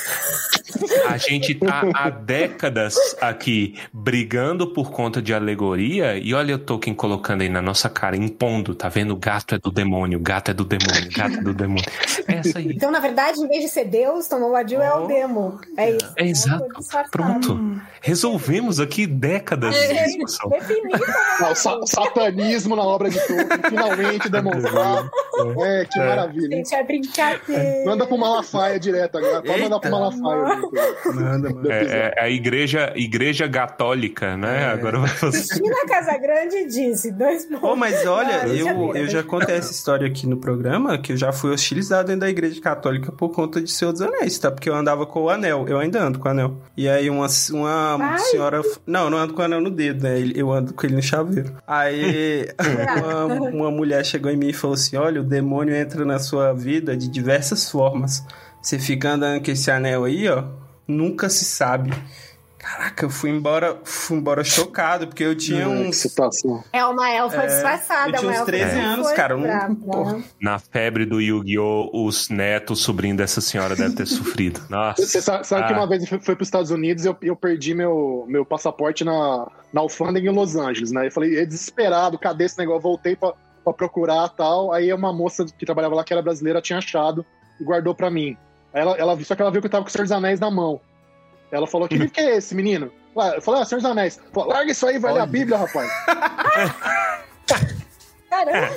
A 1.08 1.16
gente 1.16 1.54
tá 1.54 1.82
há 1.94 2.10
décadas 2.10 2.94
aqui 3.20 3.74
brigando 3.92 4.66
por 4.72 4.90
conta 4.90 5.20
de 5.22 5.32
alegoria 5.32 6.16
e 6.18 6.34
olha 6.34 6.56
o 6.56 6.58
Tolkien 6.58 6.94
colocando 6.94 7.40
aí 7.42 7.48
na 7.48 7.62
nossa 7.62 7.88
cara, 7.88 8.16
impondo, 8.16 8.74
tá 8.74 8.88
vendo? 8.88 9.16
Gato 9.16 9.54
é 9.54 9.58
do 9.58 9.70
demônio, 9.70 10.20
gato 10.20 10.50
é 10.50 10.54
do 10.54 10.64
demônio, 10.64 11.08
gato 11.14 11.38
é 11.38 11.42
do 11.42 11.54
demônio. 11.54 11.84
É 12.26 12.34
essa 12.38 12.58
aí. 12.58 12.68
Então, 12.68 12.90
na 12.90 13.00
verdade, 13.00 13.38
em 13.48 13.50
vez 13.50 13.64
de 13.64 13.70
ser 13.70 13.84
Deus, 13.86 14.28
Tom 14.28 14.40
Bombadil 14.40 14.82
é 14.82 14.92
o 14.94 15.06
demo. 15.06 15.58
É 15.76 15.90
isso. 15.92 16.12
É 16.16 16.26
exato. 16.26 16.66
Pronto. 17.10 17.58
Resolvemos 18.02 18.78
aqui 18.78 19.06
décadas 19.06 19.74
de 19.74 20.04
discussão. 20.04 20.48
Definido. 20.50 21.04
Ah, 21.40 21.50
o 21.50 21.54
sa- 21.54 21.80
satanismo 21.86 22.76
na 22.76 22.82
obra 22.82 23.10
de 23.10 23.18
Tolkien, 23.18 23.48
finalmente 23.68 24.28
demonstrado. 24.28 25.10
É, 25.64 25.84
que 25.84 25.98
É. 25.98 26.06
maravilha. 26.06 26.56
Gente, 26.56 26.74
é 26.74 26.84
brincadeira. 26.84 27.84
Manda 27.84 28.06
pro 28.06 28.18
Malafaia 28.18 28.78
direto 28.78 29.18
agora. 29.18 29.42
Pode 29.42 29.62
mandar 29.62 29.78
pro 29.80 29.88
Eita. 29.88 29.98
Malafaia. 30.16 30.62
Manda, 31.14 31.50
manda. 31.50 31.72
É, 31.72 32.14
é 32.16 32.22
a 32.22 32.28
igreja, 32.30 32.92
igreja 32.96 33.48
católica, 33.48 34.36
né? 34.36 34.62
É. 34.62 34.64
Agora 34.66 34.98
vai 35.00 35.08
fazer. 35.08 35.38
Cristina 35.38 35.86
Casagrande 35.88 36.66
disse, 36.66 37.10
dois 37.12 37.44
pontos. 37.46 37.60
Pô, 37.60 37.76
mas 37.76 38.06
olha, 38.06 38.44
Não, 38.46 38.54
eu, 38.54 38.64
brincadeira. 38.66 38.98
eu 38.98 39.08
já 39.08 39.22
contei 39.22 39.56
essa 39.56 39.72
história 39.72 40.06
aqui 40.06 40.26
no 40.26 40.36
programa, 40.38 40.98
que 40.98 41.12
eu 41.12 41.16
já 41.16 41.32
fui 41.32 41.50
hostilizado 41.52 42.06
dentro 42.08 42.20
da 42.20 42.28
igreja 42.30 42.60
católica 42.60 43.10
por 43.12 43.30
conta 43.38 43.60
de 43.60 43.70
Senhor 43.70 43.92
dos 43.92 44.02
Anéis, 44.02 44.36
tá? 44.36 44.50
Porque 44.50 44.68
eu 44.68 44.74
andava 44.74 45.06
com 45.06 45.22
o 45.22 45.30
anel, 45.30 45.64
eu 45.68 45.78
ainda 45.78 46.02
ando 46.02 46.18
com 46.18 46.26
o 46.26 46.30
anel. 46.32 46.56
E 46.76 46.88
aí 46.88 47.08
uma, 47.08 47.28
uma 47.52 48.04
Ai. 48.04 48.18
senhora... 48.18 48.60
Não, 48.84 49.04
eu 49.04 49.10
não 49.10 49.18
ando 49.18 49.32
com 49.32 49.40
o 49.40 49.44
anel 49.44 49.60
no 49.60 49.70
dedo, 49.70 50.02
né? 50.02 50.18
Eu 50.34 50.50
ando 50.50 50.74
com 50.74 50.84
ele 50.84 50.96
no 50.96 51.02
chaveiro. 51.02 51.54
Aí 51.64 52.48
uma, 53.30 53.48
uma 53.48 53.70
mulher 53.70 54.04
chegou 54.04 54.28
em 54.28 54.36
mim 54.36 54.48
e 54.48 54.52
falou 54.52 54.74
assim, 54.74 54.96
olha, 54.96 55.20
o 55.20 55.24
demônio 55.24 55.72
entra 55.72 56.04
na 56.04 56.18
sua 56.18 56.52
vida 56.52 56.96
de 56.96 57.06
diversas 57.06 57.70
formas. 57.70 58.26
Você 58.60 58.76
fica 58.76 59.12
andando 59.12 59.44
com 59.44 59.52
esse 59.52 59.70
anel 59.70 60.02
aí, 60.02 60.28
ó, 60.28 60.42
nunca 60.88 61.28
se 61.28 61.44
sabe. 61.44 61.92
Caraca, 62.58 63.04
eu 63.06 63.10
fui 63.10 63.30
embora, 63.30 63.78
fui 63.84 64.16
embora 64.18 64.42
chocado, 64.42 65.06
porque 65.06 65.22
eu 65.22 65.34
tinha 65.36 65.62
que 65.64 65.68
uns... 65.70 65.96
situação. 65.96 66.62
É 66.72 66.84
uma 66.84 67.08
elfa 67.08 67.42
É, 67.42 67.46
disfarçada. 67.46 68.10
eu 68.10 68.18
tinha 68.18 68.22
uma 68.22 68.30
uns 68.32 68.38
elfa 68.40 68.46
13 68.46 68.70
que 68.74 68.80
anos, 68.80 69.12
cara, 69.12 69.36
brava. 69.36 69.74
porra. 69.76 70.18
Na 70.40 70.58
febre 70.58 71.06
do 71.06 71.20
Yu-Gi-Oh!, 71.20 71.90
os 72.04 72.28
netos, 72.28 72.80
sobrinho 72.82 73.16
dessa 73.16 73.40
senhora 73.40 73.76
deve 73.76 73.94
ter 73.94 74.06
sofrido. 74.06 74.60
Nossa. 74.68 75.00
Você 75.06 75.22
sabe, 75.22 75.46
sabe 75.46 75.66
que 75.68 75.72
Ah. 75.72 75.76
uma 75.76 75.86
vez 75.88 76.02
eu 76.02 76.08
fui, 76.08 76.18
fui 76.20 76.34
para 76.34 76.42
os 76.42 76.48
Estados 76.48 76.70
Unidos 76.72 77.04
e 77.04 77.08
eu, 77.08 77.16
eu 77.22 77.36
perdi 77.36 77.74
meu, 77.74 78.24
meu 78.28 78.44
passaporte 78.44 79.04
na, 79.04 79.46
na 79.72 79.80
alfândega 79.80 80.28
em 80.28 80.34
Los 80.34 80.56
Angeles, 80.56 80.90
né? 80.90 81.06
Eu 81.06 81.12
falei, 81.12 81.38
é 81.38 81.46
desesperado, 81.46 82.18
cadê 82.18 82.44
esse 82.44 82.58
negócio? 82.58 82.78
Eu 82.78 82.82
voltei 82.82 83.14
pra, 83.14 83.34
pra 83.62 83.72
procurar 83.72 84.28
tal. 84.30 84.72
Aí 84.72 84.92
uma 84.92 85.12
moça 85.12 85.44
que 85.46 85.64
trabalhava 85.64 85.94
lá, 85.94 86.02
que 86.02 86.12
era 86.12 86.20
brasileira, 86.22 86.60
tinha 86.60 86.78
achado 86.78 87.24
e 87.60 87.64
guardou 87.64 87.94
pra 87.94 88.10
mim. 88.10 88.36
Aí 88.74 88.82
ela, 88.82 88.96
ela, 88.98 89.24
só 89.24 89.34
que 89.36 89.42
ela 89.42 89.50
viu 89.52 89.60
que 89.60 89.66
eu 89.68 89.70
tava 89.70 89.84
com 89.84 89.88
o 89.88 89.92
Senhor 89.92 90.02
dos 90.04 90.12
Anéis 90.12 90.40
na 90.40 90.50
mão. 90.50 90.80
Ela 91.50 91.66
falou, 91.66 91.88
que 91.88 91.96
livro 91.96 92.12
que 92.12 92.20
é 92.20 92.36
esse, 92.36 92.54
menino? 92.54 92.90
Eu 93.16 93.42
falei, 93.42 93.62
ah, 93.62 93.64
Senhor 93.64 93.80
dos 93.80 93.90
Anéis. 93.90 94.20
Falou, 94.32 94.50
larga 94.50 94.70
isso 94.70 94.86
aí, 94.86 94.98
vai 94.98 95.12
ler 95.12 95.20
a. 95.20 95.26
Bíblia, 95.26 95.58
rapaz. 95.58 95.90
Caramba, 98.30 98.68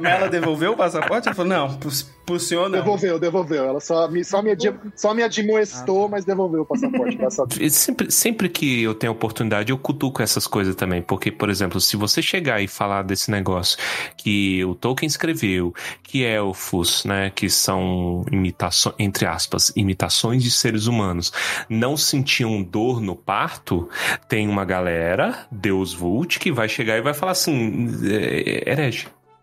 Mas 0.00 0.12
ela 0.12 0.28
devolveu 0.28 0.72
o 0.72 0.76
passaporte? 0.76 1.28
Ela 1.28 1.34
falou, 1.34 1.50
não, 1.50 1.76
pro, 1.76 1.90
pro 2.24 2.40
senhor 2.40 2.68
não. 2.68 2.78
Devolveu, 2.78 3.18
devolveu. 3.18 3.64
Ela 3.64 3.80
só 3.80 4.08
me, 4.08 4.24
só 4.24 4.42
me, 4.42 4.50
adi- 4.50 4.74
só 4.94 5.14
me 5.14 5.22
admoestou, 5.22 6.08
mas 6.08 6.24
devolveu 6.24 6.62
o 6.62 6.66
passaporte. 6.66 7.16
Deus. 7.16 7.74
Sempre, 7.74 8.10
sempre 8.10 8.48
que 8.48 8.82
eu 8.82 8.94
tenho 8.94 9.12
oportunidade, 9.12 9.70
eu 9.70 9.78
cutuco 9.78 10.22
essas 10.22 10.46
coisas 10.46 10.74
também. 10.74 11.02
Porque, 11.02 11.30
por 11.30 11.48
exemplo, 11.48 11.80
se 11.80 11.96
você 11.96 12.20
chegar 12.20 12.60
e 12.60 12.66
falar 12.66 13.02
desse 13.02 13.30
negócio 13.30 13.78
que 14.16 14.64
o 14.64 14.74
Tolkien 14.74 15.06
escreveu, 15.06 15.72
que 16.02 16.24
elfos, 16.24 17.04
né, 17.04 17.30
que 17.34 17.48
são 17.48 18.24
imitações, 18.30 18.96
entre 18.98 19.26
aspas, 19.26 19.72
imitações 19.76 20.42
de 20.42 20.50
seres 20.50 20.86
humanos, 20.86 21.32
não 21.68 21.96
sentiam 21.96 22.62
dor 22.62 23.00
no 23.00 23.14
parto, 23.14 23.88
tem 24.28 24.48
uma 24.48 24.64
galera, 24.64 25.46
Deus 25.50 25.94
Vult, 25.94 26.38
que 26.38 26.50
vai 26.50 26.68
chegar 26.68 26.96
e 26.96 27.02
vai 27.02 27.14
falar 27.14 27.32
assim: 27.32 27.88
é, 28.10 28.70
herege. 28.70 28.95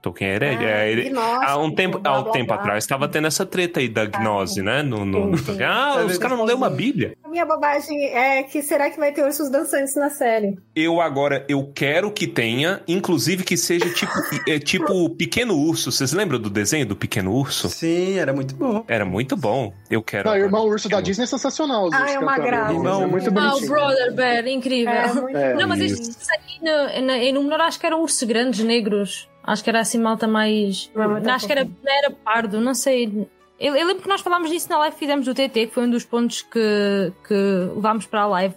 Tolkien 0.03 0.29
é 0.31 0.35
herege. 0.35 0.65
é, 0.65 0.91
ele- 0.91 1.09
gnóstico, 1.09 1.45
Há 1.45 1.57
um 1.57 1.71
tempo, 1.73 1.97
blá, 1.97 2.11
há 2.11 2.19
um 2.19 2.23
blá, 2.23 2.31
tempo 2.33 2.47
blá. 2.47 2.55
atrás 2.57 2.83
estava 2.83 3.07
tendo 3.07 3.25
essa 3.25 3.45
treta 3.45 3.79
aí 3.79 3.87
da 3.87 4.05
gnose, 4.05 4.61
né? 4.61 4.83
No, 4.83 5.05
no, 5.05 5.27
no- 5.27 5.37
Sim, 5.37 5.55
sim. 5.55 5.63
Ah, 5.63 6.03
os 6.05 6.17
caras 6.17 6.37
não 6.37 6.43
lêem 6.45 6.57
uma 6.57 6.69
Bíblia. 6.69 7.15
A 7.23 7.29
minha 7.29 7.45
bobagem 7.45 8.03
é 8.13 8.43
que 8.43 8.61
será 8.61 8.89
que 8.89 8.99
vai 8.99 9.13
ter 9.13 9.23
ursos 9.23 9.49
dançantes 9.49 9.95
na 9.95 10.09
série? 10.09 10.57
Eu 10.75 10.99
agora, 10.99 11.45
eu 11.47 11.71
quero 11.73 12.11
que 12.11 12.27
tenha, 12.27 12.81
inclusive 12.87 13.43
que 13.45 13.55
seja 13.55 13.89
tipo, 13.91 14.11
é, 14.47 14.59
tipo 14.59 14.91
o 14.93 15.09
Pequeno 15.09 15.55
Urso. 15.57 15.89
Vocês 15.89 16.11
lembram 16.11 16.37
do 16.37 16.49
desenho 16.49 16.85
do 16.85 16.95
Pequeno 16.97 17.33
Urso? 17.33 17.69
Sim, 17.69 18.19
era 18.19 18.33
muito 18.33 18.53
bom. 18.55 18.83
Era 18.89 19.05
muito 19.05 19.37
bom. 19.37 19.73
Eu 19.89 20.03
quero. 20.03 20.27
Não, 20.29 20.35
o 20.35 20.39
irmão 20.39 20.65
urso 20.67 20.89
da 20.89 20.99
Disney 20.99 21.23
é 21.23 21.27
sensacional. 21.27 21.89
Ah, 21.93 22.11
é 22.11 22.19
uma 22.19 22.37
graça. 22.37 22.73
É 22.73 23.05
muito 23.07 23.29
Ah, 23.39 23.49
Ah, 23.51 23.55
o. 23.55 23.65
Brother 23.67 24.13
Bear, 24.13 24.47
incrível. 24.47 24.91
É, 24.93 25.13
muito 25.13 25.37
É. 25.37 25.53
Não, 25.53 25.67
mas 25.67 25.79
Isso. 25.79 26.17
aqui 26.29 26.59
no, 26.61 27.11
em 27.13 27.31
Númenor 27.31 27.61
acho 27.61 27.79
que 27.79 27.85
eram 27.85 28.01
ursos 28.01 28.21
grandes, 28.23 28.63
negros. 28.65 29.29
Acho 29.43 29.63
que 29.63 29.69
era 29.69 29.81
assim 29.81 29.99
malta 29.99 30.27
mais. 30.27 30.89
Não, 30.95 31.21
tá 31.21 31.35
acho 31.35 31.45
que 31.45 31.51
era, 31.51 31.67
era 31.85 32.11
pardo, 32.11 32.61
não 32.61 32.73
sei. 32.73 33.27
Eu, 33.59 33.75
eu 33.75 33.85
lembro 33.87 34.01
que 34.03 34.09
nós 34.09 34.21
falámos 34.21 34.49
disso 34.49 34.69
na 34.69 34.77
live 34.79 34.93
que 34.95 34.99
fizemos 34.99 35.25
do 35.25 35.33
TT, 35.33 35.67
que 35.67 35.73
foi 35.73 35.83
um 35.83 35.89
dos 35.89 36.03
pontos 36.05 36.41
que, 36.41 37.13
que 37.27 37.33
levámos 37.75 38.05
para 38.05 38.21
a 38.21 38.27
live. 38.27 38.55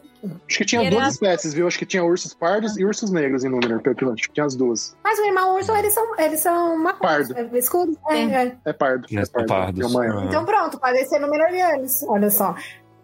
Acho 0.49 0.59
que 0.59 0.65
tinha 0.65 0.83
Era- 0.83 0.91
duas 0.97 1.13
espécies, 1.13 1.55
viu? 1.55 1.67
Acho 1.69 1.79
que 1.79 1.87
tinha 1.87 2.03
ursos 2.03 2.35
pardos 2.35 2.77
e 2.77 2.85
ursos 2.85 3.11
negros 3.11 3.45
em 3.45 3.49
número. 3.49 3.79
pelo 3.81 3.95
que 3.95 4.05
eu- 4.05 4.13
Acho 4.13 4.23
que 4.29 4.33
tinha 4.35 4.47
as 4.47 4.57
duas. 4.57 4.97
Mas 5.05 5.19
o 5.19 5.25
irmão 5.25 5.55
urso, 5.55 5.73
eles 5.77 5.93
são, 5.95 6.19
eles 6.19 6.41
são 6.41 6.79
marrons. 6.79 6.99
Pardo. 7.01 7.37
É, 7.37 7.59
escuro. 7.59 7.97
É, 8.09 8.15
Sim. 8.17 8.35
é. 8.35 8.57
É 8.65 8.73
pardo. 8.73 9.07
Né, 9.13 9.23
é 9.23 9.25
são 9.25 9.47
pardos. 9.47 9.95
É. 9.95 10.25
Então 10.25 10.45
pronto, 10.45 10.81
podem 10.81 11.05
ser 11.07 11.19
numerarianos. 11.21 12.03
Olha 12.05 12.31
só. 12.31 12.57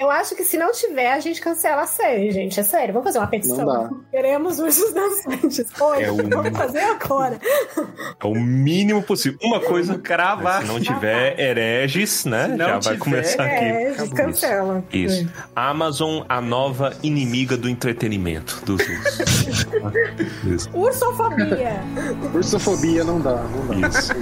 Eu 0.03 0.11
acho 0.11 0.35
que 0.35 0.43
se 0.43 0.59
não 0.59 0.73
tiver, 0.73 1.13
a 1.13 1.21
gente 1.21 1.41
cancela 1.41 1.83
a 1.83 1.87
série, 1.87 2.33
gente. 2.33 2.59
É 2.59 2.63
sério. 2.65 2.93
Vamos 2.93 3.07
fazer 3.09 3.19
uma 3.19 3.27
petição. 3.29 3.59
Não 3.59 3.67
dá. 3.67 3.91
Queremos 4.11 4.59
ursos 4.59 4.93
dançantes. 4.93 5.65
Hoje. 5.81 6.03
É 6.03 6.11
o- 6.11 6.17
Vamos 6.17 6.59
fazer 6.59 6.81
agora. 6.81 7.39
É 8.21 8.27
o 8.27 8.35
mínimo 8.35 9.01
possível. 9.03 9.39
Uma 9.43 9.61
coisa, 9.61 9.97
Cravar. 9.99 10.63
se 10.63 10.67
não 10.69 10.81
tiver 10.81 11.39
hereges, 11.39 12.25
né? 12.25 12.49
Se 12.49 12.57
não 12.57 12.67
Já 12.67 12.79
vai 12.81 12.97
começar 12.97 13.45
aqui. 13.45 13.65
A 13.65 13.69
gente 13.69 13.93
Acabou 13.93 14.15
cancela. 14.17 14.85
Isso. 14.93 15.29
Amazon, 15.55 16.25
a 16.29 16.41
nova 16.41 16.93
inimiga 17.03 17.57
do 17.57 17.69
entretenimento 17.69 18.61
dos 18.65 18.81
ursos. 18.81 19.67
Isso. 20.45 20.71
Ursofobia. 20.75 21.81
Ursofobia 22.35 23.05
não 23.05 23.21
dá, 23.21 23.37
não 23.37 23.81
dá. 23.81 23.89
Isso. 23.89 24.13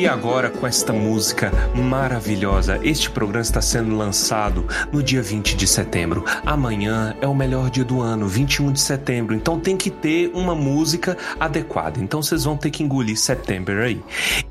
E 0.00 0.08
agora 0.08 0.48
com 0.48 0.66
esta 0.66 0.94
música 0.94 1.52
maravilhosa, 1.76 2.80
este 2.82 3.10
programa 3.10 3.42
está 3.42 3.60
sendo 3.60 3.94
lançado 3.94 4.66
no 4.90 5.02
dia 5.02 5.20
20 5.20 5.54
de 5.54 5.66
setembro. 5.66 6.24
Amanhã 6.46 7.14
é 7.20 7.26
o 7.26 7.34
melhor 7.34 7.68
dia 7.68 7.84
do 7.84 8.00
ano, 8.00 8.26
21 8.26 8.72
de 8.72 8.80
setembro, 8.80 9.34
então 9.34 9.60
tem 9.60 9.76
que 9.76 9.90
ter 9.90 10.30
uma 10.32 10.54
música 10.54 11.18
adequada. 11.38 12.00
Então 12.00 12.22
vocês 12.22 12.44
vão 12.44 12.56
ter 12.56 12.70
que 12.70 12.82
engolir 12.82 13.14
setembro 13.14 13.78
aí. 13.82 14.02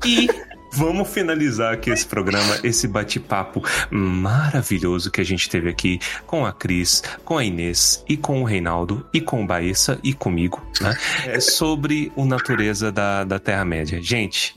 E 0.06 0.28
Vamos 0.72 1.08
finalizar 1.08 1.74
aqui 1.74 1.90
esse 1.90 2.06
programa, 2.06 2.60
esse 2.62 2.86
bate-papo 2.86 3.60
maravilhoso 3.90 5.10
que 5.10 5.20
a 5.20 5.24
gente 5.24 5.50
teve 5.50 5.68
aqui 5.68 5.98
com 6.28 6.46
a 6.46 6.52
Cris, 6.52 7.02
com 7.24 7.36
a 7.36 7.44
Inês 7.44 8.04
e 8.08 8.16
com 8.16 8.40
o 8.40 8.44
Reinaldo 8.44 9.04
e 9.12 9.20
com 9.20 9.42
o 9.42 9.46
Baessa 9.46 9.98
e 10.00 10.12
comigo, 10.12 10.64
né? 10.80 10.96
É 11.26 11.40
sobre 11.40 12.12
o 12.14 12.24
natureza 12.24 12.92
da, 12.92 13.24
da 13.24 13.40
Terra-média. 13.40 14.00
Gente, 14.00 14.54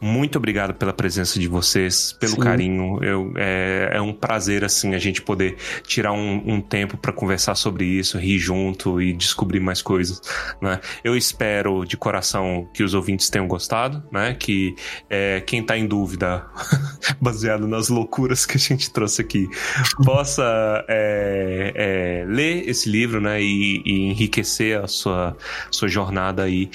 muito 0.00 0.36
obrigado 0.36 0.74
pela 0.74 0.92
presença 0.92 1.38
de 1.38 1.48
vocês, 1.48 2.12
pelo 2.12 2.34
Sim. 2.34 2.40
carinho. 2.40 3.02
Eu, 3.02 3.32
é, 3.36 3.90
é 3.94 4.00
um 4.00 4.12
prazer, 4.12 4.64
assim, 4.64 4.94
a 4.94 4.98
gente 4.98 5.22
poder 5.22 5.56
tirar 5.86 6.12
um, 6.12 6.42
um 6.46 6.60
tempo 6.60 6.96
para 6.96 7.12
conversar 7.12 7.54
sobre 7.54 7.84
isso, 7.84 8.18
rir 8.18 8.38
junto 8.38 9.00
e 9.00 9.12
descobrir 9.12 9.60
mais 9.60 9.80
coisas, 9.80 10.20
né? 10.60 10.80
Eu 11.02 11.16
espero 11.16 11.84
de 11.84 11.96
coração 11.96 12.68
que 12.74 12.82
os 12.82 12.94
ouvintes 12.94 13.30
tenham 13.30 13.48
gostado, 13.48 14.02
né? 14.12 14.34
Que 14.34 14.74
é, 15.08 15.40
quem 15.40 15.62
tá 15.62 15.76
em 15.76 15.86
dúvida, 15.86 16.44
baseado 17.20 17.66
nas 17.66 17.88
loucuras 17.88 18.44
que 18.44 18.56
a 18.56 18.60
gente 18.60 18.90
trouxe 18.90 19.22
aqui, 19.22 19.48
possa 20.04 20.84
é, 20.88 21.72
é, 21.74 22.24
ler 22.26 22.68
esse 22.68 22.88
livro, 22.88 23.20
né? 23.20 23.40
E, 23.40 23.82
e 23.84 24.10
enriquecer 24.10 24.78
a 24.78 24.86
sua, 24.86 25.36
sua 25.70 25.88
jornada 25.88 26.42
aí 26.42 26.70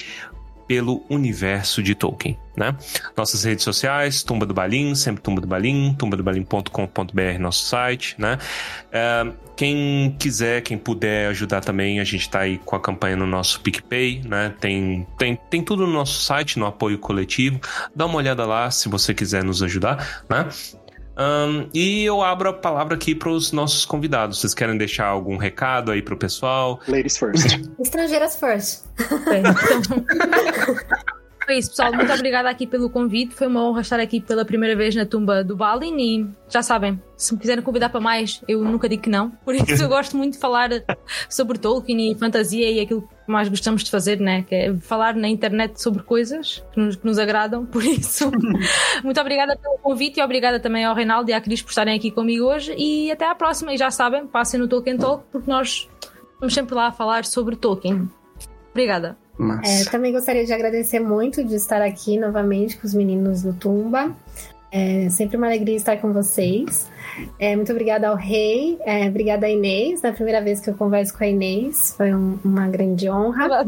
pelo 0.72 1.04
universo 1.10 1.82
de 1.82 1.94
Tolkien, 1.94 2.38
né? 2.56 2.74
Nossas 3.14 3.44
redes 3.44 3.62
sociais, 3.62 4.22
Tumba 4.22 4.46
do 4.46 4.54
Balim, 4.54 4.94
sempre 4.94 5.22
Tumba 5.22 5.38
do 5.38 5.46
Balim, 5.46 5.94
tumbadobalim.com.br, 5.98 7.38
nosso 7.38 7.66
site, 7.66 8.14
né? 8.18 8.38
É, 8.90 9.30
quem 9.54 10.16
quiser, 10.18 10.62
quem 10.62 10.78
puder 10.78 11.28
ajudar 11.28 11.60
também, 11.60 12.00
a 12.00 12.04
gente 12.04 12.26
tá 12.30 12.40
aí 12.40 12.56
com 12.56 12.74
a 12.74 12.80
campanha 12.80 13.16
no 13.16 13.26
nosso 13.26 13.60
PicPay, 13.60 14.22
né? 14.24 14.54
Tem, 14.58 15.06
tem, 15.18 15.38
tem 15.50 15.62
tudo 15.62 15.86
no 15.86 15.92
nosso 15.92 16.22
site, 16.22 16.58
no 16.58 16.64
apoio 16.64 16.98
coletivo. 16.98 17.60
Dá 17.94 18.06
uma 18.06 18.16
olhada 18.16 18.46
lá 18.46 18.70
se 18.70 18.88
você 18.88 19.12
quiser 19.12 19.44
nos 19.44 19.62
ajudar, 19.62 20.24
né? 20.26 20.48
Ahn, 21.16 21.66
e 21.74 22.04
eu 22.04 22.22
abro 22.22 22.48
a 22.48 22.52
palavra 22.52 22.94
aqui 22.94 23.14
para 23.14 23.28
os 23.28 23.52
nossos 23.52 23.84
convidados. 23.84 24.40
Vocês 24.40 24.54
querem 24.54 24.76
deixar 24.76 25.06
algum 25.06 25.36
recado 25.36 25.90
aí 25.90 26.02
pro 26.02 26.16
pessoal? 26.16 26.80
Ladies 26.88 27.18
first. 27.18 27.60
Estrangeiras 27.78 28.36
first. 28.36 28.84
Foi 31.44 31.58
isso, 31.58 31.70
pessoal. 31.70 31.92
Muito 31.92 32.12
obrigada 32.12 32.48
aqui 32.48 32.66
pelo 32.66 32.88
convite. 32.88 33.34
Foi 33.34 33.46
uma 33.46 33.64
honra 33.64 33.80
estar 33.80 34.00
aqui 34.00 34.20
pela 34.20 34.44
primeira 34.44 34.76
vez 34.76 34.94
na 34.94 35.04
tumba 35.04 35.42
do 35.42 35.56
Balin 35.56 35.96
e 35.98 36.26
já 36.48 36.62
sabem, 36.62 37.00
se 37.16 37.34
me 37.34 37.40
quiserem 37.40 37.62
convidar 37.62 37.88
para 37.88 38.00
mais, 38.00 38.42
eu 38.46 38.62
nunca 38.64 38.88
digo 38.88 39.02
que 39.02 39.10
não. 39.10 39.30
Por 39.44 39.54
isso 39.54 39.82
eu 39.82 39.88
gosto 39.88 40.16
muito 40.16 40.34
de 40.34 40.38
falar 40.38 40.70
sobre 41.28 41.58
Tolkien 41.58 42.12
e 42.12 42.14
fantasia 42.14 42.70
e 42.70 42.80
aquilo 42.80 43.02
que 43.02 43.30
mais 43.30 43.48
gostamos 43.48 43.82
de 43.82 43.90
fazer, 43.90 44.20
né? 44.20 44.42
Que 44.42 44.54
é 44.54 44.76
falar 44.76 45.14
na 45.14 45.28
internet 45.28 45.80
sobre 45.80 46.02
coisas 46.02 46.64
que 46.72 46.80
nos, 46.80 46.96
que 46.96 47.06
nos 47.06 47.18
agradam. 47.18 47.66
Por 47.66 47.84
isso, 47.84 48.30
muito 49.02 49.20
obrigada 49.20 49.56
pelo 49.56 49.78
convite 49.78 50.20
e 50.20 50.22
obrigada 50.22 50.60
também 50.60 50.84
ao 50.84 50.94
Reinaldo 50.94 51.30
e 51.30 51.34
à 51.34 51.40
Cris 51.40 51.62
por 51.62 51.70
estarem 51.70 51.96
aqui 51.96 52.10
comigo 52.10 52.44
hoje. 52.44 52.74
E 52.76 53.10
até 53.10 53.28
à 53.28 53.34
próxima. 53.34 53.72
E 53.72 53.76
já 53.76 53.90
sabem, 53.90 54.26
passem 54.26 54.60
no 54.60 54.68
Tolkien 54.68 54.96
Talk 54.96 55.24
porque 55.30 55.50
nós 55.50 55.88
estamos 56.34 56.54
sempre 56.54 56.74
lá 56.74 56.88
a 56.88 56.92
falar 56.92 57.24
sobre 57.24 57.56
Tolkien. 57.56 58.08
Obrigada. 58.70 59.16
É, 59.38 59.42
Massa. 59.42 59.90
também 59.90 60.12
gostaria 60.12 60.44
de 60.44 60.52
agradecer 60.52 61.00
muito 61.00 61.42
de 61.42 61.54
estar 61.54 61.80
aqui 61.82 62.18
novamente 62.18 62.76
com 62.76 62.86
os 62.86 62.94
meninos 62.94 63.42
do 63.42 63.52
Tumba. 63.52 64.14
É 64.74 65.08
sempre 65.10 65.36
uma 65.36 65.46
alegria 65.48 65.76
estar 65.76 65.98
com 65.98 66.14
vocês. 66.14 66.88
É, 67.38 67.54
muito 67.54 67.70
obrigada 67.72 68.08
ao 68.08 68.16
Rei, 68.16 68.78
é, 68.86 69.06
obrigada 69.06 69.44
à 69.46 69.50
Inês. 69.50 70.00
Na 70.00 70.12
primeira 70.12 70.40
vez 70.40 70.60
que 70.60 70.70
eu 70.70 70.74
converso 70.74 71.12
com 71.16 71.22
a 71.24 71.26
Inês, 71.26 71.92
foi 71.94 72.14
um- 72.14 72.38
uma 72.42 72.66
grande 72.68 73.10
honra. 73.10 73.66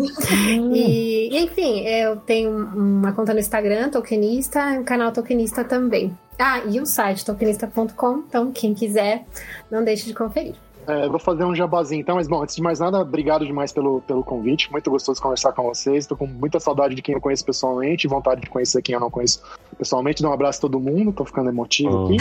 E, 0.74 1.28
enfim, 1.44 1.80
eu 1.86 2.16
tenho 2.16 2.50
uma 2.50 3.12
conta 3.12 3.34
no 3.34 3.40
Instagram, 3.40 3.90
Tokenista, 3.90 4.60
e 4.74 4.78
um 4.78 4.84
canal 4.84 5.12
Tokenista 5.12 5.62
também. 5.62 6.16
Ah, 6.38 6.62
e 6.68 6.80
o 6.80 6.86
site 6.86 7.24
tokenista.com, 7.24 8.24
então 8.26 8.50
quem 8.50 8.72
quiser, 8.74 9.24
não 9.70 9.84
deixe 9.84 10.06
de 10.06 10.14
conferir. 10.14 10.54
É, 10.86 11.08
vou 11.08 11.18
fazer 11.18 11.44
um 11.44 11.54
jabazinho 11.54 12.00
então, 12.00 12.16
mas 12.16 12.28
bom, 12.28 12.42
antes 12.42 12.56
de 12.56 12.62
mais 12.62 12.80
nada, 12.80 13.00
obrigado 13.00 13.46
demais 13.46 13.72
pelo, 13.72 14.00
pelo 14.02 14.22
convite. 14.22 14.70
Muito 14.70 14.90
gostoso 14.90 15.20
conversar 15.20 15.52
com 15.52 15.62
vocês. 15.64 16.06
Tô 16.06 16.16
com 16.16 16.26
muita 16.26 16.60
saudade 16.60 16.94
de 16.94 17.02
quem 17.02 17.14
eu 17.14 17.20
conheço 17.20 17.44
pessoalmente, 17.44 18.06
vontade 18.06 18.40
de 18.40 18.50
conhecer 18.50 18.82
quem 18.82 18.94
eu 18.94 19.00
não 19.00 19.10
conheço 19.10 19.42
pessoalmente. 19.78 20.22
Dá 20.22 20.28
um 20.28 20.32
abraço 20.32 20.58
a 20.58 20.62
todo 20.62 20.78
mundo, 20.80 21.12
tô 21.12 21.24
ficando 21.24 21.48
emotivo 21.48 21.84
Oh. 21.84 22.04
aqui. 22.06 22.16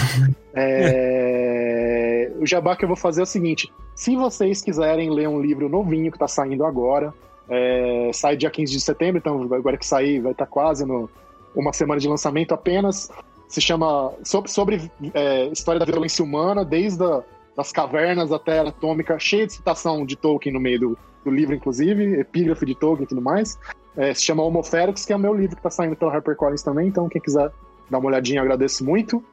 É, 0.53 2.31
O 2.39 2.45
jabá 2.45 2.75
que 2.75 2.83
eu 2.83 2.87
vou 2.89 2.97
fazer 2.97 3.21
é 3.21 3.23
o 3.23 3.27
seguinte: 3.27 3.71
se 3.95 4.15
vocês 4.15 4.61
quiserem 4.61 5.09
ler 5.09 5.29
um 5.29 5.41
livro 5.41 5.69
novinho 5.69 6.11
que 6.11 6.19
tá 6.19 6.27
saindo 6.27 6.65
agora, 6.65 7.13
é, 7.49 8.11
sai 8.13 8.35
dia 8.35 8.49
15 8.49 8.73
de 8.73 8.81
setembro, 8.81 9.17
então 9.17 9.41
agora 9.53 9.77
que 9.77 9.85
sair 9.85 10.19
vai 10.19 10.33
estar 10.33 10.45
quase 10.45 10.85
no 10.85 11.09
uma 11.55 11.71
semana 11.71 12.01
de 12.01 12.07
lançamento 12.07 12.53
apenas. 12.53 13.09
Se 13.47 13.61
chama 13.61 14.11
sobre, 14.23 14.49
sobre 14.49 14.91
é, 15.13 15.45
história 15.47 15.79
da 15.79 15.85
violência 15.85 16.23
humana, 16.23 16.65
desde 16.65 17.03
a, 17.03 17.23
das 17.55 17.71
cavernas 17.71 18.31
até 18.31 18.59
a 18.59 18.69
atômica, 18.69 19.17
cheia 19.19 19.45
de 19.45 19.53
citação 19.53 20.05
de 20.05 20.15
Tolkien 20.15 20.53
no 20.53 20.59
meio 20.59 20.79
do, 20.79 20.97
do 21.23 21.31
livro, 21.31 21.55
inclusive, 21.55 22.19
epígrafe 22.19 22.65
de 22.65 22.75
Tolkien 22.75 23.05
e 23.05 23.07
tudo 23.07 23.21
mais. 23.21 23.57
É, 23.95 24.13
se 24.13 24.23
chama 24.23 24.43
Homo 24.43 24.61
que 25.05 25.13
é 25.13 25.15
o 25.15 25.19
meu 25.19 25.33
livro 25.33 25.55
que 25.55 25.59
está 25.59 25.69
saindo 25.69 25.95
pela 25.95 26.11
HarperCollins 26.11 26.63
também, 26.63 26.87
então 26.87 27.07
quem 27.07 27.21
quiser 27.21 27.51
dar 27.89 27.99
uma 27.99 28.07
olhadinha, 28.07 28.39
eu 28.39 28.43
agradeço 28.43 28.83
muito. 28.83 29.23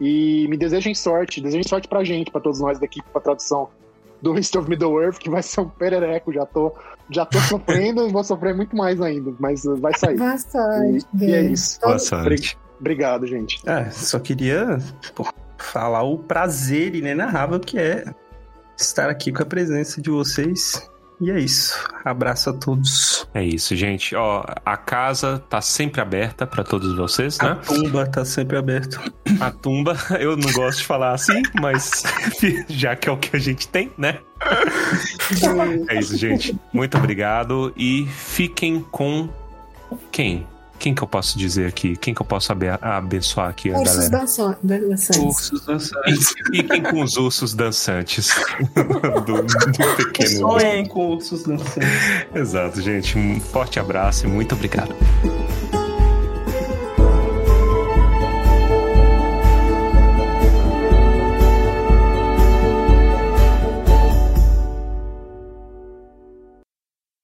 E 0.00 0.46
me 0.48 0.56
desejem 0.56 0.94
sorte, 0.94 1.40
desejem 1.40 1.62
sorte 1.62 1.88
pra 1.88 2.02
gente, 2.04 2.30
pra 2.30 2.40
todos 2.40 2.60
nós 2.60 2.78
da 2.78 2.86
equipe, 2.86 3.06
pra 3.10 3.20
tradução 3.20 3.68
do 4.20 4.38
History 4.38 4.62
of 4.62 4.70
Middle-earth, 4.70 5.18
que 5.18 5.30
vai 5.30 5.42
ser 5.42 5.60
um 5.60 5.68
perereco, 5.68 6.32
já 6.32 6.44
tô, 6.46 6.72
já 7.10 7.24
tô 7.24 7.38
sofrendo 7.40 8.04
e 8.08 8.12
vou 8.12 8.24
sofrer 8.24 8.54
muito 8.54 8.76
mais 8.76 9.00
ainda, 9.00 9.32
mas 9.38 9.64
vai 9.64 9.96
sair. 9.96 10.16
Boa 10.16 10.38
sorte. 10.38 11.06
E, 11.20 11.24
e 11.24 11.34
é 11.34 11.42
isso. 11.42 11.80
Boa 11.80 11.98
sorte. 11.98 12.58
Obrigado, 12.78 13.26
gente. 13.26 13.60
É, 13.66 13.90
só 13.90 14.18
queria 14.18 14.78
pô, 15.14 15.26
falar 15.62 16.02
o 16.02 16.18
prazer 16.18 16.94
inenarrável 16.94 17.60
que 17.60 17.78
é 17.78 18.04
estar 18.76 19.08
aqui 19.08 19.32
com 19.32 19.42
a 19.42 19.46
presença 19.46 20.00
de 20.00 20.10
vocês. 20.10 20.88
E 21.20 21.30
é 21.30 21.38
isso. 21.38 21.78
Abraço 22.02 22.48
a 22.48 22.52
todos. 22.54 23.28
É 23.34 23.44
isso, 23.44 23.76
gente. 23.76 24.16
Ó, 24.16 24.42
a 24.64 24.76
casa 24.78 25.38
tá 25.50 25.60
sempre 25.60 26.00
aberta 26.00 26.46
para 26.46 26.64
todos 26.64 26.96
vocês, 26.96 27.38
A 27.40 27.50
né? 27.50 27.60
tumba 27.62 28.06
tá 28.06 28.24
sempre 28.24 28.56
aberta. 28.56 28.98
A 29.38 29.50
tumba, 29.50 29.94
eu 30.18 30.34
não 30.34 30.50
gosto 30.52 30.78
de 30.78 30.86
falar 30.86 31.12
assim, 31.12 31.42
mas 31.60 32.02
já 32.68 32.96
que 32.96 33.06
é 33.06 33.12
o 33.12 33.18
que 33.18 33.36
a 33.36 33.38
gente 33.38 33.68
tem, 33.68 33.92
né? 33.98 34.18
É 35.90 35.98
isso, 35.98 36.16
gente. 36.16 36.58
Muito 36.72 36.96
obrigado 36.96 37.70
e 37.76 38.06
fiquem 38.06 38.80
com 38.80 39.28
quem? 40.10 40.46
Quem 40.80 40.94
que 40.94 41.02
eu 41.02 41.06
posso 41.06 41.38
dizer 41.38 41.66
aqui? 41.66 41.94
Quem 41.94 42.14
que 42.14 42.22
eu 42.22 42.26
posso 42.26 42.50
abe- 42.52 42.68
abençoar 42.80 43.50
aqui 43.50 43.70
a 43.70 43.78
Ursos 43.78 44.08
dançantes. 44.08 44.08
Ursos 45.18 45.66
dançantes. 45.66 46.34
Fiquem 46.50 46.82
com 46.82 47.02
os 47.02 47.16
ursos 47.18 47.52
dançantes 47.52 48.30
do, 49.26 49.42
do 49.42 49.96
pequeno. 49.96 50.38
Sonhem 50.38 50.86
com 50.86 51.10
ursos 51.10 51.42
dançantes. 51.42 51.86
Exato, 52.34 52.80
gente. 52.80 53.18
Um 53.18 53.38
forte 53.38 53.78
abraço 53.78 54.24
e 54.24 54.28
muito 54.30 54.54
obrigado. 54.54 54.94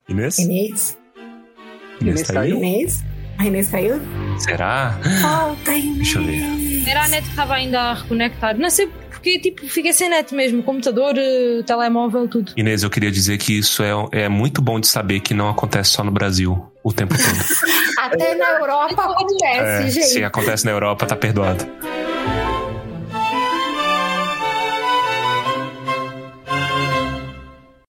Inês? 0.09 0.39
Inês? 0.39 0.99
Inês 2.01 2.23
tá 2.23 2.41
aí? 2.41 2.53
Inês? 2.53 3.03
A 3.39 3.47
Inês 3.47 3.69
caiu? 3.71 4.01
Será? 4.39 4.99
Volta, 5.21 5.73
Inês. 5.75 5.97
Deixa 5.99 6.19
eu 6.19 6.25
ver. 6.25 6.89
Era 6.89 7.05
a 7.05 7.09
net 7.09 7.23
que 7.25 7.31
estava 7.31 7.55
ainda 7.55 7.81
a 7.81 7.95
reconectar. 7.95 8.57
Não 8.59 8.71
sei 8.71 8.89
porque, 9.11 9.39
tipo, 9.41 9.67
fiquei 9.69 9.93
sem 9.93 10.09
net 10.09 10.35
mesmo. 10.35 10.63
Computador, 10.63 11.15
eh, 11.19 11.63
telemóvel, 11.67 12.29
tudo. 12.29 12.53
Inês, 12.57 12.83
eu 12.83 12.91
queria 12.91 13.11
dizer 13.11 13.39
que 13.39 13.59
isso 13.59 13.83
é, 13.83 13.91
é 14.25 14.29
muito 14.29 14.63
bom 14.63 14.79
de 14.81 14.87
saber 14.87 15.21
que 15.21 15.35
não 15.35 15.49
acontece 15.51 15.91
só 15.91 16.05
no 16.05 16.11
Brasil 16.13 16.65
o 16.83 16.93
tempo 16.93 17.15
todo. 17.17 17.27
Até 17.99 18.35
na 18.37 18.51
Europa 18.61 19.03
acontece, 19.03 19.47
É, 19.59 19.89
gente. 19.91 20.07
se 20.07 20.25
acontece 20.25 20.65
na 20.65 20.71
Europa, 20.71 21.07
tá 21.07 21.17
perdoado. 21.17 21.67